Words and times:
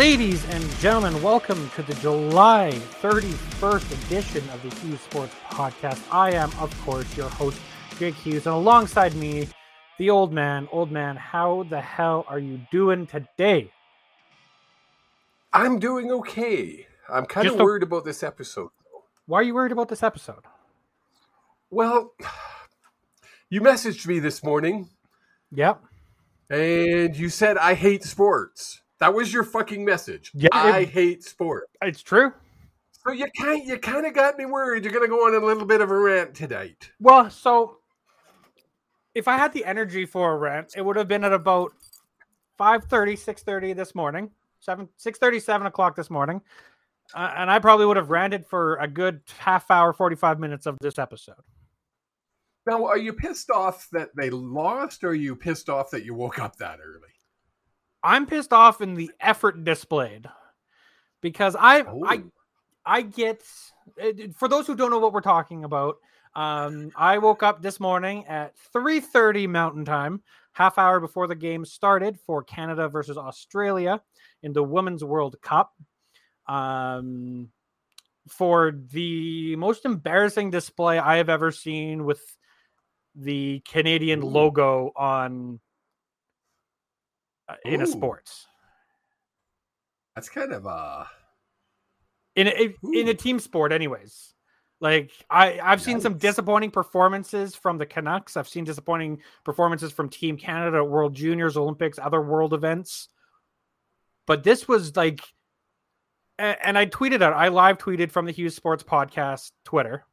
Ladies 0.00 0.48
and 0.48 0.64
gentlemen, 0.78 1.22
welcome 1.22 1.68
to 1.74 1.82
the 1.82 1.92
July 1.96 2.70
31st 3.02 4.06
edition 4.06 4.48
of 4.48 4.62
the 4.62 4.74
Hughes 4.76 4.98
Sports 5.02 5.34
Podcast. 5.50 6.00
I 6.10 6.32
am, 6.32 6.50
of 6.58 6.74
course, 6.86 7.14
your 7.18 7.28
host, 7.28 7.60
Jake 7.98 8.14
Hughes, 8.14 8.46
and 8.46 8.54
alongside 8.54 9.14
me, 9.14 9.46
the 9.98 10.08
old 10.08 10.32
man. 10.32 10.68
Old 10.72 10.90
man, 10.90 11.16
how 11.16 11.66
the 11.68 11.82
hell 11.82 12.24
are 12.28 12.38
you 12.38 12.62
doing 12.72 13.06
today? 13.06 13.70
I'm 15.52 15.78
doing 15.78 16.10
okay. 16.12 16.86
I'm 17.06 17.26
kind 17.26 17.44
Just 17.44 17.56
of 17.56 17.60
a- 17.60 17.64
worried 17.64 17.82
about 17.82 18.06
this 18.06 18.22
episode. 18.22 18.70
Why 19.26 19.40
are 19.40 19.42
you 19.42 19.52
worried 19.52 19.72
about 19.72 19.90
this 19.90 20.02
episode? 20.02 20.44
Well, 21.68 22.14
you 23.50 23.60
messaged 23.60 24.06
me 24.06 24.18
this 24.18 24.42
morning 24.42 24.88
Yep. 25.52 25.82
and 26.48 27.14
you 27.14 27.28
said 27.28 27.58
I 27.58 27.74
hate 27.74 28.02
sports. 28.02 28.80
That 29.00 29.14
was 29.14 29.32
your 29.32 29.44
fucking 29.44 29.84
message. 29.84 30.30
Yeah, 30.34 30.48
I 30.52 30.80
it- 30.80 30.90
hate 30.90 31.24
sport. 31.24 31.68
It's 31.82 32.02
true. 32.02 32.32
So 33.04 33.12
you 33.12 33.26
kind 33.38 33.66
you 33.66 33.78
kind 33.78 34.04
of 34.06 34.12
got 34.12 34.36
me 34.36 34.44
worried. 34.44 34.84
You're 34.84 34.92
going 34.92 35.04
to 35.04 35.08
go 35.08 35.26
on 35.26 35.34
a 35.34 35.44
little 35.44 35.64
bit 35.64 35.80
of 35.80 35.90
a 35.90 35.98
rant 35.98 36.34
tonight. 36.34 36.90
Well, 37.00 37.30
so 37.30 37.78
if 39.14 39.26
I 39.26 39.38
had 39.38 39.54
the 39.54 39.64
energy 39.64 40.04
for 40.04 40.32
a 40.32 40.36
rant, 40.36 40.74
it 40.76 40.84
would 40.84 40.96
have 40.96 41.08
been 41.08 41.24
at 41.24 41.32
about 41.32 41.72
5.30, 42.58 43.14
6.30 43.14 43.74
this 43.74 43.94
morning. 43.94 44.30
7, 44.60 44.86
6.30, 44.98 45.40
7 45.40 45.66
o'clock 45.66 45.96
this 45.96 46.10
morning. 46.10 46.42
Uh, 47.14 47.32
and 47.36 47.50
I 47.50 47.58
probably 47.58 47.86
would 47.86 47.96
have 47.96 48.10
ranted 48.10 48.46
for 48.46 48.76
a 48.76 48.86
good 48.86 49.22
half 49.38 49.70
hour, 49.70 49.94
45 49.94 50.38
minutes 50.38 50.66
of 50.66 50.78
this 50.80 50.98
episode. 50.98 51.42
Now, 52.66 52.84
are 52.84 52.98
you 52.98 53.14
pissed 53.14 53.50
off 53.50 53.88
that 53.92 54.10
they 54.14 54.28
lost, 54.28 55.02
or 55.02 55.08
are 55.08 55.14
you 55.14 55.34
pissed 55.34 55.70
off 55.70 55.90
that 55.90 56.04
you 56.04 56.14
woke 56.14 56.38
up 56.38 56.56
that 56.56 56.78
early? 56.84 57.08
I'm 58.02 58.26
pissed 58.26 58.52
off 58.52 58.80
in 58.80 58.94
the 58.94 59.10
effort 59.20 59.64
displayed 59.64 60.26
because 61.20 61.56
I 61.58 61.82
Oh. 61.82 62.04
I 62.06 62.22
I 62.86 63.02
get 63.02 63.42
for 64.36 64.48
those 64.48 64.66
who 64.66 64.74
don't 64.74 64.90
know 64.90 64.98
what 64.98 65.12
we're 65.12 65.20
talking 65.20 65.64
about. 65.64 65.96
Um, 66.34 66.92
I 66.96 67.18
woke 67.18 67.42
up 67.42 67.60
this 67.60 67.80
morning 67.80 68.26
at 68.26 68.54
3:30 68.72 69.48
Mountain 69.48 69.84
Time, 69.84 70.22
half 70.52 70.78
hour 70.78 71.00
before 71.00 71.26
the 71.26 71.34
game 71.34 71.64
started 71.64 72.18
for 72.20 72.42
Canada 72.42 72.88
versus 72.88 73.18
Australia 73.18 74.00
in 74.42 74.52
the 74.52 74.62
Women's 74.62 75.04
World 75.04 75.40
Cup. 75.42 75.72
Um, 76.46 77.50
for 78.28 78.72
the 78.72 79.56
most 79.56 79.84
embarrassing 79.84 80.50
display 80.50 80.98
I 80.98 81.16
have 81.16 81.28
ever 81.28 81.50
seen 81.50 82.04
with 82.04 82.22
the 83.14 83.60
Canadian 83.68 84.22
Ooh. 84.22 84.26
logo 84.26 84.92
on 84.96 85.60
uh, 87.50 87.56
in 87.64 87.82
a 87.82 87.86
sports. 87.86 88.46
That's 90.14 90.28
kind 90.28 90.52
of 90.52 90.66
uh 90.66 91.04
in 92.36 92.48
a, 92.48 92.74
in 92.92 93.08
a 93.08 93.14
team 93.14 93.38
sport 93.38 93.72
anyways. 93.72 94.34
Like 94.80 95.10
i 95.28 95.60
i've 95.62 95.82
seen 95.82 96.00
some 96.00 96.16
disappointing 96.16 96.70
performances 96.70 97.54
from 97.54 97.78
the 97.78 97.86
canucks. 97.86 98.36
I've 98.36 98.48
seen 98.48 98.64
disappointing 98.64 99.20
performances 99.44 99.92
from 99.92 100.08
team 100.08 100.36
canada 100.36 100.78
at 100.78 100.88
world 100.88 101.14
juniors 101.14 101.56
olympics 101.56 101.98
other 101.98 102.22
world 102.22 102.54
events. 102.54 103.08
But 104.26 104.44
this 104.44 104.68
was 104.68 104.96
like 104.96 105.20
and 106.38 106.78
i 106.78 106.86
tweeted 106.86 107.20
out 107.20 107.34
i 107.34 107.48
live 107.48 107.76
tweeted 107.76 108.10
from 108.10 108.24
the 108.24 108.32
hughes 108.32 108.56
sports 108.56 108.82
podcast 108.82 109.52
twitter. 109.64 110.06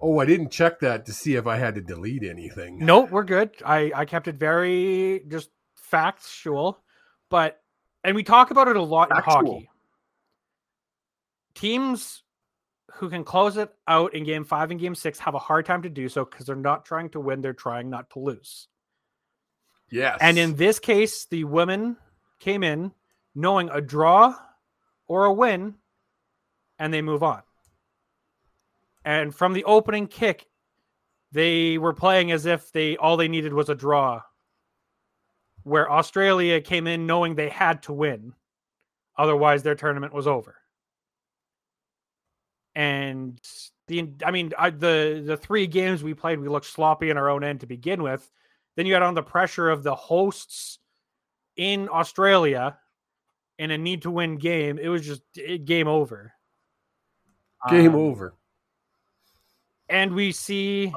Oh, 0.00 0.18
I 0.18 0.26
didn't 0.26 0.50
check 0.50 0.80
that 0.80 1.06
to 1.06 1.14
see 1.14 1.34
if 1.36 1.46
I 1.46 1.56
had 1.56 1.76
to 1.76 1.80
delete 1.80 2.24
anything. 2.24 2.78
no 2.84 3.00
we're 3.02 3.22
good. 3.24 3.50
I 3.64 3.92
i 3.94 4.04
kept 4.04 4.28
it 4.28 4.36
very 4.36 5.24
just 5.28 5.50
factual 5.94 6.82
but 7.30 7.60
and 8.02 8.14
we 8.14 8.22
talk 8.22 8.50
about 8.50 8.68
it 8.68 8.76
a 8.76 8.82
lot 8.82 9.10
in 9.10 9.16
hockey. 9.16 9.70
Teams 11.54 12.22
who 12.92 13.08
can 13.08 13.24
close 13.24 13.56
it 13.56 13.72
out 13.88 14.14
in 14.14 14.24
game 14.24 14.44
five 14.44 14.70
and 14.70 14.78
game 14.78 14.94
six 14.94 15.18
have 15.18 15.34
a 15.34 15.38
hard 15.38 15.64
time 15.66 15.82
to 15.82 15.88
do 15.88 16.08
so 16.08 16.24
because 16.24 16.46
they're 16.46 16.54
not 16.54 16.84
trying 16.84 17.08
to 17.10 17.20
win 17.20 17.40
they're 17.40 17.52
trying 17.52 17.90
not 17.90 18.10
to 18.10 18.18
lose. 18.18 18.68
Yes. 19.90 20.18
and 20.20 20.38
in 20.38 20.56
this 20.56 20.78
case 20.78 21.26
the 21.26 21.44
women 21.44 21.96
came 22.40 22.62
in 22.62 22.92
knowing 23.34 23.70
a 23.70 23.80
draw 23.80 24.34
or 25.06 25.24
a 25.24 25.32
win 25.32 25.74
and 26.78 26.92
they 26.92 27.02
move 27.02 27.22
on. 27.22 27.42
And 29.04 29.34
from 29.34 29.52
the 29.52 29.64
opening 29.64 30.08
kick 30.08 30.46
they 31.32 31.78
were 31.78 31.94
playing 31.94 32.32
as 32.32 32.46
if 32.46 32.70
they 32.72 32.96
all 32.96 33.16
they 33.16 33.28
needed 33.28 33.52
was 33.52 33.68
a 33.68 33.74
draw 33.74 34.22
where 35.64 35.90
australia 35.90 36.60
came 36.60 36.86
in 36.86 37.06
knowing 37.06 37.34
they 37.34 37.48
had 37.48 37.82
to 37.82 37.92
win. 37.92 38.32
Otherwise 39.18 39.62
their 39.62 39.74
tournament 39.74 40.12
was 40.12 40.26
over. 40.26 40.56
And 42.74 43.40
the 43.86 44.10
i 44.24 44.30
mean 44.30 44.52
I, 44.58 44.70
the 44.70 45.22
the 45.24 45.36
three 45.36 45.66
games 45.66 46.02
we 46.02 46.14
played 46.14 46.40
we 46.40 46.48
looked 46.48 46.66
sloppy 46.66 47.10
in 47.10 47.16
our 47.18 47.28
own 47.28 47.44
end 47.44 47.60
to 47.60 47.66
begin 47.66 48.02
with. 48.02 48.30
Then 48.76 48.86
you 48.86 48.94
had 48.94 49.02
on 49.02 49.14
the 49.14 49.22
pressure 49.22 49.68
of 49.70 49.82
the 49.82 49.94
hosts 49.94 50.78
in 51.56 51.88
australia 51.88 52.76
in 53.58 53.70
a 53.70 53.78
need 53.78 54.02
to 54.02 54.10
win 54.10 54.36
game. 54.36 54.78
It 54.78 54.88
was 54.88 55.06
just 55.06 55.22
it, 55.36 55.64
game 55.64 55.86
over. 55.86 56.32
Game 57.70 57.94
Um, 57.94 58.00
over. 58.00 58.34
and 59.88 60.12
we 60.14 60.32
see 60.32 60.92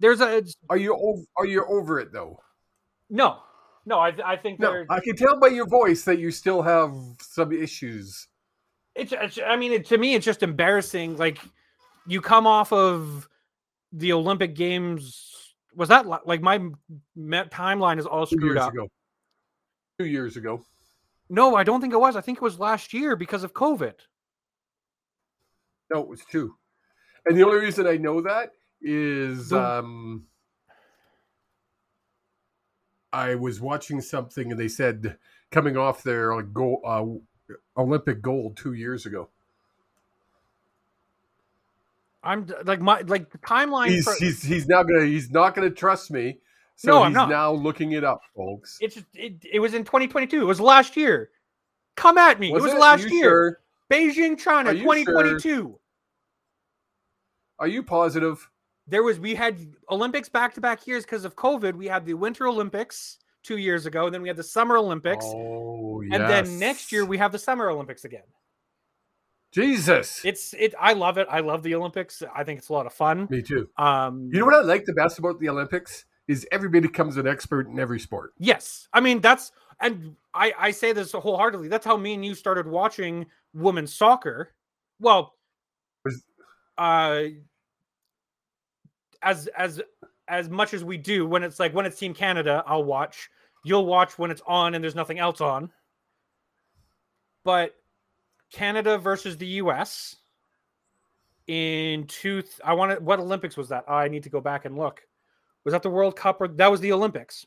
there's 0.00 0.20
a 0.22 0.42
Are 0.70 0.76
you 0.78 0.96
over, 0.96 1.22
are 1.36 1.46
you 1.46 1.64
over 1.66 2.00
it 2.00 2.12
though? 2.12 2.40
no 3.10 3.40
no 3.86 3.98
i, 3.98 4.12
I 4.24 4.36
think 4.36 4.60
No, 4.60 4.84
I 4.88 5.00
can 5.00 5.16
tell 5.16 5.38
by 5.40 5.48
your 5.48 5.66
voice 5.66 6.04
that 6.04 6.18
you 6.18 6.30
still 6.30 6.62
have 6.62 6.94
some 7.20 7.52
issues. 7.52 8.28
it's, 8.94 9.12
it's 9.12 9.38
i 9.46 9.56
mean 9.56 9.72
it, 9.72 9.86
to 9.86 9.98
me 9.98 10.14
it's 10.14 10.24
just 10.24 10.42
embarrassing 10.42 11.16
like 11.16 11.38
you 12.06 12.20
come 12.20 12.46
off 12.46 12.72
of 12.72 13.28
the 13.92 14.12
olympic 14.12 14.54
games 14.54 15.54
was 15.74 15.88
that 15.88 16.06
like 16.06 16.42
my 16.42 16.58
timeline 17.16 17.98
is 17.98 18.06
all 18.06 18.26
Two 18.26 18.36
screwed 18.36 18.54
years 18.56 18.66
up 18.66 18.72
ago. 18.72 18.88
Two 19.98 20.06
years 20.06 20.36
ago. 20.36 20.64
no 21.28 21.54
i 21.56 21.64
don't 21.64 21.80
think 21.80 21.92
it 21.92 22.00
was 22.00 22.14
i 22.16 22.20
think 22.20 22.38
it 22.38 22.42
was 22.42 22.58
last 22.58 22.92
year 22.92 23.16
because 23.16 23.42
of 23.44 23.52
covid 23.52 23.94
No, 25.90 26.00
it 26.00 26.08
was 26.08 26.22
two. 26.30 26.54
And 27.26 27.36
the 27.36 27.44
only 27.44 27.58
reason 27.60 27.86
I 27.86 27.96
know 27.98 28.22
that 28.22 28.50
is 28.80 29.50
The- 29.50 29.60
um 29.60 30.24
I 33.12 33.34
was 33.34 33.60
watching 33.60 34.00
something 34.00 34.50
and 34.50 34.58
they 34.58 34.68
said 34.68 35.16
coming 35.50 35.76
off 35.76 36.02
their 36.02 36.34
like, 36.34 36.52
goal, 36.52 36.80
uh, 36.84 37.04
Olympic 37.80 38.22
gold 38.22 38.56
two 38.56 38.72
years 38.72 39.06
ago. 39.06 39.28
i'm 42.24 42.46
like 42.64 42.80
my 42.80 43.00
like 43.02 43.30
the 43.30 43.38
timeline 43.38 43.88
He's 43.88 44.04
for, 44.04 44.14
he's 44.18 44.42
he's 44.42 44.68
not 44.68 44.84
gonna 44.84 45.04
he's 45.04 45.30
not 45.32 45.54
gonna 45.56 45.70
trust 45.70 46.10
me. 46.12 46.38
So 46.76 46.92
No, 46.92 47.02
I'm 47.02 47.10
he's 47.10 47.16
not. 47.16 47.28
now 47.28 47.52
looking 47.52 47.92
it 47.92 48.04
up, 48.04 48.22
folks. 48.36 48.78
it's 48.80 48.98
it, 49.14 49.34
it 49.52 49.58
was 49.60 49.74
in 49.74 49.82
2022 49.84 50.40
it 50.40 50.44
was 50.44 50.60
last 50.60 50.96
year 50.96 51.30
come 51.96 52.16
at 52.18 52.38
me 52.40 52.52
Was 52.52 52.62
it 52.62 52.66
was 52.66 52.74
it? 52.74 52.78
last 52.78 53.10
year 53.10 53.22
sure? 53.24 53.58
beijing 53.90 54.38
china 54.38 54.70
Are 54.70 54.72
you 54.72 54.82
sure? 54.84 54.94
2022 55.04 55.78
Are 57.58 57.66
you 57.66 57.82
positive? 57.82 58.48
There 58.92 59.02
was 59.02 59.18
we 59.18 59.34
had 59.34 59.58
Olympics 59.90 60.28
back 60.28 60.52
to 60.54 60.60
back 60.60 60.86
years 60.86 61.04
because 61.04 61.24
of 61.24 61.34
COVID. 61.34 61.74
We 61.74 61.86
had 61.86 62.04
the 62.04 62.12
Winter 62.14 62.46
Olympics 62.46 63.18
two 63.42 63.56
years 63.56 63.86
ago, 63.86 64.04
and 64.04 64.14
then 64.14 64.20
we 64.20 64.28
had 64.28 64.36
the 64.36 64.42
Summer 64.44 64.76
Olympics, 64.76 65.24
Oh, 65.26 66.02
yes. 66.02 66.20
and 66.20 66.28
then 66.30 66.58
next 66.58 66.92
year 66.92 67.04
we 67.06 67.16
have 67.16 67.32
the 67.32 67.38
Summer 67.38 67.70
Olympics 67.70 68.04
again. 68.04 68.22
Jesus. 69.50 70.20
It's 70.24 70.54
it. 70.54 70.74
I 70.78 70.92
love 70.92 71.16
it. 71.18 71.26
I 71.30 71.40
love 71.40 71.62
the 71.62 71.74
Olympics. 71.74 72.22
I 72.34 72.44
think 72.44 72.58
it's 72.58 72.68
a 72.68 72.72
lot 72.72 72.86
of 72.86 72.92
fun. 72.92 73.28
Me 73.30 73.42
too. 73.42 73.68
Um, 73.78 74.28
You 74.32 74.40
know 74.40 74.46
what 74.46 74.54
I 74.54 74.60
like 74.60 74.84
the 74.84 74.92
best 74.92 75.18
about 75.18 75.40
the 75.40 75.48
Olympics 75.48 76.04
is 76.28 76.46
everybody 76.52 76.86
becomes 76.86 77.16
an 77.16 77.26
expert 77.26 77.68
in 77.68 77.78
every 77.78 77.98
sport. 77.98 78.32
Yes, 78.38 78.88
I 78.92 79.00
mean 79.00 79.20
that's 79.20 79.52
and 79.80 80.16
I 80.34 80.52
I 80.58 80.70
say 80.70 80.92
this 80.92 81.12
wholeheartedly. 81.12 81.68
That's 81.68 81.84
how 81.84 81.96
me 81.96 82.14
and 82.14 82.24
you 82.24 82.34
started 82.34 82.66
watching 82.66 83.26
women's 83.54 83.94
soccer. 83.94 84.54
Well, 85.00 85.34
uh, 86.78 87.24
as 89.22 89.48
as 89.56 89.80
as 90.28 90.48
much 90.48 90.74
as 90.74 90.84
we 90.84 90.96
do 90.96 91.26
when 91.26 91.42
it's 91.42 91.60
like 91.60 91.74
when 91.74 91.86
it's 91.86 91.98
Team 91.98 92.14
Canada, 92.14 92.62
I'll 92.66 92.84
watch. 92.84 93.30
You'll 93.64 93.86
watch 93.86 94.18
when 94.18 94.30
it's 94.30 94.42
on 94.46 94.74
and 94.74 94.82
there's 94.82 94.94
nothing 94.94 95.18
else 95.18 95.40
on. 95.40 95.70
But 97.44 97.74
Canada 98.52 98.98
versus 98.98 99.36
the 99.36 99.46
U.S. 99.46 100.16
in 101.46 102.06
two. 102.06 102.42
th- 102.42 102.60
I 102.64 102.74
want 102.74 102.92
to. 102.92 103.00
What 103.02 103.20
Olympics 103.20 103.56
was 103.56 103.68
that? 103.70 103.84
I 103.88 104.08
need 104.08 104.24
to 104.24 104.30
go 104.30 104.40
back 104.40 104.64
and 104.64 104.76
look. 104.76 105.02
Was 105.64 105.72
that 105.72 105.82
the 105.82 105.90
World 105.90 106.16
Cup 106.16 106.40
or 106.40 106.48
that 106.48 106.70
was 106.70 106.80
the 106.80 106.92
Olympics? 106.92 107.46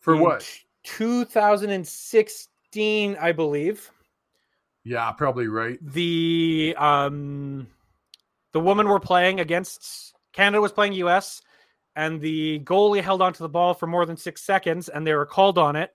For 0.00 0.14
in 0.14 0.20
what? 0.20 0.48
2016, 0.84 3.16
I 3.20 3.32
believe. 3.32 3.90
Yeah, 4.84 5.10
probably 5.12 5.48
right. 5.48 5.78
The 5.82 6.74
um 6.78 7.66
the 8.52 8.60
women 8.60 8.88
were 8.88 9.00
playing 9.00 9.40
against 9.40 10.14
Canada 10.32 10.60
was 10.60 10.72
playing 10.72 10.92
US 10.94 11.42
and 11.96 12.20
the 12.20 12.60
goalie 12.60 13.02
held 13.02 13.20
onto 13.22 13.42
the 13.42 13.48
ball 13.48 13.74
for 13.74 13.86
more 13.86 14.06
than 14.06 14.16
6 14.16 14.40
seconds 14.42 14.88
and 14.88 15.06
they 15.06 15.14
were 15.14 15.26
called 15.26 15.58
on 15.58 15.76
it. 15.76 15.90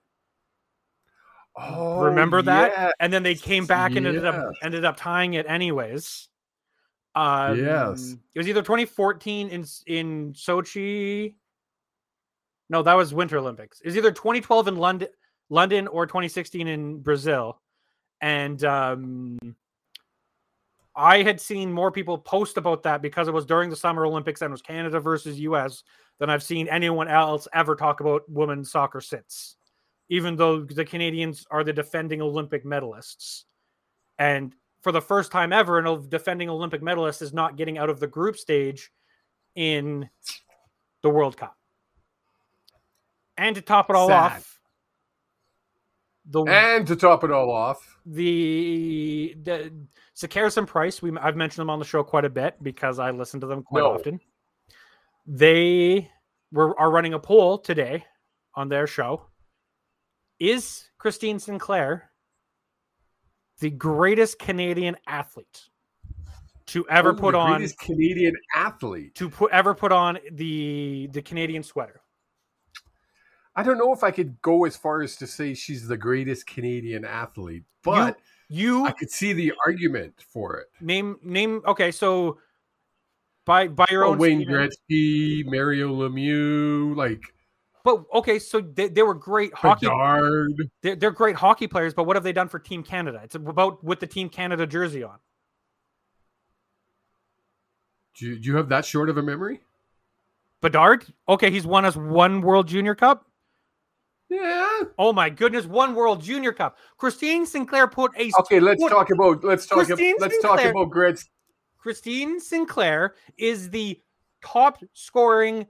Oh, 1.58 2.00
Remember 2.04 2.42
that? 2.42 2.72
yeah. 2.76 2.90
and 3.00 3.12
then 3.12 3.22
they 3.22 3.34
came 3.34 3.64
back 3.66 3.96
and 3.96 4.06
ended 4.06 4.26
up 4.26 4.52
ended 4.62 4.84
up 4.84 4.96
tying 4.96 5.34
it 5.34 5.46
anyways. 5.48 6.28
Um, 7.14 7.58
Yes. 7.58 8.14
it 8.34 8.38
was 8.38 8.46
either 8.48 8.60
2014 8.60 9.48
in 9.48 9.64
in 9.86 10.32
Sochi. 10.34 11.34
No, 12.68 12.82
that 12.82 12.94
was 12.94 13.14
Winter 13.14 13.38
Olympics. 13.38 13.80
It 13.80 13.86
was 13.86 13.96
either 13.96 14.10
2012 14.10 14.68
in 14.68 14.76
London, 14.76 15.08
London, 15.48 15.86
or 15.88 16.04
2016 16.06 16.66
in 16.68 16.98
Brazil, 17.00 17.58
and 18.20 18.62
um, 18.64 19.38
I 20.96 21.22
had 21.22 21.40
seen 21.40 21.70
more 21.70 21.92
people 21.92 22.16
post 22.16 22.56
about 22.56 22.82
that 22.84 23.02
because 23.02 23.28
it 23.28 23.34
was 23.34 23.44
during 23.44 23.68
the 23.68 23.76
Summer 23.76 24.06
Olympics 24.06 24.40
and 24.40 24.50
it 24.50 24.52
was 24.52 24.62
Canada 24.62 24.98
versus 24.98 25.38
US 25.40 25.84
than 26.18 26.30
I've 26.30 26.42
seen 26.42 26.68
anyone 26.68 27.06
else 27.06 27.46
ever 27.52 27.76
talk 27.76 28.00
about 28.00 28.22
women's 28.28 28.70
soccer 28.70 29.02
since. 29.02 29.56
Even 30.08 30.36
though 30.36 30.60
the 30.60 30.84
Canadians 30.84 31.46
are 31.50 31.62
the 31.62 31.72
defending 31.72 32.22
Olympic 32.22 32.64
medalists. 32.64 33.44
And 34.18 34.54
for 34.82 34.92
the 34.92 35.02
first 35.02 35.30
time 35.30 35.52
ever, 35.52 35.78
an 35.78 36.08
defending 36.08 36.48
Olympic 36.48 36.82
medalist 36.82 37.20
is 37.20 37.34
not 37.34 37.56
getting 37.56 37.76
out 37.76 37.90
of 37.90 38.00
the 38.00 38.06
group 38.06 38.36
stage 38.36 38.90
in 39.54 40.08
the 41.02 41.10
World 41.10 41.36
Cup. 41.36 41.56
And 43.36 43.54
to 43.56 43.60
top 43.60 43.90
it 43.90 43.96
all 43.96 44.08
Sad. 44.08 44.32
off, 44.32 44.55
the 46.28 46.42
And 46.42 46.86
to 46.88 46.96
top 46.96 47.24
it 47.24 47.30
all 47.30 47.50
off, 47.50 47.98
the 48.04 49.36
the 49.42 49.72
Sekeres 50.14 50.56
and 50.56 50.66
Price, 50.66 51.00
we 51.02 51.16
I've 51.18 51.36
mentioned 51.36 51.62
them 51.62 51.70
on 51.70 51.78
the 51.78 51.84
show 51.84 52.02
quite 52.02 52.24
a 52.24 52.30
bit 52.30 52.56
because 52.62 52.98
I 52.98 53.10
listen 53.10 53.40
to 53.40 53.46
them 53.46 53.62
quite 53.62 53.80
No. 53.80 53.94
often. 53.94 54.20
They 55.26 56.10
were 56.52 56.78
are 56.78 56.90
running 56.90 57.14
a 57.14 57.18
poll 57.18 57.58
today 57.58 58.04
on 58.54 58.68
their 58.68 58.86
show. 58.86 59.26
Is 60.38 60.88
Christine 60.98 61.38
Sinclair 61.38 62.10
the 63.60 63.70
greatest 63.70 64.38
Canadian 64.38 64.96
athlete 65.06 65.68
to 66.66 66.86
ever 66.88 67.10
Oh, 67.10 67.14
put 67.14 67.34
on 67.34 67.66
Canadian 67.80 68.34
athlete. 68.54 69.14
to 69.14 69.30
put 69.30 69.50
ever 69.52 69.74
put 69.74 69.92
on 69.92 70.18
the 70.32 71.08
the 71.12 71.22
Canadian 71.22 71.62
sweater? 71.62 72.00
I 73.56 73.62
don't 73.62 73.78
know 73.78 73.92
if 73.92 74.04
I 74.04 74.10
could 74.10 74.40
go 74.42 74.64
as 74.66 74.76
far 74.76 75.02
as 75.02 75.16
to 75.16 75.26
say 75.26 75.54
she's 75.54 75.88
the 75.88 75.96
greatest 75.96 76.46
Canadian 76.46 77.04
athlete, 77.06 77.64
but 77.82 78.18
You 78.48 78.84
I 78.86 78.92
could 78.92 79.10
see 79.10 79.32
the 79.32 79.52
argument 79.64 80.14
for 80.28 80.58
it. 80.58 80.66
name 80.80 81.18
name 81.22 81.62
okay, 81.66 81.90
so 81.90 82.38
by 83.46 83.68
by 83.68 83.86
your 83.90 84.04
Oh, 84.04 84.10
own 84.10 84.18
Wayne 84.18 84.40
statement- 84.42 84.72
Gretzky, 84.90 85.44
Mario 85.46 85.88
Lemieux, 85.94 86.94
like 86.94 87.22
But 87.82 88.04
okay, 88.12 88.38
so 88.38 88.60
they, 88.60 88.88
they 88.88 89.02
were 89.02 89.14
great 89.14 89.54
hockey. 89.54 89.86
Bedard. 89.86 90.52
They're, 90.82 90.96
they're 90.96 91.10
great 91.12 91.36
hockey 91.36 91.66
players, 91.68 91.94
but 91.94 92.04
what 92.04 92.16
have 92.16 92.24
they 92.24 92.32
done 92.32 92.48
for 92.48 92.58
Team 92.58 92.82
Canada? 92.82 93.20
It's 93.24 93.36
about 93.36 93.82
with 93.82 94.00
the 94.00 94.06
Team 94.06 94.28
Canada 94.28 94.66
jersey 94.66 95.02
on. 95.02 95.18
Do 98.18 98.26
you, 98.26 98.38
do 98.38 98.48
you 98.48 98.56
have 98.56 98.68
that 98.70 98.84
short 98.84 99.08
of 99.08 99.16
a 99.18 99.22
memory? 99.22 99.60
Bedard, 100.62 101.06
okay, 101.28 101.50
he's 101.50 101.66
won 101.66 101.84
us 101.84 101.96
one 101.96 102.40
World 102.40 102.66
Junior 102.66 102.94
Cup. 102.94 103.26
Yeah. 104.28 104.80
Oh 104.98 105.12
my 105.12 105.30
goodness, 105.30 105.66
one 105.66 105.94
World 105.94 106.20
Junior 106.22 106.52
Cup. 106.52 106.78
Christine 106.96 107.46
Sinclair 107.46 107.86
put 107.86 108.12
a 108.18 108.30
Okay, 108.40 108.58
let's 108.60 108.82
What- 108.82 108.90
talk 108.90 109.10
about 109.10 109.44
let's 109.44 109.66
talk 109.66 109.76
about, 109.78 109.86
Christine 109.86 110.16
let's 110.18 110.40
talk 110.42 110.60
about 110.60 110.90
Gretzky. 110.90 111.28
Christine 111.78 112.40
Sinclair 112.40 113.14
is 113.38 113.70
the 113.70 114.00
top 114.42 114.78
scoring 114.94 115.66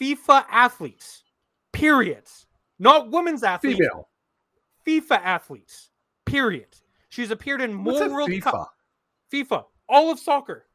FIFA 0.00 0.44
athlete. 0.50 1.22
Period. 1.72 2.24
Not 2.78 3.10
women's 3.10 3.42
athlete. 3.42 3.76
Female. 3.76 4.08
FIFA 4.86 5.20
athletes. 5.22 5.90
Period. 6.24 6.68
She's 7.10 7.30
appeared 7.30 7.60
in 7.60 7.74
more 7.74 8.08
World 8.08 8.30
FIFA? 8.30 8.42
Cup. 8.42 8.74
FIFA, 9.32 9.64
all 9.88 10.10
of 10.10 10.18
soccer, 10.18 10.66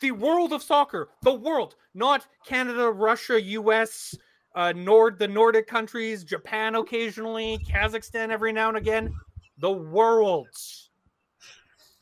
the 0.00 0.10
world 0.12 0.52
of 0.52 0.62
soccer, 0.62 1.08
the 1.22 1.32
world, 1.32 1.74
not 1.94 2.26
Canada, 2.46 2.90
Russia, 2.90 3.40
U.S., 3.40 4.16
uh, 4.54 4.72
Nord, 4.76 5.18
the 5.18 5.28
Nordic 5.28 5.66
countries, 5.66 6.24
Japan 6.24 6.74
occasionally, 6.74 7.58
Kazakhstan 7.68 8.30
every 8.30 8.52
now 8.52 8.68
and 8.68 8.76
again, 8.76 9.14
the 9.58 9.70
worlds. 9.70 10.90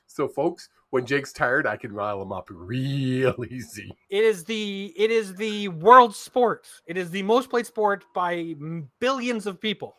So, 0.07 0.29
folks, 0.29 0.69
when 0.91 1.05
Jake's 1.05 1.33
tired, 1.33 1.67
I 1.67 1.77
can 1.77 1.93
rile 1.93 2.23
him 2.23 2.33
up 2.33 2.49
real 2.51 3.45
easy. 3.51 3.91
It 4.11 4.25
is 4.25 4.45
the 4.45 4.93
it 4.97 5.11
is 5.11 5.35
the 5.35 5.69
world 5.69 6.15
sport. 6.15 6.67
It 6.87 6.97
is 6.97 7.11
the 7.11 7.23
most 7.23 7.51
played 7.51 7.67
sport 7.67 8.05
by 8.15 8.55
billions 8.99 9.47
of 9.47 9.61
people. 9.61 9.97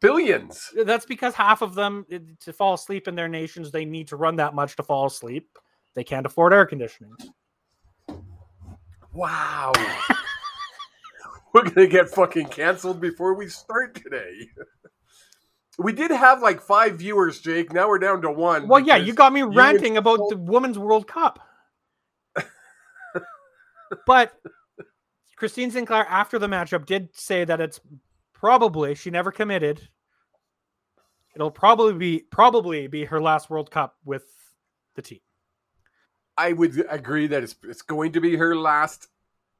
Billions. 0.00 0.72
That's 0.84 1.06
because 1.06 1.34
half 1.34 1.62
of 1.62 1.74
them 1.74 2.04
to 2.40 2.52
fall 2.52 2.74
asleep 2.74 3.08
in 3.08 3.14
their 3.14 3.28
nations, 3.28 3.70
they 3.70 3.84
need 3.84 4.08
to 4.08 4.16
run 4.16 4.36
that 4.36 4.54
much 4.54 4.76
to 4.76 4.82
fall 4.82 5.06
asleep. 5.06 5.48
They 5.94 6.04
can't 6.04 6.26
afford 6.26 6.52
air 6.52 6.66
conditioning. 6.66 7.16
Wow. 9.14 9.72
We're 11.56 11.70
gonna 11.70 11.86
get 11.86 12.10
fucking 12.10 12.48
canceled 12.48 13.00
before 13.00 13.32
we 13.32 13.48
start 13.48 13.94
today. 13.94 14.50
We 15.78 15.92
did 15.92 16.10
have 16.10 16.40
like 16.40 16.62
five 16.62 16.96
viewers, 16.96 17.38
Jake. 17.42 17.70
Now 17.70 17.86
we're 17.86 17.98
down 17.98 18.22
to 18.22 18.32
one. 18.32 18.66
Well, 18.66 18.80
yeah, 18.80 18.96
you 18.96 19.12
got 19.12 19.34
me 19.34 19.40
you 19.40 19.52
ranting 19.52 19.98
about 19.98 20.30
the 20.30 20.36
Women's 20.38 20.78
World 20.78 21.06
Cup. 21.06 21.38
but 24.06 24.32
Christine 25.36 25.70
Sinclair, 25.70 26.06
after 26.08 26.38
the 26.38 26.46
matchup, 26.46 26.86
did 26.86 27.14
say 27.14 27.44
that 27.44 27.60
it's 27.60 27.78
probably 28.32 28.94
she 28.94 29.10
never 29.10 29.30
committed. 29.30 29.86
It'll 31.34 31.50
probably 31.50 31.92
be 31.92 32.20
probably 32.30 32.86
be 32.86 33.04
her 33.04 33.20
last 33.20 33.50
World 33.50 33.70
Cup 33.70 33.96
with 34.02 34.24
the 34.94 35.02
team. 35.02 35.20
I 36.38 36.54
would 36.54 36.86
agree 36.88 37.26
that 37.26 37.42
it's 37.42 37.54
it's 37.64 37.82
going 37.82 38.12
to 38.12 38.20
be 38.22 38.34
her 38.36 38.56
last 38.56 39.08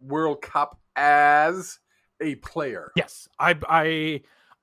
World 0.01 0.41
Cup 0.41 0.81
as 0.97 1.79
a 2.21 2.37
player. 2.37 2.93
Yes, 2.97 3.29
I, 3.39 3.57
I, 3.69 3.85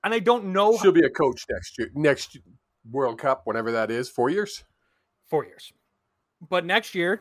and 0.02 0.14
I 0.14 0.18
don't 0.18 0.46
know 0.46 0.76
She'll 0.78 0.92
be 0.92 1.04
a 1.04 1.10
coach 1.10 1.44
next 1.50 1.78
year. 1.78 1.90
Next 1.94 2.38
World 2.90 3.18
Cup, 3.18 3.42
whenever 3.44 3.72
that 3.72 3.90
is, 3.90 4.08
four 4.08 4.30
years. 4.30 4.64
four 5.28 5.44
years, 5.44 5.72
but 6.48 6.64
next 6.64 6.94
year 6.94 7.20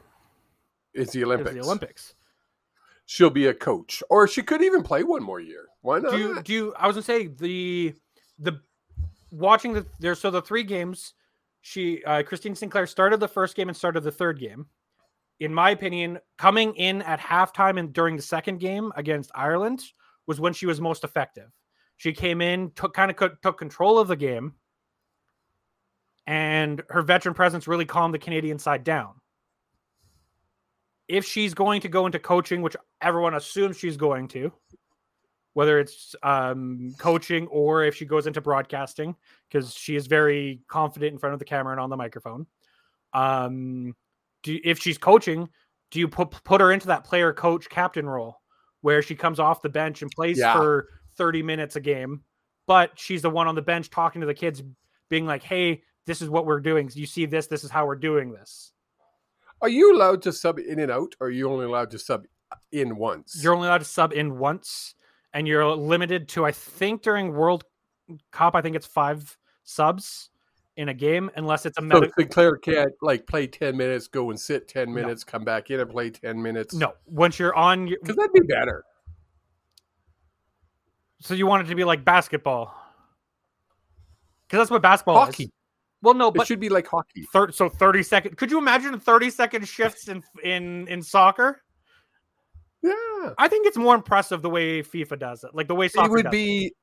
It's 0.94 1.14
the 1.14 1.24
Olympics. 1.24 1.54
the 1.54 1.62
Olympics. 1.62 2.16
She'll 3.06 3.30
be 3.30 3.48
a 3.48 3.54
coach, 3.54 4.02
or 4.10 4.28
she 4.28 4.42
could 4.42 4.62
even 4.62 4.82
play 4.84 5.04
one 5.04 5.24
more 5.24 5.40
year. 5.40 5.66
Why 5.82 6.00
not? 6.00 6.12
do 6.14 6.18
you, 6.18 6.42
do 6.42 6.54
you, 6.54 6.74
I 6.78 6.88
was 6.88 6.96
gonna 6.96 7.04
say 7.04 7.28
the 7.28 7.94
the 8.40 8.62
watching 9.32 9.74
the 9.74 9.86
there 10.00 10.16
so 10.16 10.32
the 10.32 10.42
three 10.42 10.64
games 10.64 11.14
she 11.62 12.04
uh, 12.04 12.24
Christine 12.24 12.56
Sinclair 12.56 12.86
started 12.88 13.20
the 13.20 13.28
first 13.28 13.56
game 13.56 13.70
and 13.70 13.76
started 13.78 14.02
the 14.04 14.12
third 14.12 14.40
game. 14.40 14.68
In 15.40 15.54
my 15.54 15.72
opinion, 15.72 16.20
coming 16.38 16.76
in 16.76 17.02
at 17.02 17.20
halftime 17.20 17.80
and 17.80 17.92
during 17.92 18.16
the 18.16 18.22
second 18.22 18.60
game 18.60 18.92
against 18.96 19.32
Ireland 19.34 19.84
was 20.28 20.40
when 20.40 20.54
she 20.54 20.66
was 20.66 20.80
most 20.82 21.04
effective. 21.04 21.50
She 21.98 22.14
came 22.14 22.42
in, 22.42 22.72
took 22.76 22.94
kind 22.94 23.12
of 23.12 23.42
took 23.42 23.58
control 23.58 24.00
of 24.00 24.08
the 24.08 24.16
game, 24.16 24.54
and 26.26 26.82
her 26.90 27.02
veteran 27.02 27.36
presence 27.36 27.68
really 27.68 27.86
calmed 27.86 28.14
the 28.14 28.20
Canadian 28.20 28.60
side 28.60 28.84
down. 28.84 29.14
If 31.08 31.26
she's 31.26 31.54
going 31.54 31.82
to 31.82 31.90
go 31.90 32.06
into 32.06 32.20
coaching, 32.20 32.62
which 32.62 32.76
everyone 33.02 33.36
assumes 33.36 33.78
she's 33.78 33.98
going 33.98 34.30
to, 34.30 34.52
whether 35.54 35.80
it's 35.80 36.16
um, 36.24 36.96
coaching 36.98 37.48
or 37.48 37.84
if 37.84 37.96
she 37.96 38.06
goes 38.06 38.26
into 38.26 38.42
broadcasting, 38.42 39.16
because 39.50 39.74
she 39.74 39.96
is 39.96 40.08
very 40.08 40.62
confident 40.68 41.14
in 41.14 41.20
front 41.20 41.34
of 41.34 41.40
the 41.40 41.46
camera 41.46 41.74
and 41.74 41.80
on 41.80 41.90
the 41.90 41.98
microphone. 41.98 42.48
Um, 43.14 43.96
do 44.42 44.60
if 44.64 44.80
she's 44.80 44.98
coaching, 44.98 45.48
do 45.92 46.00
you 46.00 46.08
put 46.08 46.32
put 46.44 46.62
her 46.62 46.72
into 46.72 46.88
that 46.88 47.04
player 47.04 47.34
coach 47.34 47.70
captain 47.70 48.08
role 48.10 48.38
where 48.84 49.02
she 49.02 49.16
comes 49.16 49.40
off 49.40 49.62
the 49.62 49.70
bench 49.70 50.02
and 50.02 50.12
plays 50.12 50.38
Yeah. 50.38 50.54
for 50.56 50.90
30 51.16 51.42
minutes 51.42 51.76
a 51.78 51.80
game, 51.80 52.22
but 52.68 52.92
she's 53.00 53.22
the 53.22 53.30
one 53.30 53.48
on 53.48 53.56
the 53.56 53.62
bench 53.62 53.90
talking 53.90 54.20
to 54.22 54.28
the 54.28 54.34
kids, 54.34 54.62
being 55.10 55.26
like, 55.26 55.42
"Hey, 55.42 55.84
this 56.06 56.22
is 56.22 56.30
what 56.30 56.46
we're 56.46 56.60
doing. 56.60 56.92
You 56.94 57.06
see 57.06 57.26
this? 57.26 57.48
This 57.48 57.64
is 57.64 57.72
how 57.72 57.86
we're 57.86 57.96
doing 57.96 58.34
this." 58.34 58.74
Are 59.62 59.70
you 59.70 59.96
allowed 59.96 60.22
to 60.24 60.34
sub 60.34 60.60
in 60.60 60.80
and 60.80 60.92
out, 60.92 61.16
or 61.22 61.28
are 61.28 61.32
you 61.32 61.50
only 61.50 61.66
allowed 61.66 61.92
to 61.92 61.98
sub 62.00 62.26
in 62.74 62.98
once? 62.98 63.42
You're 63.42 63.56
only 63.56 63.68
allowed 63.70 63.78
to 63.80 63.86
sub 63.86 64.12
in 64.12 64.38
once, 64.38 64.96
and 65.32 65.48
you're 65.48 65.66
limited 65.66 66.28
to, 66.30 66.46
I 66.46 66.52
think, 66.52 67.02
during 67.04 67.32
World 67.32 67.64
Cup, 68.32 68.54
I 68.54 68.62
think 68.62 68.76
it's 68.76 68.86
five 68.86 69.38
subs 69.64 70.30
in 70.78 70.90
a 70.90 70.94
game, 70.94 71.30
unless 71.36 71.66
it's 71.66 71.78
a 71.78 71.82
so. 71.82 72.02
Sinclair 72.18 72.58
can't 72.58 72.92
like 73.02 73.28
play 73.28 73.48
ten 73.48 73.78
minutes, 73.78 74.08
go 74.08 74.30
and 74.32 74.40
sit 74.40 74.68
ten 74.68 74.90
No. 74.90 75.02
minutes, 75.02 75.24
come 75.24 75.44
back 75.44 75.70
in 75.70 75.80
and 75.80 75.90
play 75.90 76.10
ten 76.10 76.42
minutes. 76.42 76.74
no, 76.74 76.94
once 77.06 77.38
you're 77.40 77.54
on, 77.56 77.88
your, 77.88 78.00
because 78.02 78.16
that'd 78.16 78.34
be 78.34 78.42
better. 78.42 78.84
so 81.20 81.34
you 81.34 81.46
want 81.48 81.66
it 81.66 81.70
to 81.70 81.76
be 81.76 81.84
like 81.84 82.04
basketball, 82.04 82.74
because 84.48 84.60
that's 84.60 84.72
what 84.72 84.82
basketball 84.82 85.26
Hockey. 85.26 85.44
is. 85.46 85.50
Well, 86.02 86.14
no, 86.16 86.28
it 86.28 86.34
but 86.36 86.48
should 86.48 86.60
be 86.60 86.68
like 86.70 86.86
hockey. 86.88 87.24
thir- 87.32 87.52
so 87.52 87.70
thirty 87.70 88.04
second. 88.04 88.36
Could 88.38 88.52
you 88.52 88.58
imagine 88.58 89.00
thirty 89.00 89.30
second 89.30 89.68
shifts 89.68 90.10
in 90.10 90.22
in 90.44 90.88
in 90.90 91.02
soccer? 91.02 91.62
Yeah, 92.82 92.94
I 93.38 93.48
think 93.48 93.66
it's 93.66 93.78
more 93.78 93.96
impressive 93.96 94.42
the 94.42 94.50
way 94.50 94.84
FIFA 94.84 95.18
does 95.20 95.44
it, 95.46 95.52
like 95.54 95.70
the 95.70 95.76
way 95.76 95.88
soccer 95.88 96.18
it 96.18 96.24
would 96.26 96.32
be. 96.32 96.66
it 96.66 96.74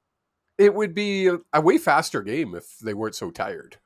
would 0.69 0.95
be 0.95 1.29
a, 1.29 1.39
a 1.55 1.61
way 1.61 1.79
faster 1.79 2.23
game 2.23 2.55
if 2.55 2.79
they 2.79 2.93
weren't 2.93 3.15
so 3.15 3.31
tired. 3.31 3.79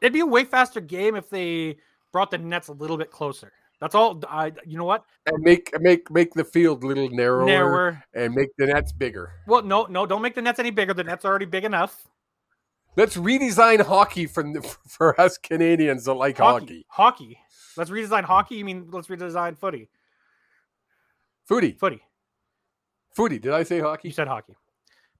It'd 0.00 0.12
be 0.12 0.20
a 0.20 0.26
way 0.26 0.44
faster 0.44 0.80
game 0.80 1.14
if 1.14 1.28
they 1.28 1.76
brought 2.12 2.30
the 2.30 2.38
nets 2.38 2.68
a 2.68 2.72
little 2.72 2.96
bit 2.96 3.10
closer. 3.10 3.52
That's 3.80 3.94
all. 3.94 4.22
I, 4.28 4.52
you 4.64 4.78
know 4.78 4.84
what? 4.84 5.04
And 5.26 5.42
make 5.42 5.70
make 5.80 6.10
make 6.10 6.34
the 6.34 6.44
field 6.44 6.84
a 6.84 6.86
little 6.86 7.10
narrower, 7.10 7.44
Narrower. 7.46 8.04
and 8.14 8.32
make 8.34 8.50
the 8.56 8.66
nets 8.66 8.92
bigger. 8.92 9.32
Well, 9.46 9.62
no, 9.62 9.84
no, 9.86 10.06
don't 10.06 10.22
make 10.22 10.34
the 10.36 10.42
nets 10.42 10.60
any 10.60 10.70
bigger. 10.70 10.94
The 10.94 11.02
nets 11.04 11.24
are 11.24 11.28
already 11.28 11.46
big 11.46 11.64
enough. 11.64 12.06
Let's 12.96 13.16
redesign 13.16 13.80
hockey 13.84 14.26
for 14.26 14.44
for 14.88 15.20
us 15.20 15.36
Canadians 15.36 16.04
that 16.04 16.14
like 16.14 16.38
hockey. 16.38 16.86
Hockey. 16.88 17.34
hockey. 17.34 17.38
Let's 17.76 17.90
redesign 17.90 18.22
hockey. 18.24 18.56
You 18.56 18.64
mean 18.64 18.88
let's 18.90 19.08
redesign 19.08 19.58
footy? 19.58 19.88
Footy, 21.44 21.72
Footy. 21.72 22.02
Footy. 23.14 23.38
Did 23.38 23.52
I 23.52 23.62
say 23.62 23.80
hockey? 23.80 24.08
You 24.08 24.14
said 24.14 24.28
hockey. 24.28 24.54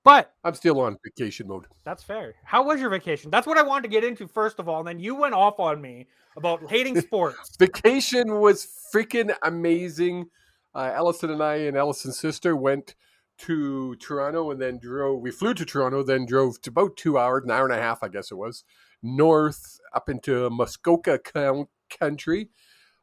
But 0.04 0.32
I'm 0.42 0.54
still 0.54 0.80
on 0.80 0.96
vacation 1.04 1.46
mode. 1.46 1.66
that's 1.84 2.02
fair. 2.02 2.34
How 2.44 2.64
was 2.64 2.80
your 2.80 2.90
vacation? 2.90 3.30
That's 3.30 3.46
what 3.46 3.56
I 3.56 3.62
wanted 3.62 3.82
to 3.82 3.88
get 3.88 4.02
into 4.02 4.26
first 4.26 4.58
of 4.58 4.68
all, 4.68 4.80
and 4.80 4.88
then 4.88 4.98
you 4.98 5.14
went 5.14 5.34
off 5.34 5.60
on 5.60 5.80
me 5.80 6.08
about 6.36 6.68
hating 6.68 7.00
sports. 7.02 7.56
Vacation 7.56 8.40
was 8.40 8.66
freaking 8.92 9.32
amazing. 9.44 10.26
Uh, 10.74 10.90
Ellison 10.94 11.30
and 11.30 11.42
I 11.42 11.54
and 11.54 11.76
Ellison's 11.76 12.18
sister 12.18 12.56
went 12.56 12.96
to 13.38 13.94
Toronto 13.96 14.50
and 14.50 14.60
then 14.60 14.78
drove. 14.78 15.20
We 15.20 15.30
flew 15.30 15.54
to 15.54 15.64
Toronto, 15.64 16.02
then 16.02 16.26
drove 16.26 16.60
to 16.62 16.70
about 16.70 16.96
two 16.96 17.16
hours, 17.16 17.44
an 17.44 17.50
hour 17.52 17.64
and 17.64 17.74
a 17.74 17.80
half, 17.80 18.02
I 18.02 18.08
guess 18.08 18.32
it 18.32 18.36
was, 18.36 18.64
north 19.04 19.78
up 19.94 20.08
into 20.08 20.50
Muskoka 20.50 21.18
Coun- 21.20 21.68
Country, 22.00 22.50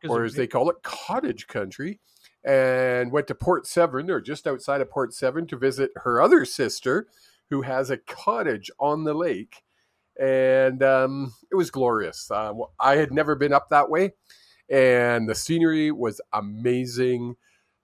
or 0.08 0.24
as 0.24 0.34
they 0.34 0.48
call 0.48 0.69
it, 0.69 0.77
Cottage 0.84 1.48
Country, 1.48 2.00
and 2.43 3.12
went 3.12 3.27
to 3.27 3.36
Port 3.36 3.67
Severn, 3.67 4.10
or 4.10 4.22
just 4.22 4.48
outside 4.48 4.81
of 4.81 4.89
Port 4.89 5.13
Severn, 5.13 5.48
to 5.48 5.58
visit 5.58 5.91
her 5.98 6.22
other 6.22 6.46
sister, 6.46 7.08
who 7.50 7.62
has 7.63 7.89
a 7.89 7.98
cottage 7.98 8.72
on 8.79 9.03
the 9.03 9.13
lake. 9.13 9.63
And 10.19 10.84
um, 10.84 11.34
it 11.51 11.55
was 11.55 11.72
glorious. 11.72 12.29
Uh, 12.29 12.53
I 12.79 12.96
had 12.98 13.13
never 13.13 13.36
been 13.36 13.53
up 13.53 13.69
that 13.69 13.89
way, 13.89 14.13
and 14.69 15.29
the 15.29 15.36
scenery 15.36 15.91
was 15.91 16.22
amazing. 16.34 17.36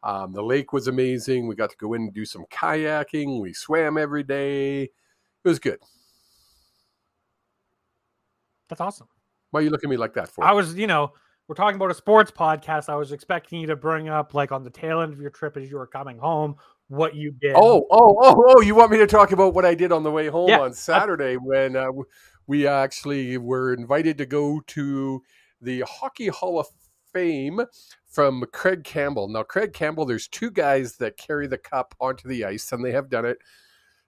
Um, 0.03 0.33
the 0.33 0.43
lake 0.43 0.71
was 0.71 0.87
amazing. 0.87 1.47
We 1.47 1.55
got 1.55 1.71
to 1.71 1.77
go 1.77 1.93
in 1.93 2.03
and 2.03 2.13
do 2.13 2.25
some 2.25 2.45
kayaking. 2.51 3.41
We 3.41 3.53
swam 3.53 3.97
every 3.97 4.23
day. 4.23 4.83
It 4.83 4.91
was 5.43 5.59
good. 5.59 5.79
That's 8.69 8.81
awesome. 8.81 9.07
Why 9.51 9.61
are 9.61 9.63
you 9.63 9.69
looking 9.69 9.89
at 9.89 9.91
me 9.91 9.97
like 9.97 10.13
that 10.15 10.29
for? 10.29 10.43
I 10.43 10.51
was, 10.51 10.75
you 10.75 10.87
know, 10.87 11.13
we're 11.47 11.55
talking 11.55 11.75
about 11.75 11.91
a 11.91 11.95
sports 11.95 12.31
podcast. 12.31 12.89
I 12.89 12.95
was 12.95 13.11
expecting 13.11 13.61
you 13.61 13.67
to 13.67 13.75
bring 13.75 14.09
up, 14.09 14.33
like, 14.33 14.51
on 14.51 14.63
the 14.63 14.69
tail 14.69 15.01
end 15.01 15.13
of 15.13 15.19
your 15.19 15.29
trip 15.29 15.57
as 15.57 15.69
you 15.69 15.77
were 15.77 15.87
coming 15.87 16.17
home, 16.17 16.55
what 16.87 17.15
you 17.15 17.31
did. 17.31 17.53
Oh, 17.55 17.85
oh, 17.91 18.17
oh, 18.21 18.45
oh! 18.47 18.61
You 18.61 18.75
want 18.75 18.91
me 18.91 18.97
to 18.97 19.07
talk 19.07 19.31
about 19.31 19.53
what 19.53 19.65
I 19.65 19.75
did 19.75 19.91
on 19.91 20.03
the 20.03 20.11
way 20.11 20.27
home 20.27 20.49
Yeah, 20.49 20.61
on 20.61 20.73
Saturday 20.73 21.35
when 21.35 21.75
uh, 21.75 21.87
we 22.47 22.67
actually 22.67 23.37
were 23.37 23.73
invited 23.73 24.17
to 24.19 24.25
go 24.25 24.61
to 24.67 25.21
the 25.61 25.83
Hockey 25.87 26.27
Hall 26.27 26.59
of 26.59 26.67
Fame 27.13 27.61
from 28.07 28.43
Craig 28.51 28.83
Campbell. 28.83 29.27
Now, 29.27 29.43
Craig 29.43 29.73
Campbell, 29.73 30.05
there's 30.05 30.27
two 30.27 30.51
guys 30.51 30.97
that 30.97 31.17
carry 31.17 31.47
the 31.47 31.57
cup 31.57 31.95
onto 31.99 32.27
the 32.27 32.45
ice, 32.45 32.71
and 32.71 32.83
they 32.83 32.91
have 32.91 33.09
done 33.09 33.25
it 33.25 33.37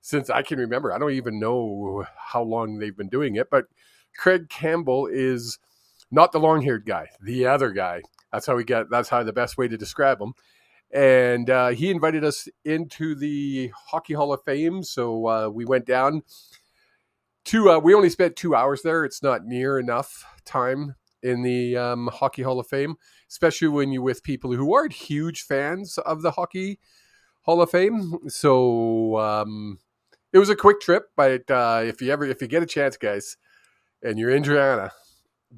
since 0.01 0.29
I 0.29 0.41
can 0.41 0.60
remember. 0.60 0.94
I 0.94 1.00
don't 1.00 1.12
even 1.12 1.39
know 1.39 2.06
how 2.17 2.44
long 2.44 2.77
they've 2.77 2.96
been 2.96 3.10
doing 3.10 3.36
it, 3.36 3.50
but 3.50 3.65
Craig 4.17 4.50
Campbell 4.50 5.08
is 5.08 5.60
not 6.11 6.31
the 6.31 6.39
long-haired 6.39 6.85
guy, 6.85 7.07
the 7.21 7.45
other 7.47 7.71
guy. 7.71 8.01
That's 8.31 8.45
how 8.45 8.55
we 8.55 8.63
get. 8.63 8.89
That's 8.89 9.09
how 9.09 9.23
the 9.23 9.33
best 9.33 9.57
way 9.57 9.67
to 9.67 9.77
describe 9.77 10.21
him 10.21 10.33
and 10.91 11.49
uh, 11.49 11.69
he 11.69 11.91
invited 11.91 12.23
us 12.23 12.47
into 12.63 13.15
the 13.15 13.71
Hockey 13.87 14.13
Hall 14.13 14.31
of 14.31 14.43
Fame. 14.43 14.83
So 14.83 15.27
uh, 15.27 15.49
we 15.49 15.65
went 15.65 15.85
down 15.85 16.23
to. 17.45 17.71
Uh, 17.71 17.79
we 17.79 17.93
only 17.93 18.09
spent 18.09 18.35
two 18.35 18.55
hours 18.55 18.81
there. 18.83 19.03
It's 19.03 19.21
not 19.21 19.45
near 19.45 19.79
enough 19.79 20.25
time 20.45 20.95
in 21.21 21.41
the 21.41 21.75
um, 21.75 22.09
Hockey 22.13 22.43
Hall 22.43 22.59
of 22.59 22.67
Fame, 22.67 22.95
especially 23.29 23.67
when 23.67 23.91
you're 23.91 24.01
with 24.01 24.23
people 24.23 24.53
who 24.53 24.73
aren't 24.73 24.93
huge 24.93 25.41
fans 25.41 25.97
of 25.97 26.21
the 26.21 26.31
Hockey 26.31 26.79
Hall 27.41 27.61
of 27.61 27.69
Fame. 27.69 28.19
So 28.29 29.17
um, 29.17 29.79
it 30.31 30.37
was 30.37 30.49
a 30.49 30.55
quick 30.55 30.79
trip, 30.79 31.09
but 31.17 31.49
uh, 31.51 31.81
if 31.83 32.01
you 32.01 32.11
ever 32.11 32.23
if 32.23 32.41
you 32.41 32.47
get 32.47 32.63
a 32.63 32.67
chance, 32.67 32.95
guys, 32.95 33.35
and 34.01 34.17
you're 34.17 34.29
in 34.29 34.43
Toronto, 34.43 34.91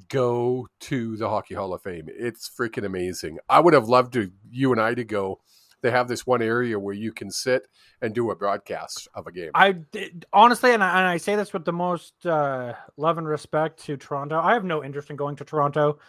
go 0.07 0.67
to 0.79 1.17
the 1.17 1.29
Hockey 1.29 1.55
Hall 1.55 1.73
of 1.73 1.81
Fame. 1.81 2.07
It's 2.07 2.49
freaking 2.49 2.85
amazing. 2.85 3.39
I 3.49 3.59
would 3.59 3.73
have 3.73 3.89
loved 3.89 4.13
to 4.13 4.31
you 4.49 4.71
and 4.71 4.81
I 4.81 4.93
to 4.93 5.03
go. 5.03 5.39
They 5.81 5.91
have 5.91 6.07
this 6.07 6.27
one 6.27 6.41
area 6.41 6.77
where 6.77 6.93
you 6.93 7.13
can 7.13 7.31
sit 7.31 7.67
and 8.01 8.13
do 8.13 8.31
a 8.31 8.35
broadcast 8.35 9.07
of 9.13 9.27
a 9.27 9.31
game. 9.31 9.51
I 9.55 9.71
did, 9.71 10.25
honestly, 10.33 10.73
and 10.73 10.83
I, 10.83 10.99
and 10.99 11.07
I 11.07 11.17
say 11.17 11.35
this 11.35 11.53
with 11.53 11.63
the 11.63 11.71
most 11.71 12.25
uh, 12.25 12.73
love 12.97 13.17
and 13.17 13.27
respect 13.27 13.83
to 13.85 13.95
Toronto. 13.95 14.39
I 14.41 14.53
have 14.53 14.65
no 14.65 14.83
interest 14.83 15.09
in 15.09 15.15
going 15.15 15.37
to 15.37 15.45
Toronto. 15.45 15.99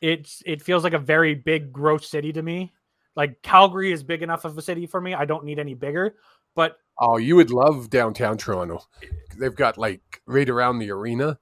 It's 0.00 0.42
it 0.46 0.62
feels 0.62 0.84
like 0.84 0.94
a 0.94 0.98
very 0.98 1.34
big, 1.34 1.72
gross 1.72 2.08
city 2.08 2.32
to 2.32 2.42
me. 2.42 2.72
Like 3.16 3.42
Calgary 3.42 3.92
is 3.92 4.02
big 4.02 4.22
enough 4.22 4.44
of 4.44 4.56
a 4.56 4.62
city 4.62 4.86
for 4.86 5.00
me. 5.00 5.12
I 5.12 5.24
don't 5.24 5.44
need 5.44 5.58
any 5.58 5.74
bigger. 5.74 6.14
But 6.54 6.78
Oh, 7.00 7.16
you 7.16 7.36
would 7.36 7.50
love 7.50 7.90
downtown 7.90 8.36
Toronto. 8.36 8.82
They've 9.38 9.54
got 9.54 9.78
like 9.78 10.20
right 10.26 10.48
around 10.48 10.78
the 10.78 10.90
arena. 10.90 11.38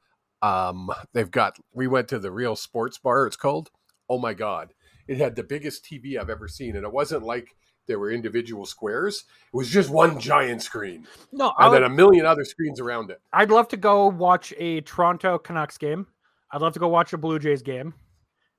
Um, 0.47 0.91
they've 1.13 1.31
got. 1.31 1.59
We 1.73 1.87
went 1.87 2.09
to 2.09 2.19
the 2.19 2.31
Real 2.31 2.57
Sports 2.57 2.99
Bar. 2.99 3.27
It's 3.27 3.37
called. 3.37 3.71
Oh 4.09 4.19
my 4.19 4.35
god! 4.35 4.75
It 5.09 5.19
had 5.19 5.37
the 5.37 5.43
biggest 5.43 5.85
TV 5.85 6.19
I've 6.19 6.31
ever 6.31 6.49
seen, 6.49 6.77
and 6.77 6.85
it 6.85 6.93
wasn't 6.93 7.23
like 7.25 7.57
there 7.87 7.99
were 7.99 8.11
individual 8.11 8.67
squares. 8.67 9.25
It 9.53 9.57
was 9.57 9.69
just 9.71 9.91
one 9.91 10.19
giant 10.21 10.63
screen, 10.63 11.07
no, 11.33 11.49
I 11.59 11.65
and 11.65 11.73
would, 11.73 11.83
then 11.83 11.91
a 11.91 11.95
million 11.95 12.27
other 12.27 12.45
screens 12.45 12.81
around 12.81 13.11
it. 13.11 13.21
I'd 13.33 13.51
love 13.51 13.69
to 13.69 13.77
go 13.77 14.07
watch 14.09 14.53
a 14.59 14.81
Toronto 14.83 15.39
Canucks 15.39 15.79
game. 15.79 16.07
I'd 16.53 16.61
love 16.61 16.73
to 16.75 16.79
go 16.79 16.89
watch 16.89 17.13
a 17.13 17.19
Blue 17.19 17.39
Jays 17.39 17.63
game, 17.63 17.95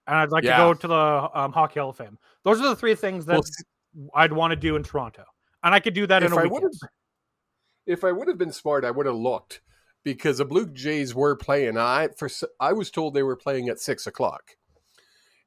and 0.07 0.17
I'd 0.17 0.31
like 0.31 0.43
Yeah. 0.43 0.57
to 0.57 0.63
go 0.63 0.73
to 0.73 0.87
the 0.87 1.29
um, 1.33 1.53
Hockey 1.53 1.79
Hall 1.79 1.89
of 1.89 1.97
Fame. 1.97 2.17
Those 2.43 2.59
are 2.61 2.69
the 2.69 2.75
three 2.75 2.95
things 2.95 3.25
that 3.25 3.33
Well, 3.95 4.09
I'd 4.15 4.33
want 4.33 4.51
to 4.51 4.55
do 4.57 4.75
in 4.75 4.83
Toronto, 4.83 5.23
and 5.63 5.73
I 5.73 5.79
could 5.79 5.93
do 5.93 6.05
that 6.07 6.23
in 6.23 6.31
a 6.31 6.35
weekend. 6.35 6.61
would 6.63 6.73
if 7.85 8.03
I 8.03 8.11
would 8.11 8.27
have 8.27 8.37
been 8.37 8.51
smart, 8.51 8.83
I 8.83 8.91
would 8.91 9.05
have 9.05 9.15
looked 9.15 9.61
because 10.13 10.37
the 10.37 10.45
Blue 10.45 10.67
Jays 10.67 11.13
were 11.13 11.35
playing. 11.35 11.77
I 11.77 12.07
for 12.15 12.29
I 12.61 12.71
was 12.71 12.89
told 12.89 13.13
they 13.13 13.23
were 13.23 13.35
playing 13.35 13.67
at 13.67 13.79
six 13.79 14.07
o'clock. 14.07 14.55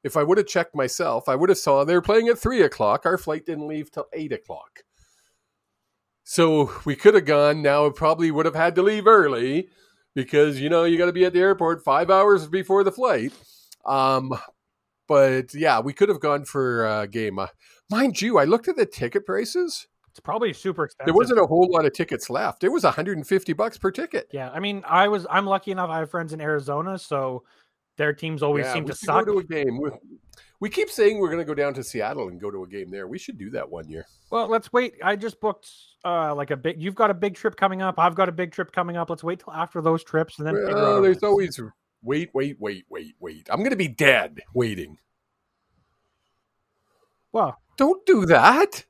If 0.03 0.15
I 0.15 0.21
would 0.21 0.37
have 0.37 0.45
checked 0.45 0.75
myself, 0.75 1.27
I 1.27 1.35
would 1.35 1.49
have 1.49 1.57
saw 1.57 1.83
they 1.83 1.95
were 1.95 2.01
playing 2.01 2.27
at 2.27 2.37
three 2.37 2.61
o'clock. 2.61 3.05
Our 3.05 3.17
flight 3.17 3.43
didn't 3.43 3.67
leave 3.67 3.89
till 3.89 4.05
eight 4.13 4.31
o'clock, 4.31 4.83
so 6.23 6.71
we 6.85 6.95
could 6.95 7.15
have 7.15 7.25
gone. 7.25 7.63
Now 7.63 7.89
probably 7.89 8.29
would 8.29 8.45
have 8.45 8.53
had 8.53 8.75
to 8.75 8.83
leave 8.83 9.07
early 9.07 9.69
because 10.13 10.59
you 10.59 10.69
know 10.69 10.83
you 10.83 10.95
got 10.95 11.07
to 11.07 11.11
be 11.11 11.25
at 11.25 11.33
the 11.33 11.39
airport 11.39 11.83
five 11.83 12.11
hours 12.11 12.45
before 12.47 12.83
the 12.83 12.91
flight. 12.91 13.33
Um, 13.83 14.31
but 15.07 15.55
yeah, 15.55 15.79
we 15.79 15.91
could 15.91 16.09
have 16.09 16.19
gone 16.19 16.45
for 16.45 16.85
a 16.85 17.07
game. 17.07 17.39
Uh, 17.39 17.47
mind 17.89 18.21
you, 18.21 18.37
I 18.37 18.43
looked 18.43 18.67
at 18.67 18.75
the 18.75 18.85
ticket 18.85 19.25
prices. 19.25 19.87
It's 20.11 20.19
probably 20.19 20.51
super 20.51 20.83
expensive. 20.83 21.05
There 21.07 21.17
wasn't 21.17 21.39
a 21.39 21.45
whole 21.45 21.69
lot 21.71 21.85
of 21.85 21.93
tickets 21.93 22.29
left. 22.29 22.65
It 22.65 22.69
was 22.69 22.83
150 22.83 23.53
bucks 23.53 23.77
per 23.77 23.91
ticket. 23.91 24.27
Yeah, 24.33 24.49
I 24.51 24.59
mean, 24.59 24.83
I 24.85 25.07
was 25.07 25.25
I'm 25.29 25.45
lucky 25.45 25.71
enough. 25.71 25.89
I 25.89 25.99
have 25.99 26.11
friends 26.11 26.33
in 26.33 26.41
Arizona, 26.41 26.99
so 26.99 27.43
their 27.95 28.11
teams 28.11 28.43
always 28.43 28.65
Yeah, 28.65 28.73
seem 28.73 28.85
to 28.87 28.93
suck. 28.95 29.25
go 29.25 29.33
to 29.33 29.39
a 29.39 29.43
game. 29.43 29.79
We, 29.81 29.89
we 30.59 30.69
keep 30.69 30.89
saying 30.89 31.17
we're 31.17 31.29
going 31.29 31.39
to 31.39 31.45
go 31.45 31.53
down 31.55 31.73
to 31.75 31.83
Seattle 31.83 32.27
and 32.27 32.41
go 32.41 32.51
to 32.51 32.63
a 32.63 32.67
game 32.67 32.91
there. 32.91 33.07
We 33.07 33.17
should 33.17 33.37
do 33.37 33.49
that 33.51 33.69
one 33.69 33.87
year. 33.89 34.05
Well, 34.31 34.47
let's 34.49 34.73
wait. 34.73 34.95
I 35.01 35.15
just 35.15 35.39
booked 35.39 35.69
uh 36.03 36.35
like 36.35 36.51
a 36.51 36.57
big. 36.57 36.81
You've 36.81 36.95
got 36.95 37.09
a 37.09 37.13
big 37.13 37.35
trip 37.35 37.55
coming 37.55 37.81
up. 37.81 37.97
I've 37.97 38.15
got 38.15 38.27
a 38.27 38.33
big 38.33 38.51
trip 38.51 38.73
coming 38.73 38.97
up. 38.97 39.09
Let's 39.09 39.23
wait 39.23 39.39
till 39.39 39.53
after 39.53 39.81
those 39.81 40.03
trips 40.03 40.39
and 40.39 40.47
then. 40.47 40.55
Well, 40.55 41.01
there's 41.01 41.23
always 41.23 41.57
wait, 42.03 42.31
wait, 42.33 42.59
wait, 42.59 42.85
wait, 42.89 43.15
wait. 43.21 43.47
I'm 43.49 43.59
going 43.59 43.69
to 43.69 43.77
be 43.77 43.87
dead 43.87 44.41
waiting. 44.53 44.97
Well, 47.31 47.57
Don't 47.77 48.05
do 48.05 48.25
that. 48.25 48.83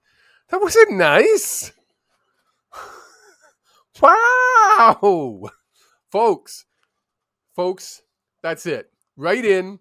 That 0.52 0.62
wasn't 0.62 0.92
nice. 0.98 1.72
wow. 4.02 5.50
Folks, 6.12 6.66
folks, 7.56 8.02
that's 8.44 8.66
it. 8.66 8.92
Write 9.16 9.46
in, 9.46 9.80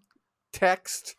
text. 0.53 1.17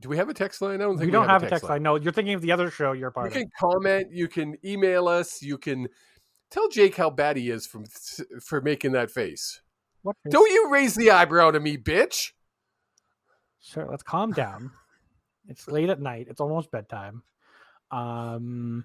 Do 0.00 0.08
we 0.08 0.16
have 0.16 0.28
a 0.28 0.34
text 0.34 0.60
line? 0.60 0.80
I 0.80 0.84
don't 0.84 0.98
think 0.98 1.06
we 1.06 1.12
don't 1.12 1.28
have 1.28 1.44
a 1.44 1.48
text 1.48 1.68
line. 1.68 1.84
No, 1.84 1.94
you're 1.94 2.12
thinking 2.12 2.34
of 2.34 2.40
the 2.40 2.50
other 2.50 2.70
show 2.70 2.92
you're 2.92 3.08
You 3.08 3.12
part 3.12 3.28
of. 3.28 3.34
You 3.36 3.42
can 3.42 3.50
comment. 3.60 4.08
You 4.10 4.26
can 4.26 4.56
email 4.64 5.06
us. 5.06 5.40
You 5.40 5.56
can 5.58 5.86
tell 6.50 6.68
Jake 6.68 6.96
how 6.96 7.10
bad 7.10 7.36
he 7.36 7.50
is 7.50 7.66
from 7.66 7.84
for 8.40 8.60
making 8.60 8.92
that 8.92 9.10
face. 9.12 9.60
What? 10.02 10.16
is- 10.24 10.32
Don't 10.32 10.50
you 10.50 10.68
raise 10.70 10.96
the 10.96 11.12
eyebrow 11.12 11.52
to 11.52 11.60
me, 11.60 11.76
bitch. 11.76 12.32
Sure, 13.60 13.86
let's 13.88 14.02
calm 14.02 14.32
down. 14.32 14.72
It's 15.46 15.68
late 15.68 15.88
at 15.90 16.00
night. 16.00 16.26
It's 16.28 16.40
almost 16.40 16.72
bedtime. 16.72 17.22
Um, 17.92 18.84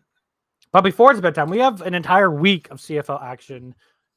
but 0.71 0.81
before 0.81 1.11
it's 1.11 1.21
bedtime, 1.21 1.49
we 1.49 1.59
have 1.59 1.81
an 1.81 1.93
entire 1.93 2.29
week 2.29 2.69
of 2.69 2.79
CFL 2.79 3.23
action 3.23 3.73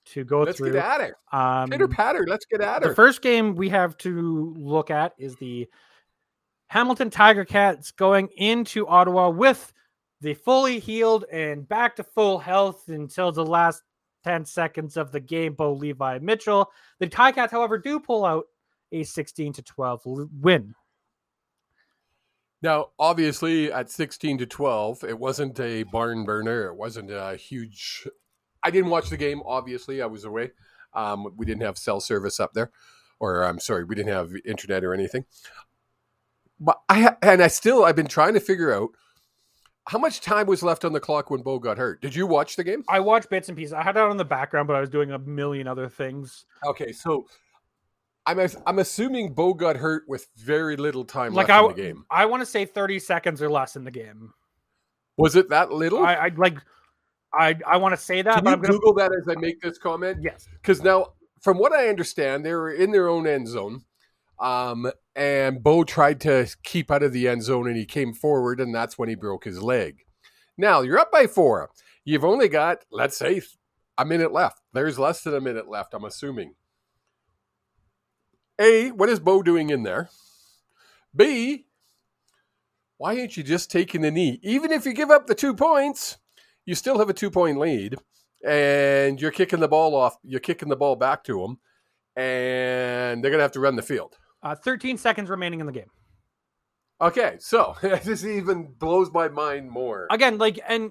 to 0.07 0.25
go 0.25 0.45
through. 0.45 0.73
Let's 0.73 0.77
get 0.77 0.85
at 0.85 1.01
it. 1.01 1.15
Um, 1.33 1.71
Pitter 1.71 1.89
patter. 1.89 2.27
Let's 2.27 2.47
get 2.47 2.61
at 2.61 2.83
it. 2.83 2.89
the 2.89 2.95
first 2.95 3.23
game 3.23 3.55
we 3.55 3.69
have 3.69 3.97
to 3.99 4.55
look 4.59 4.91
at 4.91 5.15
is 5.17 5.37
the 5.37 5.69
Hamilton 6.69 7.11
Tiger 7.11 7.45
Cats 7.45 7.93
going 7.93 8.29
into 8.37 8.87
Ottawa 8.87 9.31
with 9.31 9.73
the 10.21 10.35
fully 10.35 10.79
healed 10.79 11.25
and 11.33 11.67
back 11.69 11.97
to 11.97 12.05
full 12.05 12.39
health 12.39 12.89
until 12.89 13.33
the 13.33 13.45
last 13.45 13.83
10 14.25 14.45
seconds 14.45 14.97
of 14.97 15.13
the 15.13 15.21
game. 15.21 15.55
Bo 15.55 15.73
Levi 15.73 16.19
Mitchell. 16.19 16.71
The 16.99 17.07
Ticats, 17.07 17.51
however, 17.51 17.79
do 17.79 18.01
pull 18.01 18.25
out 18.25 18.45
a 18.93 19.03
16 19.03 19.55
to 19.55 19.63
12 19.63 20.03
win. 20.41 20.75
Now, 22.63 22.89
obviously, 22.99 23.73
at 23.73 23.91
16 23.91 24.39
to 24.39 24.47
12, 24.47 25.05
it 25.05 25.19
wasn't 25.19 25.59
a 25.59 25.85
barn 25.85 26.25
burner. 26.25 26.67
It 26.67 26.77
wasn't 26.77 27.11
a 27.11 27.37
huge. 27.37 28.07
I 28.63 28.71
didn't 28.71 28.91
watch 28.91 29.09
the 29.09 29.17
game, 29.17 29.43
obviously. 29.47 30.03
I 30.03 30.07
was 30.07 30.25
away. 30.25 30.51
Um, 30.93 31.33
we 31.37 31.47
didn't 31.47 31.63
have 31.63 31.79
cell 31.79 32.01
service 32.01 32.39
up 32.39 32.53
there, 32.53 32.71
or 33.19 33.45
I'm 33.45 33.61
sorry, 33.61 33.85
we 33.85 33.95
didn't 33.95 34.13
have 34.13 34.33
internet 34.45 34.85
or 34.85 34.93
anything. 34.93 35.25
But 36.59 36.81
I 36.89 37.17
and 37.23 37.43
I 37.43 37.49
still 37.49 37.85
I've 37.85 37.97
been 37.97 38.09
trying 38.09 38.35
to 38.35 38.41
figure 38.41 38.75
out 38.75 38.91
how 39.89 39.99
much 39.99 40.21
time 40.21 40.47
was 40.47 40.63
left 40.63 40.85
on 40.85 40.93
the 40.93 41.01
clock 41.01 41.31
when 41.31 41.43
Bo 41.43 41.59
got 41.59 41.79
hurt. 41.79 42.03
Did 42.03 42.15
you 42.15 42.27
watch 42.27 42.57
the 42.57 42.65
game? 42.65 42.85
I 42.89 43.01
watched 43.01 43.31
bits 43.31 43.49
and 43.49 43.57
pieces. 43.57 43.73
I 43.73 43.83
had 43.83 43.97
it 43.97 44.03
on 44.03 44.17
the 44.19 44.25
background, 44.25 44.69
but 44.69 44.77
I 44.77 44.81
was 44.81 44.91
doing 44.91 45.11
a 45.11 45.19
million 45.19 45.67
other 45.67 45.89
things. 45.89 46.45
Okay, 46.67 46.93
so 46.93 47.27
I'm 48.27 48.39
I'm 48.67 48.79
assuming 48.79 49.33
Bo 49.33 49.55
got 49.55 49.77
hurt 49.77 50.05
with 50.07 50.29
very 50.37 50.77
little 50.77 51.05
time 51.05 51.33
like 51.35 51.49
left 51.49 51.61
I, 51.61 51.65
in 51.65 51.69
the 51.69 51.83
game. 51.83 52.05
I 52.11 52.27
want 52.27 52.43
to 52.43 52.47
say 52.47 52.65
30 52.65 52.99
seconds 52.99 53.43
or 53.43 53.51
less 53.51 53.77
in 53.77 53.85
the 53.85 53.91
game. 53.91 54.33
Was 55.17 55.37
it 55.37 55.51
that 55.51 55.73
little? 55.73 56.05
I, 56.05 56.15
I 56.15 56.31
like 56.37 56.59
I 57.33 57.57
I 57.67 57.77
want 57.79 57.95
to 57.95 58.01
say 58.01 58.23
that. 58.23 58.35
Can 58.37 58.45
but 58.45 58.51
you 58.51 58.57
I'm 58.57 58.63
gonna... 58.63 58.75
Google 58.75 58.95
that 58.95 59.13
as 59.13 59.29
I 59.29 59.39
make 59.39 59.61
this 59.61 59.79
comment? 59.79 60.19
Yes. 60.23 60.49
Because 60.61 60.83
now, 60.83 61.15
from 61.41 61.59
what 61.59 61.73
I 61.73 61.89
understand, 61.89 62.45
they 62.45 62.53
were 62.55 62.73
in 62.73 62.91
their 62.91 63.09
own 63.09 63.27
end 63.27 63.49
zone. 63.49 63.85
Um, 64.39 64.91
and 65.15 65.63
Bo 65.63 65.85
tried 65.85 66.21
to 66.23 66.49
keep 66.63 66.91
out 66.91 67.03
of 67.03 67.13
the 67.13 67.29
end 67.29 67.43
zone 67.43 67.69
and 67.69 67.77
he 67.77 67.85
came 67.85 68.15
forward, 68.15 68.61
and 68.61 68.75
that's 68.75 68.99
when 68.99 69.09
he 69.09 69.15
broke 69.15 69.45
his 69.45 69.63
leg. 69.63 70.05
Now 70.57 70.81
you're 70.83 70.99
up 70.99 71.13
by 71.13 71.27
four. 71.27 71.71
You've 72.05 72.25
only 72.25 72.49
got, 72.49 72.85
let's 72.91 73.17
say, 73.17 73.43
a 73.99 74.05
minute 74.05 74.33
left. 74.33 74.61
There's 74.73 74.99
less 74.99 75.23
than 75.23 75.35
a 75.35 75.41
minute 75.41 75.69
left, 75.69 75.93
I'm 75.93 76.05
assuming. 76.05 76.55
A, 78.61 78.91
what 78.91 79.09
is 79.09 79.19
Bo 79.19 79.43
doing 79.43 79.71
in 79.71 79.83
there? 79.83 80.11
B, 81.17 81.67
why 82.99 83.19
aren't 83.19 83.37
you 83.37 83.43
just 83.43 83.71
taking 83.71 84.03
the 84.03 84.11
knee? 84.11 84.39
Even 84.43 84.71
if 84.71 84.85
you 84.85 84.93
give 84.93 85.11
up 85.11 85.27
the 85.27 85.35
two 85.35 85.55
points, 85.55 86.19
you 86.67 86.75
still 86.75 86.99
have 86.99 87.09
a 87.09 87.15
two 87.15 87.31
point 87.31 87.59
lead 87.59 87.97
and 88.47 89.21
you're 89.21 89.31
kicking 89.31 89.61
the 89.61 89.69
ball 89.69 89.95
off, 89.95 90.19
you're 90.23 90.41
kicking 90.41 90.69
the 90.69 90.77
ball 90.77 90.97
back 90.97 91.25
to 91.25 91.41
them, 91.41 91.59
and 92.17 93.25
they're 93.25 93.31
going 93.31 93.39
to 93.39 93.45
have 93.45 93.53
to 93.53 93.61
run 93.61 93.77
the 93.77 93.83
field. 93.83 94.19
Uh, 94.43 94.55
13 94.55 94.99
seconds 94.99 95.31
remaining 95.31 95.61
in 95.61 95.67
the 95.67 95.73
game. 95.73 95.91
Okay, 97.01 97.37
so 97.39 97.77
this 97.83 98.25
even 98.25 98.75
blows 98.79 99.11
my 99.11 99.29
mind 99.29 99.71
more. 99.71 100.07
Again, 100.11 100.37
like, 100.37 100.61
and 100.69 100.91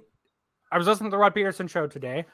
I 0.72 0.78
was 0.80 0.88
listening 0.88 1.12
to 1.12 1.16
the 1.16 1.20
Rod 1.20 1.36
Pedersen 1.36 1.68
show 1.68 1.86
today. 1.88 2.26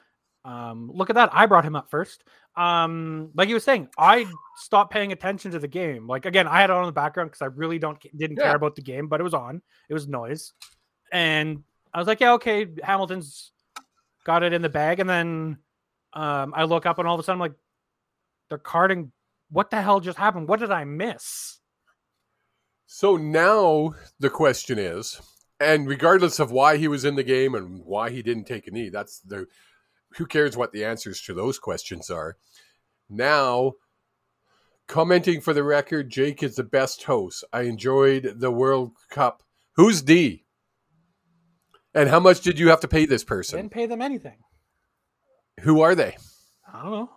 Um, 0.46 0.90
look 0.94 1.10
at 1.10 1.16
that. 1.16 1.30
I 1.32 1.46
brought 1.46 1.64
him 1.64 1.76
up 1.76 1.90
first. 1.90 2.24
Um, 2.56 3.30
like 3.34 3.48
he 3.48 3.54
was 3.54 3.64
saying, 3.64 3.88
I 3.98 4.26
stopped 4.56 4.92
paying 4.92 5.12
attention 5.12 5.50
to 5.50 5.58
the 5.58 5.68
game. 5.68 6.06
Like 6.06 6.24
again, 6.24 6.46
I 6.46 6.60
had 6.60 6.70
it 6.70 6.76
on 6.76 6.86
the 6.86 6.92
background 6.92 7.30
because 7.30 7.42
I 7.42 7.46
really 7.46 7.78
don't 7.78 8.00
didn't 8.16 8.38
yeah. 8.38 8.44
care 8.44 8.56
about 8.56 8.76
the 8.76 8.82
game, 8.82 9.08
but 9.08 9.20
it 9.20 9.24
was 9.24 9.34
on. 9.34 9.60
It 9.88 9.94
was 9.94 10.08
noise, 10.08 10.52
and 11.12 11.64
I 11.92 11.98
was 11.98 12.06
like, 12.06 12.20
yeah, 12.20 12.34
okay, 12.34 12.66
Hamilton's 12.82 13.52
got 14.24 14.42
it 14.42 14.52
in 14.52 14.62
the 14.62 14.68
bag, 14.68 15.00
and 15.00 15.10
then 15.10 15.58
um, 16.12 16.54
I 16.56 16.64
look 16.64 16.86
up 16.86 16.98
and 16.98 17.06
all 17.06 17.14
of 17.14 17.20
a 17.20 17.24
sudden, 17.24 17.36
I'm 17.36 17.40
like, 17.40 17.56
they're 18.48 18.58
carding 18.58 19.12
what 19.50 19.70
the 19.70 19.80
hell 19.80 20.00
just 20.00 20.18
happened? 20.18 20.48
What 20.48 20.60
did 20.60 20.70
I 20.70 20.84
miss? 20.84 21.58
So 22.86 23.16
now 23.16 23.94
the 24.18 24.30
question 24.30 24.78
is, 24.78 25.20
and 25.60 25.88
regardless 25.88 26.38
of 26.38 26.50
why 26.50 26.76
he 26.76 26.88
was 26.88 27.04
in 27.04 27.16
the 27.16 27.22
game 27.22 27.54
and 27.54 27.84
why 27.84 28.10
he 28.10 28.22
didn't 28.22 28.44
take 28.44 28.66
a 28.66 28.70
knee, 28.70 28.88
that's 28.88 29.20
the 29.20 29.46
who 30.16 30.26
cares 30.26 30.56
what 30.56 30.72
the 30.72 30.84
answers 30.84 31.20
to 31.22 31.34
those 31.34 31.58
questions 31.58 32.10
are. 32.10 32.36
Now, 33.08 33.74
commenting 34.86 35.40
for 35.40 35.52
the 35.52 35.62
record, 35.62 36.10
Jake 36.10 36.42
is 36.42 36.56
the 36.56 36.64
best 36.64 37.04
host. 37.04 37.44
I 37.52 37.62
enjoyed 37.62 38.34
the 38.36 38.50
World 38.50 38.92
Cup. 39.10 39.42
Who's 39.76 40.02
D? 40.02 40.44
And 41.94 42.08
how 42.08 42.20
much 42.20 42.40
did 42.40 42.58
you 42.58 42.68
have 42.68 42.80
to 42.80 42.88
pay 42.88 43.06
this 43.06 43.24
person? 43.24 43.58
Didn't 43.58 43.72
pay 43.72 43.86
them 43.86 44.02
anything. 44.02 44.38
Who 45.60 45.80
are 45.80 45.94
they? 45.94 46.16
I 46.72 46.82
don't 46.82 46.90
know. 46.90 47.10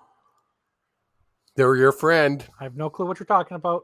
They're 1.55 1.75
your 1.75 1.91
friend. 1.91 2.45
I 2.59 2.63
have 2.63 2.77
no 2.77 2.89
clue 2.89 3.05
what 3.05 3.19
you're 3.19 3.25
talking 3.25 3.55
about. 3.55 3.83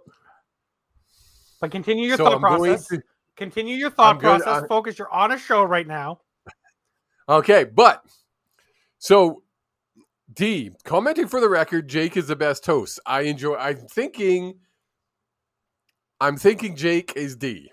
But 1.59 1.71
continue 1.71 2.07
your 2.07 2.17
so 2.17 2.25
thought 2.25 2.35
I'm 2.35 2.41
process. 2.41 2.87
To, 2.87 3.01
continue 3.35 3.75
your 3.75 3.89
thought 3.89 4.19
process. 4.19 4.63
Focus. 4.69 4.97
You're 4.97 5.11
on 5.11 5.33
a 5.33 5.37
show 5.37 5.63
right 5.63 5.87
now. 5.87 6.21
Okay, 7.27 7.63
but 7.65 8.05
so 9.05 9.43
D 10.33 10.71
commenting 10.83 11.27
for 11.27 11.39
the 11.39 11.47
record, 11.47 11.87
Jake 11.87 12.17
is 12.17 12.25
the 12.25 12.35
best 12.35 12.65
host. 12.65 12.99
I 13.05 13.21
enjoy. 13.21 13.53
I'm 13.53 13.77
thinking. 13.77 14.55
I'm 16.19 16.37
thinking 16.37 16.75
Jake 16.75 17.13
is 17.15 17.35
D. 17.35 17.69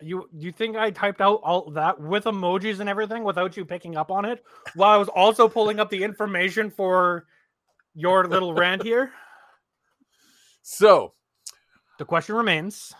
You 0.00 0.28
you 0.32 0.52
think 0.52 0.76
I 0.76 0.92
typed 0.92 1.20
out 1.20 1.40
all 1.42 1.72
that 1.72 2.00
with 2.00 2.22
emojis 2.22 2.78
and 2.78 2.88
everything 2.88 3.24
without 3.24 3.56
you 3.56 3.64
picking 3.64 3.96
up 3.96 4.12
on 4.12 4.24
it 4.24 4.44
while 4.76 4.90
I 4.90 4.96
was 4.96 5.08
also 5.08 5.48
pulling 5.48 5.80
up 5.80 5.90
the 5.90 6.04
information 6.04 6.70
for 6.70 7.26
your 7.96 8.28
little 8.28 8.54
rant 8.54 8.84
here? 8.84 9.10
So, 10.62 11.14
the 11.98 12.04
question 12.04 12.36
remains. 12.36 12.94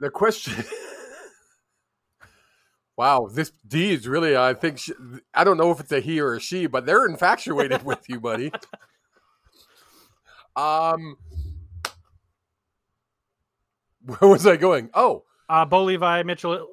The 0.00 0.08
question. 0.08 0.64
wow, 3.00 3.30
this 3.32 3.50
D 3.66 3.92
is 3.92 4.06
really. 4.06 4.36
I 4.36 4.52
think 4.52 4.78
she, 4.78 4.92
I 5.32 5.42
don't 5.42 5.56
know 5.56 5.70
if 5.70 5.80
it's 5.80 5.90
a 5.90 6.00
he 6.00 6.20
or 6.20 6.34
a 6.34 6.40
she, 6.40 6.66
but 6.66 6.84
they're 6.84 7.06
infatuated 7.06 7.82
with 7.82 8.06
you, 8.08 8.20
buddy. 8.20 8.52
Um, 10.56 11.16
where 14.04 14.28
was 14.28 14.44
I 14.44 14.56
going? 14.56 14.90
Oh, 14.92 15.22
uh, 15.48 15.64
Bo 15.64 15.84
Levi 15.84 16.24
Mitchell. 16.24 16.66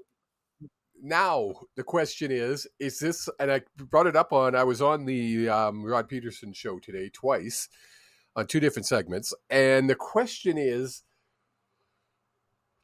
Now 1.01 1.53
the 1.75 1.83
question 1.83 2.31
is: 2.31 2.67
Is 2.79 2.97
this? 2.97 3.29
And 3.39 3.51
I 3.51 3.61
brought 3.77 4.07
it 4.07 4.15
up 4.15 4.33
on. 4.33 4.55
I 4.55 4.63
was 4.63 4.81
on 4.81 5.05
the 5.05 5.47
um, 5.47 5.85
Rod 5.85 6.09
Pedersen 6.09 6.53
show 6.53 6.79
today 6.79 7.09
twice 7.13 7.69
on 8.35 8.47
two 8.47 8.59
different 8.59 8.87
segments. 8.87 9.31
And 9.49 9.87
the 9.87 9.95
question 9.95 10.57
is 10.57 11.03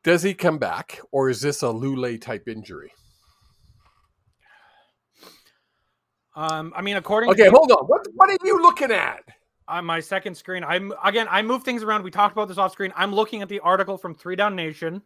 does 0.04 0.22
he 0.22 0.36
come 0.36 0.60
back 0.60 1.00
or 1.12 1.30
is 1.30 1.42
this 1.42 1.64
a 1.64 1.68
Lulay 1.68 2.22
type 2.22 2.48
injury? 2.48 2.94
Um, 6.36 6.74
I 6.76 6.82
mean, 6.82 6.98
according 6.98 7.30
to 7.30 7.34
okay, 7.34 7.50
to, 7.50 7.52
hold 7.52 7.72
on. 7.72 7.86
What 7.86 8.08
what 8.16 8.30
are 8.30 8.38
you 8.44 8.62
looking 8.62 8.92
at? 8.92 9.24
On 9.68 9.86
my 9.86 10.02
second 10.02 10.36
screen, 10.36 10.64
I'm 10.64 10.94
again. 11.04 11.28
I 11.30 11.42
move 11.42 11.64
things 11.64 11.84
around. 11.84 12.04
We 12.04 12.12
talked 12.12 12.34
about 12.34 12.48
this 12.48 12.58
off 12.58 12.72
screen. 12.74 12.92
I'm 12.96 13.14
looking 13.14 13.42
at 13.42 13.50
the 13.50 13.60
article 13.62 13.98
from 13.98 14.14
Three 14.14 14.36
Down 14.36 14.56
Nation, 14.56 15.02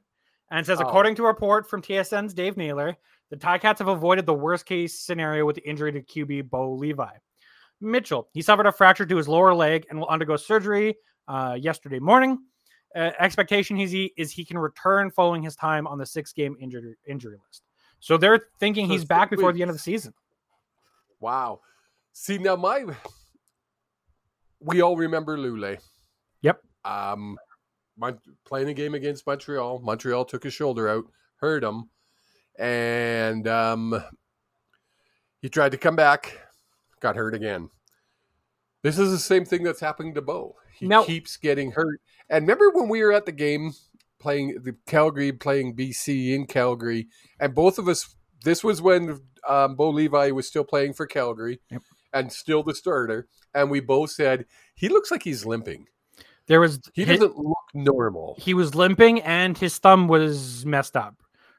and 0.49 0.59
it 0.59 0.65
says, 0.65 0.79
oh. 0.81 0.85
according 0.85 1.15
to 1.15 1.23
a 1.23 1.27
report 1.27 1.69
from 1.69 1.81
TSN's 1.81 2.33
Dave 2.33 2.57
Naylor, 2.57 2.97
the 3.29 3.37
Ticats 3.37 3.79
have 3.79 3.87
avoided 3.87 4.25
the 4.25 4.33
worst 4.33 4.65
case 4.65 4.99
scenario 4.99 5.45
with 5.45 5.57
the 5.57 5.67
injury 5.67 5.91
to 5.91 6.01
QB 6.01 6.49
Bo 6.49 6.73
Levi. 6.73 7.09
Mitchell. 7.81 8.27
He 8.33 8.41
suffered 8.41 8.65
a 8.65 8.71
fracture 8.71 9.05
to 9.05 9.17
his 9.17 9.27
lower 9.27 9.53
leg 9.53 9.85
and 9.89 9.99
will 9.99 10.07
undergo 10.07 10.35
surgery 10.35 10.95
uh, 11.27 11.57
yesterday 11.59 11.99
morning. 11.99 12.39
Uh, 12.95 13.11
expectation 13.19 13.79
is 13.79 13.91
he 13.91 14.13
is 14.17 14.31
he 14.31 14.43
can 14.45 14.57
return 14.57 15.11
following 15.11 15.43
his 15.43 15.55
time 15.55 15.85
on 15.85 15.97
the 15.97 16.05
six 16.05 16.33
game 16.33 16.57
injury 16.59 16.95
injury 17.05 17.37
list. 17.45 17.63
So 17.99 18.17
they're 18.17 18.47
thinking 18.59 18.87
so 18.87 18.93
he's 18.93 19.05
back 19.05 19.29
before 19.29 19.53
the 19.53 19.61
end 19.61 19.69
of 19.69 19.75
the 19.75 19.81
season. 19.81 20.13
Wow. 21.19 21.61
See 22.13 22.37
now 22.37 22.55
my 22.55 22.85
we 24.59 24.81
all 24.81 24.97
remember 24.97 25.37
Lulay. 25.37 25.79
Yep. 26.41 26.61
Um 26.85 27.37
my, 27.99 28.13
playing 28.45 28.69
a 28.69 28.73
game 28.73 28.93
against 28.93 29.25
Montreal. 29.25 29.79
Montreal 29.79 30.25
took 30.25 30.43
his 30.43 30.53
shoulder 30.53 30.87
out, 30.87 31.05
hurt 31.37 31.63
him, 31.63 31.89
and 32.59 33.47
um 33.47 34.03
he 35.41 35.49
tried 35.49 35.71
to 35.71 35.77
come 35.77 35.95
back 35.95 36.39
got 36.99 37.15
hurt 37.15 37.35
again. 37.35 37.69
This 38.83 38.97
is 38.97 39.11
the 39.11 39.19
same 39.19 39.45
thing 39.45 39.63
that's 39.63 39.79
happening 39.79 40.13
to 40.15 40.21
Bo. 40.21 40.55
He 40.73 40.87
now, 40.87 41.03
keeps 41.03 41.37
getting 41.37 41.71
hurt. 41.71 41.99
And 42.29 42.43
remember 42.43 42.69
when 42.71 42.89
we 42.89 43.03
were 43.03 43.13
at 43.13 43.25
the 43.25 43.31
game 43.31 43.73
playing 44.19 44.59
the 44.63 44.75
Calgary 44.85 45.31
playing 45.31 45.75
BC 45.75 46.33
in 46.33 46.45
Calgary, 46.45 47.07
and 47.39 47.53
both 47.55 47.77
of 47.79 47.87
us. 47.87 48.13
This 48.43 48.63
was 48.63 48.81
when 48.81 49.19
um, 49.47 49.75
Bo 49.75 49.89
Levi 49.89 50.31
was 50.31 50.47
still 50.47 50.63
playing 50.63 50.93
for 50.93 51.05
Calgary 51.05 51.59
yep. 51.69 51.81
and 52.13 52.31
still 52.31 52.63
the 52.63 52.75
starter, 52.75 53.27
and 53.53 53.69
we 53.69 53.79
both 53.79 54.11
said 54.11 54.45
he 54.75 54.89
looks 54.89 55.11
like 55.11 55.23
he's 55.23 55.45
limping. 55.45 55.87
There 56.47 56.61
was 56.61 56.79
he 56.93 57.03
his, 57.03 57.19
doesn't 57.19 57.37
look 57.37 57.57
normal. 57.73 58.35
He 58.39 58.53
was 58.53 58.73
limping, 58.73 59.21
and 59.21 59.57
his 59.57 59.77
thumb 59.77 60.07
was 60.07 60.65
messed 60.65 60.95
up. 60.95 61.15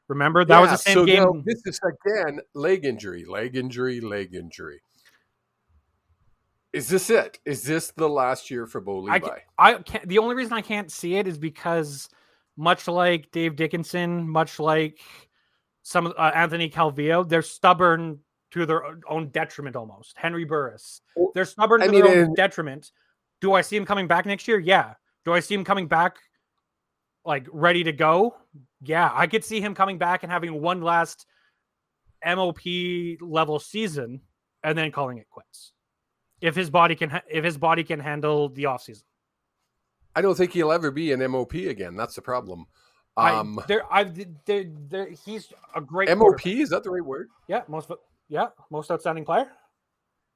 Remember 0.09 0.44
that 0.44 0.55
yeah, 0.55 0.61
was 0.61 0.70
the 0.70 0.77
same 0.77 0.94
so 0.94 1.05
game. 1.05 1.42
this 1.44 1.61
is 1.66 1.79
again 1.85 2.40
leg 2.55 2.87
injury, 2.87 3.27
leg 3.27 3.57
injury, 3.57 4.01
leg 4.01 4.35
injury. 4.35 4.81
Is 6.72 6.88
this 6.88 7.11
it? 7.11 7.38
Is 7.44 7.62
this 7.62 7.92
the 7.96 8.09
last 8.09 8.51
year 8.51 8.66
for 8.66 8.81
Bo 8.81 9.01
Levi? 9.01 9.14
I, 9.14 9.18
can't, 9.18 9.40
I 9.59 9.74
can't. 9.74 10.09
The 10.09 10.18
only 10.18 10.35
reason 10.35 10.55
I 10.55 10.62
can't 10.62 10.90
see 10.90 11.16
it 11.16 11.27
is 11.27 11.37
because, 11.37 12.09
much 12.57 12.88
like 12.88 13.31
Dave 13.31 13.57
Dickenson, 13.57 14.29
much 14.29 14.59
like 14.59 15.01
some 15.88 16.05
of 16.07 16.12
uh, 16.18 16.31
Anthony 16.35 16.68
Calvillo, 16.68 17.27
they're 17.27 17.40
stubborn 17.40 18.18
to 18.51 18.66
their 18.66 18.83
own 19.09 19.31
detriment 19.31 19.74
almost. 19.74 20.14
Henry 20.18 20.44
Burris, 20.44 21.01
they're 21.35 21.46
stubborn 21.46 21.81
I 21.81 21.87
to 21.87 21.92
mean, 21.92 22.05
their 22.05 22.27
own 22.27 22.35
detriment. 22.35 22.92
Do 23.40 23.55
I 23.55 23.62
see 23.62 23.77
him 23.77 23.87
coming 23.87 24.07
back 24.07 24.27
next 24.27 24.46
year? 24.46 24.59
Yeah. 24.59 24.94
Do 25.24 25.33
I 25.33 25.40
see 25.40 25.55
him 25.55 25.64
coming 25.64 25.88
back 25.88 26.16
like 27.24 27.46
ready 27.51 27.85
to 27.85 27.92
go? 27.92 28.37
Yeah, 28.83 29.11
I 29.14 29.27
could 29.27 29.42
see 29.42 29.62
him 29.62 29.74
coming 29.74 29.96
back 29.96 30.24
and 30.24 30.31
having 30.31 30.61
one 30.61 30.83
last 30.83 31.24
MOP 32.22 32.61
level 33.22 33.59
season 33.59 34.20
and 34.62 34.77
then 34.77 34.92
calling 34.92 35.16
it 35.16 35.31
quits. 35.31 35.72
If 36.42 36.55
his 36.55 36.68
body 36.68 36.96
can 36.96 37.09
ha- 37.09 37.22
if 37.31 37.44
his 37.44 37.57
body 37.57 37.83
can 37.83 37.98
handle 37.98 38.51
the 38.51 38.64
offseason. 38.64 39.05
I 40.14 40.20
don't 40.20 40.35
think 40.35 40.53
he'll 40.53 40.72
ever 40.72 40.90
be 40.90 41.12
an 41.12 41.20
MOP 41.31 41.55
again. 41.55 41.96
That's 41.96 42.14
the 42.16 42.22
problem. 42.22 42.66
I, 43.18 43.35
Um, 43.35 43.61
there, 43.66 43.83
I, 43.92 44.04
there, 44.04 44.64
there, 44.88 45.09
he's 45.24 45.52
a 45.74 45.81
great 45.81 46.09
MOP 46.16 46.46
is 46.46 46.70
that 46.70 46.85
the 46.85 46.90
right 46.90 47.04
word? 47.04 47.28
Yeah, 47.48 47.62
most, 47.66 47.90
yeah, 48.28 48.48
most 48.70 48.90
outstanding 48.90 49.24
player. 49.24 49.48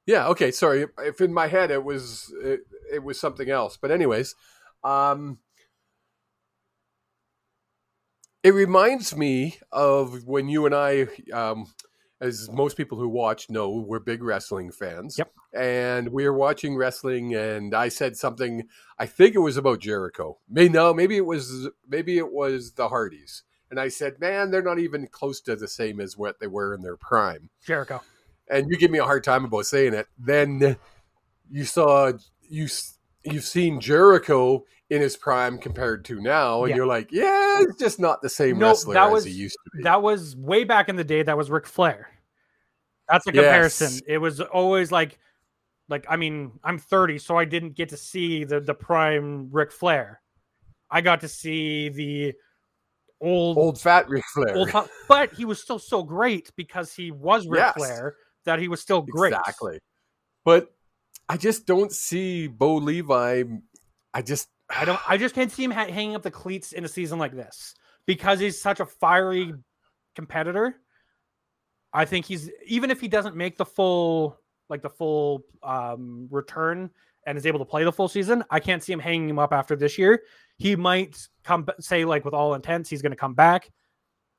Yeah. 0.05 0.27
Okay. 0.27 0.51
Sorry. 0.51 0.87
If 0.99 1.21
in 1.21 1.33
my 1.33 1.47
head 1.47 1.71
it 1.71 1.83
was 1.83 2.33
it, 2.43 2.61
it 2.91 3.03
was 3.03 3.19
something 3.19 3.49
else, 3.49 3.77
but 3.81 3.89
anyways, 3.89 4.35
um, 4.83 5.39
it 8.43 8.53
reminds 8.53 9.15
me 9.15 9.57
of 9.71 10.25
when 10.25 10.49
you 10.49 10.65
and 10.65 10.75
I, 10.75 11.07
um, 11.31 11.67
as 12.23 12.49
most 12.51 12.77
people 12.77 12.97
who 12.97 13.09
watch 13.09 13.49
know, 13.49 13.69
we're 13.69 13.99
big 13.99 14.23
wrestling 14.23 14.71
fans. 14.71 15.17
Yep. 15.17 15.31
And 15.53 16.09
we 16.09 16.25
were 16.25 16.33
watching 16.37 16.75
wrestling, 16.75 17.35
and 17.35 17.75
I 17.75 17.89
said 17.89 18.15
something. 18.17 18.67
I 18.97 19.05
think 19.05 19.35
it 19.35 19.39
was 19.39 19.57
about 19.57 19.79
Jericho. 19.79 20.37
May 20.49 20.69
no, 20.69 20.93
maybe 20.93 21.17
it 21.17 21.25
was 21.25 21.69
maybe 21.87 22.17
it 22.17 22.31
was 22.31 22.73
the 22.73 22.89
Hardys. 22.89 23.43
And 23.69 23.79
I 23.79 23.87
said, 23.87 24.19
man, 24.19 24.51
they're 24.51 24.61
not 24.61 24.77
even 24.79 25.07
close 25.07 25.41
to 25.41 25.55
the 25.55 25.67
same 25.67 25.99
as 25.99 26.15
what 26.15 26.39
they 26.39 26.45
were 26.47 26.75
in 26.75 26.83
their 26.83 26.95
prime 26.97 27.49
Jericho. 27.65 28.03
and 28.47 28.67
you 28.69 28.77
give 28.77 28.91
me 28.91 28.99
a 28.99 29.03
hard 29.03 29.23
time 29.23 29.45
about 29.45 29.65
saying 29.65 29.93
it. 29.95 30.05
Then 30.17 30.77
you 31.49 31.65
saw 31.65 32.13
you 32.41 32.67
you've 33.23 33.43
seen 33.43 33.79
Jericho 33.79 34.63
in 34.89 35.01
his 35.01 35.17
prime 35.17 35.57
compared 35.57 36.05
to 36.05 36.21
now, 36.21 36.63
and 36.63 36.69
Yeah. 36.69 36.75
you're 36.75 36.85
like, 36.85 37.11
yeah, 37.11 37.61
it's 37.61 37.77
just 37.77 37.99
not 37.99 38.21
the 38.21 38.29
same 38.29 38.59
No, 38.59 38.67
wrestler 38.67 38.93
that 38.93 39.07
as 39.07 39.11
was- 39.13 39.23
he 39.25 39.31
used 39.31 39.57
to 39.63 39.77
be. 39.77 39.83
That 39.83 40.01
was 40.03 40.35
way 40.35 40.65
back 40.65 40.87
in 40.89 40.95
the 40.95 41.03
day. 41.03 41.23
That 41.23 41.37
was 41.37 41.49
Ric 41.49 41.65
Flair. 41.65 42.09
That's 43.09 43.27
a 43.27 43.33
Yes. 43.33 43.43
comparison. 43.43 43.99
It 44.07 44.17
was 44.17 44.39
always 44.39 44.91
like, 44.91 45.19
like 45.89 46.05
I 46.09 46.15
mean, 46.15 46.59
I'm 46.63 46.77
30, 46.77 47.17
so 47.19 47.37
I 47.37 47.45
didn't 47.45 47.75
get 47.75 47.89
to 47.89 47.97
see 47.97 48.43
the 48.43 48.59
the 48.59 48.73
prime 48.73 49.49
Ric 49.51 49.71
Flair. 49.71 50.21
I 50.89 51.01
got 51.01 51.21
to 51.21 51.27
see 51.27 51.89
the 51.89 52.33
old 53.19 53.57
Old 53.57 53.79
fat 53.81 54.07
Ric 54.09 54.23
Flair. 54.33 54.57
old, 54.57 54.69
but 55.07 55.33
he 55.33 55.45
was 55.45 55.61
still 55.61 55.79
so 55.79 56.03
great 56.03 56.51
because 56.55 56.93
he 56.93 57.11
was 57.11 57.47
Ric 57.47 57.59
Yes. 57.59 57.73
Flair 57.75 58.15
that 58.45 58.59
he 58.59 58.67
was 58.67 58.81
still 58.81 59.01
great. 59.01 59.33
Exactly. 59.33 59.79
But 60.45 60.69
I 61.29 61.37
just 61.37 61.65
don't 61.65 61.91
see 61.91 62.47
Bo 62.47 62.75
Levi. 62.75 63.43
I 64.13 64.21
just 64.21 64.49
I 64.69 64.85
don't. 64.85 64.99
I 65.09 65.17
just 65.17 65.35
can't 65.35 65.51
see 65.51 65.63
him 65.63 65.71
ha- 65.71 65.87
hanging 65.91 66.15
up 66.15 66.21
the 66.23 66.31
cleats 66.31 66.71
in 66.71 66.85
a 66.85 66.87
season 66.87 67.19
like 67.19 67.33
this 67.35 67.73
because 68.05 68.39
he's 68.39 68.61
such 68.61 68.79
a 68.79 68.85
fiery 68.85 69.53
competitor. 70.15 70.79
I 71.93 72.05
think 72.05 72.25
he's 72.25 72.49
even 72.65 72.89
if 72.91 72.99
he 72.99 73.07
doesn't 73.07 73.35
make 73.35 73.57
the 73.57 73.65
full 73.65 74.39
like 74.69 74.81
the 74.81 74.89
full 74.89 75.43
um, 75.61 76.27
return 76.31 76.89
and 77.25 77.37
is 77.37 77.45
able 77.45 77.59
to 77.59 77.65
play 77.65 77.83
the 77.83 77.91
full 77.91 78.07
season, 78.07 78.43
I 78.49 78.59
can't 78.59 78.83
see 78.83 78.91
him 78.91 78.99
hanging 78.99 79.29
him 79.29 79.39
up 79.39 79.53
after 79.53 79.75
this 79.75 79.97
year. 79.97 80.23
He 80.57 80.75
might 80.75 81.17
come 81.43 81.67
say 81.79 82.05
like 82.05 82.25
with 82.25 82.33
all 82.33 82.55
intents 82.55 82.89
he's 82.89 83.01
going 83.01 83.11
to 83.11 83.17
come 83.17 83.33
back, 83.33 83.71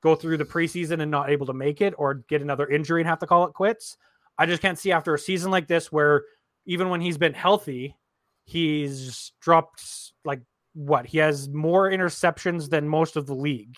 go 0.03 0.15
through 0.15 0.39
the 0.39 0.45
preseason 0.45 1.01
and 1.01 1.11
not 1.11 1.31
able 1.31 1.47
to 1.47 1.53
make 1.53 1.81
it, 1.81 1.95
or 1.97 2.15
get 2.29 2.43
another 2.43 2.67
injury 2.67 3.01
and 3.01 3.09
have 3.09 3.21
to 3.21 3.27
call 3.27 3.45
it 3.47 3.55
quits. 3.55 3.97
I 4.37 4.47
just 4.47 4.61
can't 4.61 4.79
see 4.79 4.91
after 4.91 5.15
a 5.15 5.19
season 5.19 5.51
like 5.51 5.69
this 5.69 5.93
where 5.93 6.25
even 6.67 6.89
when 6.89 7.01
he's 7.01 7.19
been 7.19 7.35
healthy, 7.35 7.97
he's 8.45 9.33
dropped 9.41 10.13
like 10.25 10.41
what 10.75 11.07
he 11.07 11.19
has 11.19 11.49
more 11.49 11.89
interceptions 11.89 12.69
than 12.69 12.89
most 12.89 13.17
of 13.17 13.27
the 13.27 13.35
league. 13.35 13.77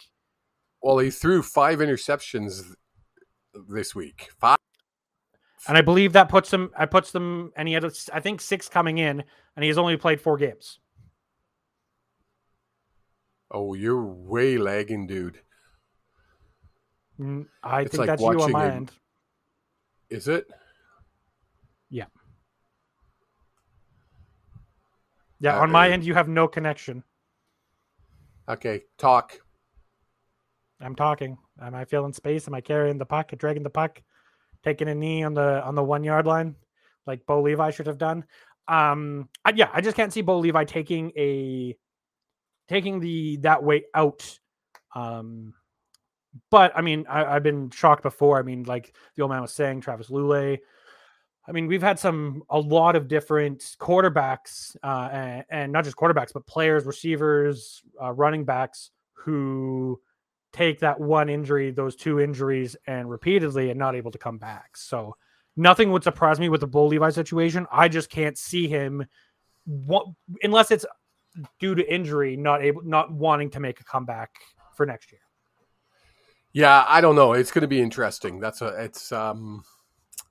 well, 0.83 0.99
he 0.99 1.11
threw 1.11 1.43
five 1.43 1.81
interceptions 1.81 2.73
this 3.69 3.95
week. 3.95 4.31
Five. 4.39 4.59
And 5.69 5.77
I 5.77 5.83
believe 5.83 6.13
that 6.13 6.29
puts 6.29 6.53
him. 6.53 6.71
I 6.77 6.87
puts 6.87 7.11
them, 7.13 7.53
and 7.57 7.67
he 7.67 7.75
had, 7.75 7.85
I 8.13 8.21
think, 8.21 8.41
six 8.41 8.69
coming 8.69 8.99
in, 8.99 9.25
and 9.57 9.63
he 9.63 9.69
has 9.69 9.79
only 9.79 9.97
played 9.97 10.21
four 10.21 10.37
games. 10.37 10.79
Oh, 13.51 13.75
you're 13.75 14.05
way 14.05 14.59
lagging, 14.59 15.07
dude. 15.07 15.41
Mm, 17.19 17.47
I 17.63 17.83
It's 17.83 17.93
think 17.93 18.01
like 18.01 18.07
that's 18.07 18.23
you 18.23 18.43
on 18.43 18.53
my 18.53 18.67
a- 18.67 18.73
end. 18.73 18.93
Is 20.11 20.29
it? 20.29 20.47
Yeah, 25.39 25.57
uh, 25.59 25.61
on 25.63 25.71
my 25.71 25.89
uh, 25.91 25.93
end, 25.93 26.05
you 26.05 26.15
have 26.15 26.29
no 26.29 26.49
connection. 26.49 27.05
Okay, 28.49 28.83
talk. 28.99 29.39
I'm 30.81 30.95
talking. 30.95 31.39
Am 31.61 31.75
I 31.75 31.85
filling 31.85 32.13
space? 32.13 32.47
Am 32.47 32.55
I 32.55 32.61
carrying 32.61 32.99
the 32.99 33.07
puck, 33.07 33.33
dragging 33.37 33.63
the 33.63 33.71
puck, 33.71 34.03
taking 34.63 34.89
a 34.89 34.95
knee 34.95 35.23
on 35.23 35.35
the 35.35 35.63
on 35.65 35.75
the 35.75 35.83
one 35.83 36.05
yard 36.05 36.27
line, 36.27 36.55
like 37.07 37.25
Bo 37.27 37.43
Levi 37.43 37.71
should 37.71 37.87
have 37.87 37.99
done? 37.99 38.25
Um, 38.69 39.29
I, 39.45 39.53
yeah, 39.55 39.71
I 39.73 39.81
just 39.81 39.97
can't 39.97 40.13
see 40.13 40.23
Bo 40.23 40.39
Levi 40.39 40.65
taking 40.65 41.13
a 41.17 41.77
taking 42.69 43.01
the 43.01 43.37
that 43.39 43.63
way 43.63 43.85
out. 43.95 44.39
Um, 44.95 45.55
but 46.51 46.77
I 46.77 46.83
mean, 46.83 47.07
I, 47.09 47.25
I've 47.25 47.43
been 47.43 47.71
shocked 47.71 48.03
before. 48.03 48.39
I 48.39 48.43
mean, 48.43 48.65
like 48.65 48.95
the 49.15 49.23
old 49.23 49.31
man 49.31 49.43
was 49.43 49.53
saying, 49.53 49.81
Travis 49.81 50.11
Lulay. 50.11 50.59
I 51.49 51.53
mean, 51.53 51.69
we've 51.69 51.83
had 51.83 51.99
some 51.99 52.43
a 52.51 52.59
lot 52.59 52.97
of 52.97 53.07
different 53.07 53.61
quarterbacks, 53.79 54.77
uh, 54.83 55.09
and, 55.13 55.45
and 55.49 55.73
not 55.73 55.85
just 55.85 55.97
quarterbacks, 55.97 56.33
but 56.33 56.45
players, 56.47 56.85
receivers, 56.85 57.83
uh, 58.03 58.13
running 58.13 58.45
backs 58.45 58.91
who 59.15 60.01
take 60.57 60.81
that 60.81 60.99
one 60.99 61.29
injury, 61.29 61.71
those 61.71 61.97
two 61.97 62.21
injuries, 62.21 62.77
and 62.87 63.11
repeatedly 63.11 63.71
and 63.71 63.79
not 63.79 63.95
able 63.95 64.11
to 64.11 64.19
come 64.19 64.39
back. 64.39 64.77
So 64.77 65.17
nothing 65.57 65.93
would 65.93 66.03
surprise 66.03 66.41
me 66.41 66.49
with 66.49 66.61
the 66.61 66.67
Bo 66.67 66.87
Levi 66.87 67.11
situation. 67.11 67.67
I 67.71 67.89
just 67.89 68.09
can't 68.09 68.39
see 68.39 68.67
him, 68.67 69.07
unless 70.43 70.71
it's 70.71 70.87
due 71.61 71.75
to 71.75 71.95
injury, 71.95 72.37
not 72.37 72.63
able, 72.63 72.83
not 72.83 73.13
wanting 73.13 73.51
to 73.51 73.61
make 73.61 73.81
a 73.81 73.85
comeback 73.85 74.31
for 74.75 74.87
next 74.87 75.13
year. 75.13 75.21
Yeah, 76.53 76.87
I 76.89 77.03
don't 77.03 77.17
know. 77.17 77.35
It's 77.35 77.53
going 77.53 77.63
to 77.63 77.69
be 77.69 77.83
interesting. 77.83 78.41
That's 78.41 78.63
a. 78.63 78.69
It's. 78.83 79.13
Um, 79.13 79.63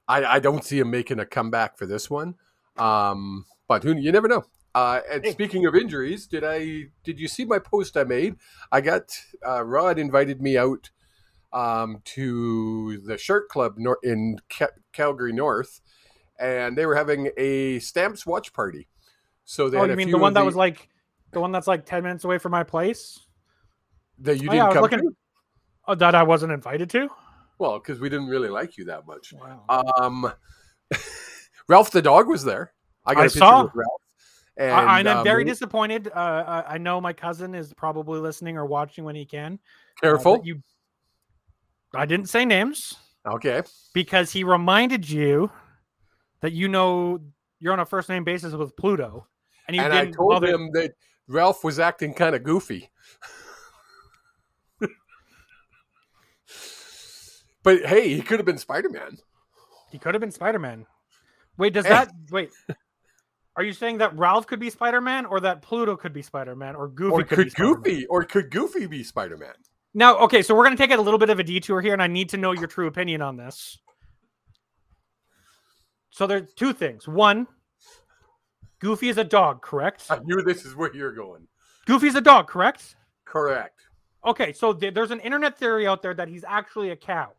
I 0.07 0.25
I 0.25 0.39
don't 0.39 0.63
see 0.63 0.79
him 0.79 0.89
making 0.89 1.19
a 1.19 1.25
comeback 1.25 1.77
for 1.77 1.85
this 1.85 2.09
one. 2.09 2.33
Um, 2.77 3.45
but 3.67 3.83
who 3.83 3.95
you 3.95 4.11
never 4.11 4.27
know. 4.27 4.43
Uh, 4.75 4.99
and 5.09 5.23
Hey. 5.23 5.31
speaking 5.31 5.65
of 5.65 5.73
injuries, 5.73 6.27
did 6.27 6.43
I 6.43 6.89
did 7.05 7.17
you 7.19 7.27
see 7.29 7.45
my 7.45 7.59
post 7.59 7.95
I 7.95 8.03
made? 8.03 8.35
I 8.73 8.81
got 8.81 9.17
uh, 9.47 9.63
Rod 9.63 9.97
invited 9.97 10.41
me 10.41 10.57
out 10.57 10.89
um, 11.53 12.01
to 12.03 12.97
the 13.05 13.17
Shark 13.17 13.47
Club 13.47 13.77
in 14.03 14.37
Ca- 14.49 14.75
Calgary 14.91 15.31
North, 15.31 15.79
and 16.37 16.77
they 16.77 16.85
were 16.85 16.95
having 16.95 17.29
a 17.37 17.79
stamps 17.79 18.25
watch 18.25 18.51
party. 18.51 18.89
So 19.45 19.69
they 19.69 19.77
Oh, 19.77 19.85
you 19.85 19.95
mean 19.95 20.11
the 20.11 20.17
one 20.17 20.33
that 20.33 20.43
was 20.45 20.57
like 20.57 20.89
the 21.31 21.39
one 21.39 21.53
that's 21.53 21.67
like 21.67 21.85
ten 21.85 22.03
minutes 22.03 22.25
away 22.25 22.37
from 22.37 22.51
my 22.51 22.63
place? 22.63 23.19
that 24.19 24.41
you 24.41 24.49
Oh, 24.49 24.51
didn't 24.51 24.67
yeah, 24.67 24.73
come 24.73 24.81
looking- 24.81 24.99
to? 24.99 25.15
Oh, 25.87 25.95
that 25.95 26.15
I 26.15 26.23
wasn't 26.23 26.51
invited 26.51 26.89
to. 26.91 27.09
Well, 27.59 27.79
because 27.79 27.99
we 28.01 28.09
didn't 28.09 28.27
really 28.27 28.49
like 28.49 28.77
you 28.77 28.85
that 28.85 29.05
much. 29.07 29.33
Wow. 29.33 29.63
Um, 29.69 30.31
Ralph 31.69 31.91
the 31.91 32.01
dog 32.01 32.27
was 32.27 32.43
there. 32.43 32.73
I 33.05 33.13
got 33.13 33.21
I 33.21 33.23
a 33.23 33.27
picture 33.27 33.39
saw. 33.39 33.63
with 33.63 33.71
Ralph. 33.75 34.01
And, 34.57 34.71
I, 34.71 34.99
I'm 34.99 35.07
um, 35.07 35.23
very 35.23 35.43
disappointed. 35.43 36.09
Uh, 36.13 36.63
I, 36.67 36.77
know 36.77 37.01
my 37.01 37.11
cousin 37.11 37.53
is 37.53 37.73
probably 37.73 38.19
listening 38.19 38.57
or 38.57 38.65
watching 38.65 39.03
when 39.03 39.15
he 39.15 39.25
can. 39.25 39.59
uh, 39.97 40.01
careful. 40.01 40.37
that 40.37 40.45
you, 40.45 40.61
I 41.93 42.05
didn't 42.05 42.27
say 42.27 42.45
names 42.45 42.95
okay. 43.25 43.63
because 43.93 44.31
he 44.31 44.45
reminded 44.45 45.09
you 45.09 45.51
that 46.39 46.53
you 46.53 46.69
know 46.69 47.19
you're 47.59 47.73
on 47.73 47.79
a 47.81 47.85
first 47.85 48.07
name 48.07 48.23
basis 48.23 48.53
with 48.53 48.77
Pluto, 48.77 49.27
and 49.67 49.75
you 49.75 49.81
And 49.81 49.91
I 49.91 50.05
didn't 50.05 50.15
told 50.15 50.31
bother. 50.31 50.47
him 50.47 50.71
that 50.73 50.93
Ralph 51.27 51.63
was 51.63 51.79
acting 51.79 52.13
kind 52.13 52.35
of 52.35 52.43
goofy. 52.43 52.89
but 57.63 57.85
hey, 57.85 58.13
he 58.13 58.21
could 58.21 58.39
have 58.39 58.45
been 58.45 58.57
Spider 58.57 58.89
Man. 58.89 59.17
He 59.91 59.97
could 59.97 60.13
have 60.13 60.21
been 60.21 60.31
Spider 60.31 60.59
Man. 60.59 60.85
Wait, 61.57 61.73
does 61.73 61.85
that 61.85 62.11
wait? 62.31 62.51
Are 63.57 63.63
you 63.63 63.73
saying 63.73 63.99
that 63.99 64.17
Ralph 64.17 64.47
could 64.47 64.59
be 64.59 64.69
Spider 64.69 64.99
Man, 64.99 65.25
or 65.25 65.39
that 65.39 65.61
Pluto 65.61 65.95
could 65.95 66.13
be 66.13 66.21
Spider 66.21 66.55
Man, 66.55 66.75
or 66.75 66.89
Goofy 66.89 67.13
Or 67.13 67.23
could, 67.23 67.37
be 67.37 67.43
could? 67.45 67.55
Goofy 67.55 68.05
or 68.07 68.23
could 68.23 68.51
Goofy 68.51 68.85
be 68.85 69.03
Spider 69.03 69.37
Man? 69.37 69.53
Now, 69.93 70.17
okay, 70.19 70.41
so 70.41 70.53
we're 70.53 70.65
gonna 70.65 70.75
take 70.75 70.91
a 70.91 70.97
little 70.97 71.17
bit 71.17 71.29
of 71.29 71.39
a 71.39 71.43
detour 71.43 71.81
here, 71.81 71.93
and 71.93 72.01
I 72.01 72.07
need 72.07 72.29
to 72.29 72.37
know 72.37 72.51
your 72.51 72.67
true 72.67 72.87
opinion 72.87 73.21
on 73.21 73.37
this. 73.37 73.77
So 76.09 76.27
there's 76.27 76.53
two 76.53 76.73
things. 76.73 77.07
One, 77.07 77.47
Goofy 78.79 79.09
is 79.09 79.17
a 79.17 79.23
dog, 79.23 79.61
correct? 79.61 80.05
I 80.09 80.19
knew 80.23 80.41
this 80.43 80.65
is 80.65 80.75
where 80.75 80.93
you're 80.93 81.13
going. 81.13 81.47
Goofy's 81.85 82.15
a 82.15 82.21
dog, 82.21 82.47
correct? 82.47 82.95
Correct. 83.23 83.81
Okay, 84.25 84.51
so 84.53 84.73
th- 84.73 84.93
there's 84.93 85.11
an 85.11 85.19
internet 85.21 85.57
theory 85.57 85.87
out 85.87 86.01
there 86.01 86.13
that 86.13 86.27
he's 86.27 86.43
actually 86.43 86.89
a 86.89 86.95
cow. 86.95 87.31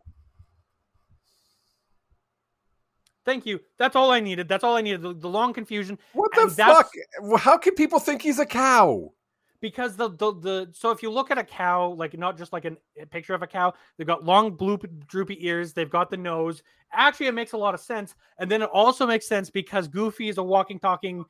Thank 3.26 3.44
you. 3.44 3.60
That's 3.76 3.96
all 3.96 4.10
I 4.10 4.20
needed. 4.20 4.48
That's 4.48 4.64
all 4.64 4.76
I 4.76 4.80
needed. 4.80 5.02
The, 5.02 5.12
the 5.12 5.28
long 5.28 5.52
confusion. 5.52 5.98
What 6.14 6.32
the 6.34 6.48
fuck? 6.48 6.90
How 7.38 7.58
can 7.58 7.74
people 7.74 7.98
think 7.98 8.22
he's 8.22 8.38
a 8.38 8.46
cow? 8.46 9.12
because 9.60 9.96
the, 9.96 10.10
the 10.10 10.32
the 10.34 10.68
so 10.72 10.90
if 10.90 11.02
you 11.02 11.10
look 11.10 11.30
at 11.30 11.38
a 11.38 11.44
cow 11.44 11.88
like 11.92 12.16
not 12.16 12.36
just 12.36 12.52
like 12.52 12.64
an, 12.64 12.76
a 13.00 13.06
picture 13.06 13.34
of 13.34 13.42
a 13.42 13.46
cow 13.46 13.72
they've 13.96 14.06
got 14.06 14.24
long 14.24 14.50
blue 14.50 14.78
droopy 15.06 15.36
ears 15.46 15.72
they've 15.72 15.90
got 15.90 16.10
the 16.10 16.16
nose 16.16 16.62
actually 16.92 17.26
it 17.26 17.34
makes 17.34 17.52
a 17.52 17.56
lot 17.56 17.74
of 17.74 17.80
sense 17.80 18.14
and 18.38 18.50
then 18.50 18.62
it 18.62 18.70
also 18.72 19.06
makes 19.06 19.26
sense 19.26 19.50
because 19.50 19.88
goofy 19.88 20.28
is 20.28 20.38
a 20.38 20.42
walking 20.42 20.78
talking 20.78 21.24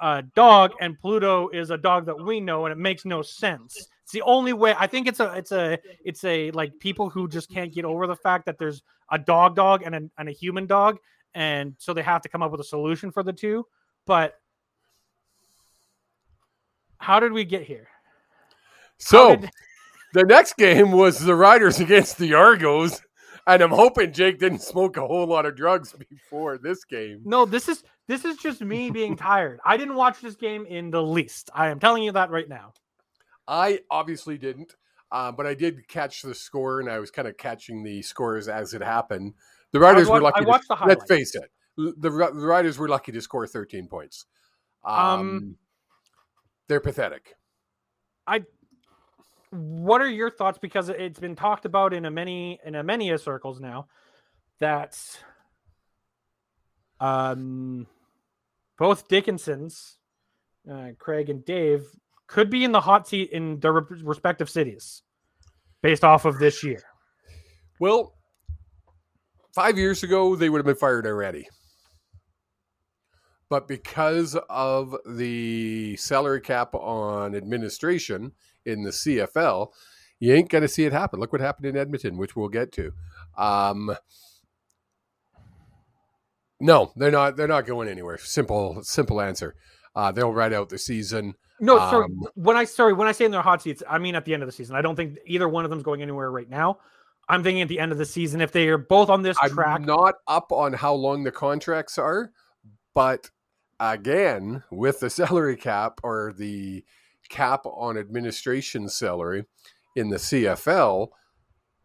uh, 0.00 0.22
dog 0.34 0.72
and 0.80 0.98
pluto 0.98 1.48
is 1.50 1.70
a 1.70 1.76
dog 1.76 2.06
that 2.06 2.22
we 2.22 2.40
know 2.40 2.64
and 2.64 2.72
it 2.72 2.78
makes 2.78 3.04
no 3.04 3.22
sense 3.22 3.88
it's 4.02 4.12
the 4.12 4.22
only 4.22 4.52
way 4.52 4.74
i 4.78 4.86
think 4.86 5.06
it's 5.06 5.20
a 5.20 5.32
it's 5.34 5.52
a 5.52 5.78
it's 6.04 6.24
a 6.24 6.50
like 6.52 6.72
people 6.80 7.10
who 7.10 7.28
just 7.28 7.50
can't 7.50 7.74
get 7.74 7.84
over 7.84 8.06
the 8.06 8.16
fact 8.16 8.46
that 8.46 8.58
there's 8.58 8.82
a 9.10 9.18
dog 9.18 9.56
dog 9.56 9.82
and 9.84 9.94
a, 9.94 10.00
and 10.16 10.28
a 10.28 10.32
human 10.32 10.66
dog 10.66 10.98
and 11.34 11.74
so 11.78 11.92
they 11.94 12.02
have 12.02 12.22
to 12.22 12.28
come 12.28 12.42
up 12.42 12.50
with 12.50 12.60
a 12.60 12.64
solution 12.64 13.10
for 13.12 13.22
the 13.22 13.32
two 13.32 13.66
but 14.06 14.34
how 16.98 17.20
did 17.20 17.32
we 17.32 17.44
get 17.44 17.62
here 17.62 17.88
So 18.98 19.36
did- 19.36 19.50
the 20.14 20.24
next 20.24 20.56
game 20.56 20.92
was 20.92 21.18
the 21.18 21.34
Riders 21.34 21.80
against 21.80 22.18
the 22.18 22.34
Argos, 22.34 23.00
and 23.46 23.62
I'm 23.62 23.70
hoping 23.70 24.12
Jake 24.12 24.38
didn't 24.38 24.60
smoke 24.62 24.96
a 24.96 25.06
whole 25.06 25.26
lot 25.26 25.46
of 25.46 25.56
drugs 25.56 25.94
before 26.10 26.58
this 26.58 26.84
game. 26.84 27.22
No, 27.24 27.44
this 27.46 27.68
is 27.68 27.82
this 28.06 28.24
is 28.24 28.36
just 28.36 28.60
me 28.60 28.90
being 28.90 29.16
tired. 29.30 29.60
I 29.64 29.76
didn't 29.76 29.94
watch 29.94 30.20
this 30.20 30.34
game 30.36 30.66
in 30.66 30.90
the 30.90 31.02
least. 31.02 31.48
I 31.54 31.68
am 31.68 31.78
telling 31.78 32.02
you 32.02 32.12
that 32.12 32.30
right 32.30 32.48
now. 32.48 32.72
I 33.48 33.80
obviously 33.90 34.36
didn't, 34.36 34.74
uh, 35.10 35.32
but 35.32 35.46
I 35.46 35.54
did 35.54 35.88
catch 35.88 36.22
the 36.22 36.34
score, 36.34 36.80
and 36.80 36.90
I 36.90 36.98
was 36.98 37.10
kind 37.10 37.26
of 37.28 37.36
catching 37.36 37.82
the 37.82 38.02
scores 38.02 38.46
as 38.48 38.74
it 38.74 38.82
happened. 38.82 39.34
The 39.72 39.80
Riders 39.80 40.08
wa- 40.08 40.14
were 40.14 40.20
lucky. 40.22 40.44
I 40.44 40.48
watched 40.48 40.68
to, 40.68 40.76
the 40.80 40.86
let's 40.86 41.04
face 41.04 41.34
it, 41.34 41.50
the, 41.76 41.92
the 41.98 42.10
Riders 42.10 42.78
were 42.78 42.88
lucky 42.88 43.12
to 43.12 43.20
score 43.20 43.46
13 43.46 43.86
points. 43.86 44.26
Um, 44.84 44.96
Um, 44.96 45.56
they're 46.68 46.80
pathetic. 46.80 47.34
I. 48.26 48.44
What 49.50 50.00
are 50.00 50.08
your 50.08 50.30
thoughts? 50.30 50.58
Because 50.58 50.88
it's 50.88 51.18
been 51.18 51.34
talked 51.34 51.64
about 51.64 51.92
in 51.92 52.04
a 52.04 52.10
many 52.10 52.60
in 52.64 52.76
a 52.76 52.84
many 52.84 53.16
circles 53.18 53.60
now 53.60 53.88
that 54.60 54.96
um 57.00 57.86
both 58.78 59.08
Dickensons, 59.08 59.98
uh, 60.70 60.90
Craig 60.98 61.28
and 61.28 61.44
Dave, 61.44 61.84
could 62.28 62.48
be 62.48 62.64
in 62.64 62.72
the 62.72 62.80
hot 62.80 63.08
seat 63.08 63.30
in 63.30 63.58
their 63.60 63.72
respective 63.72 64.48
cities, 64.48 65.02
based 65.82 66.04
off 66.04 66.24
of 66.24 66.38
this 66.38 66.62
year. 66.62 66.82
Well, 67.80 68.14
five 69.60 69.76
years 69.76 70.02
ago, 70.02 70.34
they 70.36 70.48
would 70.48 70.58
have 70.58 70.66
been 70.66 70.74
fired 70.74 71.06
already. 71.06 71.46
But 73.50 73.68
because 73.68 74.34
of 74.48 74.96
the 75.06 75.96
salary 75.96 76.40
cap 76.40 76.74
on 76.74 77.34
administration 77.34 78.32
in 78.64 78.84
the 78.84 78.90
CFL, 78.90 79.68
you 80.18 80.32
ain't 80.32 80.48
going 80.48 80.62
to 80.62 80.68
see 80.68 80.84
it 80.84 80.92
happen. 80.92 81.20
Look 81.20 81.32
what 81.32 81.42
happened 81.42 81.66
in 81.66 81.76
Edmonton, 81.76 82.16
which 82.16 82.36
we'll 82.36 82.48
get 82.48 82.72
to. 82.72 82.92
Um, 83.36 83.94
no, 86.58 86.92
they're 86.96 87.10
not. 87.10 87.36
They're 87.36 87.48
not 87.48 87.66
going 87.66 87.88
anywhere. 87.88 88.16
Simple, 88.16 88.82
simple 88.82 89.20
answer. 89.20 89.56
Uh, 89.94 90.10
they'll 90.10 90.32
ride 90.32 90.54
out 90.54 90.70
the 90.70 90.78
season. 90.78 91.34
No, 91.58 91.76
sorry. 91.76 92.04
Um, 92.04 92.28
when 92.34 92.56
I 92.56 92.64
sorry 92.64 92.94
when 92.94 93.08
I 93.08 93.12
say 93.12 93.26
in 93.26 93.30
their 93.30 93.42
hot 93.42 93.60
seats, 93.60 93.82
I 93.88 93.98
mean 93.98 94.14
at 94.14 94.24
the 94.24 94.32
end 94.32 94.42
of 94.42 94.48
the 94.48 94.52
season. 94.52 94.76
I 94.76 94.80
don't 94.80 94.96
think 94.96 95.18
either 95.26 95.48
one 95.48 95.64
of 95.64 95.70
them's 95.70 95.82
going 95.82 96.00
anywhere 96.00 96.30
right 96.30 96.48
now. 96.48 96.78
I'm 97.30 97.42
thinking 97.44 97.62
at 97.62 97.68
the 97.68 97.78
end 97.78 97.92
of 97.92 97.98
the 97.98 98.04
season 98.04 98.40
if 98.40 98.50
they 98.50 98.68
are 98.68 98.76
both 98.76 99.08
on 99.08 99.22
this 99.22 99.36
I'm 99.40 99.50
track. 99.50 99.80
not 99.82 100.16
up 100.26 100.50
on 100.50 100.72
how 100.72 100.92
long 100.92 101.22
the 101.22 101.30
contracts 101.30 101.96
are, 101.96 102.32
but 102.92 103.30
again, 103.78 104.64
with 104.70 105.00
the 105.00 105.08
salary 105.10 105.56
cap 105.56 106.00
or 106.02 106.34
the 106.36 106.84
cap 107.28 107.60
on 107.64 107.96
administration 107.96 108.88
salary 108.88 109.44
in 109.94 110.08
the 110.08 110.16
CFL, 110.16 111.08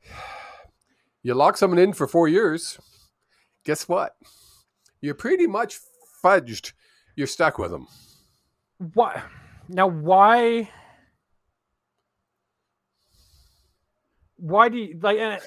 you 1.23 1.33
lock 1.35 1.57
someone 1.57 1.79
in 1.79 1.93
for 1.93 2.07
four 2.07 2.27
years. 2.27 2.79
Guess 3.65 3.87
what? 3.87 4.15
You're 5.01 5.13
pretty 5.13 5.45
much 5.45 5.79
fudged. 6.23 6.73
You're 7.15 7.27
stuck 7.27 7.59
with 7.59 7.69
them. 7.69 7.87
What? 8.95 9.21
now? 9.69 9.87
Why? 9.87 10.69
Why 14.45 14.69
do 14.69 14.77
you 14.77 14.99
like? 15.01 15.17
Uh, 15.17 15.39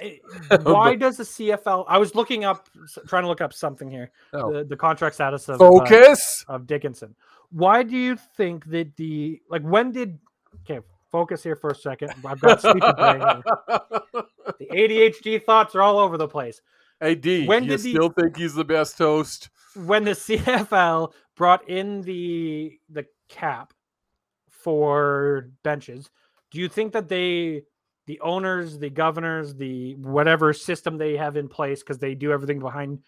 uh, 0.50 0.58
why 0.64 0.96
does 0.96 1.18
the 1.18 1.22
CFL? 1.22 1.84
I 1.86 1.98
was 1.98 2.16
looking 2.16 2.44
up, 2.44 2.68
trying 3.06 3.22
to 3.22 3.28
look 3.28 3.40
up 3.40 3.52
something 3.52 3.88
here. 3.88 4.10
Oh. 4.32 4.52
The, 4.52 4.64
the 4.64 4.76
contract 4.76 5.14
status 5.14 5.48
of 5.48 5.54
uh, 5.62 5.68
Focus. 5.70 6.44
of 6.48 6.66
Dickenson. 6.66 7.14
Why 7.50 7.84
do 7.84 7.96
you 7.96 8.16
think 8.36 8.64
that 8.66 8.96
the 8.96 9.40
like 9.48 9.62
when 9.62 9.92
did 9.92 10.18
okay 10.64 10.84
focus 11.12 11.44
here 11.44 11.54
for 11.54 11.70
a 11.70 11.76
second? 11.76 12.12
I've 12.24 12.40
got 12.40 12.60
sleepy 12.60 12.80
brain. 12.80 13.20
The 14.58 14.66
ADHD 14.72 15.44
thoughts 15.44 15.76
are 15.76 15.80
all 15.80 16.00
over 16.00 16.18
the 16.18 16.26
place. 16.28 16.60
hey 17.00 17.14
D, 17.14 17.46
When 17.46 17.62
you 17.62 17.70
did 17.70 17.80
the- 17.80 17.90
still 17.92 18.10
think 18.10 18.36
he's 18.36 18.54
the 18.54 18.64
best 18.64 18.98
host? 18.98 19.48
When 19.76 20.02
the 20.02 20.10
CFL 20.12 21.12
brought 21.36 21.68
in 21.68 22.00
the 22.02 22.80
the 22.90 23.06
cap 23.28 23.72
for 24.50 25.50
benches, 25.62 26.10
do 26.50 26.58
you 26.58 26.68
think 26.68 26.92
that 26.94 27.08
they 27.08 27.62
the 28.08 28.18
owners, 28.20 28.78
the 28.78 28.88
governors, 28.88 29.54
the 29.54 29.94
whatever 29.96 30.54
system 30.54 30.96
they 30.96 31.14
have 31.14 31.36
in 31.36 31.46
place 31.46 31.80
because 31.80 31.98
they 31.98 32.14
do 32.14 32.32
everything 32.32 32.58
behind 32.58 33.00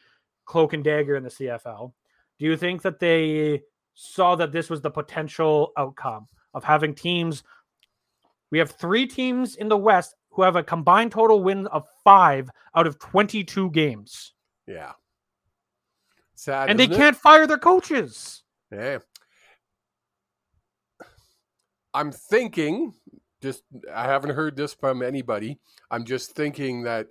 cloak 0.45 0.75
and 0.75 0.85
dagger 0.85 1.17
in 1.17 1.23
the 1.23 1.31
CFL. 1.31 1.95
Do 2.39 2.45
you 2.45 2.55
think 2.55 2.83
that 2.83 3.01
they 3.01 3.63
saw 3.95 4.37
that 4.37 4.53
this 4.53 4.69
was 4.69 4.83
the 4.83 4.91
potential 4.91 5.73
outcome 5.79 6.29
of 6.53 6.65
having 6.65 6.95
teams? 6.95 7.43
We 8.51 8.59
have 8.59 8.73
three 8.73 9.07
teams 9.07 9.57
in 9.57 9.69
the 9.69 9.77
West 9.79 10.15
who 10.33 10.43
have 10.43 10.57
a 10.57 10.63
combined 10.63 11.13
total 11.13 11.43
win 11.43 11.67
of 11.69 11.87
five 12.05 12.51
out 12.75 12.87
of 12.87 12.99
22 12.99 13.71
games, 13.71 14.35
Yeah. 14.67 14.93
Sad. 16.35 16.69
and 16.69 16.79
they 16.79 16.85
it? 16.85 16.93
can't 16.93 17.17
fire 17.17 17.47
their 17.47 17.59
coaches. 17.59 18.43
Yeah. 18.71 18.99
I'm 21.95 22.13
thinking, 22.13 22.95
just 23.41 23.63
I 23.93 24.05
haven't 24.05 24.35
heard 24.35 24.57
this 24.57 24.75
from 24.75 25.03
anybody. 25.03 25.59
I'm 25.91 26.05
just 26.05 26.33
thinking 26.33 26.83
that 26.83 27.09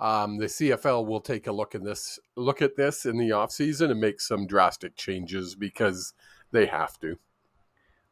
um, 0.00 0.38
the 0.38 0.46
CFL 0.46 1.06
will 1.06 1.20
take 1.20 1.46
a 1.46 1.52
look 1.52 1.74
in 1.74 1.82
this 1.82 2.18
look 2.36 2.62
at 2.62 2.76
this 2.76 3.06
in 3.06 3.18
the 3.18 3.30
offseason 3.30 3.90
and 3.90 4.00
make 4.00 4.20
some 4.20 4.46
drastic 4.46 4.96
changes 4.96 5.54
because 5.54 6.14
they 6.52 6.66
have 6.66 6.98
to. 7.00 7.18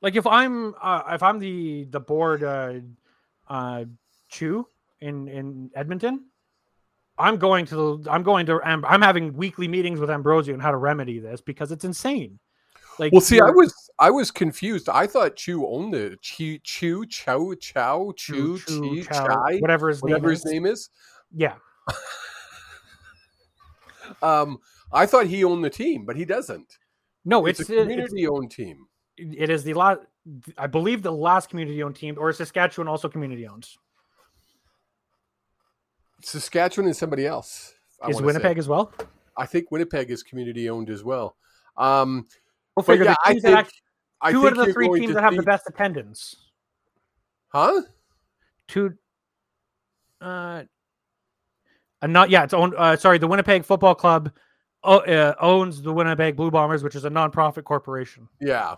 Like 0.00 0.16
if 0.16 0.26
I'm 0.26 0.74
uh, 0.80 1.02
if 1.10 1.22
I'm 1.22 1.38
the 1.38 1.84
the 1.84 2.00
board 2.00 2.42
uh, 2.42 2.74
uh, 3.48 3.84
Chew 4.28 4.66
in 5.00 5.28
in 5.28 5.70
Edmonton, 5.74 6.26
I'm 7.18 7.36
going 7.36 7.66
to 7.66 7.76
the 7.76 8.10
I'm 8.10 8.22
going 8.22 8.46
to 8.46 8.60
Am- 8.64 8.84
I'm 8.84 9.02
having 9.02 9.34
weekly 9.34 9.68
meetings 9.68 10.00
with 10.00 10.10
Ambrosie 10.10 10.52
on 10.52 10.60
how 10.60 10.70
to 10.70 10.76
remedy 10.76 11.18
this 11.18 11.40
because 11.40 11.72
it's 11.72 11.84
insane. 11.84 12.38
Like 12.98 13.12
Well, 13.12 13.20
see, 13.20 13.40
I 13.40 13.50
was 13.50 13.74
I 13.98 14.10
was 14.10 14.30
confused. 14.30 14.88
I 14.88 15.06
thought 15.06 15.36
Chew 15.36 15.66
owned 15.66 15.94
the 15.94 16.16
Chew 16.22 16.58
Chew 16.58 17.06
Chow 17.06 17.54
Chow 17.60 18.12
Chi 18.16 18.56
Chow, 18.66 19.02
Chai 19.02 19.58
whatever 19.58 19.88
his 19.88 20.02
whatever 20.02 20.28
name 20.28 20.30
his 20.30 20.44
is. 20.44 20.52
name 20.52 20.66
is. 20.66 20.90
Yeah, 21.34 21.54
Um, 24.22 24.58
I 24.92 25.06
thought 25.06 25.26
he 25.26 25.44
owned 25.44 25.64
the 25.64 25.70
team, 25.70 26.04
but 26.04 26.16
he 26.16 26.24
doesn't. 26.24 26.78
no, 27.24 27.46
it's, 27.46 27.60
it's, 27.60 27.70
a 27.70 27.80
uh, 27.80 27.82
community 27.82 28.26
owned 28.26 28.50
team. 28.50 28.86
it 29.16 29.50
is 29.50 29.64
the 29.64 29.74
last 29.74 30.00
I 30.58 30.66
believe 30.66 31.02
the 31.02 31.12
last 31.12 31.48
community 31.48 31.82
owned 31.82 31.96
team, 31.96 32.16
or 32.18 32.32
Saskatchewan 32.32 32.88
also 32.88 33.08
community 33.08 33.46
owned. 33.46 33.68
Saskatchewan 36.22 36.86
and 36.86 36.96
somebody 36.96 37.26
else. 37.26 37.74
I 38.02 38.08
Is 38.08 38.20
Winnipeg 38.20 38.56
say. 38.56 38.58
as 38.58 38.68
well? 38.68 38.92
I 39.36 39.46
think 39.46 39.70
Winnipeg 39.70 40.10
is 40.10 40.22
community 40.22 40.68
owned 40.68 40.90
as 40.90 41.04
well. 41.04 41.36
Um, 41.76 42.26
We'll 42.76 42.84
figure 42.84 43.04
yeah, 43.06 43.12
the 43.12 43.18
I 43.24 43.32
teams 43.32 43.42
that 43.42 43.48
think, 43.48 43.58
act- 43.58 43.82
I 44.20 44.32
two 44.32 44.42
think 44.42 44.56
of 44.58 44.66
the 44.66 44.72
three 44.72 45.00
teams 45.00 45.14
that 45.14 45.22
have 45.22 45.36
the 45.36 45.42
best 45.42 45.64
attendance. 45.68 46.36
Huh? 47.48 47.82
two 48.68 48.92
uh 50.20 50.64
uh, 52.02 52.06
not 52.08 52.30
yeah 52.30 52.42
it's 52.42 52.52
owned 52.52 52.74
uh 52.76 52.96
sorry 52.96 53.16
the 53.16 53.28
winnipeg 53.28 53.64
football 53.64 53.94
club 53.94 54.32
o- 54.82 54.98
uh, 54.98 55.34
owns 55.40 55.80
the 55.80 55.92
winnipeg 55.92 56.34
blue 56.34 56.50
bombers 56.50 56.82
which 56.82 56.96
is 56.96 57.04
a 57.04 57.10
non-profit 57.10 57.64
corporation 57.64 58.28
Yeah. 58.40 58.74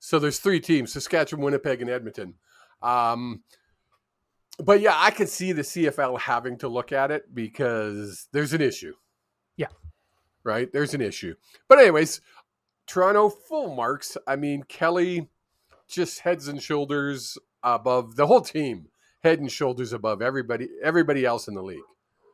So 0.00 0.18
there's 0.18 0.38
three 0.38 0.60
teams: 0.60 0.92
Saskatchewan, 0.92 1.44
Winnipeg, 1.44 1.80
and 1.80 1.90
Edmonton. 1.90 2.34
Um, 2.82 3.42
but 4.64 4.80
yeah, 4.80 4.94
I 4.96 5.10
could 5.10 5.28
see 5.28 5.50
the 5.52 5.62
CFL 5.62 6.20
having 6.20 6.56
to 6.58 6.68
look 6.68 6.92
at 6.92 7.10
it 7.10 7.34
because 7.34 8.28
there's 8.32 8.52
an 8.52 8.60
issue. 8.60 8.94
Yeah. 9.56 9.66
Right. 10.44 10.72
There's 10.72 10.94
an 10.94 11.00
issue. 11.00 11.34
But 11.68 11.80
anyways, 11.80 12.20
Toronto 12.88 13.28
full 13.28 13.74
marks. 13.74 14.16
I 14.26 14.36
mean, 14.36 14.62
Kelly 14.64 15.28
just 15.88 16.20
heads 16.20 16.48
and 16.48 16.60
shoulders 16.62 17.38
above 17.62 18.16
the 18.16 18.26
whole 18.26 18.40
team, 18.40 18.88
head 19.22 19.38
and 19.40 19.50
shoulders 19.50 19.92
above 19.92 20.22
everybody 20.22 20.68
everybody 20.82 21.24
else 21.24 21.48
in 21.48 21.54
the 21.54 21.62
league. 21.62 21.82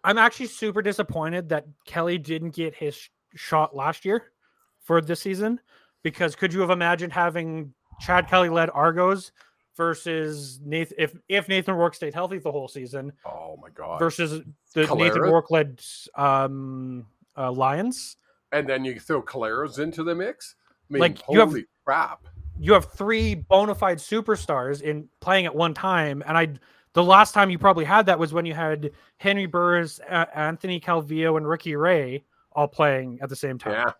I'm 0.04 0.18
actually 0.18 0.46
super 0.46 0.82
disappointed 0.82 1.48
that 1.48 1.66
Kelly 1.86 2.18
didn't 2.18 2.50
get 2.54 2.74
his 2.74 2.94
sh- 2.94 3.08
shot 3.34 3.74
last 3.74 4.04
year 4.04 4.32
for 4.80 5.00
this 5.00 5.20
season 5.20 5.60
because 6.02 6.36
could 6.36 6.52
you 6.52 6.60
have 6.60 6.70
imagined 6.70 7.12
having 7.12 7.72
Chad 8.00 8.28
Kelly 8.28 8.48
led 8.50 8.70
Argos 8.70 9.32
versus 9.76 10.60
Nathan 10.62 10.96
if 10.98 11.14
if 11.28 11.48
Nathan 11.48 11.74
Rourke 11.74 11.94
stayed 11.94 12.14
healthy 12.14 12.38
the 12.38 12.52
whole 12.52 12.68
season 12.68 13.12
Oh 13.24 13.58
my 13.60 13.70
god! 13.70 13.98
versus 13.98 14.42
the 14.74 14.80
Nathan 14.82 14.96
Calera? 14.98 15.30
Rourke 15.30 15.50
led 15.50 15.82
um, 16.16 17.06
uh, 17.36 17.50
Lions? 17.50 18.16
And 18.54 18.68
then 18.68 18.84
you 18.84 18.98
throw 18.98 19.20
Caleros 19.22 19.78
into 19.78 20.02
the 20.04 20.14
mix. 20.14 20.54
I 20.88 20.92
mean, 20.94 21.00
Like, 21.00 21.18
holy 21.22 21.34
you 21.34 21.40
have- 21.40 21.64
crap! 21.84 22.20
You 22.58 22.72
have 22.72 22.92
three 22.92 23.34
bona 23.34 23.74
fide 23.74 23.98
superstars 23.98 24.80
in 24.80 25.08
playing 25.20 25.44
at 25.46 25.54
one 25.54 25.74
time, 25.74 26.22
and 26.26 26.38
I 26.38 26.48
the 26.92 27.02
last 27.02 27.34
time 27.34 27.50
you 27.50 27.58
probably 27.58 27.84
had 27.84 28.06
that 28.06 28.18
was 28.18 28.32
when 28.32 28.46
you 28.46 28.54
had 28.54 28.92
Henry 29.16 29.46
Burris, 29.46 29.98
uh, 30.08 30.26
Anthony 30.32 30.78
Calvillo, 30.78 31.36
and 31.36 31.48
Ricky 31.48 31.74
Ray 31.74 32.22
all 32.52 32.68
playing 32.68 33.18
at 33.20 33.28
the 33.28 33.34
same 33.34 33.58
time, 33.58 33.72
Yeah, 33.72 33.92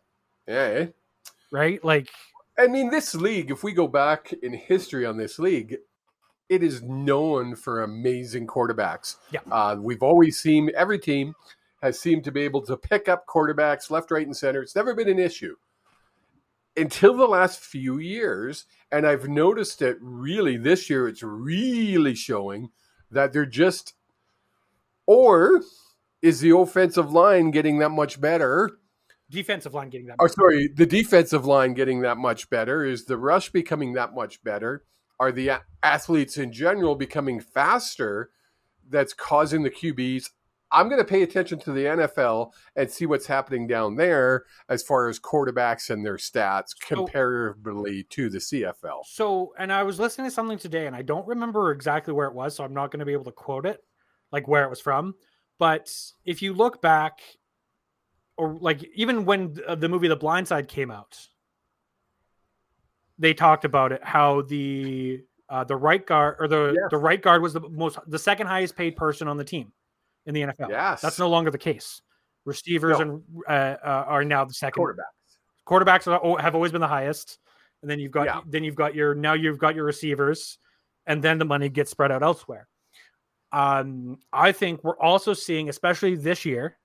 yeah. 0.47 0.55
eh? 0.81 0.87
right? 1.51 1.85
Like 1.85 2.09
I 2.57 2.69
mean, 2.69 2.89
this 2.91 3.17
league, 3.17 3.51
if 3.51 3.65
we 3.65 3.73
go 3.73 3.89
back 3.89 4.33
in 4.45 4.53
history 4.53 5.05
on 5.05 5.17
this 5.17 5.41
league, 5.41 5.77
it 6.49 6.63
is 6.63 6.81
known 6.83 7.57
for 7.57 7.83
amazing 7.83 8.47
quarterbacks. 8.47 9.17
Yeah. 9.33 9.41
Uh, 9.51 9.75
we've 9.81 10.05
always 10.05 10.39
seen, 10.39 10.71
every 10.77 11.01
team 11.01 11.35
has 11.85 12.01
seemed 12.01 12.25
to 12.25 12.33
be 12.33 12.41
able 12.41 12.63
to 12.63 12.79
pick 12.79 13.11
up 13.11 13.27
quarterbacks 13.27 13.91
left, 13.91 14.11
right, 14.11 14.27
and 14.27 14.35
center. 14.35 14.63
It's 14.63 14.75
never 14.75 14.95
been 14.95 15.11
an 15.11 15.19
issue 15.19 15.55
until 16.77 17.15
the 17.15 17.29
last 17.29 17.61
few 17.61 17.99
years. 17.99 18.65
And 18.91 19.07
I've 19.07 19.29
noticed 19.29 19.83
it 19.83 19.99
really 20.01 20.57
this 20.57 20.89
year, 20.89 21.07
it's 21.07 21.23
really 21.23 22.15
showing 22.15 22.71
that 23.11 23.35
they're 23.35 23.45
just, 23.45 23.93
or 25.07 25.61
is 26.23 26.41
the 26.41 26.57
offensive 26.57 27.13
line 27.13 27.51
getting 27.51 27.79
that 27.81 27.91
much 27.91 28.19
better? 28.19 28.79
defensive 29.31 29.75
line 29.75 29.91
getting 29.91 30.07
that. 30.07 30.17
Better. 30.17 30.27
Or 30.27 30.29
sorry, 30.29 30.69
the 30.69 30.87
defensive 30.87 31.45
line 31.45 31.75
getting 31.75 32.01
that 32.01 32.17
much 32.17 32.49
better? 32.49 32.85
Is 32.85 33.05
the 33.05 33.19
rush 33.19 33.51
becoming 33.51 33.93
that 33.95 34.15
much 34.15 34.43
better? 34.43 34.85
Are 35.21 35.33
the 35.33 35.61
athletes 35.83 36.39
in 36.39 36.53
general 36.53 36.95
becoming 36.95 37.41
faster? 37.41 38.31
That's 38.89 39.13
causing 39.13 39.65
the 39.65 39.71
QBs. 39.71 40.31
I'm 40.75 40.89
going 40.89 41.01
to 41.01 41.05
pay 41.07 41.23
attention 41.23 41.59
to 41.61 41.73
the 41.73 41.85
NFL 41.85 42.53
and 42.77 42.91
see 42.91 43.07
what's 43.07 43.27
happening 43.27 43.67
down 43.67 43.95
there 43.97 44.45
as 44.69 44.83
far 44.83 45.09
as 45.09 45.21
quarterbacks 45.21 45.89
and 45.91 46.05
their 46.05 46.17
stats 46.17 46.75
So- 46.87 47.07
comparably 47.07 48.09
to 48.11 48.29
the 48.29 48.39
CFL. 48.41 49.05
So, 49.07 49.55
and 49.59 49.73
I 49.73 49.85
was 49.85 49.99
listening 50.01 50.27
to 50.27 50.31
something 50.31 50.59
today, 50.59 50.87
and 50.87 50.97
I 50.97 51.03
don't 51.03 51.27
remember 51.27 51.71
exactly 51.71 52.13
where 52.13 52.27
it 52.27 52.35
was, 52.35 52.57
so 52.57 52.65
I'm 52.65 52.75
not 52.75 52.91
going 52.91 53.01
to 53.01 53.07
be 53.07 53.13
able 53.13 53.25
to 53.25 53.33
quote 53.33 53.65
it, 53.67 53.81
like 54.33 54.49
where 54.49 54.65
it 54.65 54.71
was 54.71 54.81
from. 54.81 55.15
But 55.59 55.91
if 56.25 56.43
you 56.43 56.53
look 56.53 56.83
back, 56.83 57.21
or 58.37 58.59
like 58.61 58.83
even 58.95 59.25
when 59.25 59.57
uh, 59.67 59.77
the 59.77 59.89
movie 59.89 60.09
The 60.09 60.17
Blind 60.17 60.49
Side 60.49 60.67
came 60.67 60.91
out, 60.91 61.17
they 63.19 63.33
talked 63.33 63.65
about 63.65 63.93
it 63.93 64.03
how 64.03 64.43
the 64.43 65.21
uh, 65.49 65.63
the 65.63 65.77
right 65.77 66.05
guard 66.05 66.37
or 66.41 66.49
the 66.49 66.73
Yes. 66.75 66.91
the 66.91 66.97
right 66.97 67.21
guard 67.23 67.43
was 67.43 67.53
the 67.53 67.61
most 67.61 67.99
the 68.09 68.19
second 68.19 68.49
highest 68.49 68.75
paid 68.77 68.97
person 68.97 69.29
on 69.29 69.37
the 69.37 69.45
team 69.45 69.73
in 70.27 70.35
the 70.35 70.43
NFL. 70.43 70.71
Yes, 70.71 71.01
That's 71.01 71.19
no 71.19 71.29
longer 71.29 71.51
the 71.51 71.59
case. 71.59 72.01
Receivers 72.45 72.99
No. 72.99 73.03
and 73.03 73.23
uh, 73.49 73.77
uh, 73.85 74.05
are 74.07 74.25
now 74.25 74.45
the 74.45 74.55
second 74.55 74.83
quarterbacks. 74.83 75.39
quarterbacks 75.67 76.07
are, 76.07 76.21
oh, 76.23 76.37
have 76.37 76.55
always 76.55 76.73
been 76.73 76.81
the 76.81 76.87
highest, 76.89 77.39
and 77.83 77.91
then 77.91 77.99
you've 77.99 78.13
got 78.13 78.27
Yeah. 78.27 78.41
then 78.47 78.65
you've 78.65 78.75
got 78.75 78.95
your 78.95 79.15
now 79.15 79.33
you've 79.35 79.59
got 79.59 79.75
your 79.75 79.85
receivers, 79.85 80.59
and 81.07 81.23
then 81.23 81.39
the 81.39 81.45
money 81.45 81.69
gets 81.69 81.91
spread 81.91 82.13
out 82.13 82.23
elsewhere. 82.23 82.69
Um, 83.53 84.19
I 84.33 84.53
think 84.53 84.83
we're 84.83 84.99
also 84.99 85.33
seeing, 85.33 85.69
especially 85.69 86.17
this 86.17 86.45
year, 86.45 86.77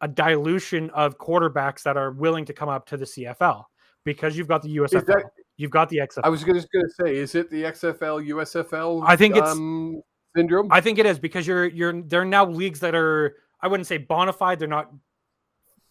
a 0.00 0.08
dilution 0.08 0.90
of 0.90 1.18
quarterbacks 1.18 1.82
that 1.84 1.96
are 1.96 2.10
willing 2.12 2.44
to 2.46 2.52
come 2.52 2.68
up 2.68 2.86
to 2.86 2.96
the 2.96 3.06
CFL 3.06 3.64
because 4.04 4.36
you've 4.36 4.48
got 4.48 4.62
the 4.62 4.76
USFL, 4.76 5.06
that- 5.06 5.30
you've 5.56 5.70
got 5.70 5.88
the 5.88 5.98
XFL. 5.98 6.20
I 6.24 6.28
was 6.28 6.42
just 6.42 6.68
going 6.72 6.84
to 6.84 6.90
say, 7.04 7.16
is 7.16 7.34
it 7.34 7.50
the 7.50 7.64
XFL, 7.64 8.20
USFL? 8.28 9.02
I 9.06 9.16
think 9.16 9.36
it's- 9.36 9.52
um, 9.52 10.02
syndrome. 10.36 10.68
I 10.70 10.80
think 10.80 10.98
it 10.98 11.06
is 11.06 11.18
because 11.18 11.46
you're 11.46 11.66
you're 11.66 12.02
they're 12.02 12.24
now 12.24 12.46
leagues 12.46 12.80
that 12.80 12.94
are 12.94 13.36
I 13.60 13.68
wouldn't 13.68 13.86
say 13.86 13.98
bona 13.98 14.32
fide, 14.32 14.58
they're 14.58 14.68
not 14.68 14.90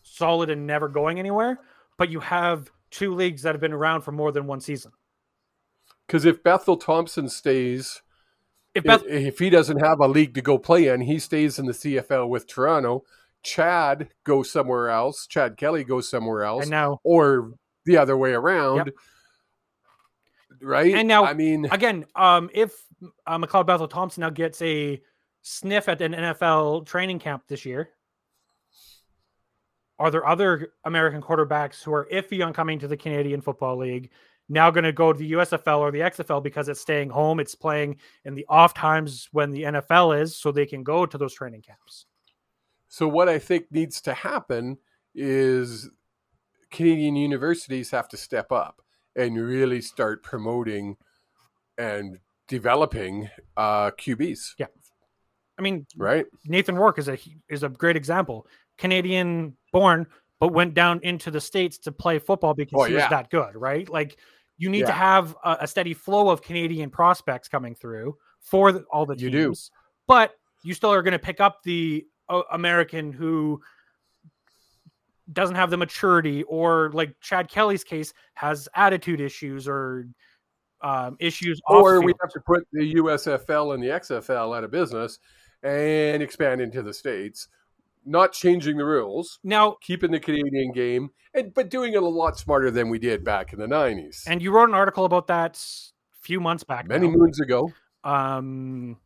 solid 0.04 0.49
and 0.49 0.65
never 0.65 0.88
going 0.88 1.19
anywhere, 1.19 1.60
but 1.97 2.10
you 2.10 2.19
have 2.19 2.71
two 2.89 3.13
leagues 3.13 3.43
that 3.43 3.54
have 3.54 3.62
been 3.62 3.73
around 3.73 4.02
for 4.02 4.12
more 4.12 4.32
than 4.32 4.47
one 4.47 4.60
season. 4.60 4.91
Because 6.08 6.25
if 6.25 6.41
Bethel 6.41 6.78
Thompson 6.78 7.30
stays 7.30 8.02
If 8.73 8.84
Beth, 8.84 9.04
if, 9.04 9.34
if 9.34 9.39
he 9.39 9.49
doesn't 9.49 9.80
have 9.80 9.99
a 9.99 10.08
league 10.08 10.34
to 10.34 10.41
go 10.41 10.58
play 10.58 10.88
in, 10.88 11.02
he 11.02 11.19
stays 11.19 11.60
in 11.60 11.67
the 11.67 11.73
CFL 11.73 12.28
with 12.28 12.47
Toronto. 12.47 13.04
Chad 13.43 14.10
goes 14.23 14.52
somewhere 14.52 14.89
else. 14.89 15.28
Chad 15.28 15.56
Kelly 15.56 15.84
goes 15.84 16.10
somewhere 16.10 16.43
else, 16.43 16.63
and 16.63 16.71
now 16.71 16.99
or 17.04 17.54
the 17.86 17.97
other 17.97 18.17
way 18.17 18.34
around. 18.34 18.91
Right? 20.62 20.93
And 20.93 21.08
now- 21.08 21.26
I 21.26 21.34
mean, 21.34 21.65
again, 21.72 22.06
um, 22.15 22.50
if 22.54 22.74
uh, 23.26 23.38
McLeod 23.38 23.65
Bethel 23.67 23.88
Thompson 23.88 24.22
now 24.22 24.30
gets 24.30 24.62
a 24.62 25.02
sniff 25.41 25.88
at 25.88 26.02
an 26.02 26.13
NFL 26.13 26.86
training 26.86 27.19
camp 27.19 27.43
this 27.48 27.65
year, 27.65 27.89
are 29.98 30.12
there 30.12 30.28
other 30.28 30.74
American 30.86 31.22
quarterbacks 31.22 31.84
who 31.84 31.93
are 31.93 32.08
iffy 32.12 32.45
on 32.45 32.54
coming 32.54 32.80
to 32.80 32.88
the 32.88 32.98
Canadian 32.98 33.41
Football 33.41 33.78
League 33.78 34.12
now 34.52 34.72
going 34.72 34.84
to 34.84 34.91
go 34.91 35.13
to 35.13 35.19
the 35.19 35.34
USFL 35.34 35.80
or 35.80 35.91
the 35.91 36.00
XFL 36.00 36.41
because 36.41 36.69
it's 36.69 36.82
staying 36.82 37.10
home, 37.10 37.39
it's 37.39 37.54
playing 37.54 37.98
in 38.26 38.34
the 38.34 38.45
off 38.50 38.74
times 38.74 39.30
when 39.32 39.52
the 39.52 39.63
NFL 39.63 40.19
is, 40.19 40.36
so 40.36 40.52
they 40.52 40.65
can 40.65 40.84
go 40.84 41.06
to 41.06 41.17
those 41.17 41.34
training 41.34 41.62
camps? 41.62 42.06
so 42.89 43.08
what 43.08 43.30
I 43.30 43.38
think 43.38 43.67
needs 43.72 44.02
to 44.02 44.13
happen 44.13 44.78
is 45.13 45.89
Canadian 46.72 47.15
universities 47.15 47.91
have 47.91 48.10
to 48.10 48.17
step 48.17 48.52
up 48.52 48.82
and 49.15 49.38
really 49.38 49.82
start 49.82 50.24
promoting 50.24 50.95
and 51.78 52.17
developing 52.48 53.30
uh, 53.58 53.91
QBs. 53.91 54.54
Yeah, 54.58 54.67
I 55.58 55.62
mean, 55.62 55.86
Right? 55.98 56.26
Nathan 56.45 56.76
Rourke 56.76 57.00
is 57.00 57.08
a 57.10 57.17
is 57.50 57.63
a 57.63 57.69
great 57.69 57.95
example. 57.95 58.48
Canadian 58.78 59.56
born, 59.74 60.08
but 60.39 60.54
went 60.54 60.74
down 60.74 61.00
into 61.04 61.32
the 61.32 61.41
states 61.41 61.78
to 61.80 61.91
play 61.91 62.17
football 62.19 62.54
because 62.54 62.80
Oh, 62.82 62.86
he 62.86 62.93
was 62.93 63.02
yeah. 63.02 63.10
that 63.10 63.30
good, 63.30 63.56
right? 63.56 63.88
Like 63.89 64.17
you 64.58 64.69
need 64.69 64.86
to 64.86 64.91
have 64.91 65.36
a, 65.43 65.58
a 65.62 65.67
steady 65.67 65.93
flow 65.93 66.30
of 66.30 66.41
Canadian 66.41 66.89
prospects 66.89 67.48
coming 67.48 67.76
through 67.76 68.17
for 68.41 68.72
the, 68.72 68.84
all 68.91 69.06
the 69.06 69.15
teams. 69.15 69.24
You 69.24 69.30
do. 69.32 69.54
but 70.08 70.34
you 70.63 70.74
still 70.74 70.91
are 70.93 71.02
going 71.02 71.13
to 71.13 71.19
pick 71.19 71.39
up 71.39 71.63
the 71.63 72.06
uh, 72.28 72.41
American 72.52 73.12
who 73.13 73.62
doesn't 75.33 75.55
have 75.55 75.69
the 75.69 75.77
maturity, 75.77 76.43
or 76.43 76.91
like 76.93 77.15
Chad 77.21 77.49
Kelly's 77.49 77.83
case 77.83 78.13
has 78.35 78.67
attitude 78.75 79.21
issues 79.21 79.67
or 79.67 80.05
um, 80.81 81.17
issues. 81.19 81.59
or 81.67 82.01
we 82.01 82.13
have 82.21 82.31
to 82.31 82.39
put 82.39 82.65
the 82.71 82.95
USFL 82.95 83.73
and 83.73 83.83
the 83.83 83.87
XFL 83.87 84.55
out 84.57 84.63
of 84.63 84.71
business 84.71 85.19
and 85.63 86.23
expand 86.23 86.61
into 86.61 86.81
the 86.81 86.93
states, 86.93 87.47
not 88.05 88.31
changing 88.31 88.77
the 88.77 88.85
rules, 88.85 89.39
now. 89.43 89.75
keeping 89.81 90.09
the 90.11 90.19
Canadian 90.19 90.71
game, 90.71 91.09
and 91.33 91.53
but 91.53 91.69
doing 91.69 91.93
it 91.93 92.01
a 92.01 92.07
lot 92.07 92.37
smarter 92.39 92.71
than 92.71 92.89
we 92.89 92.97
did 92.97 93.23
back 93.23 93.51
in 93.53 93.59
the 93.59 93.67
nineties, 93.67 94.23
And 94.27 94.41
you 94.41 94.51
wrote 94.51 94.69
an 94.69 94.75
article 94.75 95.03
about 95.05 95.27
that 95.27 95.57
a 95.57 96.17
few 96.21 96.39
months 96.39 96.63
back. 96.63 96.87
many 96.87 97.07
now. 97.09 97.15
moons 97.17 97.39
ago. 97.41 97.71
Um, 98.05 98.97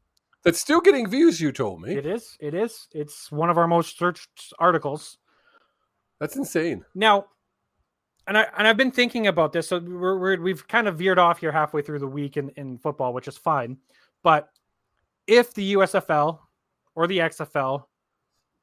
That's 0.44 0.60
still 0.60 0.80
getting 0.80 1.10
views. 1.10 1.42
You 1.42 1.52
told 1.52 1.82
me 1.82 1.96
it 1.96 2.06
is. 2.06 2.38
It 2.40 2.54
is. 2.54 2.88
It's 2.92 3.32
one 3.32 3.50
of 3.50 3.58
our 3.58 3.68
most 3.68 3.98
searched 3.98 4.54
articles. 4.60 5.18
That's 6.20 6.36
insane. 6.36 6.86
Now, 6.96 7.26
and 8.28 8.38
I 8.38 8.48
and 8.58 8.68
I've 8.68 8.78
been 8.78 8.92
thinking 8.92 9.28
about 9.28 9.54
this. 9.54 9.68
So 9.68 9.80
we're, 9.80 10.18
we're 10.18 10.42
we've 10.42 10.68
kind 10.68 10.88
of 10.88 10.98
veered 10.98 11.20
off 11.20 11.40
here 11.40 11.52
halfway 11.52 11.82
through 11.82 12.00
the 12.00 12.08
week 12.08 12.38
in, 12.38 12.50
in 12.52 12.78
football, 12.78 13.14
which 13.14 13.28
is 13.28 13.38
fine. 13.38 13.78
But 14.24 14.50
if 15.28 15.54
the 15.54 15.74
USFL 15.74 16.40
or 16.96 17.08
the 17.08 17.20
XFL 17.20 17.86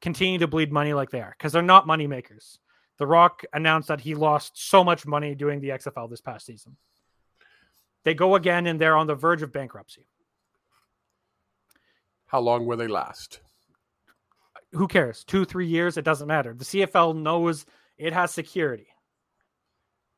continue 0.01 0.39
to 0.39 0.47
bleed 0.47 0.73
money 0.73 0.95
like 0.95 1.11
they 1.11 1.21
are, 1.21 1.35
because 1.37 1.53
they're 1.53 1.63
not 1.63 1.87
money 1.87 2.07
makers. 2.07 2.59
The 2.99 3.07
Rock 3.07 3.45
announced 3.55 3.89
that 3.89 4.01
he 4.01 4.15
lost 4.15 4.69
so 4.71 4.85
much 4.85 5.07
money 5.07 5.35
doing 5.35 5.61
the 5.61 5.71
XFL 5.71 6.11
this 6.11 6.21
past 6.21 6.45
season. 6.45 6.77
They 8.05 8.13
go 8.15 8.35
again 8.35 8.67
and 8.67 8.81
they're 8.81 8.97
on 8.97 9.07
the 9.07 9.15
verge 9.15 9.43
of 9.43 9.53
bankruptcy. 9.53 10.07
How 12.27 12.41
long 12.41 12.67
will 12.67 12.77
they 12.77 12.89
last? 12.89 13.41
Who 14.73 14.89
cares? 14.89 15.25
Two, 15.25 15.45
three 15.45 15.67
years, 15.67 15.97
it 15.97 16.05
doesn't 16.05 16.29
matter. 16.29 16.55
The 16.55 16.65
CFL 16.65 17.17
knows 17.17 17.67
it 17.99 18.13
has 18.13 18.33
security. 18.33 18.87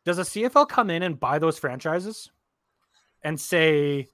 Does 0.05 0.19
a 0.19 0.23
CFL 0.23 0.69
come 0.69 0.91
in 0.91 1.03
and 1.03 1.19
buy 1.19 1.39
those 1.39 1.59
franchises 1.59 2.31
and 3.23 3.41
say, 3.41 4.09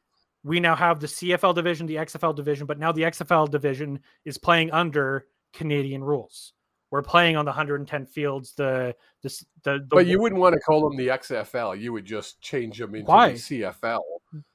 we 0.45 0.61
now 0.61 0.77
have 0.77 1.01
the 1.01 1.07
CFL 1.07 1.55
division, 1.55 1.87
the 1.87 1.97
XFL 1.97 2.35
division, 2.35 2.67
but 2.67 2.79
now 2.79 2.93
the 2.93 3.03
XFL 3.03 3.51
division 3.51 4.01
is 4.25 4.39
playing 4.39 4.71
under 4.71 5.27
Canadian 5.53 6.05
rules. 6.05 6.53
We're 6.91 7.03
playing 7.03 7.37
on 7.37 7.45
the 7.45 7.51
110 7.51 8.07
fields. 8.07 8.55
The 8.55 8.95
the 9.23 9.29
the, 9.63 9.73
the 9.73 9.87
but 9.91 10.07
you 10.07 10.21
wouldn't 10.21 10.41
want 10.41 10.55
to 10.55 10.61
call 10.61 10.89
them 10.89 10.97
the 10.97 11.09
XFL. 11.09 11.79
You 11.79 11.93
would 11.93 12.07
just 12.07 12.41
change 12.41 12.79
them 12.79 12.95
into 12.95 13.11
Why? 13.11 13.33
the 13.33 13.37
CFL. 13.37 14.01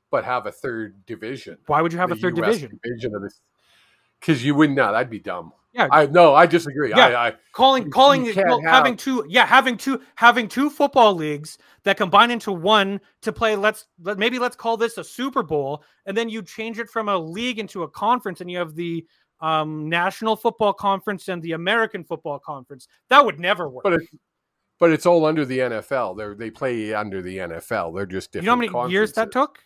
but 0.10 0.26
have 0.26 0.48
a 0.48 0.52
third 0.52 1.06
division. 1.06 1.58
Why 1.68 1.82
would 1.82 1.94
you 1.94 2.00
have 2.00 2.12
a 2.12 2.16
third 2.16 2.38
US 2.40 2.56
division? 2.56 2.80
division 2.84 3.16
of 3.16 3.22
this? 3.22 3.40
Because 4.20 4.44
you 4.44 4.56
wouldn't. 4.56 4.78
No, 4.78 4.92
that'd 4.92 5.12
be 5.12 5.20
dumb. 5.20 5.54
Yeah. 5.74 5.88
I 5.92 6.06
no, 6.06 6.36
I 6.36 6.46
disagree. 6.46 6.92
Yeah. 6.92 7.08
I, 7.08 7.28
I 7.30 7.34
calling 7.52 7.90
calling 7.90 8.24
you 8.24 8.32
it- 8.32 8.36
can't 8.36 8.48
well, 8.48 8.62
have- 8.62 8.74
having 8.74 8.96
two 8.96 9.26
yeah 9.28 9.46
having 9.46 9.76
two 9.76 10.00
having 10.16 10.48
two 10.48 10.70
football 10.70 11.14
leagues 11.16 11.58
that 11.84 11.98
combine 11.98 12.30
into 12.32 12.52
one 12.52 13.02
to 13.24 13.34
play 13.34 13.56
let's 13.56 13.86
let, 14.04 14.18
maybe 14.20 14.38
let's 14.40 14.56
call 14.56 14.78
this 14.78 14.98
a 14.98 15.04
super 15.04 15.42
bowl 15.44 15.84
and 16.06 16.16
then 16.16 16.30
you 16.30 16.42
change 16.44 16.78
it 16.80 16.90
from 16.90 17.10
a 17.10 17.18
league 17.18 17.58
into 17.60 17.84
a 17.84 17.90
conference 17.90 18.40
and 18.42 18.50
you 18.52 18.58
have 18.58 18.76
the 18.76 19.06
um, 19.42 19.90
national 19.90 20.36
football 20.36 20.72
conference 20.74 21.28
and 21.28 21.42
the 21.42 21.52
american 21.54 22.04
football 22.04 22.40
conference 22.40 22.88
that 23.10 23.26
would 23.26 23.40
never 23.40 23.68
work 23.68 23.84
But 23.84 23.94
it, 23.94 24.02
but 24.80 24.92
it's 24.92 25.06
all 25.06 25.26
under 25.26 25.46
the 25.46 25.60
NFL. 25.60 26.18
They 26.18 26.46
they 26.46 26.52
play 26.52 26.94
under 26.94 27.22
the 27.22 27.38
NFL. 27.38 27.96
They're 27.96 28.06
just 28.06 28.32
different. 28.32 28.44
you 28.62 28.68
know 28.70 28.80
how 28.80 28.82
many 28.84 28.92
years 28.92 29.14
that 29.14 29.32
took 29.32 29.60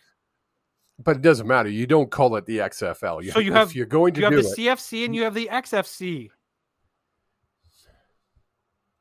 But 0.98 1.16
it 1.16 1.22
doesn't 1.22 1.46
matter. 1.46 1.68
You 1.68 1.86
don't 1.86 2.10
call 2.10 2.34
it 2.36 2.44
the 2.46 2.58
XFL. 2.58 3.32
So 3.32 3.38
you 3.40 3.52
have- 3.52 3.74
you're 3.74 3.86
going 3.86 4.14
to 4.14 4.20
you 4.20 4.24
have 4.26 4.34
the 4.34 4.40
it. 4.40 4.56
cfc 4.58 5.04
and 5.04 5.14
you 5.14 5.22
have 5.24 5.34
the 5.34 5.48
xfc 5.52 6.30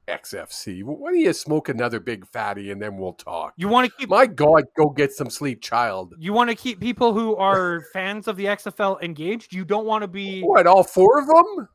XFC. 0.07 0.83
Why 0.83 1.11
don't 1.11 1.19
you 1.19 1.33
smoke 1.33 1.67
another 1.67 1.99
big 1.99 2.25
fatty 2.25 2.71
and 2.71 2.81
then 2.81 2.97
we'll 2.97 3.11
talk? 3.13 3.53
you 3.57 3.67
want 3.67 3.91
to 3.91 3.97
keep 3.97 4.09
My 4.09 4.25
God, 4.25 4.63
go 4.77 4.89
get 4.89 5.11
some 5.11 5.29
sleep, 5.29 5.61
child. 5.61 6.13
you 6.17 6.31
want 6.31 6.49
to 6.49 6.55
keep 6.55 6.79
people 6.79 7.13
who 7.13 7.35
are 7.35 7.81
fans 7.93 8.27
of 8.29 8.37
the 8.37 8.45
xfl 8.45 9.01
engaged 9.03 9.53
you 9.53 9.65
don't 9.65 9.85
want 9.85 10.03
to 10.03 10.07
be 10.07 10.41
What? 10.43 10.65
All 10.65 10.83
four 10.83 11.19
of 11.19 11.27
them? 11.27 11.67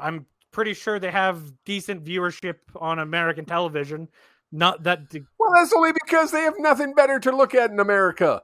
I'm 0.00 0.26
pretty 0.50 0.72
sure 0.72 0.98
they 0.98 1.10
have 1.10 1.42
decent 1.66 2.04
viewership 2.04 2.54
on 2.76 3.00
American 3.00 3.44
television. 3.44 4.08
Not 4.50 4.82
that 4.84 5.00
Well, 5.38 5.50
that's 5.54 5.72
only 5.74 5.92
because 6.06 6.30
they 6.30 6.40
have 6.42 6.54
nothing 6.58 6.94
better 6.94 7.18
to 7.20 7.36
look 7.36 7.54
at 7.54 7.70
in 7.70 7.80
America, 7.80 8.40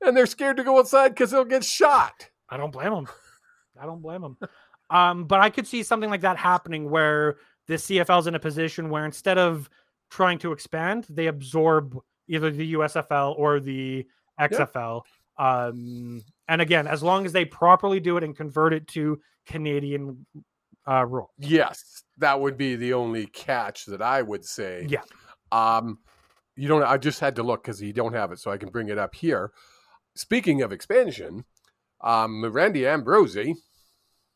and 0.00 0.16
they're 0.16 0.26
scared 0.26 0.56
to 0.58 0.64
go 0.64 0.78
outside 0.78 1.10
because 1.10 1.30
they'll 1.30 1.44
get 1.44 1.64
shot. 1.64 2.28
I 2.48 2.56
don't 2.56 2.70
blame 2.70 2.92
them. 2.92 3.08
I 3.80 3.86
don't 3.86 4.02
blame 4.02 4.22
them. 4.22 4.38
Um, 4.90 5.24
but 5.24 5.40
I 5.40 5.50
could 5.50 5.66
see 5.66 5.82
something 5.82 6.10
like 6.10 6.20
that 6.20 6.36
happening 6.36 6.90
where 6.90 7.36
the 7.66 7.74
CFL's 7.74 8.26
in 8.26 8.34
a 8.34 8.40
position 8.40 8.88
where 8.88 9.04
instead 9.04 9.38
of 9.38 9.68
trying 10.10 10.38
to 10.38 10.52
expand, 10.52 11.06
they 11.10 11.26
absorb 11.26 11.98
either 12.28 12.50
the 12.50 12.74
USFL 12.74 13.36
or 13.38 13.60
the 13.60 14.06
XFL. 14.40 15.02
Um, 15.38 16.22
and 16.48 16.60
again, 16.60 16.86
as 16.86 17.02
long 17.02 17.26
as 17.26 17.32
they 17.32 17.44
properly 17.44 18.00
do 18.00 18.16
it 18.16 18.24
and 18.24 18.36
convert 18.36 18.72
it 18.72 18.86
to 18.88 19.20
Canadian 19.46 20.24
uh, 20.88 21.04
rule. 21.04 21.32
Yes, 21.38 22.04
that 22.18 22.40
would 22.40 22.56
be 22.56 22.76
the 22.76 22.92
only 22.92 23.26
catch 23.26 23.86
that 23.86 24.02
I 24.02 24.22
would 24.22 24.44
say. 24.44 24.86
Yeah. 24.88 25.02
Um, 25.52 25.98
you 26.56 26.68
don't. 26.68 26.82
I 26.82 26.96
just 26.96 27.20
had 27.20 27.36
to 27.36 27.42
look 27.42 27.62
because 27.62 27.82
you 27.82 27.92
don't 27.92 28.14
have 28.14 28.32
it, 28.32 28.38
so 28.38 28.50
I 28.50 28.56
can 28.56 28.70
bring 28.70 28.88
it 28.88 28.98
up 28.98 29.14
here. 29.14 29.52
Speaking 30.16 30.62
of 30.62 30.72
expansion, 30.72 31.44
um, 32.00 32.44
Randy 32.44 32.86
Ambrosie 32.86 33.56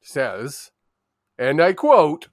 says, 0.02 0.70
and 1.38 1.60
I 1.60 1.72
quote. 1.72 2.28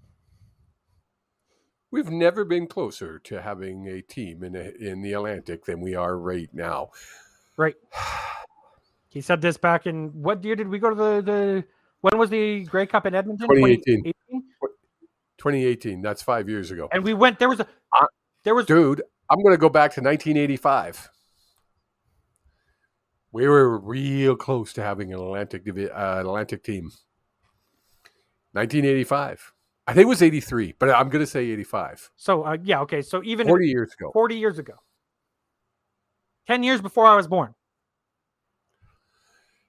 We've 1.89 2.09
never 2.09 2.43
been 2.43 2.67
closer 2.67 3.17
to 3.19 3.41
having 3.41 3.87
a 3.87 4.01
team 4.01 4.43
in 4.43 4.57
a, 4.57 4.73
in 4.77 5.01
the 5.01 5.13
Atlantic 5.13 5.63
than 5.63 5.79
we 5.79 5.95
are 5.95 6.17
right 6.17 6.49
now. 6.53 6.89
Right. 7.55 7.75
He 9.09 9.21
said 9.21 9.41
this 9.41 9.57
back 9.57 9.87
in 9.87 10.09
what 10.09 10.43
year 10.43 10.55
did 10.55 10.67
we 10.67 10.77
go 10.77 10.89
to 10.89 10.95
the, 10.95 11.21
the 11.21 11.63
when 12.01 12.19
was 12.19 12.29
the 12.29 12.65
Grey 12.65 12.85
Cup 12.85 13.05
in 13.07 13.15
Edmonton? 13.15 13.47
2018. 13.47 14.03
2018? 14.03 14.43
2018. 15.37 16.01
That's 16.01 16.21
five 16.21 16.49
years 16.49 16.69
ago. 16.69 16.87
And 16.91 17.03
we 17.03 17.13
went 17.13 17.39
there 17.39 17.49
was 17.49 17.59
a 17.59 17.67
Uh, 17.99 18.05
there 18.43 18.53
was 18.53 18.65
Dude, 18.67 19.01
I'm 19.29 19.41
going 19.41 19.55
to 19.55 19.59
go 19.59 19.69
back 19.69 19.93
to 19.93 20.01
1985. 20.01 21.09
We 23.38 23.47
were 23.47 23.77
real 23.77 24.35
close 24.35 24.73
to 24.73 24.81
having 24.81 25.13
an 25.13 25.19
Atlantic 25.19 25.63
divi- 25.63 25.91
uh, 25.91 26.21
Atlantic 26.21 26.63
team. 26.63 26.85
1985. 28.53 29.53
I 29.85 29.93
think 29.93 30.05
it 30.05 30.07
was 30.07 30.23
83, 30.23 30.73
but 30.79 30.89
I'm 30.89 31.07
going 31.09 31.23
to 31.23 31.29
say 31.29 31.45
85. 31.51 32.09
so 32.15 32.43
uh, 32.43 32.57
yeah, 32.63 32.81
okay. 32.81 33.03
So 33.03 33.21
even 33.23 33.47
40 33.47 33.67
years 33.67 33.93
ago. 33.93 34.09
40 34.11 34.35
years 34.38 34.57
ago. 34.57 34.73
10 36.47 36.63
years 36.63 36.81
before 36.81 37.05
I 37.05 37.15
was 37.15 37.27
born. 37.27 37.53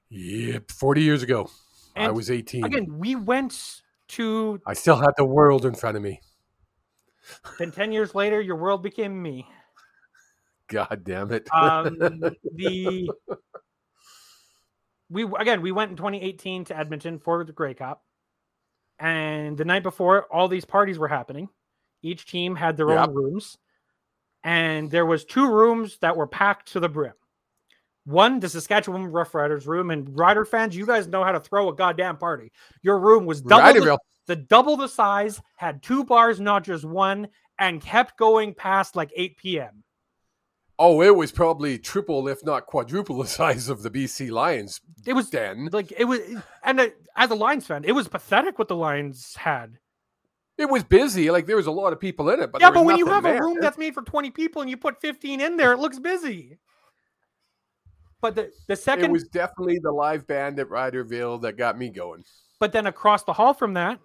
Yep, 0.09 0.71
40 0.71 1.03
years 1.03 1.23
ago. 1.23 1.51
I 1.95 2.11
was 2.11 2.31
18. 2.31 2.65
Again, 2.65 2.87
we 2.99 3.17
went 3.17 3.83
to 4.09 4.63
I 4.67 4.73
still 4.73 4.97
had 4.97 5.11
the 5.19 5.27
world 5.27 5.67
in 5.67 5.75
front 5.75 5.99
of 5.99 6.03
me. 6.03 6.23
then 7.59 7.71
10 7.71 7.93
years 7.93 8.15
later 8.15 8.41
your 8.41 8.57
world 8.57 8.83
became 8.83 9.21
me. 9.21 9.47
God 10.69 11.03
damn 11.05 11.33
it. 11.33 11.49
Um 11.53 11.99
the 12.55 13.11
we 15.11 15.25
again 15.39 15.63
we 15.63 15.73
went 15.73 15.91
in 15.91 15.97
2018 15.97 16.67
to 16.67 16.77
Edmonton 16.77 17.19
for 17.19 17.45
the 17.45 17.53
Grey 17.53 17.75
Cup. 17.75 18.03
And 18.99 19.57
the 19.57 19.65
night 19.65 19.83
before 19.83 20.25
all 20.33 20.49
these 20.49 20.65
parties 20.65 20.99
were 20.99 21.09
happening. 21.09 21.49
Each 22.03 22.27
team 22.27 22.57
had 22.57 22.77
their 22.77 22.91
Yep. 22.91 23.09
own 23.09 23.15
rooms. 23.15 23.59
And 24.45 24.91
there 24.91 25.07
was 25.07 25.25
two 25.25 25.51
rooms 25.51 25.99
that 26.01 26.17
were 26.17 26.27
packed 26.27 26.73
to 26.73 26.81
the 26.81 26.89
brim. 26.89 27.13
One, 28.05 28.41
the 28.41 28.49
Saskatchewan 28.49 29.07
Rough 29.09 29.35
Riders 29.35 29.67
room, 29.67 29.91
and 29.91 30.17
Rider 30.19 30.47
fans, 30.47 30.75
you 30.75 30.87
guys 30.87 31.07
know 31.07 31.23
how 31.23 31.33
to 31.33 31.41
throw 31.41 31.69
a 31.69 31.75
goddamn 31.75 32.17
party. 32.17 32.51
Your 32.83 32.99
room 32.99 33.27
was 33.27 33.43
double 33.43 33.75
the, 33.75 33.99
the 34.27 34.37
double 34.37 34.77
the 34.77 34.89
size, 34.89 35.43
had 35.57 35.83
two 35.83 36.05
bars, 36.05 36.41
not 36.41 36.65
just 36.65 36.85
one, 36.85 37.29
and 37.59 37.83
kept 37.83 38.17
going 38.17 38.55
past 38.55 38.97
like 38.97 39.13
8 39.15 39.37
p.m. 39.37 39.85
Oh, 40.81 41.03
it 41.03 41.17
was 41.17 41.33
probably 41.33 41.77
triple, 41.79 42.29
if 42.29 42.45
not 42.45 42.67
quadruple, 42.67 43.19
the 43.23 43.27
size 43.27 43.69
of 43.69 43.83
the 43.83 43.91
BC 43.91 44.31
Lions 44.31 44.81
It 45.07 45.15
was 45.15 45.31
then, 45.31 45.69
like 45.73 45.93
it 45.97 46.05
was, 46.05 46.21
and 46.63 46.81
uh, 46.81 46.89
as 47.17 47.31
a 47.31 47.35
Lions 47.35 47.67
fan, 47.67 47.85
it 47.85 47.93
was 47.93 48.09
pathetic 48.09 48.59
what 48.59 48.69
the 48.69 48.77
Lions 48.77 49.35
had. 49.37 49.79
It 50.57 50.69
was 50.69 50.83
busy. 50.83 51.31
Like 51.31 51.47
there 51.47 51.57
was 51.57 51.67
a 51.67 51.73
lot 51.73 51.93
of 51.93 52.01
people 52.01 52.31
in 52.31 52.41
it, 52.41 52.51
but 52.51 52.61
yeah, 52.61 52.71
but 52.71 52.85
when 52.85 52.97
you 52.97 53.07
have 53.07 53.25
a 53.25 53.41
room 53.41 53.59
that's 53.61 53.79
made 53.79 53.95
for 53.95 54.03
20 54.03 54.31
people 54.31 54.61
and 54.61 54.69
you 54.71 54.77
put 54.77 55.01
15 55.01 55.41
in 55.41 55.57
there, 55.57 55.73
it 55.73 55.79
looks 55.79 55.99
busy. 56.01 56.59
But 58.21 58.35
the 58.35 58.51
the 58.67 58.75
second 58.75 59.07
it 59.07 59.13
was 59.13 59.29
definitely 59.29 59.79
the 59.79 59.93
live 59.93 60.27
band 60.27 60.59
at 60.59 60.69
Riderville 60.69 61.41
that 61.43 61.57
got 61.57 61.79
me 61.79 61.89
going. 61.91 62.25
but 62.59 62.73
then 62.73 62.87
across 62.87 63.23
the 63.23 63.33
hall 63.33 63.55
from 63.55 63.75
that, 63.75 64.01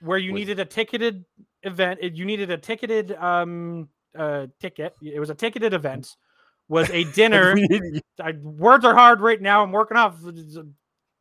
where 0.00 0.18
you 0.18 0.32
Was- 0.32 0.38
needed 0.38 0.60
a 0.60 0.64
ticketed 0.64 1.24
event, 1.64 2.00
you 2.02 2.24
needed 2.24 2.50
a 2.50 2.56
ticketed 2.56 3.12
um 3.12 3.88
uh 4.18 4.46
ticket. 4.60 4.94
It 5.02 5.20
was 5.20 5.30
a 5.30 5.34
ticketed 5.34 5.74
event. 5.74 6.16
Was 6.68 6.90
a 6.90 7.04
dinner. 7.12 7.56
I, 8.22 8.32
words 8.42 8.84
are 8.84 8.94
hard 8.94 9.20
right 9.20 9.40
now. 9.40 9.62
I'm 9.62 9.72
working 9.72 9.96
off 9.96 10.16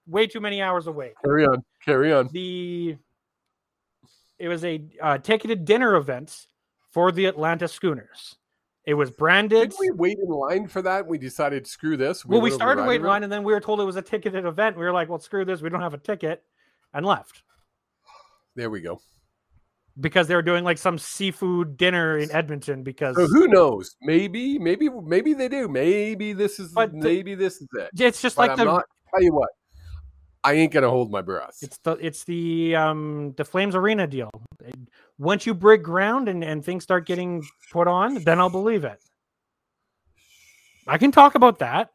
way 0.07 0.27
too 0.27 0.39
many 0.39 0.61
hours 0.61 0.87
away. 0.87 1.13
carry 1.23 1.45
on, 1.45 1.63
carry 1.83 2.13
on. 2.13 2.29
The 2.31 2.97
it 4.37 4.47
was 4.47 4.63
a 4.63 4.81
uh, 5.01 5.17
ticketed 5.17 5.65
dinner 5.65 5.95
event 5.95 6.47
for 6.91 7.11
the 7.11 7.25
Atlantic 7.25 7.69
Schooners. 7.69 8.37
It 8.85 8.93
was 8.93 9.11
branded. 9.11 9.71
Did 9.71 9.79
we 9.79 9.91
wait 9.91 10.17
in 10.17 10.29
line 10.29 10.67
for 10.67 10.81
that? 10.81 11.05
We 11.05 11.17
decided 11.17 11.67
screw 11.67 11.97
this. 11.97 12.25
well, 12.25 12.41
we 12.41 12.49
started 12.49 12.87
waiting 12.87 13.05
line, 13.05 13.23
and 13.23 13.31
then 13.31 13.43
we 13.43 13.53
were 13.53 13.59
told 13.59 13.79
it 13.81 13.83
was 13.83 13.97
a 13.97 14.01
ticketed 14.01 14.45
event. 14.45 14.77
We 14.77 14.83
were 14.83 14.93
like, 14.93 15.09
"Well, 15.09 15.19
screw 15.19 15.45
this. 15.45 15.61
We 15.61 15.69
don't 15.69 15.81
have 15.81 15.93
a 15.93 15.99
ticket," 15.99 16.43
and 16.93 17.05
left 17.05 17.43
There 18.55 18.69
we 18.69 18.81
go. 18.81 19.01
Because 19.99 20.27
they 20.27 20.35
were 20.35 20.41
doing 20.41 20.63
like 20.63 20.77
some 20.77 20.97
seafood 20.97 21.77
dinner 21.77 22.17
in 22.17 22.31
Edmonton. 22.31 22.83
Because 22.83 23.15
So 23.15 23.27
who 23.27 23.47
knows? 23.47 23.95
Maybe, 24.01 24.57
maybe, 24.59 24.89
maybe 24.89 25.33
they 25.33 25.47
do. 25.49 25.67
Maybe 25.67 26.33
this 26.33 26.59
is. 26.59 26.71
But 26.73 26.91
the- 26.91 26.97
maybe 26.97 27.35
this 27.35 27.61
is 27.61 27.67
it. 27.73 27.89
it's 27.99 28.21
just 28.21 28.35
But 28.35 28.43
like 28.43 28.51
I'm 28.51 28.57
the 28.57 28.65
not. 28.65 28.85
Tell 29.13 29.23
you 29.23 29.33
what, 29.33 29.49
I 30.43 30.53
ain't 30.53 30.71
gonna 30.71 30.89
hold 30.89 31.11
my 31.11 31.21
breath. 31.21 31.57
It's 31.61 31.77
the 31.79 31.93
it's 31.93 32.23
the 32.23 32.75
um 32.75 33.33
the 33.37 33.43
Flames 33.45 33.75
Arena 33.75 34.05
deal. 34.07 34.29
Once 35.17 35.45
you 35.45 35.53
break 35.53 35.81
ground 35.83 36.29
and, 36.29 36.43
and 36.43 36.63
things 36.63 36.83
start 36.83 37.05
getting 37.07 37.43
put 37.71 37.87
on, 37.87 38.23
then 38.23 38.39
I'll 38.39 38.49
believe 38.49 38.83
it. 38.83 38.99
I 40.87 40.97
can 40.97 41.11
talk 41.11 41.35
about 41.35 41.59
that. 41.59 41.89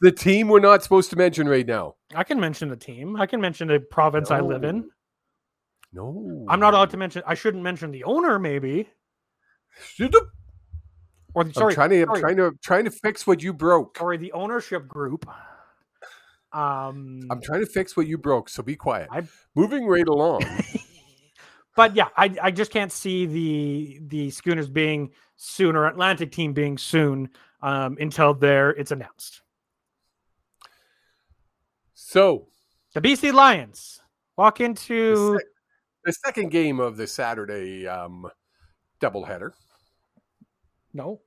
the 0.00 0.10
team 0.12 0.48
we're 0.48 0.60
not 0.60 0.82
supposed 0.82 1.10
to 1.10 1.16
mention 1.16 1.48
right 1.48 1.66
now. 1.66 1.94
I 2.14 2.24
can 2.24 2.40
mention 2.40 2.68
the 2.70 2.76
team. 2.76 3.16
I 3.16 3.26
can 3.26 3.40
mention 3.40 3.68
the 3.68 3.80
province 3.80 4.30
I 4.30 4.40
live 4.40 4.64
in. 4.64 4.90
No, 5.92 6.46
I'm 6.48 6.60
not 6.60 6.74
allowed 6.74 6.90
to 6.90 6.96
mention. 6.96 7.22
I 7.26 7.34
shouldn't 7.34 7.62
mention 7.62 7.90
the 7.90 8.04
owner, 8.04 8.38
maybe, 8.38 8.88
or 11.34 11.44
the, 11.44 11.52
sorry, 11.52 11.72
I'm 11.72 11.74
trying 11.74 11.90
to. 11.90 12.02
I'm 12.02 12.20
trying 12.20 12.36
to. 12.36 12.52
Trying 12.62 12.84
to 12.84 12.90
fix 12.90 13.26
what 13.26 13.42
you 13.42 13.52
broke. 13.52 13.98
sorry, 13.98 14.16
the 14.16 14.32
ownership 14.32 14.86
group. 14.86 15.26
Um, 16.52 17.26
I'm 17.30 17.40
trying 17.40 17.60
to 17.60 17.66
fix 17.66 17.96
what 17.96 18.06
you 18.06 18.18
broke. 18.18 18.48
So 18.48 18.62
be 18.62 18.76
quiet. 18.76 19.08
I'm 19.10 19.28
Moving 19.54 19.86
right 19.86 20.06
along. 20.06 20.42
but 21.76 21.94
yeah, 21.94 22.08
I 22.16 22.34
I 22.42 22.50
just 22.50 22.70
can't 22.70 22.92
see 22.92 23.26
the 23.26 24.00
the 24.06 24.30
Schooners 24.30 24.68
being 24.68 25.10
soon 25.36 25.76
or 25.76 25.86
Atlantic 25.86 26.32
team 26.32 26.52
being 26.52 26.76
soon 26.78 27.30
um, 27.62 27.96
until 28.00 28.34
there 28.34 28.70
it's 28.70 28.90
announced. 28.90 29.42
so 31.94 32.48
The 32.94 33.00
BC 33.00 33.32
Lions 33.32 34.00
walk 34.36 34.60
into 34.60 35.38
the 36.10 36.28
second 36.28 36.50
game 36.50 36.80
of 36.80 36.96
the 36.96 37.06
Saturday 37.06 37.86
um, 37.86 38.28
doubleheader. 39.00 39.52
no 40.92 41.20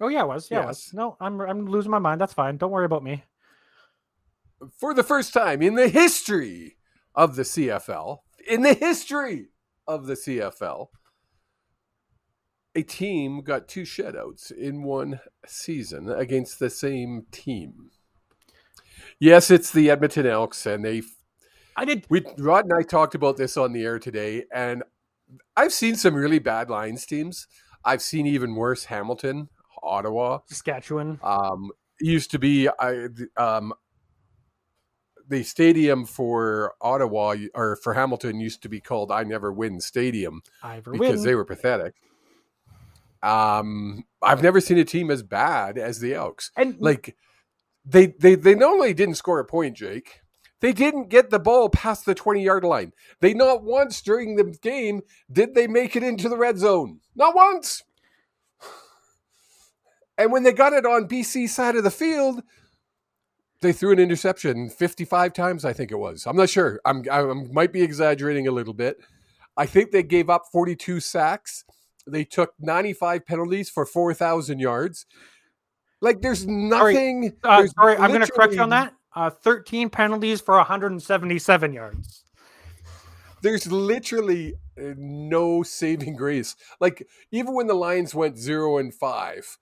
Oh 0.00 0.08
yeah, 0.08 0.22
it 0.22 0.28
was. 0.28 0.50
Yeah, 0.50 0.62
it 0.62 0.66
was. 0.66 0.90
No, 0.94 1.16
I'm 1.20 1.40
I'm 1.40 1.66
losing 1.66 1.90
my 1.90 1.98
mind. 1.98 2.20
That's 2.20 2.32
fine. 2.32 2.56
Don't 2.56 2.70
worry 2.70 2.86
about 2.86 3.04
me. 3.04 3.22
For 4.78 4.94
the 4.94 5.02
first 5.02 5.34
time 5.34 5.60
in 5.62 5.74
the 5.74 5.88
history 5.88 6.78
of 7.14 7.36
the 7.36 7.42
CFL, 7.42 8.18
in 8.48 8.62
the 8.62 8.74
history 8.74 9.48
of 9.86 10.06
the 10.06 10.14
CFL, 10.14 10.88
a 12.74 12.82
team 12.82 13.42
got 13.42 13.68
two 13.68 13.82
shutouts 13.82 14.50
in 14.50 14.82
one 14.82 15.20
season 15.46 16.10
against 16.10 16.58
the 16.58 16.70
same 16.70 17.26
team. 17.30 17.90
Yes, 19.18 19.50
it's 19.50 19.70
the 19.70 19.90
Edmonton 19.90 20.26
Elks, 20.26 20.64
and 20.64 20.82
they 20.82 21.02
I 21.76 21.84
did. 21.84 22.06
we 22.08 22.24
Rod 22.38 22.64
and 22.64 22.74
I 22.74 22.82
talked 22.82 23.14
about 23.14 23.36
this 23.36 23.56
on 23.56 23.72
the 23.72 23.84
air 23.84 23.98
today, 23.98 24.44
and 24.52 24.82
I've 25.56 25.72
seen 25.72 25.96
some 25.96 26.14
really 26.14 26.38
bad 26.38 26.70
Lions 26.70 27.06
teams. 27.06 27.46
I've 27.84 28.02
seen 28.02 28.26
even 28.26 28.54
worse 28.54 28.84
Hamilton, 28.84 29.48
Ottawa. 29.82 30.40
Saskatchewan. 30.46 31.18
Um, 31.22 31.70
used 32.00 32.30
to 32.32 32.38
be 32.38 32.68
I 32.68 33.08
um, 33.36 33.72
the 35.28 35.42
stadium 35.42 36.04
for 36.04 36.74
Ottawa 36.80 37.36
or 37.54 37.76
for 37.76 37.94
Hamilton 37.94 38.40
used 38.40 38.62
to 38.62 38.68
be 38.68 38.80
called 38.80 39.12
I 39.12 39.22
Never 39.22 39.52
Win 39.52 39.80
Stadium 39.80 40.42
because 40.62 40.98
Win. 41.00 41.22
they 41.22 41.34
were 41.34 41.44
pathetic. 41.44 41.94
Um, 43.22 44.04
I've 44.22 44.42
never 44.42 44.60
seen 44.60 44.78
a 44.78 44.84
team 44.84 45.10
as 45.10 45.22
bad 45.22 45.78
as 45.78 46.00
the 46.00 46.14
Elks. 46.14 46.50
and 46.56 46.76
Like 46.80 47.16
they 47.84 48.06
they 48.06 48.34
they 48.34 48.54
not 48.54 48.72
only 48.72 48.92
didn't 48.92 49.14
score 49.14 49.38
a 49.38 49.44
point, 49.44 49.76
Jake, 49.76 50.19
they 50.60 50.72
didn't 50.72 51.08
get 51.08 51.30
the 51.30 51.38
ball 51.38 51.68
past 51.68 52.04
the 52.04 52.14
20 52.14 52.42
yard 52.42 52.64
line. 52.64 52.92
They 53.20 53.34
not 53.34 53.62
once 53.62 54.00
during 54.02 54.36
the 54.36 54.44
game 54.44 55.02
did 55.32 55.54
they 55.54 55.66
make 55.66 55.96
it 55.96 56.02
into 56.02 56.28
the 56.28 56.36
red 56.36 56.58
zone. 56.58 57.00
Not 57.14 57.34
once. 57.34 57.82
And 60.18 60.30
when 60.30 60.42
they 60.42 60.52
got 60.52 60.74
it 60.74 60.84
on 60.84 61.08
BC 61.08 61.48
side 61.48 61.76
of 61.76 61.84
the 61.84 61.90
field, 61.90 62.42
they 63.62 63.72
threw 63.72 63.92
an 63.92 63.98
interception 63.98 64.68
55 64.68 65.32
times, 65.32 65.64
I 65.64 65.72
think 65.72 65.90
it 65.90 65.96
was. 65.96 66.26
I'm 66.26 66.36
not 66.36 66.50
sure. 66.50 66.78
I'm 66.84 67.04
I 67.10 67.22
might 67.22 67.72
be 67.72 67.82
exaggerating 67.82 68.46
a 68.46 68.52
little 68.52 68.74
bit. 68.74 68.98
I 69.56 69.66
think 69.66 69.90
they 69.90 70.02
gave 70.02 70.28
up 70.28 70.44
42 70.52 71.00
sacks. 71.00 71.64
They 72.06 72.24
took 72.24 72.52
95 72.60 73.26
penalties 73.26 73.70
for 73.70 73.86
4,000 73.86 74.58
yards. 74.58 75.06
Like 76.00 76.22
there's 76.22 76.46
nothing. 76.46 77.36
uh, 77.44 77.58
there's 77.58 77.74
sorry, 77.74 77.96
I'm 77.96 78.10
going 78.10 78.24
to 78.24 78.32
correct 78.32 78.54
you 78.54 78.60
on 78.60 78.70
that. 78.70 78.94
Uh, 79.14 79.30
13 79.30 79.90
penalties 79.90 80.40
for 80.40 80.56
177 80.56 81.72
yards. 81.72 82.24
There's 83.42 83.70
literally 83.70 84.54
uh, 84.78 84.94
no 84.96 85.62
saving 85.62 86.14
grace. 86.14 86.56
Like 86.80 87.08
even 87.32 87.54
when 87.54 87.66
the 87.66 87.74
Lions 87.74 88.14
went 88.14 88.38
zero 88.38 88.78
and 88.78 88.94
five, 88.94 89.58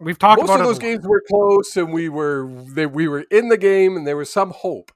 We've 0.00 0.18
talked 0.18 0.40
most 0.40 0.50
about 0.50 0.60
of 0.60 0.66
those 0.66 0.78
games 0.78 1.04
were 1.06 1.24
close, 1.28 1.76
and 1.76 1.92
we 1.92 2.08
were 2.08 2.48
they, 2.72 2.86
we 2.86 3.08
were 3.08 3.24
in 3.32 3.48
the 3.48 3.56
game, 3.56 3.96
and 3.96 4.06
there 4.06 4.16
was 4.16 4.32
some 4.32 4.50
hope. 4.50 4.92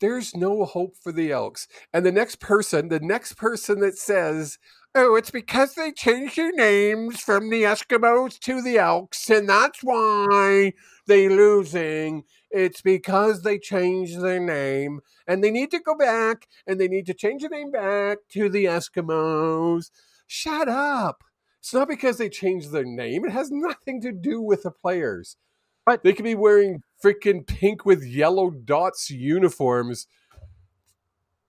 There's 0.00 0.36
no 0.36 0.64
hope 0.64 0.94
for 0.96 1.10
the 1.10 1.32
Elks. 1.32 1.66
And 1.92 2.06
the 2.06 2.12
next 2.12 2.38
person, 2.38 2.88
the 2.88 3.00
next 3.00 3.32
person 3.32 3.80
that 3.80 3.98
says, 3.98 4.58
"Oh, 4.94 5.16
it's 5.16 5.32
because 5.32 5.74
they 5.74 5.90
changed 5.90 6.36
their 6.36 6.52
names 6.52 7.20
from 7.20 7.50
the 7.50 7.64
Eskimos 7.64 8.38
to 8.40 8.62
the 8.62 8.78
Elks, 8.78 9.28
and 9.28 9.48
that's 9.48 9.80
why 9.82 10.72
they 11.08 11.28
losing." 11.28 12.24
It's 12.50 12.80
because 12.80 13.42
they 13.42 13.58
changed 13.58 14.20
their 14.20 14.40
name 14.40 15.00
and 15.26 15.44
they 15.44 15.50
need 15.50 15.70
to 15.72 15.80
go 15.80 15.94
back 15.94 16.48
and 16.66 16.80
they 16.80 16.88
need 16.88 17.06
to 17.06 17.14
change 17.14 17.42
the 17.42 17.48
name 17.48 17.70
back 17.70 18.18
to 18.30 18.48
the 18.48 18.64
Eskimos. 18.64 19.90
Shut 20.26 20.68
up. 20.68 21.24
It's 21.60 21.74
not 21.74 21.88
because 21.88 22.16
they 22.16 22.28
changed 22.28 22.70
their 22.70 22.84
name. 22.84 23.24
It 23.24 23.32
has 23.32 23.50
nothing 23.50 24.00
to 24.02 24.12
do 24.12 24.40
with 24.40 24.62
the 24.62 24.70
players. 24.70 25.36
But- 25.84 26.02
they 26.02 26.12
could 26.12 26.24
be 26.24 26.34
wearing 26.34 26.82
freaking 27.02 27.46
pink 27.46 27.84
with 27.84 28.04
yellow 28.04 28.50
dots 28.50 29.10
uniforms. 29.10 30.06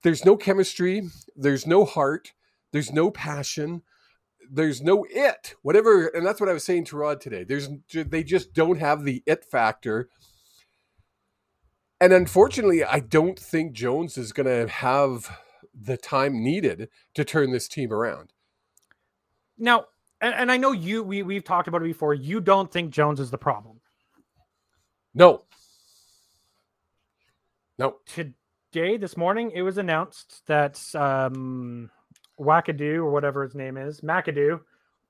There's 0.04 0.26
no 0.26 0.38
chemistry. 0.38 1.10
There's 1.36 1.68
no 1.68 1.86
heart. 1.86 2.34
There's 2.72 2.92
no 2.92 3.12
passion. 3.12 3.84
There's 4.52 4.82
no 4.82 5.06
it. 5.10 5.56
Whatever, 5.62 6.08
and 6.08 6.26
that's 6.26 6.40
what 6.40 6.50
I 6.50 6.54
was 6.54 6.64
saying 6.64 6.86
to 6.86 6.98
Rod 6.98 7.22
today. 7.22 7.44
There's 7.44 7.70
they 7.94 8.24
just 8.24 8.54
don't 8.54 8.80
have 8.80 9.04
the 9.04 9.24
it 9.26 9.46
factor. 9.46 10.10
And 12.02 12.14
unfortunately, 12.14 12.84
I 12.84 13.00
don't 13.00 13.38
think 13.38 13.74
Jones 13.74 14.18
is 14.18 14.32
going 14.32 14.48
to 14.48 14.72
have 14.72 15.38
the 15.74 15.98
time 15.98 16.44
needed 16.44 16.90
to 17.14 17.26
turn 17.26 17.52
this 17.52 17.68
team 17.68 17.92
around. 17.92 18.32
Now, 19.58 19.86
and, 20.22 20.34
and 20.34 20.52
I 20.52 20.58
know 20.58 20.72
you, 20.72 21.04
we, 21.04 21.24
we've 21.24 21.44
talked 21.44 21.68
about 21.68 21.82
it 21.82 21.86
before. 21.86 22.14
You 22.14 22.40
don't 22.40 22.72
think 22.72 22.92
Jones 22.92 23.20
is 23.20 23.32
the 23.32 23.38
problem. 23.38 23.82
No. 25.14 25.44
No. 27.78 27.98
Today, 28.06 28.98
this 28.98 29.18
morning, 29.18 29.52
it 29.54 29.62
was 29.62 29.78
announced 29.78 30.46
that 30.48 30.80
um, 30.96 31.92
Wackadoo, 32.40 32.98
or 32.98 33.12
whatever 33.12 33.44
his 33.44 33.56
name 33.56 33.78
is, 33.78 34.02
McAdoo, 34.02 34.60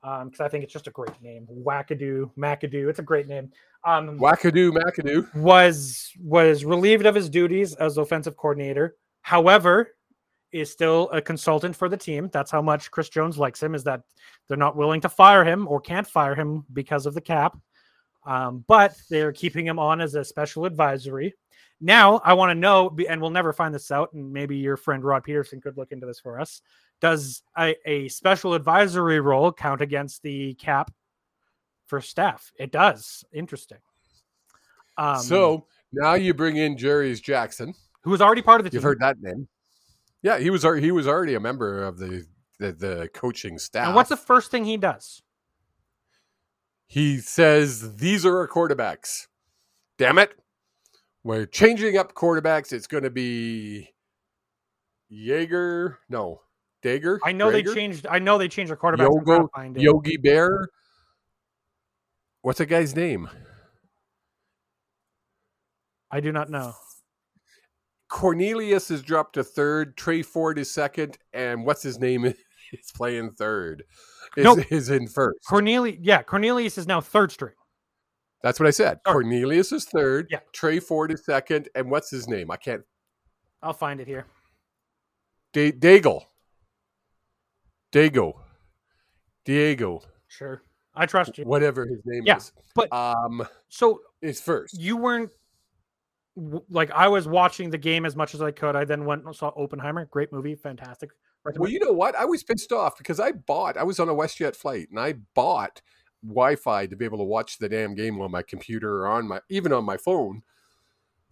because 0.01 0.39
I 0.39 0.47
think 0.47 0.63
it's 0.63 0.73
just 0.73 0.87
a 0.87 0.91
great 0.91 1.21
name. 1.21 1.47
Wackadoo, 1.51 2.31
McAdoo. 2.37 2.89
It's 2.89 2.99
a 2.99 3.03
great 3.03 3.27
name. 3.27 3.51
Um, 3.85 4.19
Wackadoo, 4.19 4.71
McAdoo. 4.71 5.33
was 5.35 6.11
was 6.19 6.65
relieved 6.65 7.05
of 7.05 7.15
his 7.15 7.29
duties 7.29 7.75
as 7.75 7.97
offensive 7.97 8.35
coordinator. 8.35 8.95
However, 9.21 9.95
is 10.51 10.71
still 10.71 11.09
a 11.11 11.21
consultant 11.21 11.75
for 11.75 11.89
the 11.89 11.97
team. 11.97 12.29
That's 12.33 12.51
how 12.51 12.61
much 12.61 12.89
Chris 12.91 13.09
Jones 13.09 13.37
likes 13.37 13.61
him. 13.61 13.75
Is 13.75 13.83
that 13.83 14.01
they're 14.47 14.57
not 14.57 14.75
willing 14.75 15.01
to 15.01 15.09
fire 15.09 15.45
him 15.45 15.67
or 15.67 15.79
can't 15.79 16.07
fire 16.07 16.35
him 16.35 16.65
because 16.73 17.05
of 17.05 17.13
the 17.13 17.21
cap, 17.21 17.57
um, 18.25 18.65
but 18.67 18.95
they're 19.09 19.31
keeping 19.31 19.65
him 19.65 19.79
on 19.79 20.01
as 20.01 20.15
a 20.15 20.23
special 20.23 20.65
advisory. 20.65 21.35
Now, 21.81 22.19
I 22.25 22.33
want 22.33 22.49
to 22.49 22.55
know, 22.55 22.95
and 23.07 23.21
we'll 23.21 23.29
never 23.29 23.53
find 23.53 23.73
this 23.73 23.89
out, 23.91 24.11
and 24.13 24.33
maybe 24.33 24.57
your 24.57 24.75
friend 24.75 25.03
Rod 25.03 25.23
Pedersen 25.23 25.61
could 25.61 25.77
look 25.77 25.91
into 25.91 26.05
this 26.05 26.19
for 26.19 26.39
us. 26.39 26.61
Does 26.99 27.41
a, 27.57 27.75
a 27.85 28.09
special 28.09 28.53
advisory 28.53 29.21
role 29.21 29.53
count 29.53 29.81
against 29.81 30.21
the 30.21 30.53
cap 30.55 30.91
for 31.87 32.01
staff? 32.01 32.51
It 32.57 32.71
does. 32.71 33.23
Interesting. 33.31 33.77
Um, 34.97 35.19
so 35.19 35.67
now 35.93 36.15
you 36.15 36.33
bring 36.33 36.57
in 36.57 36.75
Jarious 36.75 37.21
Jackson. 37.21 37.73
who 38.01 38.09
was 38.09 38.21
already 38.21 38.41
part 38.41 38.59
of 38.59 38.65
the 38.65 38.69
team. 38.69 38.77
You've 38.77 38.83
heard 38.83 38.99
that 38.99 39.21
name. 39.21 39.47
Yeah, 40.21 40.37
he 40.37 40.49
was 40.49 40.63
he 40.63 40.91
was 40.91 41.07
already 41.07 41.35
a 41.35 41.39
member 41.39 41.83
of 41.83 41.97
the 41.97 42.25
the, 42.59 42.73
the 42.73 43.09
coaching 43.13 43.57
staff. 43.57 43.87
And 43.87 43.95
what's 43.95 44.09
the 44.09 44.17
first 44.17 44.51
thing 44.51 44.65
he 44.65 44.75
does? 44.75 45.21
he 46.89 47.19
says 47.19 47.97
these 47.97 48.25
are 48.25 48.39
our 48.39 48.47
quarterbacks. 48.47 49.27
Damn 49.97 50.17
it. 50.17 50.33
We're 51.23 51.45
changing 51.45 51.97
up 51.97 52.13
quarterbacks. 52.13 52.71
It's 52.71 52.87
going 52.87 53.03
to 53.03 53.09
be 53.09 53.89
Jaeger. 55.09 55.99
No, 56.09 56.41
Dager. 56.83 57.19
I 57.23 57.31
know 57.31 57.51
they 57.51 57.63
changed. 57.63 58.07
I 58.07 58.19
know 58.19 58.37
they 58.37 58.47
changed 58.47 58.69
their 58.69 58.77
quarterback. 58.77 59.07
I'm 59.07 59.47
trying 59.53 59.73
to 59.73 59.79
Yogo. 59.79 59.83
Yogi 59.83 60.17
Bear. 60.17 60.69
What's 62.41 62.59
that 62.59 62.67
guy's 62.67 62.95
name? 62.95 63.29
I 66.11 66.21
do 66.21 66.31
not 66.31 66.49
know. 66.49 66.73
Cornelius 68.07 68.89
is 68.89 69.01
dropped 69.03 69.33
to 69.33 69.43
third. 69.43 69.95
Tre 69.97 70.23
Ford 70.23 70.57
is 70.57 70.71
second, 70.71 71.17
and 71.33 71.65
what's 71.65 71.83
his 71.83 71.99
name 71.99 72.25
is 72.73 72.91
playing 72.95 73.31
third. 73.31 73.83
Is, 74.37 74.43
Nope. 74.43 74.71
is 74.71 74.89
in 74.89 75.07
first. 75.07 75.39
Cornelius. 75.47 75.99
Yeah, 76.01 76.23
Cornelius 76.23 76.77
is 76.77 76.87
now 76.87 77.01
third 77.01 77.31
string. 77.31 77.53
That's 78.41 78.59
what 78.59 78.67
I 78.67 78.71
said. 78.71 78.99
Sorry. 79.05 79.23
Cornelius 79.23 79.71
is 79.71 79.85
third. 79.85 80.27
Yeah. 80.29 80.39
Tre 80.53 80.79
Ford 80.79 81.11
is 81.11 81.25
second, 81.25 81.67
and 81.75 81.91
what's 81.91 82.09
his 82.09 82.27
name? 82.29 82.51
I 82.51 82.57
can't. 82.57 82.83
I'll 83.61 83.73
find 83.73 83.99
it 83.99 84.07
here. 84.07 84.25
Da- 85.53 85.71
Daigle. 85.73 86.23
Dago. 87.91 88.33
Diego. 89.45 90.01
Sure, 90.27 90.61
I 90.93 91.05
trust 91.07 91.37
you. 91.37 91.43
Whatever 91.45 91.85
his 91.87 91.99
name 92.05 92.23
Yeah, 92.25 92.37
is. 92.37 92.51
but- 92.75 92.91
um, 92.93 93.45
So 93.69 94.01
it's 94.21 94.39
first. 94.39 94.79
you 94.79 94.95
weren't 94.95 95.31
like 96.69 96.91
I 96.91 97.07
was 97.07 97.27
watching 97.27 97.69
the 97.71 97.77
game 97.77 98.05
as 98.05 98.15
much 98.15 98.35
as 98.35 98.41
I 98.41 98.51
could. 98.51 98.75
I 98.75 98.85
then 98.85 99.05
went 99.05 99.25
and 99.25 99.35
saw 99.35 99.51
Oppenheimer. 99.57 100.05
Great 100.05 100.31
movie, 100.31 100.55
fantastic. 100.55 101.09
Well, 101.57 101.69
you 101.69 101.79
know 101.79 101.93
what? 101.93 102.15
I 102.15 102.25
was 102.25 102.43
pissed 102.43 102.71
off 102.71 102.97
because 102.97 103.19
I 103.19 103.31
bought. 103.31 103.75
I 103.75 103.83
was 103.83 103.99
on 103.99 104.07
a 104.07 104.13
WestJet 104.13 104.55
flight, 104.55 104.89
and 104.91 104.99
I 104.99 105.13
bought 105.33 105.81
Wi-Fi 106.25 106.87
to 106.87 106.95
be 106.95 107.05
able 107.05 107.17
to 107.19 107.23
watch 107.23 107.57
the 107.57 107.69
damn 107.69 107.95
game 107.95 108.19
on 108.21 108.31
my 108.31 108.41
computer 108.41 109.03
or 109.03 109.07
on 109.07 109.27
my 109.27 109.39
even 109.49 109.73
on 109.73 109.85
my 109.85 109.97
phone. 109.97 110.43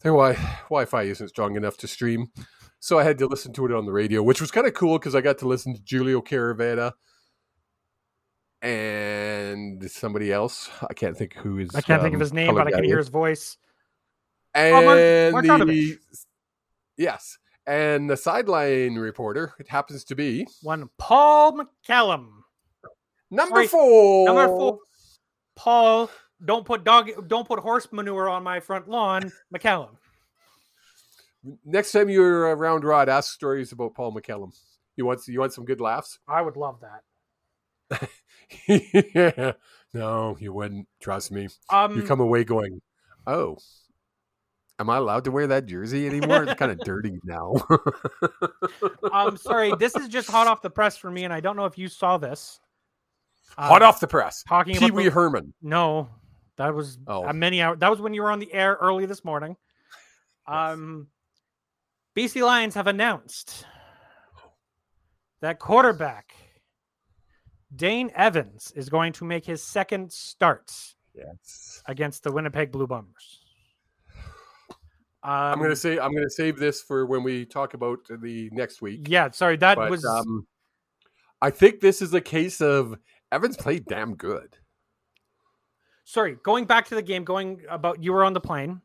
Then 0.01 0.13
why 0.13 0.33
Wi-Fi 0.69 1.03
isn't 1.03 1.29
strong 1.29 1.55
enough 1.55 1.77
to 1.77 1.87
stream, 1.87 2.31
so 2.79 2.99
I 2.99 3.03
had 3.03 3.17
to 3.19 3.27
listen 3.27 3.53
to 3.53 3.65
it 3.65 3.71
on 3.71 3.85
the 3.85 3.91
radio, 3.91 4.21
which 4.21 4.41
was 4.41 4.51
kind 4.51 4.67
of 4.67 4.73
cool 4.73 4.99
because 4.99 5.15
I 5.15 5.21
got 5.21 5.39
to 5.39 5.47
listen 5.47 5.73
to 5.73 5.81
Julio 5.83 6.21
Caravetta 6.21 6.93
and 8.61 9.89
somebody 9.89 10.31
else. 10.31 10.69
I 10.87 10.93
can't 10.93 11.17
think 11.17 11.33
who 11.33 11.59
is. 11.59 11.73
I 11.75 11.81
can't 11.81 12.01
think 12.01 12.13
of 12.13 12.17
um, 12.17 12.21
his 12.21 12.33
name, 12.33 12.53
but 12.55 12.67
I 12.67 12.71
can 12.71 12.83
hear 12.83 12.97
his 12.97 13.09
voice. 13.09 13.57
And 14.53 14.75
Oh, 14.75 14.81
Mark- 14.85 15.67
the 15.67 15.97
yes, 16.97 17.37
and 17.65 18.09
the 18.09 18.17
sideline 18.17 18.95
reporter. 18.95 19.53
It 19.59 19.67
happens 19.67 20.03
to 20.05 20.15
be 20.15 20.47
One 20.63 20.89
Paul 20.97 21.59
McCallum. 21.59 22.29
Number 23.31 23.55
Sorry, 23.55 23.67
four. 23.67 24.25
Number 24.25 24.47
four. 24.47 24.79
Paul, 25.55 26.09
don't 26.43 26.65
put 26.65 26.83
dog, 26.83 27.27
don't 27.27 27.47
put 27.47 27.59
horse 27.59 27.87
manure 27.91 28.29
on 28.29 28.43
my 28.43 28.59
front 28.59 28.87
lawn, 28.87 29.31
McCallum. 29.53 29.97
Next 31.65 31.91
time 31.91 32.09
you're 32.09 32.55
around 32.55 32.83
Rod, 32.83 33.09
ask 33.09 33.33
stories 33.33 33.71
about 33.71 33.95
Paul 33.95 34.13
McCallum. 34.13 34.53
You 34.95 35.05
want 35.05 35.27
you 35.27 35.39
want 35.39 35.53
some 35.53 35.65
good 35.65 35.81
laughs? 35.81 36.19
I 36.27 36.41
would 36.41 36.57
love 36.57 36.81
that. 36.81 38.09
yeah. 38.67 39.53
No, 39.93 40.37
you 40.39 40.51
wouldn't. 40.51 40.87
Trust 40.99 41.31
me. 41.31 41.47
Um, 41.69 41.95
You 41.95 42.03
come 42.03 42.19
away 42.19 42.43
going, 42.43 42.81
"Oh, 43.25 43.57
am 44.79 44.89
I 44.89 44.97
allowed 44.97 45.23
to 45.25 45.31
wear 45.31 45.47
that 45.47 45.65
jersey 45.65 46.07
anymore? 46.07 46.43
It's 46.43 46.55
kind 46.55 46.71
of 46.71 46.79
dirty 46.79 47.19
now." 47.23 47.55
um, 49.11 49.37
sorry, 49.37 49.71
this 49.79 49.95
is 49.95 50.07
just 50.07 50.29
hot 50.29 50.47
off 50.47 50.61
the 50.61 50.69
press 50.69 50.97
for 50.97 51.09
me, 51.09 51.23
and 51.23 51.33
I 51.33 51.39
don't 51.39 51.55
know 51.55 51.65
if 51.65 51.77
you 51.77 51.87
saw 51.87 52.17
this. 52.17 52.59
Uh, 53.57 53.67
Hot 53.67 53.81
off 53.81 53.99
the 53.99 54.07
press. 54.07 54.43
talking 54.47 54.75
Pee 54.75 54.91
Wee 54.91 55.09
Herman. 55.09 55.53
No, 55.61 56.09
that 56.57 56.73
was 56.73 56.97
Oh. 57.07 57.23
a 57.25 57.33
many 57.33 57.61
hours. 57.61 57.79
That 57.79 57.89
was 57.89 57.99
when 58.01 58.13
you 58.13 58.21
were 58.23 58.31
on 58.31 58.39
the 58.39 58.51
air 58.53 58.77
early 58.81 59.05
this 59.05 59.23
morning. 59.23 59.55
Um, 60.47 61.07
BC 62.15 62.41
Lions 62.43 62.73
have 62.75 62.87
announced 62.87 63.65
that 65.41 65.59
quarterback 65.59 66.33
Dane 67.75 68.11
Evans 68.15 68.71
is 68.75 68.89
going 68.89 69.11
to 69.13 69.25
make 69.25 69.45
his 69.45 69.61
second 69.61 70.11
start 70.11 70.71
Yes. 71.13 71.83
against 71.85 72.23
the 72.23 72.31
Winnipeg 72.31 72.71
Blue 72.71 72.87
Bombers. 72.87 73.43
Um, 75.23 75.33
I'm 75.33 75.59
gonna 75.61 75.75
say 75.75 75.99
I'm 75.99 76.13
gonna 76.13 76.29
save 76.29 76.57
this 76.57 76.81
for 76.81 77.05
when 77.05 77.23
we 77.23 77.45
talk 77.45 77.73
about 77.73 77.99
the 78.21 78.49
next 78.53 78.81
week. 78.81 79.07
Yeah, 79.09 79.29
sorry, 79.31 79.57
that 79.57 79.75
but 79.75 79.89
was 79.89 80.05
um, 80.05 80.47
I 81.41 81.49
think 81.49 81.81
this 81.81 82.01
is 82.01 82.13
a 82.13 82.21
case 82.21 82.61
of 82.61 82.97
Evans 83.31 83.57
played 83.57 83.85
damn 83.85 84.15
good. 84.15 84.55
sorry. 86.05 86.37
Going 86.43 86.65
back 86.65 86.87
to 86.87 86.95
the 86.95 87.01
game, 87.01 87.23
going 87.23 87.61
about 87.69 88.01
you 88.01 88.13
were 88.13 88.23
on 88.23 88.33
the 88.33 88.39
plane. 88.39 88.81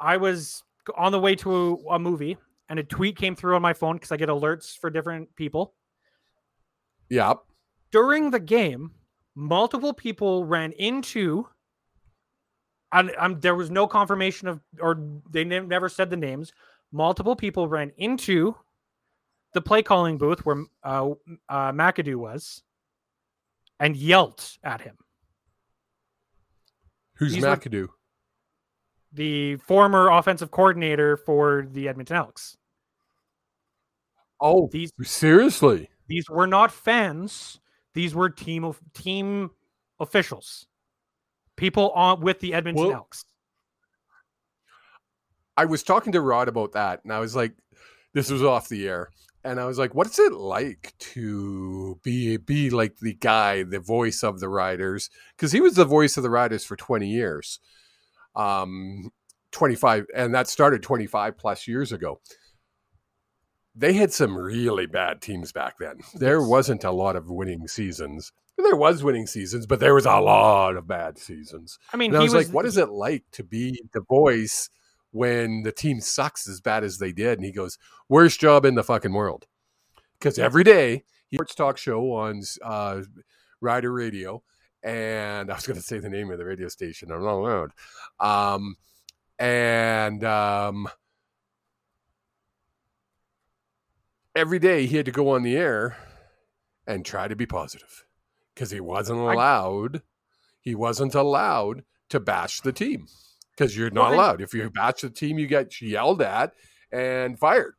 I 0.00 0.16
was 0.16 0.62
on 0.96 1.12
the 1.12 1.20
way 1.20 1.34
to 1.36 1.54
a, 1.54 1.94
a 1.94 1.98
movie, 1.98 2.36
and 2.68 2.78
a 2.78 2.82
tweet 2.84 3.16
came 3.16 3.34
through 3.36 3.54
on 3.56 3.62
my 3.62 3.72
phone 3.72 3.96
because 3.96 4.12
I 4.12 4.16
get 4.16 4.28
alerts 4.28 4.76
for 4.76 4.90
different 4.90 5.34
people. 5.36 5.74
Yeah. 7.08 7.34
during 7.92 8.30
the 8.32 8.40
game, 8.40 8.90
multiple 9.36 9.94
people 9.94 10.44
ran 10.44 10.72
into. 10.72 11.46
And 12.92 13.12
um, 13.18 13.38
there 13.40 13.54
was 13.54 13.70
no 13.70 13.86
confirmation 13.86 14.48
of, 14.48 14.60
or 14.80 14.98
they 15.30 15.44
ne- 15.44 15.60
never 15.60 15.88
said 15.88 16.10
the 16.10 16.16
names. 16.16 16.52
Multiple 16.92 17.36
people 17.36 17.68
ran 17.68 17.92
into 17.96 18.56
the 19.54 19.60
play 19.60 19.82
calling 19.82 20.18
booth 20.18 20.44
where 20.44 20.64
uh, 20.82 21.10
uh, 21.48 21.72
McAdoo 21.72 22.16
was, 22.16 22.62
and 23.80 23.96
yelled 23.96 24.44
at 24.62 24.80
him. 24.82 24.96
Who's 27.16 27.36
were- 27.36 27.46
McAdoo? 27.46 27.88
The 29.12 29.56
former 29.56 30.08
offensive 30.10 30.50
coordinator 30.50 31.16
for 31.16 31.66
the 31.70 31.88
Edmonton 31.88 32.16
Elks. 32.16 32.56
Oh, 34.40 34.68
These 34.70 34.92
seriously? 35.02 35.88
these 36.08 36.28
were 36.28 36.46
not 36.46 36.70
fans. 36.70 37.58
These 37.94 38.14
were 38.14 38.28
team 38.28 38.64
of 38.64 38.78
team 38.92 39.50
officials, 39.98 40.66
people 41.56 41.90
on 41.92 42.20
with 42.20 42.40
the 42.40 42.52
Edmonton 42.52 42.88
Well- 42.88 42.96
Elks. 42.96 43.24
I 45.56 45.64
was 45.64 45.82
talking 45.82 46.12
to 46.12 46.20
Rod 46.20 46.48
about 46.48 46.72
that, 46.72 47.02
and 47.02 47.10
I 47.10 47.18
was 47.18 47.34
like, 47.34 47.56
"This 48.12 48.30
was 48.30 48.42
off 48.42 48.68
the 48.68 48.86
air," 48.86 49.10
and 49.46 49.60
I 49.60 49.64
was 49.64 49.78
like, 49.78 49.94
"What's 49.94 50.18
it 50.18 50.32
like 50.32 50.94
to 51.14 51.98
be 52.02 52.36
be 52.36 52.70
like 52.70 52.96
the 52.98 53.14
guy, 53.14 53.62
the 53.62 53.80
voice 53.80 54.22
of 54.22 54.40
the 54.40 54.48
Riders?" 54.48 55.08
Because 55.36 55.52
he 55.52 55.60
was 55.60 55.74
the 55.74 55.84
voice 55.84 56.16
of 56.16 56.22
the 56.22 56.30
Riders 56.30 56.64
for 56.64 56.76
twenty 56.76 57.08
years, 57.08 57.60
um, 58.34 59.10
twenty 59.52 59.76
five, 59.76 60.06
and 60.14 60.34
that 60.34 60.48
started 60.48 60.82
twenty 60.82 61.06
five 61.06 61.38
plus 61.38 61.68
years 61.68 61.92
ago. 61.92 62.20
They 63.74 63.92
had 63.92 64.12
some 64.12 64.36
really 64.36 64.86
bad 64.86 65.20
teams 65.20 65.52
back 65.52 65.78
then. 65.78 66.00
There 66.14 66.42
wasn't 66.42 66.82
a 66.84 66.90
lot 66.90 67.14
of 67.14 67.30
winning 67.30 67.68
seasons. 67.68 68.32
There 68.56 68.74
was 68.74 69.04
winning 69.04 69.26
seasons, 69.26 69.66
but 69.66 69.80
there 69.80 69.94
was 69.94 70.06
a 70.06 70.18
lot 70.18 70.76
of 70.76 70.88
bad 70.88 71.18
seasons. 71.18 71.78
I 71.92 71.98
mean, 71.98 72.10
And 72.12 72.18
I 72.18 72.20
he 72.20 72.24
was, 72.24 72.34
like, 72.34 72.54
what 72.54 72.64
is 72.64 72.78
it 72.78 72.88
like 72.88 73.24
to 73.32 73.44
be 73.44 73.82
the 73.92 74.00
voice 74.00 74.70
when 75.10 75.62
the 75.62 75.72
team 75.72 76.00
sucks 76.00 76.48
as 76.48 76.60
bad 76.60 76.84
as 76.84 76.98
they 76.98 77.12
did? 77.12 77.38
And 77.38 77.44
he 77.44 77.52
goes, 77.52 77.78
worst 78.08 78.40
job 78.40 78.64
in 78.64 78.74
the 78.74 78.84
fucking 78.84 79.12
world. 79.12 79.46
Because 80.18 80.38
every 80.38 80.64
day 80.64 81.04
he 81.28 81.36
sports 81.36 81.54
talk 81.54 81.78
show 81.78 82.12
on 82.12 82.42
uh, 82.62 83.02
Rider 83.60 83.92
Radio. 83.92 84.42
And 84.82 85.50
I 85.50 85.54
was 85.54 85.66
going 85.66 85.78
to 85.78 85.82
say 85.82 85.98
the 85.98 86.08
name 86.08 86.30
of 86.30 86.38
the 86.38 86.44
radio 86.44 86.68
station. 86.68 87.10
I'm 87.10 87.22
not 87.22 87.34
allowed. 87.34 87.70
Um, 88.20 88.76
and 89.38 90.24
um, 90.24 90.88
every 94.34 94.58
day 94.58 94.86
he 94.86 94.96
had 94.96 95.06
to 95.06 95.12
go 95.12 95.30
on 95.30 95.42
the 95.42 95.56
air 95.56 95.96
and 96.86 97.04
try 97.04 97.28
to 97.28 97.36
be 97.36 97.46
positive 97.46 98.04
because 98.54 98.70
he 98.70 98.80
wasn't 98.80 99.18
allowed. 99.18 100.02
He 100.60 100.74
wasn't 100.74 101.14
allowed 101.14 101.84
to 102.08 102.20
bash 102.20 102.60
the 102.60 102.72
team 102.72 103.08
because 103.56 103.76
you're 103.76 103.90
not 103.90 104.10
Well, 104.10 104.20
allowed. 104.20 104.40
If 104.42 104.52
you 104.54 104.70
bash 104.70 105.00
the 105.00 105.10
team, 105.10 105.38
you 105.38 105.46
get 105.46 105.80
yelled 105.80 106.20
at 106.22 106.52
and 106.92 107.38
fired. 107.38 107.74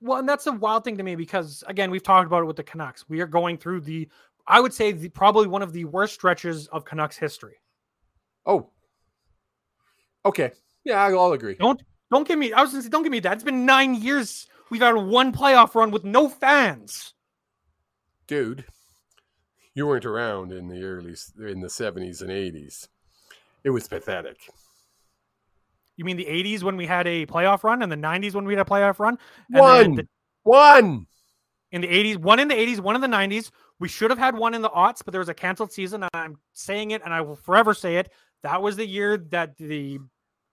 Well, 0.00 0.18
and 0.18 0.28
that's 0.28 0.46
a 0.46 0.52
wild 0.52 0.84
thing 0.84 0.96
to 0.98 1.02
me 1.02 1.16
because 1.16 1.64
again, 1.66 1.90
we've 1.90 2.02
talked 2.02 2.26
about 2.26 2.42
it 2.42 2.46
with 2.46 2.56
the 2.56 2.62
Canucks. 2.62 3.08
We 3.08 3.20
are 3.20 3.26
going 3.26 3.58
through 3.58 3.80
the, 3.80 4.08
I 4.46 4.60
would 4.60 4.72
say, 4.72 4.92
the, 4.92 5.08
probably 5.08 5.48
one 5.48 5.62
of 5.62 5.72
the 5.72 5.84
worst 5.86 6.14
stretches 6.14 6.68
of 6.68 6.84
Canucks 6.84 7.16
history. 7.16 7.56
Oh, 8.46 8.70
okay, 10.24 10.52
yeah, 10.84 11.02
I'll 11.04 11.32
agree. 11.32 11.54
Don't 11.56 11.82
don't 12.10 12.26
give 12.26 12.38
me. 12.38 12.52
I 12.52 12.62
was 12.62 12.70
gonna 12.70 12.82
say, 12.82 12.88
don't 12.88 13.02
give 13.02 13.12
me 13.12 13.20
that. 13.20 13.32
It's 13.34 13.44
been 13.44 13.66
nine 13.66 13.94
years. 13.94 14.46
We've 14.70 14.80
had 14.80 14.94
one 14.94 15.32
playoff 15.32 15.74
run 15.74 15.90
with 15.90 16.04
no 16.04 16.28
fans. 16.28 17.14
dude, 18.26 18.64
you 19.74 19.86
weren't 19.86 20.04
around 20.06 20.52
in 20.52 20.68
the 20.68 20.82
early 20.82 21.14
in 21.40 21.60
the 21.60 21.70
seventies 21.70 22.22
and 22.22 22.30
eighties. 22.30 22.88
It 23.64 23.70
was 23.70 23.88
pathetic. 23.88 24.36
You 25.98 26.04
mean 26.04 26.16
the 26.16 26.24
'80s 26.26 26.62
when 26.62 26.76
we 26.76 26.86
had 26.86 27.08
a 27.08 27.26
playoff 27.26 27.64
run, 27.64 27.82
and 27.82 27.90
the 27.90 27.96
'90s 27.96 28.32
when 28.32 28.44
we 28.44 28.54
had 28.54 28.64
a 28.64 28.70
playoff 28.70 29.00
run? 29.00 29.18
One, 29.50 29.96
the- 29.96 30.08
one. 30.44 31.06
in 31.72 31.80
the 31.82 31.88
80s, 31.88 32.16
one 32.16 32.38
in 32.38 32.46
the 32.48 32.54
80s, 32.54 32.80
one 32.80 32.94
in 32.94 33.00
the 33.00 33.08
90s. 33.08 33.50
We 33.80 33.88
should 33.88 34.10
have 34.10 34.18
had 34.18 34.36
one 34.36 34.54
in 34.54 34.62
the 34.62 34.70
aughts, 34.70 35.04
but 35.04 35.10
there 35.10 35.18
was 35.18 35.28
a 35.28 35.34
canceled 35.34 35.72
season. 35.72 36.04
And 36.04 36.10
I'm 36.14 36.38
saying 36.52 36.92
it, 36.92 37.02
and 37.04 37.12
I 37.12 37.20
will 37.20 37.34
forever 37.36 37.74
say 37.74 37.96
it. 37.96 38.12
That 38.44 38.62
was 38.62 38.76
the 38.76 38.86
year 38.86 39.18
that 39.30 39.56
the 39.56 39.98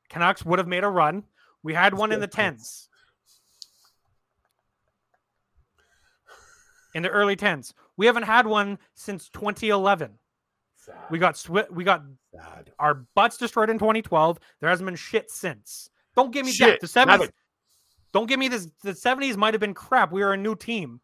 Canucks 0.10 0.44
would 0.44 0.60
have 0.60 0.68
made 0.68 0.84
a 0.84 0.90
run. 0.90 1.24
We 1.64 1.74
had 1.74 1.94
one 1.94 2.12
in 2.12 2.20
the 2.20 2.28
10s. 2.28 2.88
In 6.96 7.04
the 7.04 7.10
early 7.10 7.36
10s. 7.36 7.74
We 7.98 8.08
haven't 8.08 8.24
had 8.24 8.48
one 8.48 8.80
since 8.96 9.30
2011. 9.30 10.18
Sad. 10.86 10.96
We 11.10 11.18
got 11.18 11.34
swi- 11.36 11.70
we 11.72 11.84
got 11.84 12.04
sad. 12.34 12.72
our 12.78 13.06
butts 13.16 13.38
destroyed 13.38 13.70
in 13.72 13.80
2012. 13.80 14.40
There 14.60 14.70
hasn't 14.70 14.86
been 14.86 14.96
shit 14.96 15.32
since. 15.32 15.90
Don't 16.16 16.32
give 16.32 16.46
me 16.46 16.52
Shit, 16.52 16.80
that. 16.80 16.82
The 16.82 16.88
70s. 17.00 17.06
nothing. 17.08 17.30
Don't 18.14 18.28
give 18.28 18.40
me 18.40 18.48
this. 18.48 18.68
The 18.84 18.92
70s 18.92 19.36
might 19.36 19.54
have 19.54 19.62
been 19.62 19.74
crap. 19.74 20.12
We 20.12 20.22
were 20.22 20.34
a 20.34 20.38
new 20.38 20.56
team. 20.56 21.02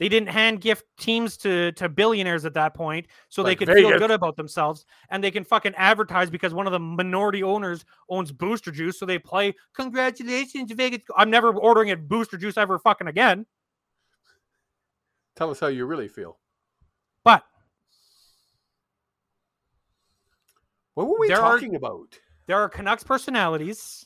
They 0.00 0.08
didn't 0.08 0.30
hand 0.30 0.60
gift 0.60 0.84
teams 0.98 1.36
to 1.38 1.70
to 1.72 1.88
billionaires 1.88 2.44
at 2.44 2.54
that 2.54 2.74
point, 2.74 3.06
so 3.28 3.44
they 3.44 3.50
Like 3.50 3.58
could 3.58 3.68
feel 3.68 3.90
Vegas. 3.90 4.00
good 4.00 4.10
about 4.10 4.36
themselves, 4.36 4.84
and 5.10 5.22
they 5.22 5.30
can 5.30 5.44
fucking 5.44 5.74
advertise 5.76 6.28
because 6.28 6.52
one 6.52 6.66
of 6.66 6.72
the 6.72 6.80
minority 6.80 7.44
owners 7.44 7.84
owns 8.08 8.32
Booster 8.32 8.72
Juice, 8.72 8.98
so 8.98 9.06
they 9.06 9.20
play 9.20 9.54
congratulations 9.76 10.72
Vegas. 10.72 11.02
I'm 11.16 11.30
never 11.30 11.54
ordering 11.54 11.92
a 11.92 11.96
Booster 11.96 12.36
Juice 12.36 12.56
ever 12.58 12.80
fucking 12.80 13.06
again. 13.06 13.46
Tell 15.36 15.50
us 15.50 15.60
how 15.60 15.68
you 15.68 15.86
really 15.86 16.08
feel. 16.08 16.38
But 17.24 17.44
What 20.94 21.08
were 21.08 21.18
we 21.18 21.28
There 21.28 21.40
are- 21.40 21.54
talking 21.58 21.74
about? 21.76 22.18
there 22.46 22.58
are 22.58 22.68
Canucks 22.68 23.04
personalities 23.04 24.04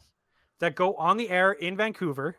that 0.60 0.74
go 0.76 0.94
on 0.94 1.16
the 1.16 1.28
air 1.30 1.52
in 1.52 1.76
Vancouver, 1.76 2.36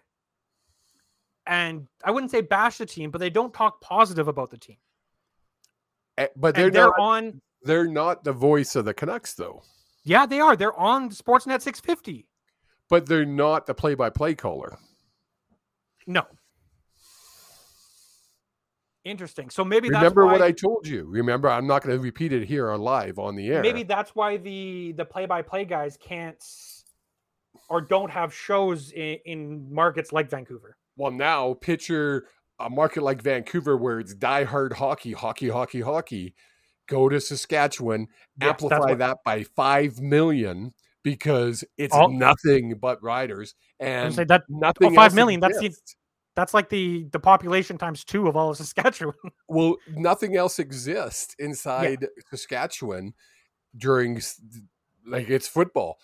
and 1.45 1.87
I 2.03 2.11
wouldn't 2.11 2.31
say 2.31 2.41
bash 2.41 2.77
the 2.77 2.85
team, 2.85 3.11
but 3.11 3.19
they 3.19 3.29
don't 3.29 3.53
talk 3.53 3.81
positive 3.81 4.27
about 4.27 4.49
the 4.49 4.57
team. 4.57 4.77
Eh, 6.17 6.27
But 6.35 6.55
they're 6.55 6.69
they're 6.69 6.85
not. 6.87 6.99
on. 6.99 7.41
They're 7.63 7.87
not 7.87 8.23
the 8.23 8.33
voice 8.33 8.75
of 8.75 8.85
the 8.85 8.93
Canucks, 8.93 9.33
though. 9.33 9.63
Yeah, 10.03 10.25
they 10.25 10.39
are. 10.39 10.55
They're 10.55 10.77
on 10.77 11.09
Sportsnet 11.09 11.61
650. 11.61 12.27
But 12.89 13.05
they're 13.07 13.25
not 13.25 13.65
the 13.65 13.73
play-by-play 13.73 14.35
caller. 14.35 14.77
No. 16.05 16.25
Interesting. 19.07 19.49
So 19.49 19.63
maybe 19.63 19.89
that's 19.89 20.01
Remember 20.01 20.25
why, 20.25 20.33
what 20.33 20.41
I 20.41 20.51
told 20.51 20.85
you. 20.85 21.05
Remember, 21.05 21.49
I'm 21.49 21.65
not 21.65 21.81
going 21.81 21.95
to 21.95 22.01
repeat 22.01 22.33
it 22.33 22.45
here 22.45 22.69
on 22.71 22.81
live 22.81 23.17
on 23.17 23.35
the 23.35 23.47
air. 23.47 23.61
maybe 23.61 23.83
that's 23.83 24.13
why 24.15 24.37
the 24.37 24.91
the 24.97 25.05
play 25.05 25.25
by 25.25 25.41
play 25.41 25.63
guys 25.65 25.97
can't 25.97 26.43
or 27.69 27.81
don't 27.81 28.11
have 28.11 28.33
shows 28.33 28.91
in, 28.91 29.17
in 29.25 29.73
markets 29.73 30.11
like 30.11 30.29
Vancouver. 30.29 30.77
Well, 30.97 31.11
now 31.11 31.53
picture 31.53 32.27
a 32.59 32.69
market 32.69 33.03
like 33.03 33.21
Vancouver 33.21 33.77
where 33.77 33.99
it's 33.99 34.13
die-hard 34.13 34.73
hockey, 34.73 35.13
hockey, 35.13 35.49
hockey, 35.49 35.81
hockey, 35.81 36.33
go 36.87 37.07
to 37.07 37.19
Saskatchewan, 37.21 38.07
Yes, 38.41 38.49
amplify 38.49 38.79
what- 38.79 38.97
that 38.99 39.17
by 39.23 39.43
five 39.43 39.99
million 40.01 40.73
because 41.03 41.63
it's 41.77 41.95
nothing 41.95 42.75
but 42.81 43.01
riders 43.01 43.55
and 43.79 44.13
that 44.15 44.41
oh, 44.51 44.57
nothing. 44.59 44.91
oh, 44.91 44.95
five 44.95 45.13
million, 45.13 45.39
that's 45.39 45.59
the- 45.59 45.67
exists. 45.67 45.95
That's 46.37 46.53
like 46.53 46.69
the 46.69 47.07
the 47.11 47.19
population 47.19 47.79
times 47.79 48.03
two 48.03 48.27
of 48.27 48.37
all 48.37 48.51
of 48.51 48.57
Saskatchewan. 48.57 49.15
well, 49.49 49.75
nothing 49.89 50.37
else 50.37 50.59
exists 50.59 51.35
inside 51.39 52.05
Saskatchewan 52.29 53.15
during 53.75 54.21
like 55.05 55.29
it's 55.31 55.47
football. 55.47 55.97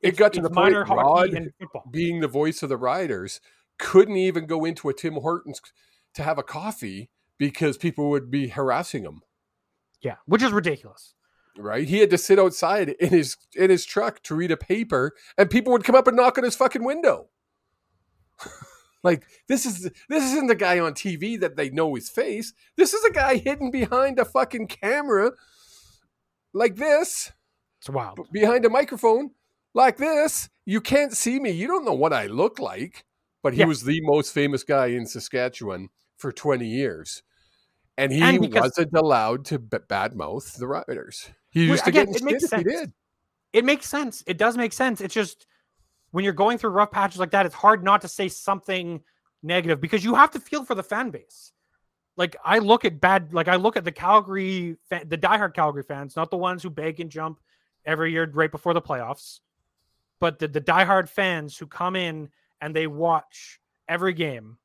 It 0.00 0.08
It's- 0.08 0.18
got 0.18 0.32
to 0.34 0.40
the 0.40 0.48
point 0.48 0.74
Rod, 0.88 1.52
being 1.90 2.20
the 2.20 2.28
voice 2.28 2.62
of 2.62 2.68
the 2.68 2.76
riders, 2.76 3.40
couldn't 3.78 4.16
even 4.16 4.46
go 4.46 4.64
into 4.64 4.88
a 4.88 4.94
Tim 4.94 5.14
Hortons 5.14 5.60
to 6.14 6.22
have 6.22 6.38
a 6.38 6.44
coffee 6.44 7.10
because 7.36 7.76
people 7.76 8.10
would 8.10 8.30
be 8.30 8.46
harassing 8.48 9.02
him. 9.02 9.22
Yeah, 10.00 10.16
which 10.26 10.42
is 10.44 10.52
ridiculous. 10.52 11.14
Right? 11.58 11.88
He 11.88 11.98
had 11.98 12.10
to 12.10 12.18
sit 12.18 12.38
outside 12.38 12.90
in 13.00 13.08
his 13.08 13.36
in 13.56 13.70
his 13.70 13.84
truck 13.84 14.22
to 14.22 14.36
read 14.36 14.52
a 14.52 14.56
paper, 14.56 15.14
and 15.36 15.50
people 15.50 15.72
would 15.72 15.82
come 15.82 15.96
up 15.96 16.06
and 16.06 16.16
knock 16.16 16.38
on 16.38 16.44
his 16.44 16.54
fucking 16.54 16.84
window. 16.84 17.26
Like 19.04 19.24
this 19.46 19.64
is 19.66 19.88
this 20.08 20.24
isn't 20.32 20.48
the 20.48 20.54
guy 20.56 20.80
on 20.80 20.94
TV 20.94 21.38
that 21.40 21.54
they 21.56 21.70
know 21.70 21.94
his 21.94 22.08
face. 22.10 22.52
This 22.76 22.92
is 22.94 23.04
a 23.04 23.12
guy 23.12 23.36
hidden 23.36 23.70
behind 23.70 24.18
a 24.18 24.24
fucking 24.24 24.66
camera, 24.66 25.32
like 26.52 26.76
this, 26.76 27.32
It's 27.80 27.90
wild. 27.90 28.28
behind 28.32 28.64
a 28.64 28.70
microphone, 28.70 29.30
like 29.74 29.96
this. 29.98 30.48
You 30.64 30.80
can't 30.80 31.12
see 31.12 31.38
me. 31.38 31.50
You 31.50 31.66
don't 31.66 31.84
know 31.84 31.92
what 31.92 32.12
I 32.12 32.26
look 32.26 32.58
like. 32.58 33.04
But 33.42 33.52
he 33.52 33.60
Yeah. 33.60 33.66
was 33.66 33.82
the 33.82 34.00
most 34.02 34.32
famous 34.32 34.64
guy 34.64 34.86
in 34.86 35.04
Saskatchewan 35.06 35.90
for 36.16 36.32
20 36.32 36.66
years. 36.66 37.22
And 37.98 38.10
he 38.10 38.22
And 38.22 38.40
because- 38.40 38.62
wasn't 38.78 38.94
allowed 38.94 39.44
to 39.46 39.58
b- 39.58 39.76
badmouth 39.86 40.56
the 40.56 40.66
riders. 40.66 41.28
He 41.50 41.66
used 41.66 41.84
to 41.84 41.90
again, 41.90 42.06
get 42.06 42.16
it 42.16 42.20
in 42.22 42.24
makes 42.24 42.48
shit 42.48 42.58
he 42.58 42.64
did. 42.64 42.92
It 43.52 43.64
makes 43.66 43.86
sense. 43.86 44.24
It 44.26 44.38
does 44.38 44.56
make 44.56 44.72
sense. 44.72 45.02
It's 45.02 45.12
just 45.12 45.46
when 46.14 46.22
you're 46.22 46.32
going 46.32 46.58
through 46.58 46.70
rough 46.70 46.92
patches 46.92 47.18
like 47.18 47.32
that, 47.32 47.44
it's 47.44 47.56
hard 47.56 47.82
not 47.82 48.00
to 48.00 48.06
say 48.06 48.28
something 48.28 49.02
negative 49.42 49.80
because 49.80 50.04
you 50.04 50.14
have 50.14 50.30
to 50.30 50.38
feel 50.38 50.64
for 50.64 50.76
the 50.76 50.82
fan 50.82 51.10
base. 51.10 51.50
Like 52.16 52.36
I 52.44 52.60
look 52.60 52.84
at 52.84 53.00
bad, 53.00 53.34
like 53.34 53.48
I 53.48 53.56
look 53.56 53.76
at 53.76 53.82
the 53.82 53.90
Calgary, 53.90 54.76
fa- 54.88 55.02
the 55.04 55.18
diehard 55.18 55.54
Calgary 55.54 55.82
fans, 55.82 56.14
not 56.14 56.30
the 56.30 56.36
ones 56.36 56.62
who 56.62 56.70
beg 56.70 57.00
and 57.00 57.10
jump 57.10 57.40
every 57.84 58.12
year 58.12 58.30
right 58.32 58.52
before 58.52 58.74
the 58.74 58.80
playoffs, 58.80 59.40
but 60.20 60.38
the 60.38 60.46
the 60.46 60.60
diehard 60.60 61.08
fans 61.08 61.58
who 61.58 61.66
come 61.66 61.96
in 61.96 62.28
and 62.60 62.76
they 62.76 62.86
watch 62.86 63.58
every 63.88 64.14
game, 64.14 64.56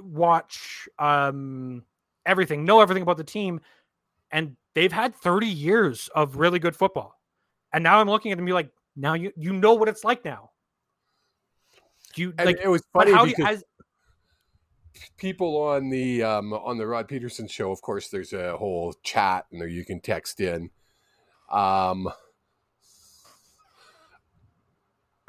watch 0.00 0.88
um 0.98 1.84
everything, 2.26 2.64
know 2.64 2.80
everything 2.80 3.04
about 3.04 3.16
the 3.16 3.22
team, 3.22 3.60
and 4.32 4.56
they've 4.74 4.90
had 4.90 5.14
30 5.14 5.46
years 5.46 6.10
of 6.16 6.34
really 6.34 6.58
good 6.58 6.74
football. 6.74 7.14
And 7.72 7.84
now 7.84 8.00
I'm 8.00 8.10
looking 8.10 8.32
at 8.32 8.34
them 8.34 8.40
and 8.42 8.48
be 8.48 8.52
like, 8.52 8.70
now 8.96 9.14
you 9.14 9.32
you 9.36 9.52
know 9.52 9.74
what 9.74 9.88
it's 9.88 10.04
like 10.04 10.24
now. 10.24 10.50
Do 12.14 12.22
you 12.22 12.34
And 12.38 12.46
like 12.46 12.60
it 12.62 12.68
was 12.68 12.82
funny 12.92 13.12
how 13.12 13.24
do 13.24 13.30
you, 13.30 13.36
because 13.36 13.58
as, 13.58 13.64
people 15.16 15.56
on 15.56 15.88
the 15.90 16.22
um, 16.22 16.52
on 16.52 16.78
the 16.78 16.86
Rod 16.86 17.08
Pedersen 17.08 17.48
show, 17.48 17.70
of 17.70 17.80
course, 17.82 18.08
there's 18.08 18.32
a 18.32 18.56
whole 18.56 18.94
chat 19.02 19.46
and 19.50 19.60
there 19.60 19.68
you 19.68 19.84
can 19.84 20.00
text 20.00 20.40
in. 20.40 20.70
Um, 21.50 22.08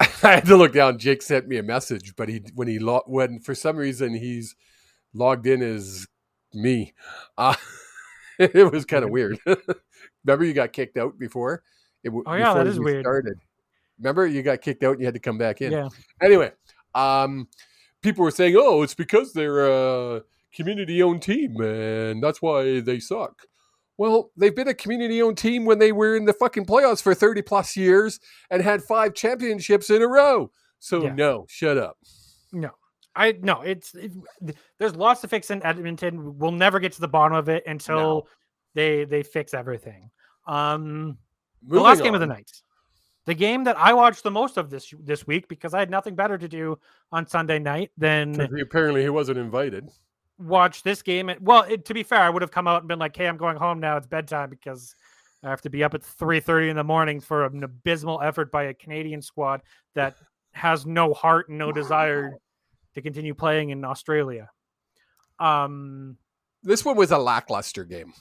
I 0.00 0.34
had 0.36 0.46
to 0.46 0.56
look 0.56 0.72
down. 0.72 0.98
Jake 0.98 1.22
sent 1.22 1.48
me 1.48 1.56
a 1.58 1.62
message, 1.62 2.14
but 2.16 2.28
he 2.28 2.42
when 2.54 2.68
he 2.68 2.78
lo- 2.78 3.04
when 3.06 3.40
for 3.40 3.54
some 3.54 3.76
reason 3.76 4.14
he's 4.14 4.54
logged 5.12 5.46
in 5.46 5.62
as 5.62 6.06
me. 6.52 6.94
Uh, 7.38 7.54
it 8.38 8.72
was 8.72 8.84
kind 8.84 9.04
of 9.04 9.10
weird. 9.10 9.38
Remember, 10.24 10.44
you 10.44 10.54
got 10.54 10.72
kicked 10.72 10.96
out 10.96 11.18
before. 11.18 11.62
It, 12.02 12.08
w- 12.08 12.24
Oh, 12.26 12.34
yeah, 12.34 12.54
that 12.54 12.66
is 12.66 12.78
we 12.78 12.86
weird. 12.86 13.04
Started. 13.04 13.38
Remember, 13.98 14.26
you 14.26 14.42
got 14.42 14.60
kicked 14.60 14.82
out 14.82 14.92
and 14.92 15.00
you 15.00 15.06
had 15.06 15.14
to 15.14 15.20
come 15.20 15.38
back 15.38 15.60
in 15.60 15.72
yeah. 15.72 15.88
anyway, 16.22 16.52
um, 16.94 17.48
people 18.02 18.24
were 18.24 18.30
saying, 18.30 18.56
"Oh, 18.58 18.82
it's 18.82 18.94
because 18.94 19.32
they're 19.32 19.66
a 19.66 20.22
community-owned 20.54 21.22
team, 21.22 21.60
and 21.60 22.22
that's 22.22 22.42
why 22.42 22.80
they 22.80 23.00
suck." 23.00 23.42
Well, 23.96 24.30
they've 24.36 24.54
been 24.54 24.68
a 24.68 24.74
community-owned 24.74 25.38
team 25.38 25.64
when 25.64 25.78
they 25.78 25.92
were 25.92 26.16
in 26.16 26.24
the 26.24 26.32
fucking 26.32 26.66
playoffs 26.66 27.00
for 27.00 27.14
thirty 27.14 27.42
plus 27.42 27.76
years 27.76 28.18
and 28.50 28.62
had 28.62 28.82
five 28.82 29.14
championships 29.14 29.90
in 29.90 30.02
a 30.02 30.08
row. 30.08 30.50
So 30.80 31.04
Yeah. 31.04 31.14
no, 31.14 31.46
shut 31.48 31.78
up. 31.78 31.96
No, 32.52 32.70
I 33.14 33.36
no. 33.40 33.60
It's 33.62 33.94
it, 33.94 34.12
there's 34.78 34.96
lots 34.96 35.20
to 35.20 35.28
fix 35.28 35.50
in 35.50 35.64
Edmonton. 35.64 36.38
We'll 36.38 36.50
never 36.52 36.80
get 36.80 36.92
to 36.92 37.00
the 37.00 37.08
bottom 37.08 37.36
of 37.36 37.48
it 37.48 37.62
until 37.66 37.96
No. 37.96 38.26
they 38.74 39.04
they 39.04 39.22
fix 39.22 39.54
everything. 39.54 40.10
Um, 40.46 41.16
the 41.62 41.74
Moving 41.76 41.84
last 41.84 42.02
game 42.02 42.14
of 42.14 42.20
the 42.20 42.26
night, 42.26 42.50
the 43.26 43.34
game 43.34 43.64
that 43.64 43.76
I 43.78 43.92
watched 43.92 44.22
the 44.22 44.30
most 44.30 44.56
of 44.56 44.70
this 44.70 44.92
this 45.00 45.26
week 45.26 45.48
because 45.48 45.74
I 45.74 45.78
had 45.78 45.90
nothing 45.90 46.14
better 46.14 46.36
to 46.38 46.48
do 46.48 46.78
on 47.12 47.26
Sunday 47.26 47.58
night 47.58 47.90
than 47.96 48.38
apparently 48.60 49.02
he 49.02 49.08
wasn't 49.08 49.38
invited. 49.38 49.88
watch 50.38 50.82
this 50.82 51.02
game. 51.02 51.28
And, 51.28 51.40
well, 51.46 51.62
it, 51.62 51.84
to 51.86 51.94
be 51.94 52.02
fair, 52.02 52.20
I 52.20 52.28
would 52.30 52.42
have 52.42 52.50
come 52.50 52.66
out 52.66 52.82
and 52.82 52.88
been 52.88 52.98
like, 52.98 53.16
"Hey, 53.16 53.26
I'm 53.26 53.36
going 53.36 53.56
home 53.56 53.80
now. 53.80 53.96
It's 53.96 54.06
bedtime 54.06 54.50
because 54.50 54.94
I 55.42 55.50
have 55.50 55.62
to 55.62 55.70
be 55.70 55.84
up 55.84 55.94
at 55.94 56.02
3:30 56.02 56.70
in 56.70 56.76
the 56.76 56.84
morning 56.84 57.20
for 57.20 57.44
an 57.46 57.62
abysmal 57.64 58.20
effort 58.20 58.50
by 58.50 58.64
a 58.64 58.74
Canadian 58.74 59.22
squad 59.22 59.62
that 59.94 60.16
has 60.52 60.86
no 60.86 61.12
heart 61.14 61.48
and 61.48 61.58
no 61.58 61.72
desire 61.72 62.32
to 62.94 63.02
continue 63.02 63.34
playing 63.34 63.70
in 63.70 63.84
Australia." 63.84 64.50
Um, 65.38 66.16
This 66.62 66.84
one 66.84 66.96
was 66.96 67.10
a 67.10 67.18
lackluster 67.18 67.84
game. 67.84 68.12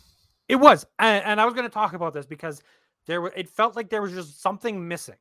it 0.47 0.55
was, 0.55 0.85
and, 0.99 1.23
and 1.25 1.41
I 1.41 1.45
was 1.45 1.53
going 1.53 1.67
to 1.67 1.73
talk 1.73 1.93
about 1.93 2.13
this 2.13 2.25
because 2.25 2.61
there 3.07 3.21
were. 3.21 3.33
It 3.35 3.49
felt 3.49 3.75
like 3.75 3.89
there 3.89 4.01
was 4.01 4.11
just 4.13 4.41
something 4.41 4.87
missing, 4.87 5.17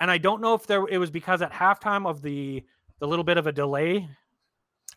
and 0.00 0.10
I 0.10 0.18
don't 0.18 0.40
know 0.40 0.54
if 0.54 0.66
there 0.66 0.86
it 0.88 0.98
was 0.98 1.10
because 1.10 1.42
at 1.42 1.52
halftime 1.52 2.06
of 2.06 2.22
the 2.22 2.64
the 3.00 3.06
little 3.08 3.24
bit 3.24 3.36
of 3.38 3.46
a 3.46 3.52
delay 3.52 4.08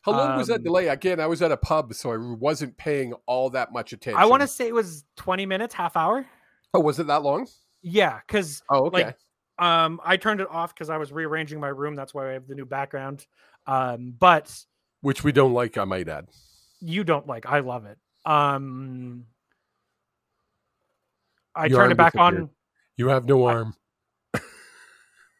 How 0.03 0.11
long 0.13 0.37
was 0.37 0.47
that 0.47 0.57
Um, 0.59 0.63
delay? 0.63 0.87
Again, 0.87 1.19
I 1.19 1.25
was 1.27 1.41
at 1.41 1.51
a 1.51 1.57
pub, 1.57 1.93
so 1.93 2.11
I 2.13 2.17
wasn't 2.17 2.77
paying 2.77 3.13
all 3.25 3.49
that 3.51 3.73
much 3.73 3.91
attention. 3.93 4.19
I 4.21 4.25
want 4.25 4.41
to 4.41 4.47
say 4.47 4.67
it 4.67 4.73
was 4.73 5.03
20 5.17 5.45
minutes, 5.45 5.73
half 5.73 5.97
hour. 5.97 6.25
Oh, 6.73 6.79
was 6.79 6.99
it 6.99 7.07
that 7.07 7.23
long? 7.23 7.47
Yeah, 7.81 8.19
because 8.25 8.61
Oh, 8.69 8.85
okay. 8.87 9.05
Like, 9.05 9.17
um, 9.59 9.99
I 10.05 10.15
turned 10.17 10.39
it 10.39 10.47
off 10.51 10.73
because 10.73 10.89
I 10.89 10.97
was 10.97 11.11
rearranging 11.11 11.59
my 11.59 11.69
room. 11.69 11.95
That's 11.95 12.13
why 12.13 12.29
I 12.29 12.33
have 12.33 12.47
the 12.47 12.53
new 12.55 12.65
background. 12.65 13.25
Um, 13.65 14.13
but 14.17 14.55
Which 15.01 15.23
we 15.23 15.31
don't 15.31 15.53
like, 15.53 15.77
I 15.77 15.83
might 15.85 16.07
add. 16.07 16.27
you 16.79 17.03
don't 17.03 17.25
like. 17.27 17.45
I 17.47 17.59
love 17.59 17.85
it. 17.85 17.97
Um, 18.25 19.25
I 21.57 21.65
Your 21.65 21.79
turned 21.79 21.91
it 21.91 21.97
back 21.97 22.15
on. 22.15 22.49
You 22.95 23.07
have 23.09 23.25
no 23.25 23.45
arm. 23.45 23.75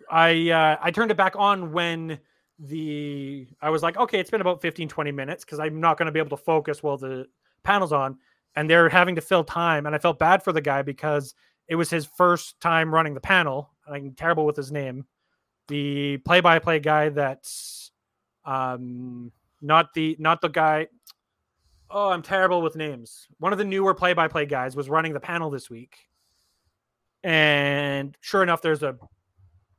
I 0.10 0.50
uh, 0.50 0.78
I 0.82 0.92
turned 0.92 1.12
it 1.12 1.18
back 1.18 1.36
on 1.36 1.72
when 1.72 2.20
the 2.60 3.48
I 3.62 3.70
was 3.70 3.84
like, 3.84 3.98
okay, 3.98 4.20
it's 4.20 4.30
been 4.30 4.42
about 4.42 4.62
15, 4.62 4.90
20 4.90 5.12
minutes 5.12 5.46
because 5.46 5.60
I'm 5.60 5.80
not 5.80 5.98
going 5.98 6.08
to 6.08 6.12
be 6.12 6.20
able 6.20 6.36
to 6.36 6.44
focus 6.44 6.82
while 6.82 6.98
the 6.98 7.28
panel's 7.64 7.94
on, 7.94 8.18
and 8.56 8.70
they're 8.70 8.90
having 8.90 9.16
to 9.16 9.22
fill 9.22 9.44
time. 9.44 9.86
And 9.86 9.94
I 9.96 10.00
felt 10.00 10.20
bad 10.20 10.44
for 10.44 10.52
the 10.52 10.62
guy 10.62 10.82
because 10.82 11.36
it 11.68 11.76
was 11.76 11.90
his 11.90 12.06
first 12.06 12.60
time 12.62 12.94
running 12.94 13.14
the 13.14 13.22
panel. 13.22 13.72
And 13.86 13.96
I'm 13.96 14.14
terrible 14.14 14.46
with 14.46 14.56
his 14.56 14.72
name. 14.72 15.06
The 15.68 16.18
play-by-play 16.20 16.80
guy 16.80 17.10
that's 17.10 17.92
um 18.46 19.32
not 19.62 19.94
the 19.94 20.16
not 20.20 20.42
the 20.42 20.50
guy. 20.50 20.88
Oh, 21.90 22.10
I'm 22.10 22.22
terrible 22.22 22.62
with 22.62 22.76
names. 22.76 23.28
One 23.40 23.54
of 23.54 23.58
the 23.58 23.66
newer 23.66 23.94
play-by-play 23.94 24.46
guys 24.48 24.76
was 24.76 24.90
running 24.90 25.14
the 25.14 25.20
panel 25.20 25.50
this 25.50 25.70
week. 25.70 25.98
And 27.24 28.18
sure 28.22 28.44
enough, 28.44 28.62
there's 28.62 28.84
a 28.84 28.98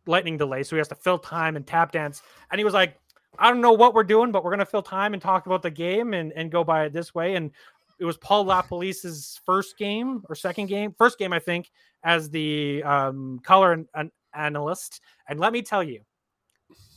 lightning 0.06 0.38
delay, 0.38 0.62
so 0.62 0.74
he 0.74 0.78
has 0.78 0.88
to 0.88 0.94
fill 0.94 1.18
time 1.18 1.54
and 1.54 1.66
tap 1.66 1.92
dance. 1.92 2.22
And 2.50 2.58
he 2.58 2.64
was 2.64 2.74
like, 2.74 2.96
I 3.38 3.50
don't 3.50 3.60
know 3.60 3.72
what 3.72 3.94
we're 3.94 4.04
doing, 4.04 4.32
but 4.32 4.42
we're 4.42 4.50
gonna 4.50 4.64
fill 4.64 4.82
time 4.82 5.12
and 5.12 5.22
talk 5.22 5.46
about 5.46 5.62
the 5.62 5.70
game 5.70 6.14
and, 6.14 6.32
and 6.32 6.50
go 6.50 6.64
by 6.64 6.84
it 6.84 6.92
this 6.92 7.14
way. 7.14 7.34
And 7.36 7.50
it 8.00 8.04
was 8.04 8.16
Paul 8.16 8.44
LaPolice's 8.44 9.40
first 9.44 9.76
game 9.76 10.22
or 10.28 10.34
second 10.34 10.66
game, 10.66 10.94
first 10.96 11.18
game, 11.18 11.32
I 11.32 11.38
think, 11.38 11.70
as 12.04 12.30
the 12.30 12.82
um, 12.84 13.40
color 13.42 13.72
an, 13.72 13.86
an 13.94 14.10
analyst. 14.34 15.00
And 15.28 15.38
let 15.38 15.52
me 15.52 15.62
tell 15.62 15.82
you, 15.82 16.00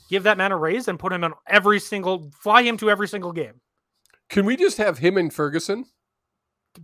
give 0.10 0.24
that 0.24 0.38
man 0.38 0.52
a 0.52 0.58
raise 0.58 0.88
and 0.88 0.98
put 0.98 1.12
him 1.12 1.24
on 1.24 1.34
every 1.48 1.80
single, 1.80 2.32
fly 2.40 2.64
him 2.64 2.78
to 2.78 2.90
every 2.90 3.08
single 3.08 3.34
game. 3.34 3.60
Can 4.32 4.46
we 4.46 4.56
just 4.58 4.78
have 4.78 4.98
him 4.98 5.18
and 5.18 5.32
Ferguson? 5.32 5.86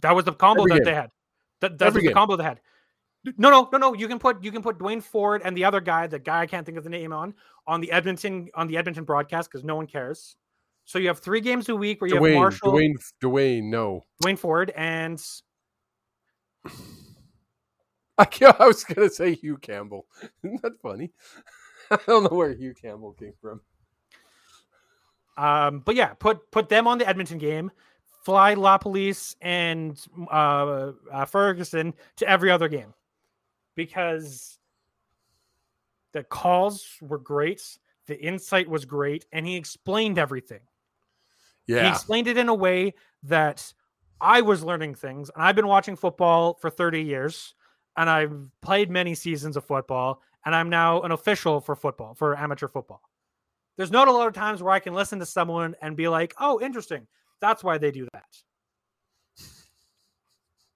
That 0.01 0.15
was 0.15 0.25
the 0.25 0.33
combo 0.33 0.61
Every 0.63 0.71
that 0.73 0.77
game. 0.79 0.85
they 0.85 0.93
had. 0.93 1.11
That, 1.61 1.77
that 1.79 1.85
Every 1.87 1.99
was 1.99 2.03
the 2.03 2.07
game. 2.09 2.13
combo 2.13 2.35
they 2.35 2.43
had. 2.43 2.59
No, 3.37 3.49
no, 3.49 3.67
no, 3.71 3.77
no. 3.77 3.93
You 3.95 4.07
can 4.07 4.19
put 4.19 4.43
you 4.43 4.51
can 4.51 4.61
put 4.61 4.77
Duane 4.77 5.01
Forde 5.01 5.41
and 5.43 5.57
the 5.57 5.65
other 5.65 5.81
guy, 5.81 6.07
the 6.07 6.19
guy 6.19 6.41
I 6.41 6.45
can't 6.45 6.65
think 6.65 6.77
of 6.77 6.83
the 6.83 6.89
name 6.89 7.11
on, 7.11 7.33
on 7.65 7.81
the 7.81 7.91
Edmonton 7.91 8.49
on 8.53 8.67
the 8.67 8.77
Edmonton 8.77 9.03
broadcast 9.03 9.49
because 9.51 9.63
no 9.65 9.75
one 9.75 9.87
cares. 9.87 10.35
So 10.85 10.99
you 10.99 11.07
have 11.07 11.19
three 11.19 11.41
games 11.41 11.67
a 11.67 11.75
week 11.75 11.99
where 11.99 12.09
you 12.09 12.15
have 12.15 12.23
Dwayne, 12.23 12.35
Marshall, 12.35 12.71
Dwayne, 12.71 12.93
Dwayne, 13.21 13.63
no, 13.63 14.05
Dwayne. 14.23 14.39
Ford, 14.39 14.71
and 14.77 15.21
I, 18.17 18.25
can't- 18.25 18.59
I 18.59 18.67
was 18.67 18.83
going 18.83 19.07
to 19.07 19.13
say 19.13 19.35
Hugh 19.35 19.57
Campbell. 19.57 20.05
Isn't 20.43 20.61
that 20.61 20.79
funny? 20.81 21.11
I 21.91 21.99
don't 22.07 22.23
know 22.23 22.37
where 22.37 22.53
Hugh 22.53 22.73
Campbell 22.73 23.13
came 23.13 23.33
from. 23.41 23.61
Um, 25.37 25.79
but 25.85 25.95
yeah, 25.95 26.13
put 26.13 26.51
put 26.51 26.67
them 26.67 26.87
on 26.87 26.97
the 26.97 27.07
Edmonton 27.07 27.37
game. 27.37 27.71
fly 28.23 28.55
LaPolice 28.55 29.35
and 29.41 29.97
uh, 30.29 30.91
uh, 31.13 31.25
Ferguson 31.25 31.93
to 32.17 32.27
every 32.27 32.51
other 32.51 32.67
game 32.67 32.93
because 33.75 34.57
the 36.11 36.23
calls 36.23 36.97
were 37.01 37.19
great, 37.19 37.77
the 38.07 38.19
insight 38.19 38.67
was 38.67 38.83
great, 38.83 39.25
and 39.31 39.45
he 39.45 39.55
explained 39.55 40.17
everything. 40.17 40.61
Yeah, 41.67 41.83
He 41.83 41.89
explained 41.89 42.27
it 42.27 42.37
in 42.37 42.49
a 42.49 42.53
way 42.53 42.95
that 43.23 43.73
I 44.19 44.41
was 44.41 44.63
learning 44.63 44.95
things, 44.95 45.29
and 45.33 45.43
I've 45.43 45.55
been 45.55 45.67
watching 45.67 45.95
football 45.95 46.55
for 46.55 46.69
30 46.69 47.03
years, 47.03 47.53
and 47.95 48.09
I've 48.09 48.35
played 48.61 48.89
many 48.89 49.13
seasons 49.13 49.55
of 49.57 49.65
football, 49.65 50.21
and 50.45 50.55
I'm 50.55 50.69
now 50.69 51.01
an 51.01 51.11
official 51.11 51.61
for 51.61 51.75
football, 51.75 52.15
for 52.15 52.35
amateur 52.35 52.67
football. 52.67 53.01
There's 53.77 53.91
not 53.91 54.07
a 54.07 54.11
lot 54.11 54.27
of 54.27 54.33
times 54.33 54.61
where 54.61 54.73
I 54.73 54.79
can 54.79 54.93
listen 54.93 55.19
to 55.19 55.25
someone 55.25 55.75
and 55.81 55.95
be 55.95 56.07
like, 56.07 56.33
oh, 56.39 56.59
interesting. 56.59 57.07
That's 57.39 57.63
why 57.63 57.77
they 57.77 57.91
do 57.91 58.07
that. 58.13 58.25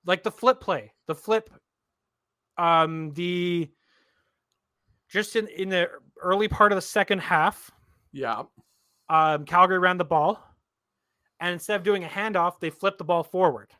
Like 0.06 0.24
the 0.24 0.32
flip 0.32 0.60
play, 0.60 0.94
the 1.08 1.16
flip, 1.16 1.50
um, 2.58 3.12
the 3.14 3.70
just 5.10 5.36
in, 5.36 5.48
in 5.48 5.70
the 5.70 5.90
early 6.22 6.48
part 6.48 6.72
of 6.72 6.76
the 6.78 6.82
second 6.82 7.20
half, 7.20 7.70
Yeah. 8.12 8.44
um, 9.10 9.46
Calgary 9.46 9.78
ran 9.80 9.98
the 9.98 10.06
ball, 10.06 10.40
and 11.40 11.54
instead 11.54 11.76
of 11.76 11.84
doing 11.84 12.04
a 12.04 12.08
handoff, 12.08 12.60
they 12.60 12.70
flipped 12.70 12.98
the 12.98 13.04
ball 13.04 13.24
forward. 13.24 13.72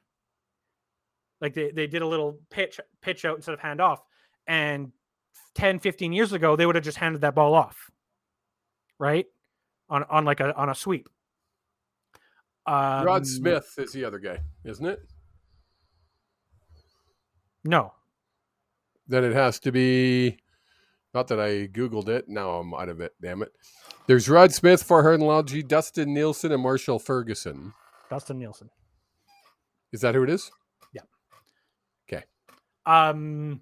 Like 1.40 1.54
they, 1.54 1.72
they 1.72 1.88
did 1.88 2.02
a 2.02 2.08
little 2.08 2.40
pitch 2.52 2.80
pitch 3.02 3.26
out 3.26 3.36
instead 3.36 3.54
of 3.54 3.60
handoff. 3.60 4.00
And 4.48 4.92
10, 5.56 5.80
15 5.80 6.12
years 6.14 6.34
ago, 6.34 6.56
they 6.56 6.66
would 6.66 6.76
have 6.76 6.84
just 6.84 6.98
handed 6.98 7.22
that 7.22 7.34
ball 7.36 7.54
off. 7.56 7.90
Right? 9.02 9.26
On 9.90 10.04
on 10.12 10.26
like 10.26 10.40
a 10.42 10.56
on 10.56 10.70
a 10.70 10.76
sweep. 10.76 11.10
Um, 12.68 13.04
Rod 13.04 13.26
Smith 13.26 13.74
is 13.80 13.92
the 13.94 14.06
other 14.06 14.20
guy, 14.20 14.38
isn't 14.64 14.86
it? 14.86 15.00
No. 17.64 17.94
Then 19.08 19.24
it 19.24 19.34
has 19.34 19.60
to 19.62 19.72
be. 19.72 20.38
Not 21.16 21.28
that 21.30 21.40
I 21.40 21.68
googled 21.68 22.10
it. 22.10 22.30
Now 22.30 22.52
I'm 22.52 22.76
out 22.76 22.90
of 22.90 23.02
it. 23.02 23.14
Damn 23.20 23.42
it. 23.42 23.52
There's 24.06 24.30
Rod 24.30 24.54
Smith, 24.54 24.88
Farhan 24.88 25.20
Lalji, 25.20 25.68
Dustin 25.68 26.14
Nielsen, 26.14 26.52
and 26.52 26.62
Marshall 26.62 27.00
Ferguson. 27.00 27.74
Dustin 28.08 28.38
Nielsen. 28.38 28.70
Is 29.92 30.02
that 30.02 30.14
who 30.14 30.24
it 30.24 30.30
is? 30.30 30.52
Yeah. 30.94 31.02
Okay. 32.08 32.24
Um 32.86 33.62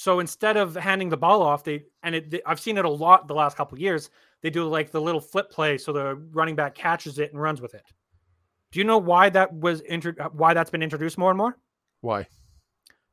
so 0.00 0.18
instead 0.20 0.56
of 0.56 0.74
handing 0.76 1.10
the 1.10 1.16
ball 1.18 1.42
off, 1.42 1.62
they 1.62 1.84
and 2.02 2.14
it, 2.14 2.30
they- 2.30 2.40
I've 2.46 2.58
seen 2.58 2.78
it 2.78 2.86
a 2.86 2.88
lot 2.88 3.28
the 3.28 3.34
last 3.34 3.54
couple 3.54 3.76
of 3.76 3.82
years. 3.82 4.08
They 4.40 4.48
do 4.48 4.64
like 4.66 4.90
the 4.90 5.00
little 5.00 5.20
flip 5.20 5.50
play, 5.50 5.76
so 5.76 5.92
the 5.92 6.14
running 6.32 6.56
back 6.56 6.74
catches 6.74 7.18
it 7.18 7.32
and 7.32 7.42
runs 7.42 7.60
with 7.60 7.74
it. 7.74 7.82
Do 8.72 8.78
you 8.78 8.84
know 8.86 8.96
why 8.96 9.28
that 9.28 9.52
was 9.52 9.82
intro- 9.82 10.14
uh, 10.18 10.30
why 10.30 10.54
that's 10.54 10.70
been 10.70 10.82
introduced 10.82 11.18
more 11.18 11.30
and 11.30 11.36
more? 11.36 11.58
Why? 12.00 12.26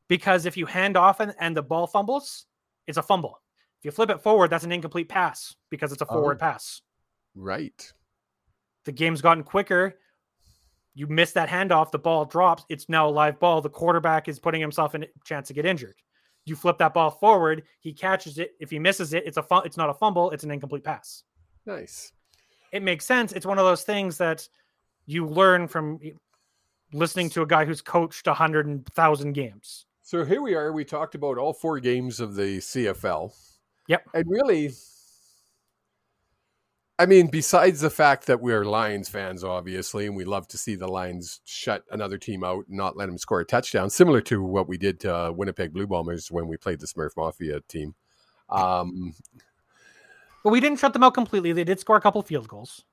Because 0.07 0.45
if 0.45 0.55
you 0.55 0.65
hand 0.65 0.95
off 0.95 1.19
and, 1.19 1.35
and 1.41 1.57
the 1.57 1.61
ball 1.61 1.87
fumbles, 1.87 2.45
it's 2.87 2.97
a 2.97 3.03
fumble. 3.03 3.41
If 3.79 3.83
you 3.85 3.91
flip 3.91 4.09
it 4.09 4.21
forward, 4.21 4.49
that's 4.49 4.63
an 4.63 4.71
incomplete 4.71 5.09
pass 5.09 5.53
because 5.69 5.91
it's 5.91 6.01
a 6.01 6.05
forward 6.05 6.37
Oh. 6.37 6.45
pass. 6.45 6.81
Right. 7.35 7.91
The 8.85 8.93
game's 8.93 9.21
gotten 9.21 9.43
quicker. 9.43 9.99
You 10.95 11.07
miss 11.07 11.33
that 11.33 11.49
handoff, 11.49 11.91
the 11.91 11.99
ball 11.99 12.23
drops. 12.23 12.63
It's 12.69 12.87
now 12.87 13.09
a 13.09 13.11
live 13.11 13.37
ball. 13.41 13.59
The 13.61 13.69
quarterback 13.69 14.29
is 14.29 14.39
putting 14.39 14.61
himself 14.61 14.95
in 14.95 15.03
a 15.03 15.07
chance 15.25 15.49
to 15.49 15.53
get 15.53 15.65
injured. 15.65 15.97
You 16.47 16.55
flip 16.55 16.77
that 16.77 16.93
ball 16.93 17.11
forward, 17.11 17.63
he 17.79 17.93
catches 17.93 18.37
it. 18.37 18.55
If 18.59 18.69
he 18.69 18.79
misses 18.79 19.13
it, 19.13 19.23
it's 19.25 19.37
a 19.37 19.43
fu- 19.43 19.61
it's 19.61 19.77
not 19.77 19.89
a 19.89 19.93
fumble, 19.93 20.31
it's 20.31 20.43
an 20.43 20.51
incomplete 20.51 20.83
pass. 20.83 21.23
Nice. 21.65 22.13
It 22.71 22.83
makes 22.83 23.05
sense. 23.05 23.33
It's 23.33 23.45
one 23.45 23.59
of 23.59 23.65
those 23.65 23.83
things 23.83 24.17
that 24.17 24.47
you 25.05 25.25
learn 25.25 25.67
from 25.67 25.99
listening 26.93 27.29
to 27.31 27.41
a 27.41 27.45
guy 27.45 27.65
who's 27.65 27.81
coached 27.81 28.27
a 28.27 28.33
hundred 28.33 28.85
thousand 28.93 29.33
games. 29.33 29.85
So 30.03 30.23
here 30.23 30.41
we 30.41 30.55
are. 30.55 30.71
We 30.71 30.85
talked 30.85 31.15
about 31.15 31.37
all 31.37 31.53
four 31.53 31.79
games 31.79 32.19
of 32.19 32.35
the 32.35 32.59
CFL. 32.59 33.33
Yep. 33.87 34.03
And 34.13 34.25
really, 34.29 34.71
I 36.99 37.05
mean, 37.05 37.27
besides 37.27 37.79
the 37.81 37.91
fact 37.91 38.25
that 38.25 38.41
we're 38.41 38.65
Lions 38.65 39.07
fans, 39.07 39.43
obviously, 39.43 40.07
and 40.07 40.15
we 40.15 40.25
love 40.25 40.47
to 40.47 40.57
see 40.57 40.73
the 40.75 40.87
Lions 40.87 41.41
shut 41.45 41.83
another 41.91 42.17
team 42.17 42.43
out 42.43 42.65
and 42.67 42.75
not 42.77 42.97
let 42.97 43.05
them 43.05 43.19
score 43.19 43.39
a 43.41 43.45
touchdown, 43.45 43.89
similar 43.91 44.19
to 44.21 44.41
what 44.41 44.67
we 44.67 44.77
did 44.79 44.99
to 45.01 45.15
uh, 45.15 45.31
Winnipeg 45.31 45.73
Blue 45.73 45.85
Bombers 45.85 46.31
when 46.31 46.47
we 46.47 46.57
played 46.57 46.79
the 46.79 46.87
Smurf 46.87 47.11
Mafia 47.15 47.59
team. 47.67 47.93
Um, 48.49 49.13
But 50.43 50.49
we 50.51 50.59
didn't 50.59 50.79
shut 50.79 50.93
them 50.93 51.03
out 51.03 51.13
completely. 51.13 51.53
They 51.53 51.63
did 51.63 51.79
score 51.79 51.97
a 51.97 52.01
couple 52.01 52.21
field 52.23 52.47
goals. 52.47 52.83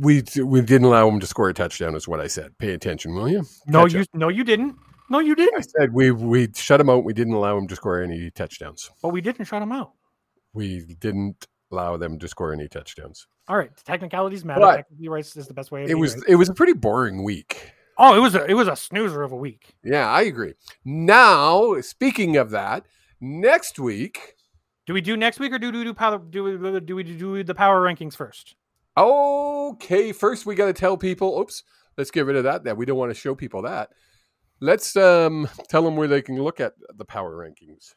we 0.00 0.22
we 0.44 0.60
didn't 0.60 0.84
allow 0.86 1.08
them 1.08 1.20
to 1.20 1.26
score 1.26 1.48
a 1.48 1.54
touchdown, 1.54 1.94
is 1.94 2.06
what 2.08 2.20
I 2.20 2.26
said. 2.26 2.56
Pay 2.58 2.72
attention, 2.72 3.14
will 3.14 3.28
you? 3.28 3.44
No, 3.66 3.84
Catch 3.84 3.92
you 3.94 4.00
up. 4.00 4.06
no, 4.14 4.28
you 4.28 4.44
didn't. 4.44 4.76
No, 5.08 5.20
you 5.20 5.34
didn't. 5.34 5.56
I 5.58 5.62
said 5.62 5.92
we 5.92 6.10
we 6.10 6.48
shut 6.54 6.78
them 6.78 6.90
out. 6.90 7.04
We 7.04 7.12
didn't 7.14 7.34
allow 7.34 7.54
them 7.56 7.66
to 7.68 7.76
score 7.76 8.02
any 8.02 8.30
touchdowns. 8.30 8.90
But 9.02 9.08
we 9.10 9.20
didn't 9.20 9.46
shut 9.46 9.60
them 9.60 9.72
out. 9.72 9.92
We 10.52 10.96
didn't 11.00 11.46
allow 11.70 11.96
them 11.96 12.18
to 12.18 12.28
score 12.28 12.52
any 12.52 12.68
touchdowns. 12.68 13.26
All 13.48 13.56
right, 13.56 13.70
technicalities 13.84 14.44
matter. 14.44 14.60
But- 14.60 14.76
Technically, 14.76 15.08
rights 15.08 15.36
is 15.36 15.46
the 15.46 15.54
best 15.54 15.70
way. 15.70 15.84
It 15.88 15.94
was 15.94 16.14
right. 16.16 16.24
it 16.28 16.36
was 16.36 16.48
a 16.48 16.54
pretty 16.54 16.72
boring 16.74 17.22
week. 17.22 17.72
Oh, 17.98 18.16
it 18.16 18.20
was 18.20 18.34
a 18.34 18.44
it 18.46 18.54
was 18.54 18.68
a 18.68 18.76
snoozer 18.76 19.22
of 19.22 19.32
a 19.32 19.36
week. 19.36 19.74
Yeah, 19.84 20.08
I 20.08 20.22
agree. 20.22 20.54
Now, 20.84 21.80
speaking 21.80 22.36
of 22.36 22.50
that, 22.50 22.86
next 23.20 23.78
week, 23.78 24.36
Do 24.86 24.94
we 24.94 25.00
do 25.00 25.16
next 25.16 25.38
week 25.38 25.52
or 25.52 25.58
do 25.58 25.70
we 25.70 25.84
do 25.84 25.92
power 25.94 26.18
do 26.18 26.44
we 26.44 26.80
do 26.80 26.96
we 26.96 27.02
do 27.02 27.44
the 27.44 27.54
power 27.54 27.82
rankings 27.82 28.16
first? 28.16 28.54
okay, 28.96 30.12
first 30.12 30.46
we 30.46 30.54
got 30.54 30.66
to 30.66 30.72
tell 30.72 30.96
people, 30.96 31.38
oops, 31.38 31.62
let's 31.96 32.10
get 32.10 32.26
rid 32.26 32.36
of 32.36 32.44
that. 32.44 32.64
That 32.64 32.76
we 32.76 32.86
don't 32.86 32.98
want 32.98 33.10
to 33.10 33.18
show 33.18 33.34
people 33.34 33.62
that. 33.62 33.90
Let's 34.60 34.94
um, 34.96 35.48
tell 35.68 35.82
them 35.82 35.96
where 35.96 36.08
they 36.08 36.20
can 36.22 36.36
look 36.42 36.60
at 36.60 36.74
the 36.94 37.04
power 37.04 37.34
rankings. 37.34 37.94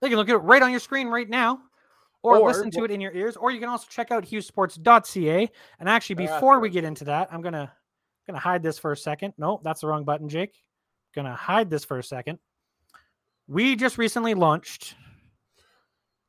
They 0.00 0.08
can 0.08 0.16
look 0.18 0.28
at 0.28 0.34
it 0.34 0.38
right 0.38 0.62
on 0.62 0.70
your 0.70 0.80
screen 0.80 1.08
right 1.08 1.28
now, 1.28 1.60
or, 2.22 2.38
Or- 2.38 2.48
listen 2.48 2.70
to 2.72 2.84
it 2.84 2.90
in 2.90 3.00
your 3.00 3.12
ears, 3.12 3.36
or 3.36 3.50
you 3.50 3.60
can 3.60 3.68
also 3.68 3.86
check 3.88 4.10
out 4.10 4.24
hughesports.ca. 4.24 5.50
And 5.80 5.88
actually, 5.88 6.14
before 6.16 6.60
we 6.60 6.70
get 6.70 6.84
into 6.84 7.04
that, 7.04 7.28
I'm 7.32 7.42
gonna 7.42 7.72
gonna 8.26 8.38
hide 8.38 8.62
this 8.62 8.78
for 8.78 8.92
a 8.92 8.96
second. 8.96 9.34
No, 9.38 9.60
that's 9.64 9.80
the 9.80 9.88
wrong 9.88 10.04
button, 10.04 10.28
Jake. 10.28 10.54
Gonna 11.14 11.34
hide 11.34 11.68
this 11.68 11.84
for 11.84 11.98
a 11.98 12.04
second. 12.04 12.38
We 13.48 13.76
just 13.76 13.98
recently 13.98 14.34
launched 14.34 14.94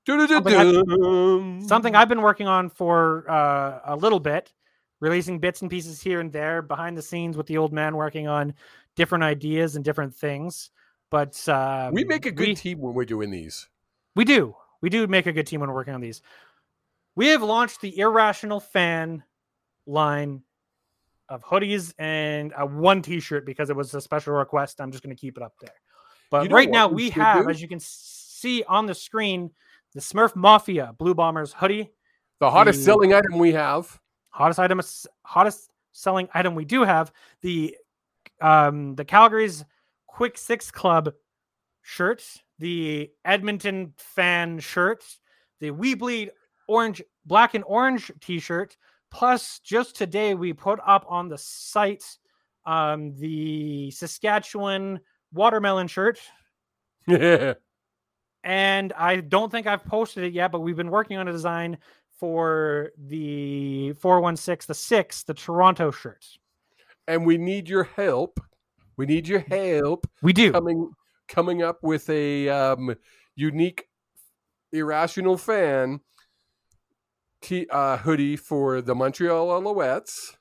Du-du-du-dum. 0.05 1.61
something 1.67 1.95
I've 1.95 2.09
been 2.09 2.21
working 2.21 2.47
on 2.47 2.69
for 2.69 3.29
uh, 3.29 3.79
a 3.85 3.95
little 3.95 4.19
bit, 4.19 4.51
releasing 4.99 5.39
bits 5.39 5.61
and 5.61 5.69
pieces 5.69 6.01
here 6.01 6.19
and 6.19 6.31
there 6.31 6.61
behind 6.61 6.97
the 6.97 7.01
scenes 7.01 7.37
with 7.37 7.45
the 7.47 7.57
old 7.57 7.71
man 7.71 7.95
working 7.95 8.27
on 8.27 8.53
different 8.95 9.23
ideas 9.23 9.75
and 9.75 9.85
different 9.85 10.13
things. 10.13 10.71
But 11.09 11.47
uh, 11.47 11.91
we 11.93 12.03
make 12.03 12.25
a 12.25 12.31
good 12.31 12.47
we, 12.47 12.55
team 12.55 12.79
when 12.79 12.93
we're 12.93 13.05
doing 13.05 13.29
these. 13.29 13.69
we 14.15 14.25
do. 14.25 14.55
We 14.83 14.89
do 14.89 15.07
make 15.07 15.25
a 15.25 15.31
good 15.31 15.47
team 15.47 15.61
when 15.61 15.69
we're 15.69 15.75
working 15.75 15.93
on 15.95 16.01
these. 16.01 16.21
We 17.15 17.27
have 17.29 17.41
launched 17.41 17.79
the 17.81 17.97
Irrational 17.97 18.59
Fan 18.59 19.23
line 19.87 20.43
of 21.29 21.41
hoodies 21.43 21.93
and 21.97 22.53
a 22.57 22.65
one 22.65 23.01
T-shirt 23.01 23.45
because 23.45 23.69
it 23.69 23.75
was 23.75 23.93
a 23.95 24.01
special 24.01 24.33
request. 24.33 24.81
I'm 24.81 24.91
just 24.91 25.03
going 25.03 25.15
to 25.15 25.19
keep 25.19 25.37
it 25.37 25.43
up 25.43 25.53
there. 25.61 25.73
But 26.29 26.43
You 26.43 26.49
know 26.49 26.55
right 26.55 26.69
now 26.69 26.87
we 26.89 27.05
we 27.05 27.09
have, 27.11 27.45
do? 27.45 27.49
as 27.49 27.61
you 27.61 27.67
can 27.69 27.79
see 27.79 28.63
on 28.67 28.85
the 28.85 28.93
screen, 28.93 29.51
the 29.93 30.01
Smurf 30.01 30.35
Mafia 30.35 30.93
Blue 30.97 31.13
Bombers 31.15 31.53
hoodie. 31.53 31.89
The 32.39 32.51
hottest 32.51 32.79
The- 32.79 32.83
selling 32.85 33.13
item 33.13 33.37
we 33.37 33.53
have. 33.53 33.99
hottest 34.31 34.59
item 34.59 34.81
hottest 35.23 35.69
selling 35.93 36.27
item 36.33 36.55
we 36.55 36.65
do 36.65 36.83
have 36.83 37.13
the 37.41 37.77
um 38.41 38.95
the 38.95 39.05
calgary's 39.05 39.63
quick 40.07 40.37
six 40.37 40.71
club 40.71 41.13
shirt 41.83 42.42
the 42.59 43.09
edmonton 43.25 43.93
fan 43.97 44.59
shirt 44.59 45.03
the 45.59 45.71
we 45.71 45.93
bleed 45.95 46.31
orange 46.67 47.01
black 47.25 47.53
and 47.55 47.63
orange 47.67 48.11
t-shirt 48.21 48.77
plus 49.11 49.59
just 49.59 49.95
today 49.95 50.33
we 50.35 50.53
put 50.53 50.79
up 50.85 51.05
on 51.09 51.27
the 51.29 51.37
site 51.37 52.03
um 52.65 53.13
the 53.15 53.89
saskatchewan 53.91 54.99
watermelon 55.33 55.87
shirt 55.87 56.19
Yeah. 57.07 57.53
and 58.43 58.93
I 58.93 59.17
don't 59.17 59.51
think 59.51 59.67
I've 59.67 59.85
posted 59.85 60.23
it 60.25 60.33
yet, 60.33 60.51
but 60.51 60.59
we've 60.61 60.75
been 60.75 60.89
working 60.91 61.17
on 61.17 61.27
a 61.27 61.31
design 61.31 61.77
for 62.19 62.91
the 62.97 63.93
416, 63.93 64.65
the 64.67 64.73
six, 64.73 65.23
the 65.23 65.33
Toronto 65.33 65.91
shirt. 65.91 66.25
and 67.07 67.25
we 67.25 67.37
need 67.37 67.67
your 67.69 67.83
help. 67.83 68.39
We 68.97 69.05
need 69.05 69.27
your 69.27 69.39
help 69.39 70.07
We 70.21 70.31
do. 70.33 70.51
coming 70.51 70.91
coming 71.27 71.61
up 71.61 71.79
with 71.83 72.09
a 72.09 72.49
um, 72.49 72.95
unique 73.35 73.87
irrational 74.71 75.37
fan 75.37 75.99
t- 77.41 77.67
uh, 77.69 77.97
hoodie 77.97 78.35
for 78.35 78.81
the 78.81 78.95
Montreal 78.95 79.47
Alouettes. 79.61 80.35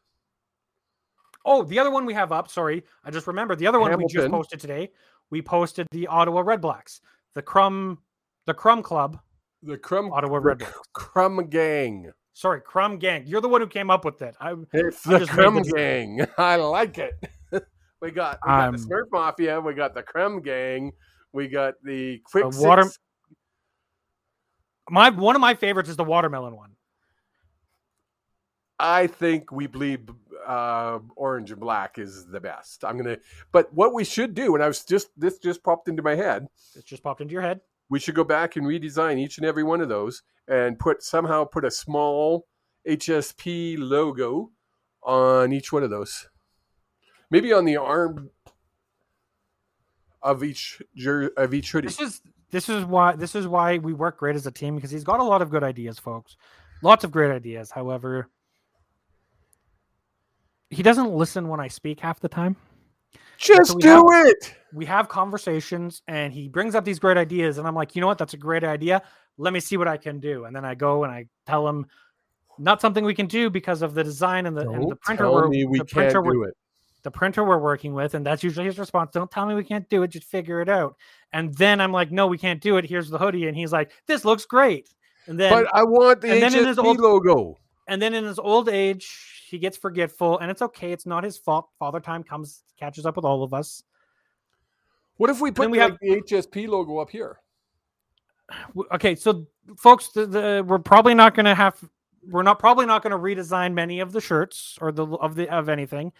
Oh, 1.45 1.64
the 1.64 1.78
other 1.78 1.91
one 1.91 2.07
we 2.07 2.14
have 2.14 2.30
up. 2.33 2.49
Sorry, 2.49 2.85
I 3.05 3.11
just 3.11 3.26
remembered 3.26 3.59
the 3.59 3.66
other 3.66 3.80
one 3.80 3.97
we 3.97 4.07
just 4.07 4.30
posted 4.30 4.61
today. 4.61 4.91
We 5.30 5.43
posted 5.43 5.87
the 5.91 6.07
Ottawa 6.07 6.43
Red 6.43 6.61
Blacks, 6.61 7.01
the 7.35 7.43
Crumb, 7.43 7.99
the 8.47 8.55
Crumb 8.55 8.83
Club, 8.83 9.18
The 9.62 9.76
Crumb 9.78 10.12
Ottawa 10.12 10.35
the 10.39 10.41
Red 10.47 10.61
C- 10.61 10.64
Blacks. 10.66 10.78
Crumb 10.93 11.49
Gang. 11.49 12.12
Sorry, 12.35 12.61
Crumb 12.61 12.99
Gang. 12.99 13.24
You're 13.26 13.41
the 13.41 13.49
one 13.49 13.61
who 13.61 13.66
came 13.66 13.91
up 13.91 14.05
with 14.05 14.22
it. 14.22 14.37
I, 14.41 14.55
It's 14.72 15.07
I 15.07 15.18
the 15.18 15.26
Crumb 15.26 15.62
Gang. 15.62 16.26
I 16.39 16.57
like 16.57 16.99
it. 16.99 17.14
We 18.03 18.11
got 18.11 18.38
we 18.44 18.48
got 18.50 18.68
Um, 18.68 18.76
the 18.76 18.82
Smurf 18.82 19.05
Mafia. 19.11 19.61
We 19.61 19.72
got 19.74 19.94
the 19.94 20.03
Crumb 20.03 20.42
Gang. 20.42 20.92
We 21.32 21.48
got 21.48 21.74
the 21.82 22.18
Quick 22.24 22.50
The 22.50 22.61
water- 22.61 22.82
Six. 22.82 22.98
my 24.90 25.09
one 25.11 25.34
of 25.36 25.40
my 25.40 25.55
favorites 25.55 25.88
is 25.88 25.96
the 25.96 26.05
watermelon 26.05 26.55
one. 26.57 26.76
I 28.78 29.07
think 29.07 29.53
we 29.53 29.68
believe 29.68 30.00
uh, 30.44 30.98
orange 31.14 31.53
and 31.53 31.61
black 31.61 31.98
is 31.98 32.26
the 32.26 32.40
best. 32.40 32.84
I'm 32.84 32.96
gonna. 32.96 33.18
But 33.53 33.72
what 33.72 33.94
we 33.94 34.03
should 34.05 34.34
do, 34.34 34.55
and 34.57 34.62
I 34.64 34.66
was 34.66 34.84
just 34.84 35.09
this 35.16 35.38
just 35.38 35.62
popped 35.62 35.88
into 35.88 36.03
my 36.03 36.16
head. 36.16 36.48
It 36.74 36.84
just 36.84 37.03
popped 37.03 37.20
into 37.20 37.32
your 37.32 37.42
head. 37.42 37.61
We 37.88 38.00
should 38.00 38.14
go 38.16 38.24
back 38.24 38.57
and 38.57 38.66
redesign 38.66 39.18
each 39.18 39.38
and 39.38 39.46
every 39.46 39.62
one 39.62 39.80
of 39.80 39.88
those, 39.88 40.22
and 40.48 40.78
put 40.78 41.03
somehow 41.03 41.44
put 41.44 41.64
a 41.64 41.70
small 41.70 42.48
HSP 42.88 43.76
logo 43.78 44.50
on 45.05 45.53
each 45.53 45.72
one 45.72 45.84
of 45.84 45.90
those. 45.90 46.28
Maybe 47.33 47.51
on 47.55 47.64
the 47.64 47.78
arm 47.78 48.28
of 50.20 50.45
each 50.45 50.83
jer- 50.95 51.33
of 51.39 51.55
each 51.55 51.72
hoodie. 51.72 51.89
This 51.89 51.99
is 51.99 52.20
this 52.51 52.68
is 52.68 52.85
why 52.85 53.16
this 53.16 53.35
is 53.35 53.49
why 53.49 53.78
we 53.78 53.95
work 53.95 54.18
great 54.18 54.37
as 54.37 54.47
a 54.47 54.51
team 54.51 54.76
because 54.76 54.91
he's 54.91 55.03
got 55.03 55.18
a 55.18 55.24
lot 55.24 55.41
of 55.41 55.49
good 55.49 55.64
ideas, 55.64 55.99
folks. 55.99 56.37
Lots 56.83 57.05
of 57.05 57.11
great 57.11 57.30
ideas. 57.30 57.70
However, 57.70 58.28
he 60.68 60.83
doesn't 60.83 61.11
listen 61.11 61.49
when 61.49 61.59
I 61.59 61.68
speak 61.68 62.01
half 62.01 62.20
the 62.20 62.28
time. 62.28 62.55
Just 63.39 63.72
so 63.72 63.78
do 63.78 64.07
it. 64.11 64.55
We 64.74 64.85
have 64.85 65.09
conversations 65.09 66.03
and 66.07 66.35
he 66.35 66.49
brings 66.49 66.74
up 66.74 66.85
these 66.85 66.99
great 66.99 67.16
ideas 67.16 67.57
and 67.57 67.66
I'm 67.66 67.74
like, 67.74 67.97
"You 67.97 68.03
know 68.03 68.09
what? 68.09 68.18
That's 68.18 68.35
a 68.35 68.39
great 68.39 68.62
idea. 68.62 69.01
Let 69.39 69.55
me 69.55 69.61
see 69.61 69.78
what 69.78 69.89
I 69.89 69.97
can 69.97 70.20
do." 70.20 70.45
And 70.45 70.55
then 70.55 70.66
I 70.66 70.74
go 70.74 71.05
and 71.05 71.12
I 71.12 71.28
tell 71.47 71.66
him 71.66 71.87
not 72.59 72.83
something 72.83 73.07
we 73.07 73.14
can 73.14 73.26
do 73.26 73.49
because 73.49 73.80
of 73.80 73.95
the 73.95 74.05
design 74.05 74.45
and 74.45 74.55
the, 74.55 74.68
and 74.68 74.91
the 74.91 74.97
printer 74.97 75.24
tell 75.24 75.49
me 75.49 75.64
we 75.64 75.78
the 75.78 75.87
can't 75.87 76.12
printer 76.12 76.30
do 76.30 76.43
it. 76.43 76.55
The 77.03 77.11
printer 77.11 77.44
we're 77.44 77.59
working 77.59 77.94
with, 77.94 78.14
and 78.14 78.24
that's 78.24 78.42
usually 78.44 78.66
his 78.66 78.78
response. 78.78 79.11
Don't 79.12 79.30
tell 79.30 79.46
me 79.46 79.55
we 79.55 79.64
can't 79.64 79.88
do 79.88 80.03
it, 80.03 80.09
just 80.09 80.26
figure 80.26 80.61
it 80.61 80.68
out. 80.68 80.96
And 81.32 81.55
then 81.57 81.80
I'm 81.80 81.92
like, 81.92 82.11
no, 82.12 82.26
we 82.26 82.38
can't 82.38 82.61
do 82.61 82.76
it. 82.76 82.84
Here's 82.84 83.11
the 83.11 83.18
hoodie, 83.18 83.48
and 83.48 83.57
he's 83.57 83.72
like, 83.72 83.90
this 84.07 84.24
looks 84.24 84.44
great. 84.44 84.88
And 85.26 85.38
then, 85.38 85.53
But 85.53 85.74
I 85.74 85.82
want 85.84 86.20
the 86.20 86.30
and 86.32 86.42
then 86.42 86.55
in 86.55 86.66
his 86.66 86.76
HSP 86.76 86.84
old- 86.84 87.00
logo. 87.00 87.59
and 87.88 88.00
then 88.00 88.14
in 88.14 88.24
his 88.24 88.38
old 88.38 88.68
age, 88.68 89.46
he 89.48 89.59
gets 89.59 89.76
forgetful, 89.76 90.38
and 90.38 90.50
it's 90.50 90.62
okay. 90.62 90.92
It's 90.92 91.07
not 91.07 91.24
his 91.24 91.36
fault. 91.38 91.68
Father 91.78 92.00
time 92.00 92.22
comes, 92.22 92.62
catches 92.78 93.05
up 93.07 93.16
with 93.16 93.24
all 93.24 93.42
of 93.42 93.53
us. 93.55 93.82
What 95.16 95.28
if 95.30 95.40
we 95.40 95.50
put 95.50 95.70
we 95.70 95.78
like, 95.80 95.90
have- 95.92 95.98
the 96.00 96.20
HSP 96.22 96.66
logo 96.68 96.98
up 96.98 97.11
here? 97.11 97.38
Okay, 98.92 99.14
so 99.14 99.46
folks, 99.76 100.09
the, 100.09 100.26
the 100.26 100.64
we're 100.66 100.78
probably 100.78 101.14
not 101.14 101.34
going 101.34 101.46
to 101.46 101.55
have, 101.55 101.78
we're 102.28 102.42
not 102.42 102.59
probably 102.59 102.86
not 102.86 103.03
going 103.03 103.11
to 103.12 103.16
redesign 103.18 103.72
many 103.72 104.00
of 104.00 104.12
the 104.12 104.20
shirts 104.20 104.76
or 104.80 104.92
the 104.92 105.07
of 105.07 105.34
the 105.36 105.48
of 105.48 105.68
anything. 105.68 106.12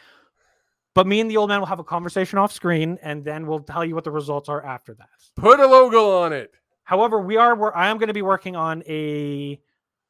But 0.95 1.07
me 1.07 1.21
and 1.21 1.31
the 1.31 1.37
old 1.39 1.49
man 1.49 1.61
will 1.61 1.67
have 1.67 1.79
a 1.79 1.85
conversation 1.85 2.39
off 2.39 2.53
screen, 2.53 2.99
and 3.03 3.25
then 3.25 3.47
we'll 3.47 3.61
tell 3.61 3.85
you 3.85 3.95
what 3.95 4.05
the 4.05 4.11
results 4.11 4.49
are 4.49 4.65
after 4.65 4.95
that. 4.95 5.09
Put 5.37 5.59
a 5.59 5.67
logo 5.67 6.19
on 6.19 6.33
it. 6.33 6.53
However, 6.85 7.21
we 7.21 7.37
are 7.37 7.77
I 7.77 7.89
am 7.89 7.99
going 7.99 8.09
to 8.09 8.15
be 8.15 8.23
working 8.23 8.57
on 8.57 8.83
a 8.87 9.59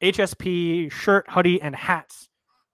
HSP 0.03 0.91
shirt, 0.91 1.27
hoodie, 1.29 1.63
and 1.63 1.77
hats 1.77 2.29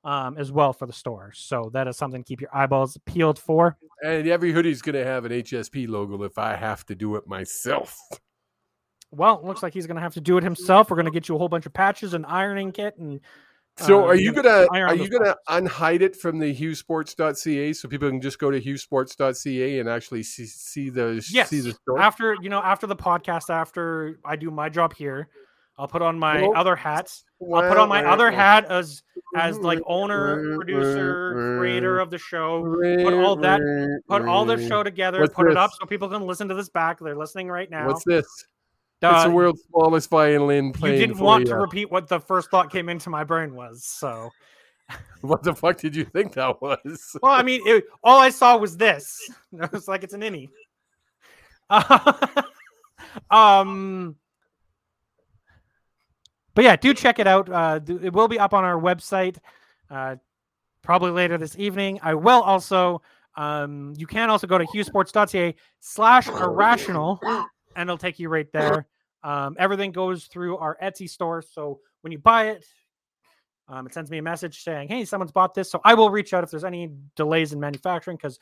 um, 0.04 0.38
as 0.38 0.50
well 0.50 0.72
for 0.72 0.86
the 0.86 0.92
store. 0.92 1.32
So 1.34 1.70
that 1.74 1.86
is 1.86 1.96
something 1.96 2.22
to 2.22 2.26
keep 2.26 2.40
your 2.40 2.54
eyeballs 2.54 2.96
peeled 3.04 3.38
for. 3.38 3.76
And 4.02 4.26
every 4.28 4.52
hoodie's 4.52 4.80
going 4.80 4.94
to 4.94 5.04
have 5.04 5.24
an 5.24 5.32
HSP 5.32 5.88
logo 5.88 6.22
if 6.22 6.38
I 6.38 6.56
have 6.56 6.86
to 6.86 6.94
do 6.94 7.16
it 7.16 7.26
myself. 7.26 7.98
Well, 9.10 9.38
it 9.38 9.44
looks 9.44 9.62
like 9.62 9.74
he's 9.74 9.86
going 9.86 9.96
to 9.96 10.02
have 10.02 10.14
to 10.14 10.20
do 10.20 10.38
it 10.38 10.44
himself. 10.44 10.90
We're 10.90 10.96
going 10.96 11.06
to 11.06 11.12
get 11.12 11.28
you 11.28 11.34
a 11.34 11.38
whole 11.38 11.48
bunch 11.48 11.66
of 11.66 11.72
patches 11.72 12.14
and 12.14 12.24
ironing 12.26 12.72
kit 12.72 12.96
and 12.98 13.20
So 13.78 14.00
Uh, 14.04 14.06
are 14.08 14.14
you're 14.16 14.32
gonna 14.32 14.66
are 14.72 14.94
you 14.94 15.08
gonna 15.08 15.36
unhide 15.48 16.00
it 16.00 16.16
from 16.16 16.38
the 16.38 16.54
hughsports.ca 16.54 17.72
so 17.72 17.88
people 17.88 18.08
can 18.08 18.20
just 18.20 18.38
go 18.38 18.50
to 18.50 18.60
hughsports.ca 18.60 19.78
and 19.78 19.88
actually 19.88 20.22
see, 20.22 20.46
see 20.46 20.90
the 20.90 21.24
yes, 21.30 21.48
see 21.50 21.60
the 21.60 21.72
store? 21.72 21.98
after 22.00 22.36
you 22.42 22.48
know 22.48 22.60
after 22.60 22.86
the 22.86 22.96
podcast, 22.96 23.50
after 23.50 24.18
I 24.24 24.36
do 24.36 24.50
my 24.50 24.68
job 24.68 24.94
here, 24.94 25.28
I'll 25.78 25.86
put 25.88 26.02
on 26.02 26.18
my 26.18 26.42
Well, 26.42 26.56
other 26.56 26.74
hats. 26.76 27.24
I'll 27.40 27.68
put 27.68 27.78
on 27.78 27.88
my 27.88 28.04
other 28.04 28.30
hat 28.32 28.64
as 28.68 29.02
as 29.36 29.58
like 29.58 29.78
owner, 29.86 30.56
producer, 30.56 31.56
creator 31.60 32.00
of 32.00 32.10
the 32.10 32.18
show. 32.18 32.62
put 33.04 33.14
all 33.14 33.36
that- 33.36 33.60
Put 34.08 34.22
all 34.26 34.44
the 34.44 34.66
show 34.66 34.82
together, 34.82 35.20
What's 35.20 35.34
put 35.34 35.50
it 35.50 35.56
up 35.56 35.70
so 35.78 35.86
people 35.86 36.08
can 36.08 36.22
listen 36.26 36.48
to 36.48 36.54
this 36.54 36.68
back. 36.68 36.98
They're 36.98 37.16
listening 37.16 37.48
right 37.48 37.70
now. 37.70 37.86
What's 37.86 38.04
this? 38.04 38.26
Uh, 39.02 39.12
it's 39.14 39.24
the 39.24 39.30
world's 39.30 39.62
smallest 39.70 40.10
violin 40.10 40.72
you 40.82 40.88
didn't 40.88 41.16
for 41.16 41.24
want 41.24 41.44
you. 41.44 41.50
to 41.50 41.56
repeat 41.56 41.90
what 41.90 42.08
the 42.08 42.18
first 42.18 42.50
thought 42.50 42.70
came 42.72 42.88
into 42.88 43.10
my 43.10 43.22
brain 43.22 43.54
was. 43.54 43.84
So, 43.84 44.30
What 45.20 45.42
the 45.42 45.54
fuck 45.54 45.78
did 45.78 45.96
you 45.96 46.04
think 46.04 46.34
that 46.34 46.60
was? 46.60 47.16
well, 47.22 47.32
I 47.32 47.42
mean, 47.42 47.60
it, 47.66 47.84
all 48.02 48.18
I 48.18 48.30
saw 48.30 48.56
was 48.56 48.76
this. 48.76 49.30
I 49.60 49.68
was 49.72 49.88
like, 49.88 50.04
it's 50.04 50.14
an 50.14 50.20
innie. 50.22 50.48
um, 53.30 54.16
but 56.54 56.64
yeah, 56.64 56.76
do 56.76 56.94
check 56.94 57.18
it 57.18 57.26
out. 57.26 57.48
Uh, 57.48 57.80
it 57.86 58.12
will 58.12 58.28
be 58.28 58.38
up 58.38 58.54
on 58.54 58.64
our 58.64 58.80
website 58.80 59.38
uh, 59.90 60.16
probably 60.82 61.10
later 61.10 61.36
this 61.38 61.56
evening. 61.58 61.98
I 62.02 62.14
will 62.14 62.42
also. 62.42 63.02
Um, 63.36 63.94
you 63.96 64.08
can 64.08 64.30
also 64.30 64.48
go 64.48 64.58
to 64.58 64.64
hughsports.ca 64.64 65.54
slash 65.78 66.26
irrational 66.26 67.20
and 67.78 67.88
it'll 67.88 67.96
take 67.96 68.18
you 68.18 68.28
right 68.28 68.50
there. 68.52 68.86
Um, 69.22 69.56
everything 69.58 69.92
goes 69.92 70.26
through 70.26 70.58
our 70.58 70.76
Etsy 70.82 71.08
store. 71.08 71.42
So 71.42 71.80
when 72.02 72.12
you 72.12 72.18
buy 72.18 72.50
it, 72.50 72.64
um, 73.68 73.86
it 73.86 73.94
sends 73.94 74.10
me 74.10 74.18
a 74.18 74.22
message 74.22 74.62
saying, 74.62 74.88
Hey, 74.88 75.04
someone's 75.04 75.32
bought 75.32 75.54
this. 75.54 75.70
So 75.70 75.80
I 75.84 75.94
will 75.94 76.10
reach 76.10 76.32
out 76.32 76.44
if 76.44 76.50
there's 76.50 76.64
any 76.64 76.90
delays 77.16 77.52
in 77.52 77.60
manufacturing 77.60 78.16
because 78.16 78.38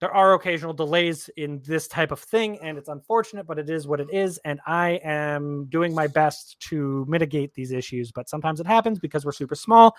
there 0.00 0.12
are 0.12 0.34
occasional 0.34 0.74
delays 0.74 1.30
in 1.36 1.62
this 1.64 1.88
type 1.88 2.12
of 2.12 2.20
thing. 2.20 2.58
And 2.60 2.76
it's 2.76 2.88
unfortunate, 2.88 3.46
but 3.46 3.58
it 3.58 3.70
is 3.70 3.86
what 3.86 4.00
it 4.00 4.08
is. 4.12 4.38
And 4.44 4.60
I 4.66 5.00
am 5.02 5.66
doing 5.70 5.94
my 5.94 6.06
best 6.06 6.58
to 6.68 7.06
mitigate 7.08 7.54
these 7.54 7.72
issues. 7.72 8.12
But 8.12 8.28
sometimes 8.28 8.60
it 8.60 8.66
happens 8.66 8.98
because 8.98 9.24
we're 9.24 9.32
super 9.32 9.54
small. 9.54 9.96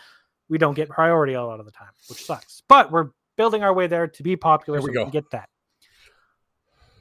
We 0.50 0.58
don't 0.58 0.76
get 0.76 0.90
priority 0.90 1.34
a 1.34 1.44
lot 1.44 1.60
of 1.60 1.66
the 1.66 1.72
time, 1.72 1.92
which 2.10 2.24
sucks. 2.24 2.62
But 2.68 2.92
we're 2.92 3.10
building 3.38 3.64
our 3.64 3.74
way 3.74 3.88
there 3.88 4.08
to 4.08 4.24
be 4.24 4.36
popular 4.36 4.80
There 4.80 4.88
so 4.88 4.92
we 4.92 4.98
we 4.98 5.04
can 5.06 5.12
get 5.12 5.32
that. 5.32 5.50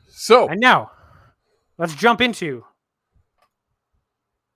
So 0.08 0.48
And 0.48 0.60
now, 0.60 0.90
let's 1.78 1.94
jump 1.94 2.20
into 2.20 2.64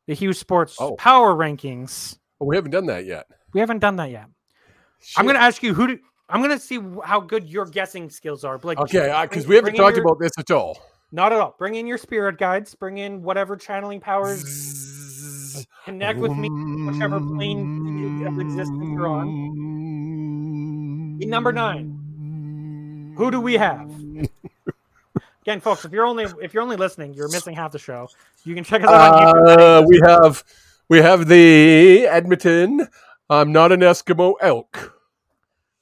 the 0.06 0.14
Hughes 0.14 0.38
Sports 0.38 0.76
Oh. 0.80 0.94
Power 0.96 1.34
Rankings. 1.34 2.18
oh, 2.40 2.46
we 2.46 2.56
haven't 2.56 2.70
done 2.72 2.86
that 2.86 3.04
yet. 3.06 3.26
We 3.52 3.60
haven't 3.60 3.78
done 3.80 3.96
that 3.96 4.10
yet. 4.10 4.26
I'm 5.16 5.24
going 5.24 5.36
to 5.36 5.42
ask 5.42 5.62
you 5.62 5.74
who. 5.74 5.86
Do, 5.88 5.98
I'm 6.28 6.40
going 6.42 6.56
to 6.56 6.58
see 6.64 6.78
how 7.04 7.20
good 7.20 7.48
your 7.48 7.64
guessing 7.66 8.08
skills 8.10 8.44
are. 8.44 8.58
Like, 8.62 8.78
Okay, 8.78 9.10
uh, 9.10 9.22
because 9.26 9.46
we 9.46 9.56
haven't 9.56 9.74
talked 9.74 9.96
your- 9.96 10.04
about 10.06 10.18
this 10.20 10.32
at 10.38 10.50
all. 10.50 10.78
Not 11.12 11.32
at 11.32 11.40
all. 11.40 11.56
Bring 11.58 11.74
in 11.74 11.88
your 11.88 11.98
spirit 11.98 12.38
guides. 12.38 12.74
Bring 12.76 12.98
in 12.98 13.22
whatever 13.22 13.56
channeling 13.56 14.00
powers. 14.00 14.38
Zzz. 14.44 15.66
Connect 15.84 16.18
with 16.20 16.32
me, 16.32 16.48
whichever 16.88 17.18
plane 17.18 18.24
of 18.26 18.38
existence 18.38 18.84
you're 18.92 19.08
on. 19.08 19.26
In 21.20 21.28
number 21.28 21.50
nine, 21.52 23.14
Who 23.16 23.30
do 23.32 23.40
we 23.40 23.54
have? 23.54 23.90
Again, 25.43 25.61
folks, 25.61 25.84
if 25.84 25.93
you're 25.93 26.05
only 26.05 26.26
if 26.43 26.53
you're 26.53 26.62
only 26.62 26.76
listening, 26.76 27.14
you're 27.14 27.28
missing 27.28 27.55
half 27.55 27.72
the 27.72 27.78
show. 27.78 28.09
You 28.45 28.55
can 28.55 28.64
check 28.64 28.82
us 28.82 28.88
out 28.91 29.14
on 29.14 29.34
YouTube. 29.34 29.59
Uh, 29.59 29.86
we 29.86 30.01
have 30.01 30.45
we 30.88 30.99
have 30.99 31.28
the 31.28 32.07
Edmonton. 32.07 32.86
I'm 33.30 33.53
not 33.53 33.72
an 33.72 33.80
Eskimo 33.80 34.34
elk. 34.41 35.01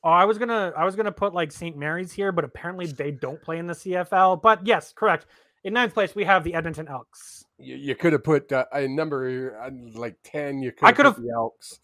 Oh, 0.04 0.10
I 0.10 0.24
was 0.26 0.38
gonna 0.38 0.72
I 0.76 0.84
was 0.84 0.94
gonna 0.94 1.10
put 1.10 1.34
like 1.34 1.50
St. 1.50 1.76
Mary's 1.76 2.12
here, 2.12 2.30
but 2.30 2.44
apparently 2.44 2.86
they 2.86 3.10
don't 3.10 3.42
play 3.42 3.58
in 3.58 3.66
the 3.66 3.74
CFL. 3.74 4.40
But 4.40 4.64
yes, 4.64 4.92
correct. 4.94 5.26
In 5.64 5.72
ninth 5.72 5.92
place, 5.92 6.14
we 6.14 6.22
have 6.24 6.44
the 6.44 6.54
Edmonton 6.54 6.86
Elks. 6.86 7.44
You, 7.58 7.74
you 7.74 7.96
could 7.96 8.12
have 8.12 8.22
put 8.22 8.52
uh, 8.52 8.66
a 8.72 8.86
number 8.86 9.58
uh, 9.60 9.70
like 9.94 10.16
ten. 10.22 10.62
You 10.62 10.70
could 10.70 10.84
I 10.84 10.88
have 10.88 10.96
could 10.96 11.06
put 11.06 11.22
the 11.22 11.32
Elks. 11.34 11.80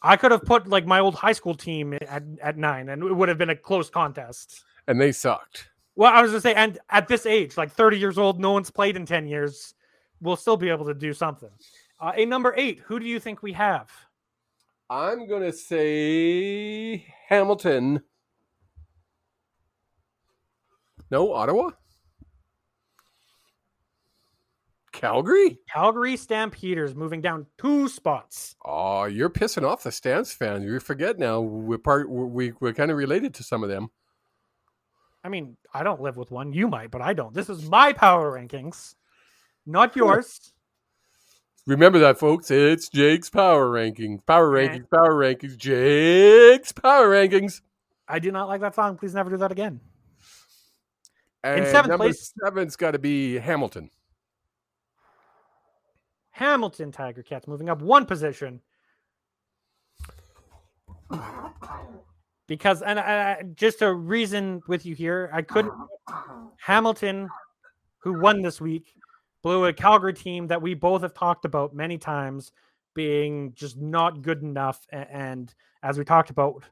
I 0.00 0.16
could 0.16 0.30
have 0.30 0.44
put 0.44 0.66
like 0.66 0.86
my 0.86 1.00
old 1.00 1.14
high 1.14 1.32
school 1.32 1.54
team 1.54 1.92
at, 1.92 2.22
at 2.40 2.56
nine, 2.56 2.88
and 2.88 3.02
it 3.02 3.12
would 3.12 3.28
have 3.28 3.36
been 3.36 3.50
a 3.50 3.56
close 3.56 3.90
contest. 3.90 4.64
and 4.86 4.98
they 4.98 5.12
sucked. 5.12 5.68
Well, 5.98 6.12
I 6.14 6.22
was 6.22 6.30
gonna 6.30 6.40
say, 6.40 6.54
and 6.54 6.78
at 6.90 7.08
this 7.08 7.26
age, 7.26 7.56
like 7.56 7.72
30 7.72 7.98
years 7.98 8.18
old, 8.18 8.38
no 8.38 8.52
one's 8.52 8.70
played 8.70 8.94
in 8.94 9.04
10 9.04 9.26
years, 9.26 9.74
we'll 10.20 10.36
still 10.36 10.56
be 10.56 10.68
able 10.68 10.86
to 10.86 10.94
do 10.94 11.12
something. 11.12 11.50
Uh, 11.98 12.12
a 12.14 12.24
number 12.24 12.54
eight, 12.56 12.78
who 12.86 13.00
do 13.00 13.06
you 13.06 13.18
think 13.18 13.42
we 13.42 13.52
have? 13.54 13.90
I'm 14.88 15.28
gonna 15.28 15.52
say 15.52 17.04
Hamilton. 17.28 18.00
No, 21.10 21.32
Ottawa. 21.32 21.70
Calgary. 24.92 25.58
Calgary 25.68 26.16
Stampeders 26.16 26.94
moving 26.94 27.20
down 27.20 27.44
two 27.60 27.88
spots. 27.88 28.54
Oh, 28.64 29.06
you're 29.06 29.30
pissing 29.30 29.68
off 29.68 29.82
the 29.82 29.90
Stamps 29.90 30.32
fans. 30.32 30.64
You 30.64 30.78
forget 30.78 31.18
now. 31.18 31.40
We're 31.40 31.78
part. 31.78 32.08
We 32.08 32.52
we're 32.60 32.72
kind 32.72 32.92
of 32.92 32.96
related 32.96 33.34
to 33.34 33.42
some 33.42 33.64
of 33.64 33.68
them. 33.68 33.88
I 35.24 35.28
mean, 35.28 35.56
I 35.74 35.82
don't 35.82 36.00
live 36.00 36.16
with 36.16 36.30
one. 36.30 36.52
You 36.52 36.68
might, 36.68 36.90
but 36.90 37.00
I 37.02 37.12
don't. 37.12 37.34
This 37.34 37.48
is 37.48 37.68
my 37.68 37.92
power 37.92 38.38
rankings, 38.38 38.94
not 39.66 39.96
yours. 39.96 40.52
Remember 41.68 41.98
that, 41.98 42.18
folks. 42.18 42.50
It's 42.50 42.88
Jake's 42.88 43.28
Power 43.28 43.68
Rankings. 43.68 44.24
Power. 44.24 44.50
Rankings, 44.50 44.88
Power 44.90 45.12
Rankings, 45.12 45.54
Jake's 45.58 46.72
Power 46.72 47.10
Rankings. 47.10 47.60
I 48.08 48.18
do 48.20 48.32
not 48.32 48.48
like 48.48 48.62
that 48.62 48.74
song. 48.74 48.96
Please 48.96 49.14
never 49.14 49.28
do 49.28 49.36
that 49.36 49.52
again. 49.52 49.78
And 51.44 51.66
seventh 51.66 51.90
number 51.90 52.04
place- 52.06 52.32
seven's 52.42 52.74
got 52.74 52.92
to 52.92 52.98
be 52.98 53.34
Hamilton. 53.34 53.90
Hamilton 56.30 56.90
Tiger 56.90 57.22
Cats 57.22 57.46
moving 57.46 57.68
up 57.68 57.82
one 57.82 58.06
position. 58.06 58.62
Because 62.48 62.82
and 62.82 62.98
I, 62.98 63.42
just 63.54 63.78
to 63.80 63.92
reason 63.92 64.62
with 64.66 64.84
you 64.84 64.94
here, 64.94 65.30
I 65.32 65.42
couldn't. 65.42 65.72
Hamilton, 66.56 67.28
who 67.98 68.18
won 68.20 68.42
this 68.42 68.60
week, 68.60 68.94
blew 69.42 69.66
a 69.66 69.72
Calgary 69.72 70.14
team 70.14 70.46
that 70.48 70.60
we 70.60 70.74
both 70.74 71.02
have 71.02 71.14
talked 71.14 71.44
about 71.44 71.74
many 71.74 71.98
times 71.98 72.50
being 72.94 73.52
just 73.54 73.76
not 73.76 74.22
good 74.22 74.42
enough. 74.42 74.86
a- 74.92 75.14
And 75.14 75.54
as 75.82 75.98
we 75.98 76.04
talked 76.04 76.30
about, 76.30 76.64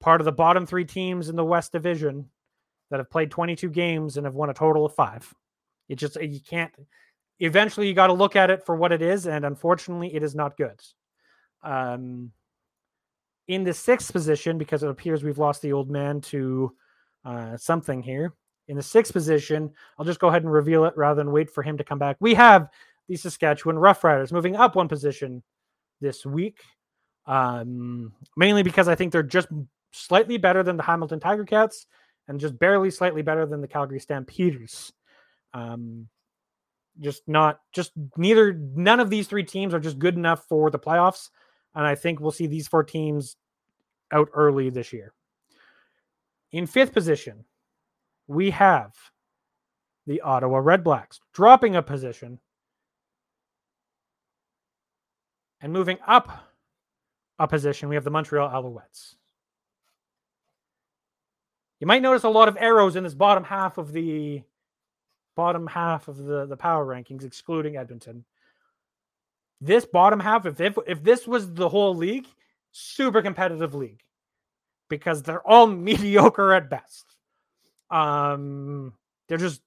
part 0.00 0.20
of 0.20 0.26
the 0.26 0.32
bottom 0.32 0.66
three 0.66 0.84
teams 0.84 1.28
in 1.30 1.36
the 1.36 1.44
West 1.44 1.72
Division 1.72 2.28
that 2.90 3.00
have 3.00 3.10
played 3.10 3.30
22 3.30 3.70
games 3.70 4.16
and 4.18 4.26
have 4.26 4.34
won 4.34 4.50
a 4.50 4.54
total 4.54 4.84
of 4.84 4.94
five. 4.94 5.34
It 5.88 5.96
just 5.96 6.20
you 6.20 6.40
can't 6.40 6.72
eventually 7.40 7.88
you 7.88 7.94
got 7.94 8.06
to 8.06 8.12
look 8.12 8.36
at 8.36 8.50
it 8.50 8.64
for 8.64 8.76
what 8.76 8.92
it 8.92 9.02
is 9.02 9.26
and 9.26 9.44
unfortunately 9.44 10.14
it 10.14 10.22
is 10.22 10.36
not 10.36 10.56
good 10.56 10.80
um 11.64 12.30
in 13.48 13.64
the 13.64 13.74
sixth 13.74 14.12
position 14.12 14.58
because 14.58 14.82
it 14.82 14.90
appears 14.90 15.22
we've 15.22 15.38
lost 15.38 15.62
the 15.62 15.72
old 15.72 15.90
man 15.90 16.20
to 16.20 16.72
uh 17.24 17.56
something 17.56 18.02
here. 18.02 18.34
In 18.68 18.76
the 18.76 18.82
sixth 18.82 19.12
position 19.12 19.70
i'll 19.98 20.06
just 20.06 20.20
go 20.20 20.28
ahead 20.28 20.42
and 20.42 20.52
reveal 20.52 20.84
it 20.84 20.96
rather 20.96 21.22
than 21.22 21.32
wait 21.32 21.50
for 21.50 21.62
him 21.62 21.76
to 21.78 21.84
come 21.84 21.98
back. 21.98 22.16
We 22.20 22.34
have 22.34 22.68
the 23.08 23.16
saskatchewan 23.16 23.76
roughriders 23.76 24.32
moving 24.32 24.56
up 24.56 24.76
one 24.76 24.88
position 24.88 25.42
this 26.00 26.24
week 26.24 26.60
um 27.26 28.12
mainly 28.36 28.62
because 28.62 28.88
i 28.88 28.94
think 28.94 29.10
they're 29.12 29.22
just 29.22 29.48
slightly 29.92 30.36
better 30.36 30.62
than 30.62 30.76
the 30.76 30.82
hamilton 30.82 31.20
tiger 31.20 31.44
cats 31.44 31.86
and 32.28 32.40
just 32.40 32.58
barely 32.58 32.90
slightly 32.90 33.22
better 33.22 33.46
than 33.46 33.60
the 33.60 33.68
calgary 33.68 34.00
stampeders. 34.00 34.92
Um 35.52 36.08
just 37.00 37.22
not 37.26 37.58
just 37.72 37.90
neither 38.16 38.52
none 38.52 39.00
of 39.00 39.10
these 39.10 39.26
three 39.26 39.42
teams 39.42 39.74
are 39.74 39.80
just 39.80 39.98
good 39.98 40.14
enough 40.14 40.46
for 40.48 40.70
the 40.70 40.78
playoffs 40.78 41.30
and 41.74 41.86
i 41.86 41.94
think 41.94 42.20
we'll 42.20 42.30
see 42.30 42.46
these 42.46 42.68
four 42.68 42.82
teams 42.84 43.36
out 44.12 44.28
early 44.32 44.70
this 44.70 44.92
year. 44.92 45.12
In 46.52 46.66
fifth 46.66 46.92
position 46.92 47.44
we 48.26 48.50
have 48.50 48.94
the 50.06 50.20
ottawa 50.20 50.58
red 50.58 50.84
blacks 50.84 51.20
dropping 51.32 51.76
a 51.76 51.82
position 51.82 52.38
and 55.60 55.72
moving 55.72 55.98
up 56.06 56.50
a 57.38 57.48
position. 57.48 57.88
We 57.88 57.94
have 57.94 58.04
the 58.04 58.10
montreal 58.10 58.48
alouettes. 58.48 59.16
You 61.80 61.86
might 61.86 62.02
notice 62.02 62.24
a 62.24 62.28
lot 62.28 62.48
of 62.48 62.56
arrows 62.58 62.96
in 62.96 63.02
this 63.02 63.14
bottom 63.14 63.44
half 63.44 63.78
of 63.78 63.92
the 63.92 64.42
bottom 65.34 65.66
half 65.66 66.08
of 66.08 66.18
the 66.18 66.46
the 66.46 66.56
power 66.56 66.86
rankings, 66.86 67.24
excluding 67.24 67.76
Edmonton. 67.76 68.24
This 69.60 69.84
bottom 69.84 70.20
half, 70.20 70.46
if 70.46 70.60
if, 70.60 70.76
if 70.86 71.02
this 71.02 71.26
was 71.26 71.52
the 71.52 71.68
whole 71.68 71.94
league, 71.94 72.26
super 72.72 73.22
competitive 73.22 73.74
league 73.74 74.02
because 74.88 75.22
they're 75.22 75.46
all 75.46 75.66
mediocre 75.88 76.52
at 76.52 76.70
best. 76.70 77.16
Um, 77.90 78.92
they're 79.28 79.38
just 79.38 79.62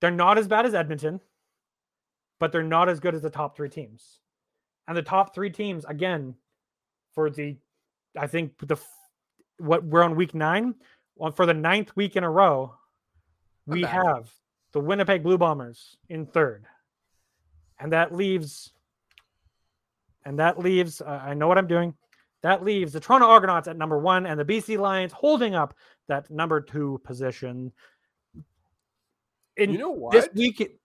they're 0.00 0.10
not 0.10 0.38
as 0.38 0.48
bad 0.48 0.66
as 0.66 0.74
Edmonton, 0.74 1.20
but 2.40 2.52
they're 2.52 2.62
not 2.62 2.88
as 2.88 3.00
good 3.00 3.14
as 3.14 3.22
the 3.22 3.30
top 3.30 3.56
three 3.56 3.68
teams. 3.68 4.20
And 4.88 4.96
the 4.96 5.02
top 5.02 5.34
three 5.34 5.50
teams, 5.50 5.84
again, 5.84 6.34
for 7.14 7.30
the 7.30 7.56
I 8.18 8.26
think 8.26 8.58
the 8.66 8.76
what 9.58 9.84
we're 9.84 10.02
on 10.02 10.16
week 10.16 10.34
nine, 10.34 10.74
on 11.20 11.32
for 11.32 11.46
the 11.46 11.54
ninth 11.54 11.94
week 11.96 12.16
in 12.16 12.24
a 12.24 12.30
row, 12.30 12.74
we 13.66 13.82
have 13.82 14.30
the 14.72 14.80
Winnipeg 14.80 15.22
Blue 15.22 15.38
Bombers 15.38 15.96
in 16.08 16.26
third. 16.26 16.66
And 17.82 17.92
that 17.92 18.14
leaves, 18.14 18.72
and 20.24 20.38
that 20.38 20.56
leaves, 20.56 21.00
uh, 21.00 21.20
I 21.24 21.34
know 21.34 21.48
what 21.48 21.58
I'm 21.58 21.66
doing. 21.66 21.94
That 22.42 22.62
leaves 22.62 22.92
the 22.92 23.00
Toronto 23.00 23.26
Argonauts 23.26 23.66
at 23.66 23.76
number 23.76 23.98
one 23.98 24.24
and 24.24 24.38
the 24.38 24.44
BC 24.44 24.78
Lions 24.78 25.12
holding 25.12 25.56
up 25.56 25.74
that 26.06 26.30
number 26.30 26.60
two 26.60 27.00
position. 27.02 27.72
In 29.56 29.72
You 29.72 29.78
know 29.78 29.90
what? 29.90 30.12
this 30.12 30.28
week, 30.32 30.78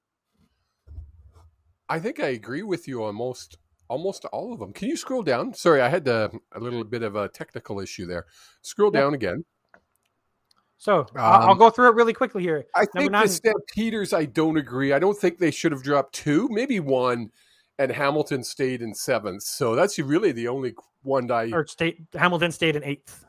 I 1.88 2.00
think 2.00 2.20
I 2.20 2.30
agree 2.30 2.64
with 2.64 2.88
you 2.88 3.04
on 3.04 3.14
most 3.16 3.58
almost 3.90 4.26
all 4.26 4.52
of 4.52 4.60
them. 4.60 4.74
Can 4.74 4.90
you 4.90 4.98
scroll 4.98 5.22
down? 5.22 5.54
Sorry, 5.54 5.82
I 5.82 5.90
had 5.90 6.08
a, 6.08 6.32
a 6.54 6.60
little 6.60 6.84
bit 6.84 7.04
of 7.04 7.16
a 7.16 7.30
technical 7.30 7.80
issue 7.80 8.08
there. 8.08 8.26
Scroll 8.64 8.92
Yep. 8.92 9.02
down 9.02 9.14
again. 9.14 9.46
So 10.78 11.06
I'll, 11.16 11.42
I'll 11.42 11.50
Um, 11.52 11.58
go 11.58 11.70
through 11.70 11.90
it 11.90 11.96
really 11.96 12.14
quickly 12.14 12.44
here. 12.44 12.66
I 12.76 12.82
Number 12.82 12.92
think 13.00 13.12
nine- 13.12 13.28
the 13.28 13.34
Stampeders, 13.34 14.14
I 14.14 14.26
don't 14.26 14.58
agree. 14.58 14.94
I 14.94 15.00
don't 15.00 15.18
think 15.18 15.40
they 15.40 15.52
should 15.52 15.72
have 15.72 15.82
dropped 15.84 16.14
two, 16.14 16.48
maybe 16.52 16.80
one, 16.80 17.32
and 17.80 17.92
Hamilton 17.92 18.44
stayed 18.44 18.82
in 18.82 18.94
seventh. 18.94 19.44
So 19.44 19.76
that's 19.76 19.98
really 19.98 20.32
the 20.32 20.48
only 20.48 20.76
one 21.04 21.30
I. 21.32 21.50
Or 21.52 21.66
state 21.66 22.00
Hamilton 22.14 22.52
stayed 22.52 22.76
in 22.76 22.84
eighth. 22.84 23.26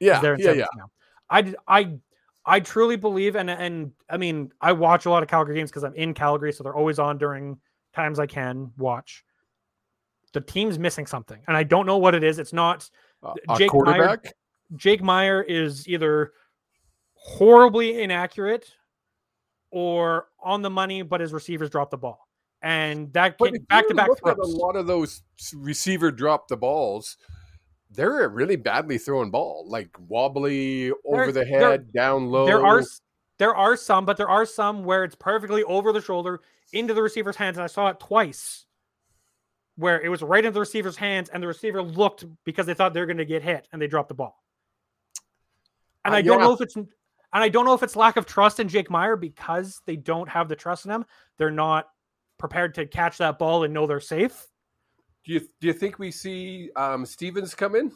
yeah, 0.00 0.20
in 0.24 0.38
yeah, 0.40 0.52
yeah. 0.52 0.66
now. 0.76 0.90
I 1.28 1.54
I 1.68 1.98
I 2.46 2.60
truly 2.60 2.96
believe, 2.96 3.36
and 3.36 3.50
and 3.50 3.92
I 4.08 4.16
mean, 4.16 4.52
I 4.60 4.72
watch 4.72 5.04
a 5.06 5.10
lot 5.10 5.22
of 5.22 5.28
Calgary 5.28 5.56
games 5.56 5.70
because 5.70 5.84
I'm 5.84 5.94
in 5.94 6.14
Calgary, 6.14 6.52
so 6.52 6.62
they're 6.64 6.76
always 6.76 6.98
on 6.98 7.18
during 7.18 7.58
times 7.94 8.18
I 8.18 8.26
can 8.26 8.72
watch. 8.78 9.24
The 10.32 10.40
team's 10.40 10.78
missing 10.78 11.06
something, 11.06 11.40
and 11.48 11.56
I 11.56 11.62
don't 11.62 11.86
know 11.86 11.98
what 11.98 12.14
it 12.14 12.22
is. 12.22 12.38
It's 12.38 12.52
not 12.52 12.88
Uh, 13.22 13.34
a 13.48 13.56
Jake 13.56 13.70
Maier- 13.70 14.30
Jake 14.76 15.00
Maier 15.02 15.44
is 15.48 15.88
either 15.88 16.32
horribly 17.26 18.02
inaccurate 18.02 18.70
or 19.70 20.28
on 20.42 20.62
the 20.62 20.70
money, 20.70 21.02
but 21.02 21.20
his 21.20 21.32
receivers 21.32 21.68
drop 21.68 21.90
the 21.90 21.98
ball, 21.98 22.28
and 22.62 23.12
that 23.12 23.36
can, 23.36 23.52
back 23.68 23.88
to 23.88 23.94
back 23.94 24.08
look 24.08 24.26
at 24.26 24.38
a 24.38 24.46
lot 24.46 24.76
of 24.76 24.86
those 24.86 25.22
receiver 25.54 26.10
drop 26.12 26.46
the 26.48 26.56
balls. 26.56 27.16
They're 27.90 28.24
a 28.24 28.28
really 28.28 28.56
badly 28.56 28.98
thrown 28.98 29.30
ball, 29.30 29.64
like 29.68 29.88
wobbly 30.08 30.92
over 31.04 31.26
the 31.32 31.44
there- 31.44 31.46
head, 31.70 31.92
down 31.92 32.30
low. 32.30 32.46
There 32.46 32.64
are 32.64 32.82
there 33.38 33.54
are 33.54 33.76
some, 33.76 34.06
but 34.06 34.16
there 34.16 34.28
are 34.28 34.46
some 34.46 34.84
where 34.84 35.04
it's 35.04 35.14
perfectly 35.14 35.62
over 35.64 35.92
the 35.92 36.00
shoulder 36.00 36.40
into 36.72 36.94
the 36.94 37.02
receiver's 37.02 37.36
hands, 37.36 37.56
and 37.56 37.64
I 37.64 37.66
saw 37.66 37.88
it 37.88 38.00
twice, 38.00 38.66
where 39.76 40.00
it 40.00 40.08
was 40.08 40.22
right 40.22 40.44
into 40.44 40.54
the 40.54 40.60
receiver's 40.60 40.96
hands, 40.96 41.28
and 41.28 41.42
the 41.42 41.46
receiver 41.46 41.82
looked 41.82 42.24
because 42.44 42.66
they 42.66 42.74
thought 42.74 42.94
they 42.94 43.00
were 43.00 43.06
going 43.06 43.18
to 43.18 43.24
get 43.26 43.42
hit, 43.42 43.68
and 43.72 43.82
they 43.82 43.88
dropped 43.88 44.08
the 44.08 44.14
ball. 44.14 44.42
And 46.04 46.14
Uh, 46.14 46.18
I 46.18 46.22
don't 46.22 46.38
yeah. 46.38 46.46
know 46.46 46.52
if 46.54 46.60
it's 46.60 46.76
and 47.32 47.42
I 47.42 47.48
don't 47.48 47.64
know 47.64 47.74
if 47.74 47.82
it's 47.82 47.96
lack 47.96 48.16
of 48.16 48.26
trust 48.26 48.60
in 48.60 48.68
Jake 48.68 48.88
Maier 48.88 49.18
because 49.18 49.82
they 49.86 49.96
don't 49.96 50.28
have 50.28 50.48
the 50.48 50.56
trust 50.56 50.84
in 50.84 50.90
him. 50.90 51.04
They're 51.38 51.50
not 51.50 51.88
prepared 52.38 52.74
to 52.74 52.86
catch 52.86 53.18
that 53.18 53.38
ball 53.38 53.64
and 53.64 53.72
know 53.72 53.86
they're 53.86 54.00
safe. 54.00 54.46
Do 55.24 55.32
you 55.32 55.40
do 55.60 55.66
you 55.66 55.72
think 55.72 55.98
we 55.98 56.10
see 56.10 56.70
um, 56.76 57.04
Stevens 57.04 57.54
come 57.54 57.74
in? 57.74 57.92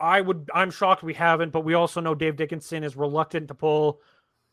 I 0.00 0.20
would. 0.20 0.50
I'm 0.54 0.70
shocked 0.70 1.02
we 1.02 1.14
haven't, 1.14 1.50
but 1.50 1.60
we 1.60 1.74
also 1.74 2.00
know 2.00 2.14
Dave 2.14 2.36
Dickenson 2.36 2.84
is 2.84 2.96
reluctant 2.96 3.48
to 3.48 3.54
pull 3.54 4.00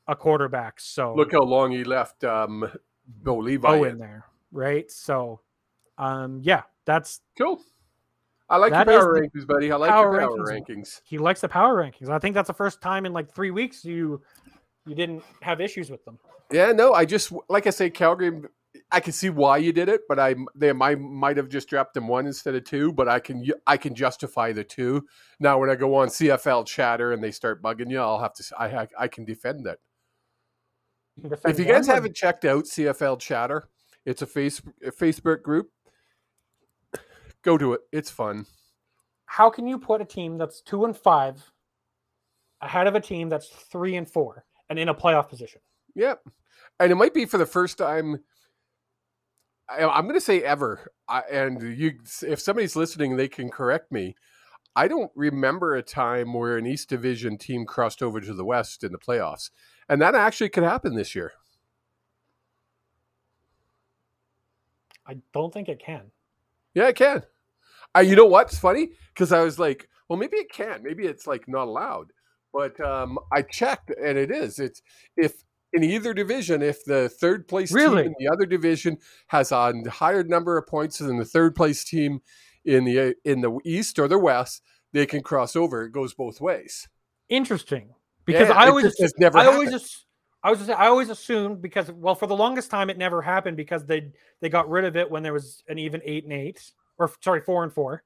a 0.08 0.16
quarterback. 0.16 0.80
So 0.80 1.14
Look 1.16 1.32
how 1.32 1.42
long 1.42 1.72
he 1.72 1.84
left 1.84 2.24
um, 2.24 2.72
Bo 3.08 3.38
Levi. 3.38 3.68
Bo 3.68 3.84
in. 3.84 3.92
in 3.92 3.98
there, 4.00 4.26
right? 4.52 4.90
So, 4.90 5.42
um, 5.98 6.40
yeah, 6.44 6.64
that's 6.86 7.22
Cool. 7.38 7.62
I 8.52 8.58
like 8.58 8.72
That 8.72 8.86
your 8.86 9.00
power 9.00 9.14
the 9.14 9.28
rankings, 9.28 9.48
buddy. 9.48 9.72
I 9.72 9.78
like 9.78 9.90
power 9.90 10.20
your 10.20 10.28
power 10.28 10.46
rankings. 10.46 10.68
rankings. 10.70 11.02
he 11.06 11.18
likes 11.18 11.40
the 11.40 11.48
power 11.48 11.76
rankings. 11.76 12.10
I 12.10 12.20
think 12.20 12.36
that's 12.36 12.48
the 12.48 12.54
first 12.54 12.82
time 12.82 13.06
in 13.06 13.14
like 13.14 13.34
three 13.34 13.50
weeks 13.50 13.86
you 13.86 14.22
you 14.86 14.94
didn't 14.94 15.24
have 15.42 15.62
issues 15.62 15.90
with 15.90 16.04
them. 16.04 16.20
Yeah, 16.52 16.74
no, 16.74 16.94
I 16.94 17.06
just 17.06 17.32
like 17.50 17.66
I 17.66 17.70
say, 17.70 17.90
Calgary. 17.90 18.42
I 18.94 19.00
can 19.00 19.14
see 19.14 19.30
why 19.30 19.58
you 19.58 19.72
did 19.72 19.88
it, 19.88 20.02
but 20.10 20.20
I 20.20 20.36
they 20.54 20.74
might 20.74 21.00
might 21.00 21.38
have 21.38 21.48
just 21.48 21.70
dropped 21.70 21.94
them 21.94 22.10
one 22.10 22.26
instead 22.28 22.56
of 22.56 22.66
two. 22.66 22.92
But 22.92 23.08
I 23.08 23.20
can 23.20 23.46
I 23.66 23.78
can 23.78 23.96
justify 23.96 24.52
the 24.52 24.66
two. 24.66 25.06
Now, 25.40 25.58
when 25.58 25.70
I 25.70 25.76
go 25.76 25.96
on 25.96 26.10
CFL 26.10 26.66
chatter 26.68 27.14
and 27.14 27.24
they 27.24 27.32
start 27.32 27.64
bugging 27.64 27.90
you, 27.90 28.00
I'll 28.00 28.20
have 28.20 28.34
to. 28.34 28.44
I 28.60 28.88
I 29.00 29.08
can 29.08 29.24
defend 29.24 29.66
can 31.22 31.30
defend 31.30 31.54
If 31.54 31.60
you 31.60 31.72
guys 31.72 31.88
haven't 31.88 32.16
checked 32.16 32.46
out 32.46 32.66
CFL 32.66 33.20
chatter, 33.20 33.64
it's 34.06 34.22
a 34.22 34.28
face 34.28 34.62
a 34.86 34.92
Facebook 34.92 35.42
group. 35.42 35.70
Go 37.44 37.58
to 37.58 37.74
it. 37.74 37.82
It's 37.92 38.12
fun. 38.12 38.46
how 39.26 39.50
can 39.50 39.66
you 39.66 39.80
put 39.80 40.02
a 40.02 40.06
team 40.06 40.38
that's 40.38 40.62
two 40.62 40.84
and 40.84 40.96
five 40.96 41.52
ahead 42.60 42.86
of 42.86 42.96
a 42.96 43.00
team 43.00 43.30
that's 43.30 43.48
three 43.48 43.96
and 43.96 44.08
four 44.08 44.44
and 44.70 44.78
in 44.78 44.90
a 44.90 44.94
playoff 44.94 45.30
position? 45.30 45.62
Yep. 45.96 46.22
And 46.80 46.92
it 46.92 46.96
might 46.96 47.14
be 47.14 47.26
for 47.26 47.38
the 47.38 47.46
first 47.46 47.78
time. 47.78 48.20
I, 49.70 49.86
I'm 49.86 50.04
going 50.04 50.16
to 50.16 50.22
say 50.22 50.44
ever. 50.44 50.92
I, 51.08 51.22
and 51.32 51.78
you, 51.78 51.94
if 52.24 52.42
somebody's 52.42 52.76
listening, 52.76 53.16
they 53.16 53.30
can 53.30 53.50
correct 53.50 53.92
me. 53.92 54.16
I 54.76 54.88
don't 54.88 55.12
remember 55.16 55.76
a 55.76 55.82
time 55.82 56.34
where 56.34 56.58
an 56.58 56.66
East 56.66 56.90
Division 56.90 57.38
team 57.38 57.66
crossed 57.66 58.04
over 58.04 58.20
to 58.20 58.34
the 58.34 58.46
West 58.46 58.84
in 58.84 58.92
the 58.92 58.98
playoffs, 58.98 59.50
and 59.88 60.02
that 60.02 60.16
actually 60.16 60.50
could 60.50 60.64
happen 60.64 60.96
this 60.96 61.16
year. 61.16 61.34
I 65.06 65.18
don't 65.34 65.54
think 65.54 65.68
it 65.70 65.80
can. 65.80 66.12
Yeah, 66.74 66.88
it 66.88 66.96
can. 66.96 67.24
Uh, 67.96 68.02
you 68.02 68.16
know 68.16 68.26
what's 68.26 68.58
funny? 68.58 68.92
Because 69.14 69.32
I 69.32 69.42
was 69.44 69.60
like, 69.60 69.88
well, 70.08 70.18
maybe 70.18 70.38
it 70.38 70.52
can. 70.52 70.84
Maybe 70.84 71.06
it's 71.06 71.28
like 71.28 71.48
not 71.48 71.68
allowed. 71.68 72.08
But 72.54 72.80
um, 72.80 73.18
I 73.32 73.42
checked, 73.44 73.92
and 73.92 74.18
it 74.18 74.32
is. 74.32 74.60
It's 74.60 74.82
if 75.16 75.44
in 75.74 75.84
either 75.84 76.14
division, 76.14 76.62
if 76.62 76.84
the 76.84 77.10
third 77.10 77.48
place 77.48 77.72
Really? 77.72 78.04
team 78.04 78.08
in 78.08 78.26
the 78.26 78.32
other 78.32 78.46
division 78.46 78.98
has 79.28 79.52
a 79.52 79.74
higher 79.90 80.24
number 80.24 80.58
of 80.58 80.68
points 80.68 80.98
than 80.98 81.18
the 81.18 81.26
third 81.26 81.56
place 81.56 81.84
team 81.84 82.20
in 82.66 82.84
the 82.84 83.16
in 83.24 83.42
the 83.42 83.58
east 83.64 84.00
or 84.00 84.08
the 84.08 84.20
west, 84.20 84.62
they 84.94 85.06
can 85.06 85.24
cross 85.24 85.56
over. 85.56 85.84
It 85.84 85.92
goes 85.92 86.14
both 86.14 86.42
ways. 86.42 86.88
Interesting. 87.30 87.94
Because 88.26 88.50
Yeah, 88.50 88.56
I 88.56 88.68
always 88.68 88.96
just 88.98 89.16
I 89.22 89.46
always 89.48 89.72
just 89.72 90.06
I 90.44 90.50
was 90.50 90.60
just 90.60 90.72
I 90.72 90.88
always 90.88 91.10
assumed 91.10 91.62
because 91.62 91.92
well 91.92 92.16
for 92.16 92.28
the 92.28 92.36
longest 92.36 92.72
time 92.72 92.90
it 92.90 92.98
never 92.98 93.22
happened 93.22 93.58
because 93.58 93.86
they 93.86 94.12
they 94.40 94.50
got 94.50 94.70
rid 94.70 94.86
of 94.86 94.96
it 94.96 95.10
when 95.10 95.24
there 95.24 95.34
was 95.34 95.64
an 95.68 95.78
even 95.78 96.02
eight 96.04 96.24
and 96.24 96.34
eight 96.34 96.72
or 96.98 97.12
sorry 97.22 97.42
four 97.42 97.64
and 97.64 97.74
four. 97.74 98.04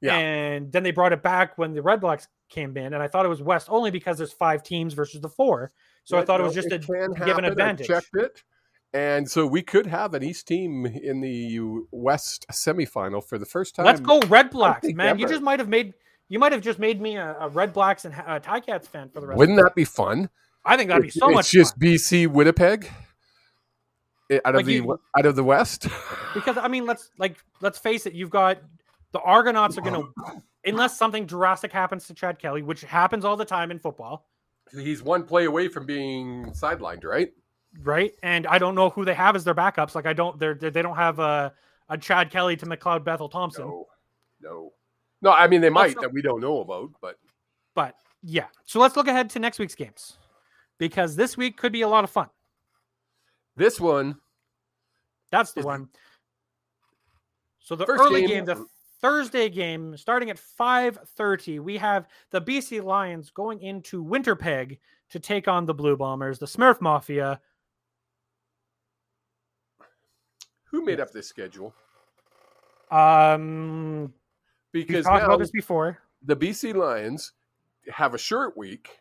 Yeah. 0.00 0.16
And 0.16 0.72
then 0.72 0.82
they 0.82 0.90
brought 0.92 1.12
it 1.12 1.22
back 1.22 1.58
when 1.58 1.74
the 1.74 1.82
Red 1.82 2.00
Blacks 2.00 2.26
came 2.48 2.74
in, 2.76 2.94
and 2.94 3.02
I 3.02 3.06
thought 3.06 3.26
it 3.26 3.28
was 3.28 3.42
West 3.42 3.68
only 3.70 3.90
because 3.90 4.16
there's 4.16 4.32
five 4.32 4.62
teams 4.62 4.94
versus 4.94 5.20
the 5.20 5.28
four. 5.28 5.72
So 6.04 6.16
I 6.16 6.20
Yeah, 6.20 6.24
thought 6.24 6.40
it 6.40 6.44
was 6.44 6.54
just 6.54 6.72
a 6.72 6.78
given 6.78 7.12
give 7.14 7.20
an 7.20 7.26
happen. 7.26 7.44
I 7.44 7.50
advantage. 7.50 7.86
checked 7.86 8.14
it, 8.14 8.42
and 8.94 9.30
so 9.30 9.46
we 9.46 9.62
could 9.62 9.86
have 9.86 10.14
an 10.14 10.22
East 10.22 10.48
team 10.48 10.86
in 10.86 11.20
the 11.20 11.60
West 11.90 12.46
semifinal 12.50 13.22
for 13.22 13.38
the 13.38 13.44
first 13.44 13.74
time. 13.74 13.84
Let's 13.84 14.00
go 14.00 14.20
Red 14.22 14.50
Blacks, 14.50 14.88
man! 14.94 15.18
You 15.18 15.28
just 15.28 15.42
might 15.42 15.58
have 15.58 15.68
made 15.68 15.92
you 16.30 16.38
might 16.38 16.52
have 16.52 16.62
just 16.62 16.78
made 16.78 17.00
me 17.00 17.16
a, 17.16 17.36
a 17.40 17.48
Red 17.48 17.72
Blacks 17.74 18.06
and 18.06 18.14
uh, 18.14 18.40
Cats 18.40 18.88
fan 18.88 19.10
for 19.10 19.20
the 19.20 19.26
rest. 19.26 19.34
Of 19.34 19.48
the 19.48 19.52
year. 19.52 19.54
Wouldn't 19.54 19.58
that 19.58 19.74
be 19.74 19.84
fun? 19.84 20.30
I 20.64 20.76
think 20.76 20.88
that'd 20.88 21.02
be 21.02 21.08
It's- 21.08 21.18
so 21.20 21.28
it's 21.28 21.34
much 21.34 21.50
just 21.50 21.74
fun. 21.74 21.80
BC 21.80 22.26
Winnipeg 22.26 22.90
eh, 24.30 24.38
out 24.44 24.54
of 24.54 24.56
Like 24.56 24.66
the 24.66 24.74
you- 24.74 25.00
out 25.18 25.26
of 25.26 25.36
the 25.36 25.44
West. 25.44 25.88
because 26.34 26.56
I 26.56 26.68
mean, 26.68 26.86
let's 26.86 27.10
like 27.18 27.36
let's 27.60 27.78
face 27.78 28.06
it. 28.06 28.12
You've 28.14 28.30
got 28.30 28.58
the 29.12 29.20
Argonauts 29.20 29.76
are 29.76 29.80
going 29.80 29.94
to, 29.94 30.42
unless 30.64 30.96
something 30.96 31.26
drastic 31.26 31.72
happens 31.72 32.06
to 32.06 32.14
Chad 32.14 32.38
Kelly, 32.38 32.62
which 32.62 32.82
happens 32.82 33.24
all 33.24 33.36
the 33.36 33.44
time 33.44 33.70
in 33.72 33.78
football, 33.80 34.28
He's 34.72 35.02
one 35.02 35.24
play 35.24 35.46
away 35.46 35.66
from 35.66 35.84
being 35.84 36.44
sidelined, 36.52 37.04
right? 37.04 37.32
right? 37.82 38.12
And 38.22 38.46
I 38.46 38.58
don't 38.58 38.76
know 38.76 38.90
who 38.90 39.04
they 39.04 39.14
have 39.14 39.34
as 39.34 39.42
their 39.42 39.54
backups. 39.54 39.96
Like 39.96 40.06
I 40.06 40.12
don't, 40.12 40.38
they're, 40.38 40.54
they 40.54 40.70
they 40.70 40.82
don't 40.82 40.94
have 40.96 41.18
a 41.18 41.52
a 41.88 41.98
Chad 41.98 42.30
Kelly 42.30 42.56
to 42.58 42.66
McLeod 42.66 43.02
Bethel 43.02 43.28
Thompson. 43.28 43.64
No, 43.66 43.88
no, 44.40 44.72
no. 45.22 45.32
I 45.32 45.48
mean, 45.48 45.60
they 45.60 45.70
might 45.70 45.96
Also- 45.96 46.02
that 46.02 46.12
we 46.12 46.22
don't 46.22 46.40
know 46.40 46.60
about, 46.60 46.90
but 47.00 47.18
But 47.74 47.96
yeah, 48.22 48.46
so 48.64 48.78
let's 48.78 48.94
look 48.96 49.08
ahead 49.08 49.28
to 49.30 49.40
next 49.40 49.58
week's 49.58 49.74
games 49.74 50.18
because 50.80 51.14
this 51.14 51.36
week 51.36 51.56
could 51.56 51.70
be 51.72 51.82
a 51.82 51.88
lot 51.88 52.02
of 52.02 52.10
fun. 52.10 52.28
this 53.54 53.78
one, 53.78 54.16
That's 55.30 55.52
the 55.52 55.62
one. 55.62 55.88
So 57.60 57.76
the 57.76 57.86
First 57.86 58.02
early 58.02 58.22
game- 58.22 58.28
game, 58.30 58.44
the 58.46 58.66
Thursday 59.00 59.48
game, 59.48 59.96
starting 59.96 60.28
at 60.30 60.38
5:30, 60.38 61.60
we 61.60 61.76
have 61.76 62.08
the 62.30 62.40
BC 62.40 62.80
Lions 62.80 63.30
going 63.30 63.60
into 63.60 64.02
Winterpeg 64.04 64.78
to 65.10 65.20
take 65.20 65.46
on 65.46 65.66
the 65.66 65.74
Blue 65.74 65.96
Bombers, 65.96 66.38
the 66.40 66.46
Smurf 66.46 66.80
Mafia. 66.80 67.40
who 70.64 70.84
made 70.84 71.00
up 71.00 71.10
this 71.10 71.26
schedule? 71.28 71.74
Um, 72.92 74.14
we 74.72 74.84
Because 74.84 75.04
talked 75.04 75.22
now 75.22 75.26
about 75.26 75.40
this 75.40 75.50
before. 75.50 75.98
the 76.22 76.36
BC 76.36 76.72
Lions 76.74 77.32
have 77.92 78.14
a 78.14 78.18
short 78.18 78.56
week. 78.56 78.99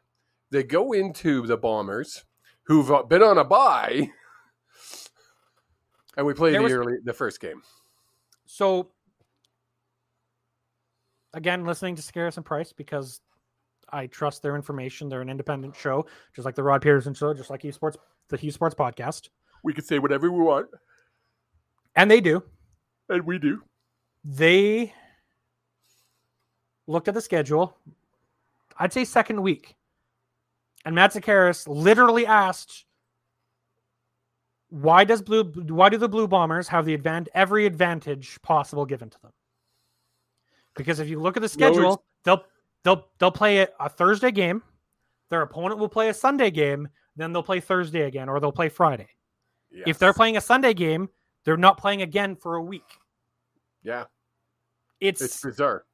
They 0.51 0.63
go 0.63 0.93
into 0.93 1.45
the 1.45 1.57
Bombers, 1.57 2.23
who've 2.63 2.91
uh, 2.91 3.03
been 3.03 3.21
on 3.23 3.37
a 3.37 3.43
bye, 3.43 4.09
and 6.17 6.25
we 6.25 6.33
play 6.33 6.51
There 6.51 6.59
the 6.59 6.63
was- 6.63 6.73
early 6.73 6.97
the 7.03 7.13
first 7.13 7.39
game. 7.39 7.61
So 8.45 8.91
again, 11.33 11.65
listening 11.65 11.95
to 11.95 12.01
Sekeres 12.01 12.37
and 12.37 12.45
Price 12.45 12.73
because 12.73 13.21
I 13.91 14.07
trust 14.07 14.41
their 14.41 14.55
information. 14.55 15.09
They're 15.09 15.21
an 15.21 15.29
independent 15.29 15.75
show, 15.75 16.05
just 16.35 16.45
like 16.45 16.55
the 16.55 16.63
Rod 16.63 16.81
Pedersen 16.81 17.13
show, 17.13 17.33
just 17.33 17.49
like 17.49 17.61
esports, 17.63 17.95
the 18.29 18.37
Hughes 18.37 18.55
Sports 18.55 18.75
podcast, 18.75 19.29
We 19.63 19.73
can 19.73 19.83
say 19.83 19.99
whatever 19.99 20.31
we 20.31 20.39
want, 20.41 20.67
and 21.95 22.09
they 22.09 22.21
do. 22.21 22.43
and 23.09 23.25
we 23.25 23.37
do. 23.39 23.61
they 24.23 24.93
looked 26.87 27.07
at 27.07 27.13
the 27.13 27.21
schedule. 27.21 27.77
I'd 28.79 28.93
say 28.93 29.05
second 29.05 29.41
week. 29.41 29.75
And 30.89 30.95
Matt 30.95 31.13
Sekeres 31.13 31.67
literally 31.67 32.25
asked, 32.25 32.85
why 34.69 35.03
does 35.03 35.21
blue 35.21 35.43
why 35.43 35.87
do 35.87 35.97
the 35.99 36.09
blue 36.09 36.27
bombers 36.27 36.67
have 36.69 36.83
the 36.83 36.97
advan- 36.97 37.27
every 37.35 37.67
advantage 37.67 38.41
possible 38.41 38.87
given 38.87 39.07
to 39.11 39.21
them? 39.21 39.31
Because 40.75 40.99
if 40.99 41.07
you 41.07 41.19
look 41.19 41.37
at 41.37 41.41
the 41.43 41.49
schedule, 41.49 41.79
it's- 41.93 41.97
they'll 42.23 42.43
they'll 42.83 43.07
they'll 43.19 43.29
play 43.29 43.59
a, 43.59 43.67
a 43.79 43.87
Thursday 43.87 44.31
game, 44.31 44.63
their 45.29 45.43
opponent 45.43 45.79
will 45.79 45.89
play 45.89 46.09
a 46.09 46.13
Sunday 46.13 46.49
game, 46.49 46.87
then 47.15 47.33
they'll 47.33 47.43
play 47.43 47.59
Thursday 47.59 48.01
again, 48.07 48.27
or 48.27 48.39
they'll 48.39 48.51
play 48.51 48.69
Friday. 48.69 49.09
If 49.85 49.99
they're 49.99 50.11
playing 50.13 50.37
a 50.37 50.41
Sunday 50.41 50.73
game, 50.73 51.07
they're 51.45 51.55
not 51.55 51.77
playing 51.77 52.01
again 52.01 52.35
for 52.35 52.55
a 52.55 52.63
week. 52.63 52.97
yeah, 53.83 54.05
It's, 54.99 55.21
it's 55.21 55.39
bizarre. 55.39 55.85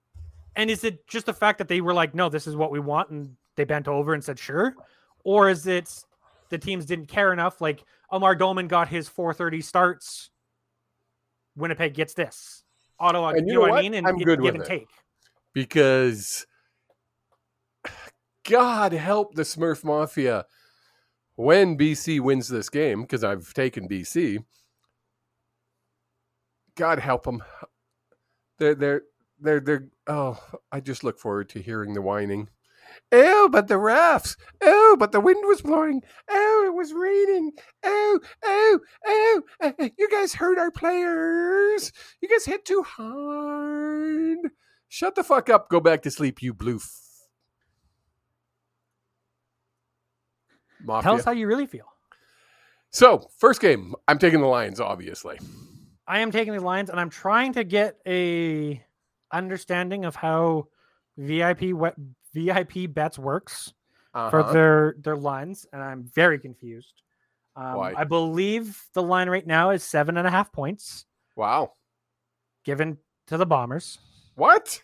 And 0.56 0.70
is 0.72 0.86
it 0.86 1.06
just 1.06 1.26
the 1.26 1.34
fact 1.34 1.58
that 1.58 1.68
they 1.68 1.82
were 1.82 1.94
like, 1.94 2.16
no, 2.16 2.30
this 2.30 2.48
is 2.48 2.56
what 2.56 2.72
we 2.72 2.80
want, 2.80 3.10
and 3.10 3.36
they 3.56 3.64
bent 3.64 3.88
over 3.88 4.14
and 4.14 4.24
said, 4.24 4.38
sure? 4.40 4.76
Or 5.24 5.50
is 5.50 5.66
it 5.68 5.90
the 6.50 6.58
teams 6.58 6.86
didn't 6.86 7.08
care 7.08 7.34
enough? 7.34 7.62
Like 7.62 7.84
Amar 8.12 8.36
Doman 8.36 8.68
got 8.68 8.88
his 8.88 9.10
4:30 9.10 9.64
starts. 9.64 10.30
Winnipeg 11.56 11.94
gets 11.94 12.14
this. 12.14 12.64
Ottawa, 13.00 13.30
And 13.30 13.48
you, 13.48 13.54
you 13.54 13.60
know 13.60 13.66
know 13.66 13.72
what 13.72 13.80
I 13.80 13.82
mean? 13.82 13.94
And 13.96 14.08
I'm 14.08 14.18
good 14.18 14.42
give 14.42 14.54
with 14.54 14.56
and 14.56 14.64
it. 14.64 14.68
take. 14.68 14.90
because 15.54 16.46
God 18.48 18.94
help 18.94 19.34
the 19.36 19.42
Smurf 19.44 19.84
Mafia 19.84 20.46
when 21.36 21.78
BC 21.78 22.20
wins 22.20 22.48
this 22.48 22.70
game 22.70 23.02
because 23.02 23.24
I've 23.24 23.54
taken 23.54 23.88
BC. 23.90 24.44
God 26.76 27.00
help 27.00 27.24
them. 27.24 27.44
They're 28.60 28.76
they're 28.76 29.02
they're 29.40 29.60
they're. 29.60 29.88
Oh, 30.08 30.40
I 30.72 30.80
just 30.80 31.04
look 31.04 31.20
forward 31.20 31.50
to 31.50 31.62
hearing 31.62 31.94
the 31.94 32.02
whining. 32.02 32.50
Oh, 33.12 33.50
but 33.52 33.68
the 33.68 33.76
refs. 33.76 34.36
Oh, 34.64 34.96
but 35.00 35.12
the 35.12 35.20
wind 35.20 35.44
was 35.48 35.62
blowing. 35.62 36.02
Oh, 36.30 36.64
it 36.68 36.74
was 36.76 36.94
raining. 36.94 37.52
Oh, 37.84 38.20
oh, 38.44 38.80
oh. 39.06 39.42
uh, 39.62 39.72
You 39.98 40.10
guys 40.10 40.34
hurt 40.34 40.58
our 40.58 40.72
players. 40.72 41.92
You 42.22 42.30
guys 42.30 42.46
hit 42.46 42.66
too 42.66 42.84
hard. 42.84 44.38
Shut 44.90 45.16
the 45.16 45.24
fuck 45.24 45.50
up. 45.50 45.70
Go 45.70 45.80
back 45.80 46.02
to 46.04 46.12
sleep, 46.12 46.42
you 46.42 46.54
blue. 46.54 46.78
F- 46.78 47.02
Mafia. 50.84 51.04
Tell 51.04 51.16
us 51.16 51.26
how 51.26 51.32
you 51.32 51.48
really 51.48 51.66
feel. 51.66 51.86
so, 52.92 53.30
first 53.38 53.60
game, 53.62 53.96
I'm 54.08 54.20
taking 54.20 54.40
the 54.42 54.48
Lions, 54.48 54.80
obviously. 54.80 55.40
I 56.08 56.20
am 56.20 56.32
taking 56.32 56.54
the 56.54 56.62
Lions, 56.62 56.90
and 56.90 57.00
I'm 57.00 57.10
trying 57.10 57.54
to 57.54 57.64
get 57.64 57.98
a 58.08 58.84
understanding 59.34 60.06
of 60.06 60.16
how 60.16 60.68
VIP 61.18 61.74
VIP 62.36 62.94
bets 62.94 63.18
works. 63.18 63.74
for 64.14 64.40
Uh-huh. 64.40 64.54
their 64.54 64.96
their 65.00 65.18
lines, 65.18 65.66
and 65.74 65.84
I'm 65.84 66.04
very 66.04 66.40
confused. 66.40 67.02
Um? 67.58 67.78
I 67.80 68.06
believe 68.06 68.82
the 68.94 69.04
line 69.04 69.30
right 69.30 69.46
now 69.46 69.72
is 69.72 69.84
seven 69.84 70.16
and 70.16 70.26
a 70.26 70.32
half 70.32 70.54
points 70.54 71.06
Wow. 71.36 71.74
given 72.64 72.98
to 73.28 73.36
the 73.38 73.46
Bombers. 73.46 74.00
What? 74.36 74.82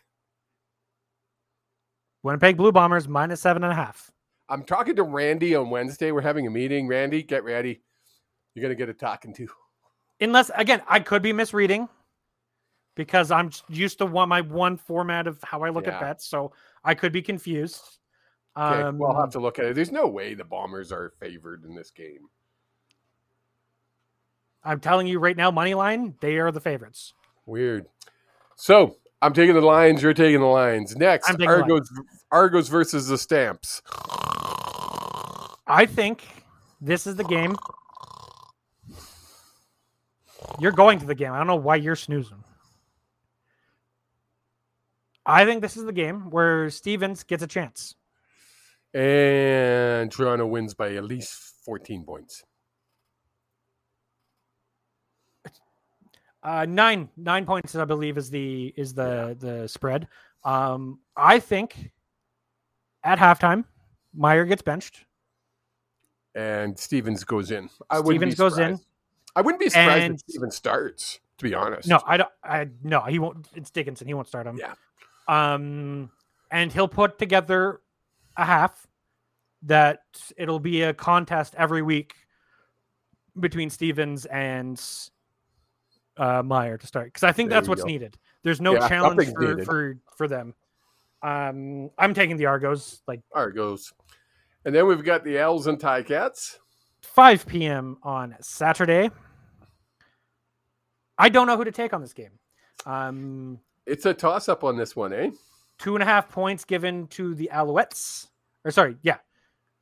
Winnipeg 2.24 2.58
Blue 2.58 2.72
Bombers 2.74 3.08
minus 3.08 3.42
seven 3.42 3.64
and 3.64 3.72
a 3.72 3.76
half. 3.76 4.12
I'm 4.50 4.64
talking 4.64 4.96
to 4.98 5.04
Randy 5.04 5.56
on 5.56 5.70
Wednesday. 5.70 6.12
We're 6.12 6.22
having 6.22 6.46
a 6.46 6.52
meeting. 6.52 6.88
Randy, 6.88 7.24
get 7.24 7.44
ready. 7.44 7.82
You're 8.54 8.62
going 8.62 8.76
to 8.76 8.76
get 8.76 8.90
a 8.90 8.94
talking 8.94 9.34
to. 9.36 9.48
Unless 10.20 10.52
again, 10.56 10.82
I 10.88 11.00
could 11.00 11.22
be 11.22 11.32
misreading 11.34 11.88
because 12.96 13.32
I'm 13.32 13.50
used 13.70 13.98
to 14.00 14.06
one 14.06 14.28
my 14.30 14.42
one 14.42 14.76
format 14.78 15.26
of 15.26 15.42
how 15.42 15.62
I 15.64 15.70
look 15.70 15.86
Yeah. 15.88 15.96
at 15.96 16.02
bets, 16.02 16.26
so 16.28 16.52
I 16.84 16.96
could 16.96 17.12
be 17.12 17.22
confused. 17.22 17.82
Okay, 18.58 18.82
Um, 18.82 18.98
we'll 18.98 19.20
have 19.20 19.30
to 19.32 19.40
look 19.40 19.60
at 19.60 19.66
it. 19.66 19.76
There's 19.76 19.92
no 19.92 20.08
way 20.08 20.34
the 20.34 20.44
Bombers 20.44 20.92
are 20.92 21.14
favored 21.20 21.64
in 21.64 21.76
this 21.76 21.92
game. 21.92 22.28
I'm 24.64 24.80
telling 24.80 25.08
you 25.08 25.20
right 25.20 25.38
now, 25.38 25.52
money 25.52 25.74
line, 25.74 26.16
they 26.22 26.38
are 26.38 26.52
the 26.52 26.60
favorites. 26.60 27.14
Weird. 27.46 27.88
So 28.56 28.98
I'm 29.22 29.34
taking 29.34 29.56
the 29.56 29.62
Lions. 29.62 30.04
You're 30.04 30.14
taking 30.14 30.40
the 30.40 30.46
Lions. 30.46 30.96
Next, 30.96 31.34
Argos. 31.42 31.90
Argos 32.32 32.68
versus 32.68 33.08
the 33.08 33.18
Stamps. 33.18 33.82
I 35.68 35.86
think 35.88 36.24
this 36.80 37.08
is 37.08 37.16
the 37.16 37.24
game. 37.24 37.56
You're 40.60 40.72
going 40.72 41.00
to 41.00 41.06
the 41.06 41.16
game. 41.16 41.32
I 41.32 41.38
don't 41.38 41.48
know 41.48 41.56
why 41.56 41.78
you're 41.78 41.96
snoozing. 41.96 42.41
I 45.26 45.46
think 45.46 45.62
this 45.62 45.78
is 45.78 45.86
the 45.86 45.94
game 45.94 46.30
where 46.30 46.70
Stevens 46.70 47.24
gets 47.24 47.44
a 47.44 47.48
chance. 47.48 47.96
And 48.94 50.12
Toronto 50.12 50.46
wins 50.48 50.74
by 50.74 50.96
at 50.96 51.04
least 51.04 51.34
14 51.66 52.04
points. 52.04 52.44
Uh, 56.44 56.66
nine 56.68 57.08
nine 57.18 57.46
points, 57.46 57.76
I 57.76 57.86
believe, 57.86 58.18
is 58.18 58.32
the 58.32 58.74
is 58.76 58.96
the 58.96 59.38
the 59.40 59.68
spread. 59.68 60.08
Um, 60.44 61.00
I 61.16 61.40
think 61.40 61.92
at 63.04 63.20
halftime, 63.20 63.66
Maier 64.18 64.48
gets 64.48 64.64
benched. 64.64 65.06
And 66.34 66.78
Stevens 66.80 67.24
goes 67.24 67.52
in. 67.52 67.70
I 67.92 68.02
Stevens 68.02 68.36
goes 68.36 68.58
in. 68.58 68.80
I 69.36 69.42
wouldn't 69.42 69.60
be 69.60 69.70
surprised 69.70 70.04
And- 70.04 70.16
if 70.16 70.22
Stevens 70.22 70.56
starts, 70.56 71.20
to 71.38 71.44
be 71.44 71.54
honest. 71.54 71.88
No, 71.88 72.02
I 72.08 72.18
don't. 72.18 72.30
I 72.44 72.70
no, 72.84 73.02
he 73.02 73.20
won't. 73.20 73.48
It's 73.54 73.70
Dickenson. 73.70 74.08
He 74.08 74.16
won't 74.16 74.28
start 74.28 74.48
him. 74.48 74.58
Yeah. 74.58 74.74
Um, 75.32 76.12
and 76.52 76.74
he'll 76.74 76.88
put 76.90 77.18
together 77.18 77.80
a 78.36 78.44
half 78.44 78.86
that 79.64 80.02
it'll 80.36 80.60
be 80.60 80.82
a 80.82 80.94
contest 80.94 81.56
every 81.58 81.82
week 81.82 82.16
between 83.40 83.70
Stevens 83.70 84.26
and 84.26 84.78
uh, 86.18 86.44
Maier 86.44 86.78
to 86.80 86.86
start 86.88 87.08
because 87.08 87.24
I 87.24 87.32
think 87.32 87.50
There 87.50 87.58
that's 87.58 87.70
what's 87.70 87.84
go. 87.84 87.88
needed. 87.88 88.18
There's 88.44 88.60
no 88.60 88.74
Yeah, 88.74 88.88
challenge 88.90 89.32
for, 89.34 89.64
for 89.64 89.98
for 90.18 90.28
them. 90.28 90.54
Um, 91.24 91.92
I'm 91.98 92.14
taking 92.14 92.36
the 92.36 92.48
Argos 92.48 93.02
like 93.08 93.22
Argos. 93.34 93.94
And 94.66 94.76
then 94.76 94.86
we've 94.88 95.04
got 95.04 95.24
the 95.24 95.40
Owls 95.40 95.68
and 95.68 95.80
Tie 95.80 96.04
Cats. 96.04 96.60
5 97.04 97.48
p.m. 97.48 97.98
on 98.04 98.36
Saturday. 98.42 99.10
I 101.18 101.30
don't 101.30 101.48
know 101.48 101.56
who 101.58 101.64
to 101.64 101.72
take 101.72 101.94
on 101.94 102.02
this 102.02 102.14
game. 102.14 102.40
Um, 102.86 103.60
It's 103.86 104.06
a 104.06 104.14
toss 104.14 104.48
up 104.48 104.64
on 104.64 104.78
this 104.78 104.96
one, 104.96 105.14
eh? 105.14 105.32
two 105.82 105.96
and 105.96 106.04
a 106.04 106.06
half 106.06 106.30
points 106.30 106.64
given 106.64 107.08
to 107.08 107.34
the 107.34 107.50
Alouettes. 107.52 108.28
Or 108.64 108.72
sorry, 108.72 108.98
yeah, 109.02 109.18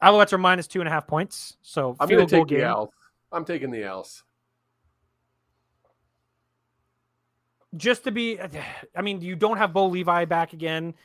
Alouettes 0.02 0.34
are 0.34 0.38
minus 0.38 0.66
two 0.66 0.80
and 0.80 0.88
a 0.88 0.92
half 0.92 1.06
points. 1.06 1.58
So 1.62 1.96
I'm 2.00 2.08
going 2.08 2.26
to 2.26 2.36
take 2.36 2.48
the 2.48 2.56
game. 2.56 2.66
Owls. 2.66 2.90
I'm 3.32 3.46
taking 3.46 3.70
the 3.70 3.86
Owls. 3.86 4.24
Just 7.78 8.06
to 8.06 8.12
be, 8.12 8.40
I 8.96 9.02
mean, 9.02 9.22
you 9.22 9.36
don't 9.36 9.58
have 9.58 9.74
Bo 9.74 9.88
Levi 9.88 10.26
back 10.26 10.54
again. 10.54 10.96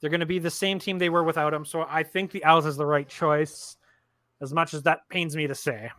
They're 0.00 0.10
going 0.10 0.20
to 0.20 0.26
be 0.26 0.38
the 0.38 0.50
same 0.50 0.78
team 0.78 0.98
they 0.98 1.10
were 1.10 1.24
without 1.24 1.52
him. 1.52 1.64
So 1.64 1.84
I 1.88 2.04
think 2.04 2.30
the 2.30 2.44
Owls 2.44 2.64
is 2.64 2.76
the 2.76 2.86
right 2.86 3.08
choice, 3.08 3.76
as 4.40 4.54
much 4.54 4.72
as 4.72 4.84
that 4.84 5.00
pains 5.10 5.36
me 5.36 5.46
to 5.46 5.54
say. 5.54 5.90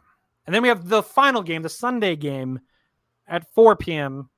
And 0.45 0.56
then 0.56 0.64
we 0.64 0.69
have 0.69 0.88
the 0.88 1.03
final 1.03 1.44
game, 1.44 1.61
the 1.61 1.69
Sunday 1.69 2.15
game 2.15 2.61
at 3.28 3.53
4 3.53 3.76
p.m. 3.76 4.30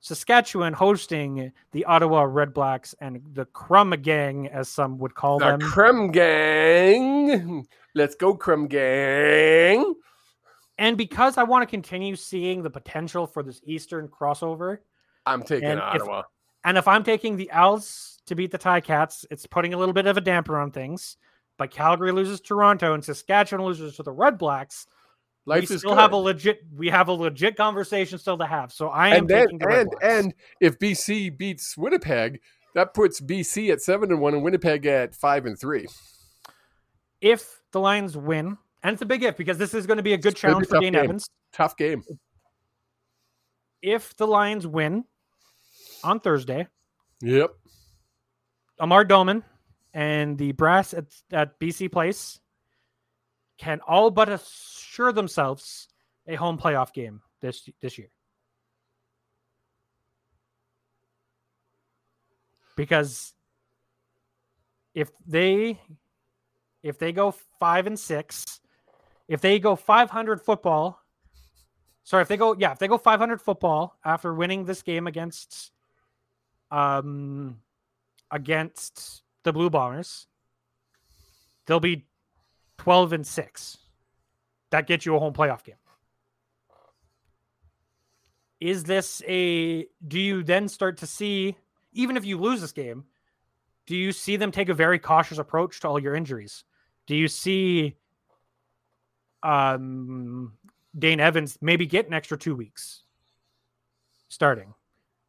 Saskatchewan 0.00 0.72
hosting 0.72 1.52
the 1.72 1.84
Ottawa 1.84 2.22
Red 2.22 2.54
Blacks 2.54 2.94
and 3.00 3.20
the 3.34 3.44
Crumb 3.46 3.90
Gang, 4.02 4.46
as 4.48 4.68
some 4.68 4.98
would 4.98 5.14
call 5.14 5.38
The 5.38 5.56
them. 5.56 5.60
Crumb 5.60 6.12
Gang. 6.12 7.66
Let's 7.94 8.14
go, 8.14 8.34
Crumb 8.34 8.68
Gang. 8.68 9.94
And 10.78 10.96
because 10.96 11.36
I 11.36 11.42
want 11.42 11.62
to 11.62 11.66
continue 11.66 12.14
seeing 12.14 12.62
the 12.62 12.70
potential 12.70 13.26
for 13.26 13.42
this 13.42 13.60
Eastern 13.64 14.06
crossover, 14.08 14.78
I'm 15.26 15.42
taking 15.42 15.68
And 15.68 15.78
if- 15.80 15.84
Ottawa. 15.84 16.22
and 16.64 16.78
if 16.78 16.86
I'm 16.86 17.02
taking 17.02 17.36
the 17.36 17.50
Owls 17.50 18.20
to 18.26 18.36
beat 18.36 18.52
the 18.52 18.58
Tie 18.58 18.80
Cats, 18.80 19.26
it's 19.32 19.46
putting 19.46 19.74
a 19.74 19.76
little 19.76 19.92
bit 19.92 20.06
of 20.06 20.16
a 20.16 20.20
damper 20.20 20.56
on 20.58 20.70
things. 20.70 21.16
But 21.56 21.72
Calgary 21.72 22.12
loses 22.12 22.40
Toronto 22.40 22.94
and 22.94 23.04
Saskatchewan 23.04 23.66
loses 23.66 23.96
to 23.96 24.04
the 24.04 24.12
Red 24.12 24.38
Blacks. 24.38 24.86
Life 25.48 25.68
we 25.70 25.74
is 25.76 25.80
still 25.80 25.94
good. 25.94 26.00
have 26.00 26.12
a 26.12 26.16
legit 26.16 26.60
we 26.76 26.88
have 26.88 27.08
a 27.08 27.12
legit 27.12 27.56
conversation 27.56 28.18
still 28.18 28.36
to 28.38 28.46
have. 28.46 28.70
So 28.72 28.88
I 28.88 29.08
am 29.08 29.20
and 29.20 29.28
the 29.28 29.66
and 29.70 29.88
and 30.02 30.34
if 30.60 30.78
BC 30.78 31.36
beats 31.38 31.76
Winnipeg, 31.76 32.40
that 32.74 32.92
puts 32.92 33.18
BC 33.20 33.72
at 33.72 33.80
seven 33.80 34.12
and 34.12 34.20
one 34.20 34.34
and 34.34 34.42
Winnipeg 34.42 34.84
at 34.86 35.14
five 35.14 35.46
and 35.46 35.58
three. 35.58 35.86
if 37.22 37.60
the 37.72 37.80
Lions 37.80 38.16
win, 38.16 38.58
and 38.82 38.92
it's 38.92 39.02
a 39.02 39.06
big 39.06 39.22
if 39.22 39.36
because 39.36 39.56
this 39.58 39.72
is 39.74 39.86
going 39.86 39.96
to 39.96 40.02
be 40.02 40.12
a 40.12 40.18
good 40.18 40.32
It's 40.32 40.40
challenge 40.40 40.66
a 40.66 40.68
for 40.68 40.80
Dane 40.80 40.92
game. 40.92 41.04
Evans. 41.04 41.28
Tough 41.52 41.76
game. 41.76 42.02
If 43.80 44.16
the 44.16 44.26
Lions 44.26 44.66
win 44.66 45.04
on 46.04 46.20
Thursday, 46.20 46.66
Yep. 47.22 47.50
Amar 48.80 49.04
Doman 49.04 49.42
and 49.94 50.36
the 50.38 50.52
brass 50.52 50.94
at, 50.94 51.06
at 51.32 51.58
BC 51.58 51.90
Place 51.90 52.38
can 53.58 53.80
all 53.86 54.10
but 54.10 54.28
assure 54.28 55.12
themselves 55.12 55.88
a 56.26 56.36
home 56.36 56.58
playoff 56.58 56.92
game 56.92 57.20
this 57.40 57.68
this 57.80 57.98
year. 57.98 58.08
Because 62.76 63.34
if 64.94 65.10
they 65.26 65.80
if 66.82 66.98
they 66.98 67.12
go 67.12 67.34
5 67.58 67.86
and 67.88 67.98
6, 67.98 68.44
if 69.26 69.40
they 69.40 69.58
go 69.58 69.74
500 69.74 70.40
football, 70.40 71.02
sorry, 72.04 72.22
if 72.22 72.28
they 72.28 72.36
go 72.36 72.54
yeah, 72.56 72.72
if 72.72 72.78
they 72.78 72.86
go 72.86 72.96
500 72.96 73.40
football 73.40 73.98
after 74.04 74.32
winning 74.32 74.64
this 74.64 74.82
game 74.82 75.06
against 75.06 75.72
um 76.70 77.58
against 78.30 79.22
the 79.42 79.52
Blue 79.52 79.70
Bombers, 79.70 80.26
they'll 81.66 81.80
be 81.80 82.06
12 82.78 83.12
and 83.12 83.26
6. 83.26 83.78
That 84.70 84.86
gets 84.86 85.06
you 85.06 85.16
a 85.16 85.18
home 85.18 85.32
playoff 85.32 85.64
game. 85.64 85.76
Is 88.60 88.84
this 88.84 89.22
a 89.26 89.86
do 90.06 90.18
you 90.18 90.42
then 90.42 90.68
start 90.68 90.98
to 90.98 91.06
see 91.06 91.56
even 91.92 92.16
if 92.16 92.24
you 92.24 92.38
lose 92.38 92.60
this 92.60 92.72
game, 92.72 93.04
do 93.86 93.96
you 93.96 94.12
see 94.12 94.36
them 94.36 94.50
take 94.50 94.68
a 94.68 94.74
very 94.74 94.98
cautious 94.98 95.38
approach 95.38 95.80
to 95.80 95.88
all 95.88 95.98
your 95.98 96.14
injuries? 96.14 96.64
Do 97.06 97.14
you 97.14 97.28
see 97.28 97.96
um 99.42 100.54
Dane 100.98 101.20
Evans 101.20 101.58
maybe 101.60 101.86
get 101.86 102.08
an 102.08 102.14
extra 102.14 102.36
2 102.36 102.56
weeks 102.56 103.04
starting? 104.28 104.74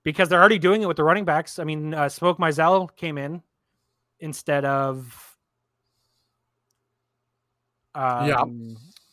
because 0.04 0.30
they're 0.30 0.40
already 0.40 0.60
doing 0.60 0.82
it 0.82 0.88
with 0.88 0.98
the 0.98 1.04
running 1.04 1.26
backs. 1.26 1.60
I 1.60 1.64
mean, 1.64 1.94
uh, 1.94 2.10
Smoke 2.10 2.38
Mizzell 2.38 2.96
came 2.96 3.18
in 3.18 3.42
instead 4.20 4.66
of 4.66 5.29
um, 7.96 8.28
Yeah. 8.28 8.44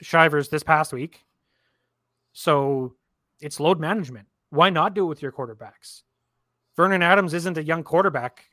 Shivers 0.02 0.48
this 0.48 0.62
past 0.62 0.92
week. 0.92 1.24
So 2.32 2.94
it's 3.40 3.60
load 3.60 3.80
management. 3.80 4.28
Why 4.50 4.70
not 4.70 4.94
do 4.94 5.04
it 5.04 5.08
with 5.08 5.22
your 5.22 5.32
quarterbacks? 5.32 6.02
Vernon 6.76 7.02
Adams 7.02 7.32
isn't 7.32 7.56
a 7.56 7.62
young 7.62 7.82
quarterback. 7.82 8.44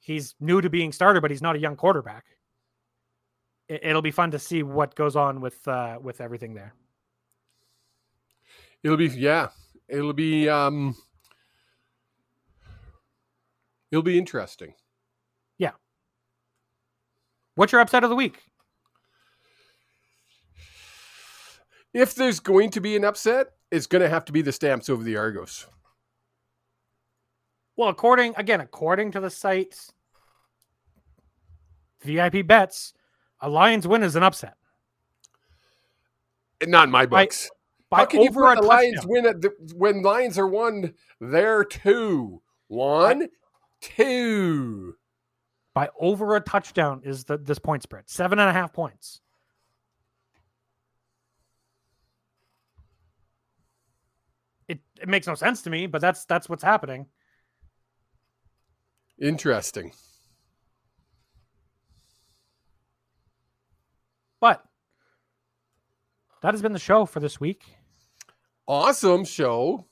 He's 0.00 0.34
new 0.40 0.60
to 0.60 0.68
being 0.68 0.92
starter, 0.92 1.20
but 1.20 1.30
he's 1.30 1.42
not 1.42 1.54
a 1.54 1.58
young 1.58 1.76
quarterback. 1.76 2.24
It, 3.68 3.80
it'll 3.84 4.02
be 4.02 4.10
fun 4.10 4.30
to 4.32 4.38
see 4.38 4.62
what 4.62 4.94
goes 4.96 5.14
on 5.14 5.40
with 5.40 5.66
uh, 5.68 5.98
with 6.00 6.20
everything 6.20 6.54
there. 6.54 6.74
It'll 8.82 8.96
be 8.96 9.08
yeah. 9.08 9.48
It'll 9.88 10.12
be 10.12 10.48
um. 10.48 10.96
It'll 13.90 14.02
be 14.02 14.18
interesting. 14.18 14.74
Yeah. 15.58 15.72
What's 17.54 17.72
your 17.72 17.80
upset 17.80 18.04
of 18.04 18.10
the 18.10 18.16
week? 18.16 18.42
If 21.94 22.14
there's 22.14 22.40
going 22.40 22.70
to 22.70 22.80
be 22.80 22.96
an 22.96 23.04
upset, 23.04 23.48
it's 23.70 23.86
going 23.86 24.02
to 24.02 24.08
have 24.08 24.24
to 24.26 24.32
be 24.32 24.42
the 24.42 24.52
Stamps 24.52 24.88
over 24.88 25.02
the 25.02 25.16
Argos. 25.16 25.66
Well, 27.76 27.88
according 27.88 28.34
again, 28.36 28.60
according 28.60 29.12
to 29.12 29.20
the 29.20 29.30
site 29.30 29.78
VIP 32.02 32.46
bets, 32.46 32.92
a 33.40 33.48
Lions 33.48 33.86
win 33.86 34.02
is 34.02 34.16
an 34.16 34.22
upset. 34.22 34.54
Eh, 36.60 36.66
not 36.66 36.84
in 36.84 36.90
my 36.90 37.06
By- 37.06 37.24
books. 37.24 37.50
By 37.90 37.98
How 38.00 38.04
can 38.04 38.20
you 38.20 38.30
put 38.30 38.58
a 38.58 38.60
the 38.60 38.66
Lions 38.66 39.06
win 39.06 39.24
at 39.26 39.40
the, 39.40 39.50
when 39.74 40.02
Lions 40.02 40.38
are 40.38 40.46
one? 40.46 40.92
They're 41.20 41.64
two. 41.64 42.42
One, 42.66 43.28
two. 43.80 44.94
By 45.72 45.88
over 45.98 46.36
a 46.36 46.40
touchdown 46.40 47.00
is 47.02 47.24
the 47.24 47.38
this 47.38 47.58
point 47.58 47.82
spread. 47.82 48.10
Seven 48.10 48.38
and 48.38 48.50
a 48.50 48.52
half 48.52 48.74
points. 48.74 49.22
It, 54.68 54.80
it 55.00 55.08
makes 55.08 55.26
no 55.26 55.34
sense 55.34 55.62
to 55.62 55.70
me, 55.70 55.86
but 55.86 56.00
that's 56.00 56.24
that's 56.26 56.48
what's 56.48 56.62
happening. 56.62 57.06
Interesting. 59.20 59.92
But 64.40 64.62
that 66.42 66.54
has 66.54 66.62
been 66.62 66.72
the 66.72 66.78
show 66.78 67.06
for 67.06 67.18
this 67.18 67.40
week. 67.40 67.64
Awesome 68.68 69.24
show. 69.24 69.86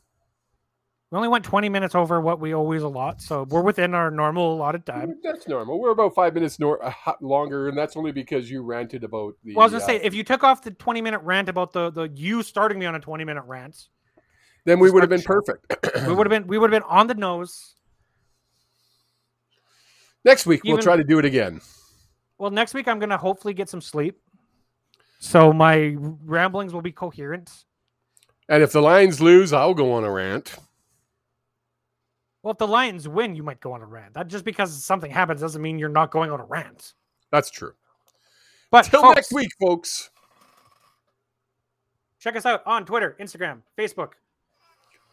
We 1.11 1.17
only 1.17 1.29
went 1.29 1.45
20 1.45 1.69
minutes 1.69 1.95
over 1.95 2.21
what 2.21 2.41
we 2.41 2.53
always 2.53 2.83
allot, 2.83 3.23
so 3.23 3.45
we're 3.49 3.63
within 3.63 3.95
our 3.95 4.11
normal 4.11 4.55
allotted 4.55 4.85
time. 4.85 5.15
That's 5.23 5.47
normal. 5.47 5.79
We're 5.81 5.93
about 5.93 6.17
five 6.17 6.35
minutes 6.35 6.59
nor- 6.59 6.85
uh, 6.85 7.13
longer, 7.21 7.69
and 7.69 7.79
that's 7.79 7.97
only 7.97 8.11
because 8.11 8.51
you 8.51 8.63
ranted 8.63 9.05
about 9.05 9.35
the. 9.45 9.55
Well, 9.55 9.63
I 9.63 9.67
was 9.67 9.73
gonna 9.73 9.85
uh, 9.85 9.87
say 9.87 9.97
if 10.03 10.15
you 10.15 10.25
took 10.25 10.43
off 10.43 10.63
the 10.63 10.73
20 10.73 11.01
minute 11.01 11.21
rant 11.21 11.49
about 11.49 11.73
the 11.73 11.91
the 11.91 12.11
you 12.15 12.43
starting 12.43 12.79
me 12.79 12.87
on 12.87 12.97
a 12.97 13.01
20 13.01 13.25
minute 13.25 13.45
rant, 13.47 13.89
then 14.67 14.81
we 14.81 14.91
would 14.91 15.03
have 15.03 15.09
been 15.09 15.23
perfect. 15.23 15.75
we 16.07 16.13
would 16.13 16.27
have 16.27 16.31
been 16.31 16.47
we 16.49 16.59
would 16.59 16.71
have 16.71 16.83
been 16.83 16.91
on 16.91 17.07
the 17.07 17.15
nose. 17.15 17.77
Next 20.25 20.45
week 20.45 20.65
we'll 20.65 20.79
try 20.79 20.97
to 20.97 21.05
do 21.05 21.19
it 21.19 21.25
again. 21.25 21.61
Well, 22.37 22.51
next 22.51 22.75
week 22.75 22.89
I'm 22.89 22.99
gonna 22.99 23.17
hopefully 23.17 23.55
get 23.55 23.69
some 23.69 23.81
sleep, 23.81 24.19
so 25.21 25.53
my 25.53 25.95
ramblings 25.99 26.75
will 26.75 26.83
be 26.83 26.93
coherent. 26.93 27.51
And 28.49 28.63
if 28.63 28.73
the 28.73 28.83
Lions 28.83 29.21
lose, 29.21 29.53
I'll 29.53 29.75
go 29.75 29.93
on 29.93 30.05
a 30.05 30.11
rant. 30.11 30.57
Well, 32.43 32.53
if 32.53 32.59
the 32.59 32.69
Lions 32.69 33.09
win, 33.09 33.35
you 33.35 33.43
might 33.43 33.61
go 33.61 33.73
on 33.73 33.83
a 33.83 33.87
rant. 33.87 34.15
That 34.15 34.29
just 34.29 34.45
because 34.45 34.85
something 34.85 35.11
happens 35.11 35.41
doesn't 35.41 35.63
mean 35.63 35.79
you're 35.79 35.89
not 35.89 36.11
going 36.11 36.31
on 36.31 36.41
a 36.41 36.45
rant. 36.45 36.93
That's 37.33 37.51
true. 37.51 37.73
But 38.71 38.83
Till 38.83 39.15
next 39.15 39.33
week, 39.33 39.51
folks. 39.61 40.11
check 42.21 42.37
us 42.37 42.47
out 42.47 42.63
on 42.67 42.85
Twitter, 42.85 43.17
Instagram, 43.21 43.63
Facebook, 43.79 44.13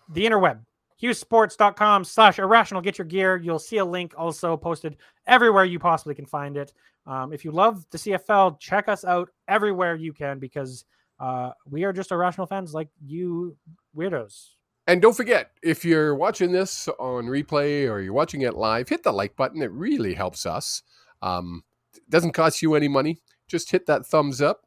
the 0.09 0.25
interweb, 0.25 0.59
hughesports.com 1.01 2.03
slash 2.03 2.39
irrational. 2.39 2.81
Get 2.81 2.97
your 2.97 3.05
gear. 3.05 3.37
You'll 3.37 3.59
see 3.59 3.77
a 3.77 3.85
link 3.85 4.13
also 4.17 4.57
posted 4.57 4.97
everywhere 5.27 5.65
you 5.65 5.79
possibly 5.79 6.15
can 6.15 6.25
find 6.25 6.57
it. 6.57 6.73
Um, 7.05 7.33
if 7.33 7.43
you 7.43 7.51
love 7.51 7.85
the 7.91 7.97
CFL, 7.97 8.59
check 8.59 8.87
us 8.87 9.03
out 9.03 9.29
everywhere 9.47 9.95
you 9.95 10.13
can 10.13 10.39
because 10.39 10.85
uh, 11.19 11.51
we 11.69 11.83
are 11.83 11.93
just 11.93 12.11
irrational 12.11 12.47
fans 12.47 12.73
like 12.73 12.89
you 13.05 13.55
weirdos. 13.95 14.51
And 14.87 15.01
don't 15.01 15.15
forget, 15.15 15.51
if 15.61 15.85
you're 15.85 16.15
watching 16.15 16.51
this 16.51 16.89
on 16.99 17.25
replay 17.25 17.89
or 17.89 18.01
you're 18.01 18.13
watching 18.13 18.41
it 18.41 18.55
live, 18.55 18.89
hit 18.89 19.03
the 19.03 19.13
like 19.13 19.35
button. 19.35 19.61
It 19.61 19.71
really 19.71 20.13
helps 20.13 20.45
us. 20.45 20.83
Um, 21.21 21.63
doesn't 22.09 22.33
cost 22.33 22.61
you 22.61 22.75
any 22.75 22.89
money. 22.89 23.21
Just 23.47 23.71
hit 23.71 23.85
that 23.85 24.05
thumbs 24.05 24.41
up. 24.41 24.65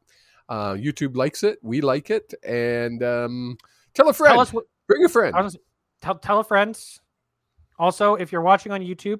Uh, 0.49 0.73
YouTube 0.73 1.15
likes 1.15 1.43
it. 1.43 1.59
We 1.61 1.81
like 1.81 2.09
it. 2.09 2.33
And 2.43 3.03
um, 3.03 3.57
tell 3.93 4.09
a 4.09 4.13
friend. 4.13 4.33
Tell 4.33 4.41
us 4.41 4.53
what, 4.53 4.65
Bring 4.87 5.03
a 5.05 5.09
friend. 5.09 5.35
Was- 5.35 5.57
tell, 6.01 6.15
tell 6.15 6.39
a 6.39 6.43
friend. 6.43 6.79
Also, 7.79 8.15
if 8.15 8.31
you're 8.31 8.41
watching 8.41 8.71
on 8.71 8.81
YouTube, 8.81 9.19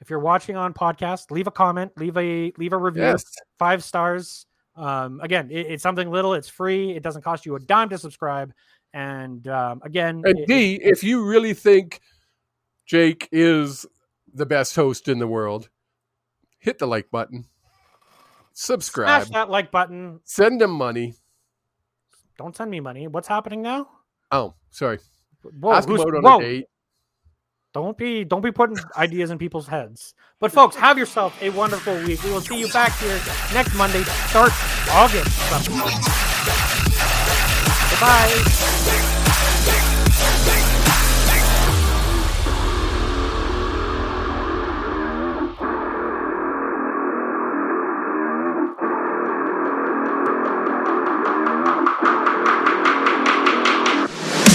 if 0.00 0.10
you're 0.10 0.18
watching 0.18 0.56
on 0.56 0.74
podcast, 0.74 1.30
leave 1.30 1.46
a 1.46 1.50
comment, 1.52 1.92
leave 1.96 2.16
a 2.16 2.52
leave 2.58 2.72
a 2.72 2.78
review. 2.78 3.02
Yes. 3.02 3.24
five 3.58 3.84
stars. 3.84 4.46
Um, 4.74 5.20
again, 5.20 5.50
it, 5.50 5.66
it's 5.68 5.82
something 5.82 6.10
little. 6.10 6.34
It's 6.34 6.48
free. 6.48 6.92
It 6.92 7.02
doesn't 7.02 7.22
cost 7.22 7.46
you 7.46 7.54
a 7.54 7.60
dime 7.60 7.88
to 7.90 7.98
subscribe. 7.98 8.52
And 8.94 9.46
um, 9.48 9.80
again, 9.84 10.22
And 10.24 10.38
it- 10.40 10.48
D, 10.48 10.74
if 10.82 11.04
you 11.04 11.24
really 11.24 11.54
think 11.54 12.00
Jake 12.86 13.28
is 13.30 13.86
the 14.34 14.46
best 14.46 14.74
host 14.74 15.08
in 15.08 15.18
the 15.18 15.26
world, 15.28 15.68
hit 16.58 16.78
the 16.78 16.86
like 16.86 17.10
button. 17.10 17.44
Subscribe. 18.54 19.22
smash 19.24 19.32
that 19.32 19.50
like 19.50 19.70
button. 19.70 20.20
Send 20.24 20.60
him 20.60 20.72
money. 20.72 21.14
Don't 22.38 22.56
send 22.56 22.70
me 22.70 22.80
money. 22.80 23.06
What's 23.08 23.28
happening 23.28 23.62
now? 23.62 23.88
Oh, 24.32 24.54
sorry. 24.70 24.98
Whoa, 25.60 25.72
Ask 25.74 25.88
on 25.88 25.98
whoa. 25.98 26.38
a 26.38 26.42
date. 26.42 26.66
Don't 27.74 27.96
be 27.96 28.24
don't 28.24 28.42
be 28.42 28.52
putting 28.52 28.76
ideas 28.96 29.30
in 29.30 29.38
people's 29.38 29.66
heads. 29.66 30.14
But 30.40 30.52
folks, 30.52 30.76
have 30.76 30.98
yourself 30.98 31.40
a 31.42 31.50
wonderful 31.50 31.94
week. 32.04 32.22
We 32.22 32.30
will 32.30 32.40
see 32.40 32.58
you 32.58 32.68
back 32.68 32.98
here 32.98 33.18
next 33.54 33.74
Monday. 33.74 34.02
Start 34.28 34.52
August. 34.90 35.38
Goodbye. 37.90 38.71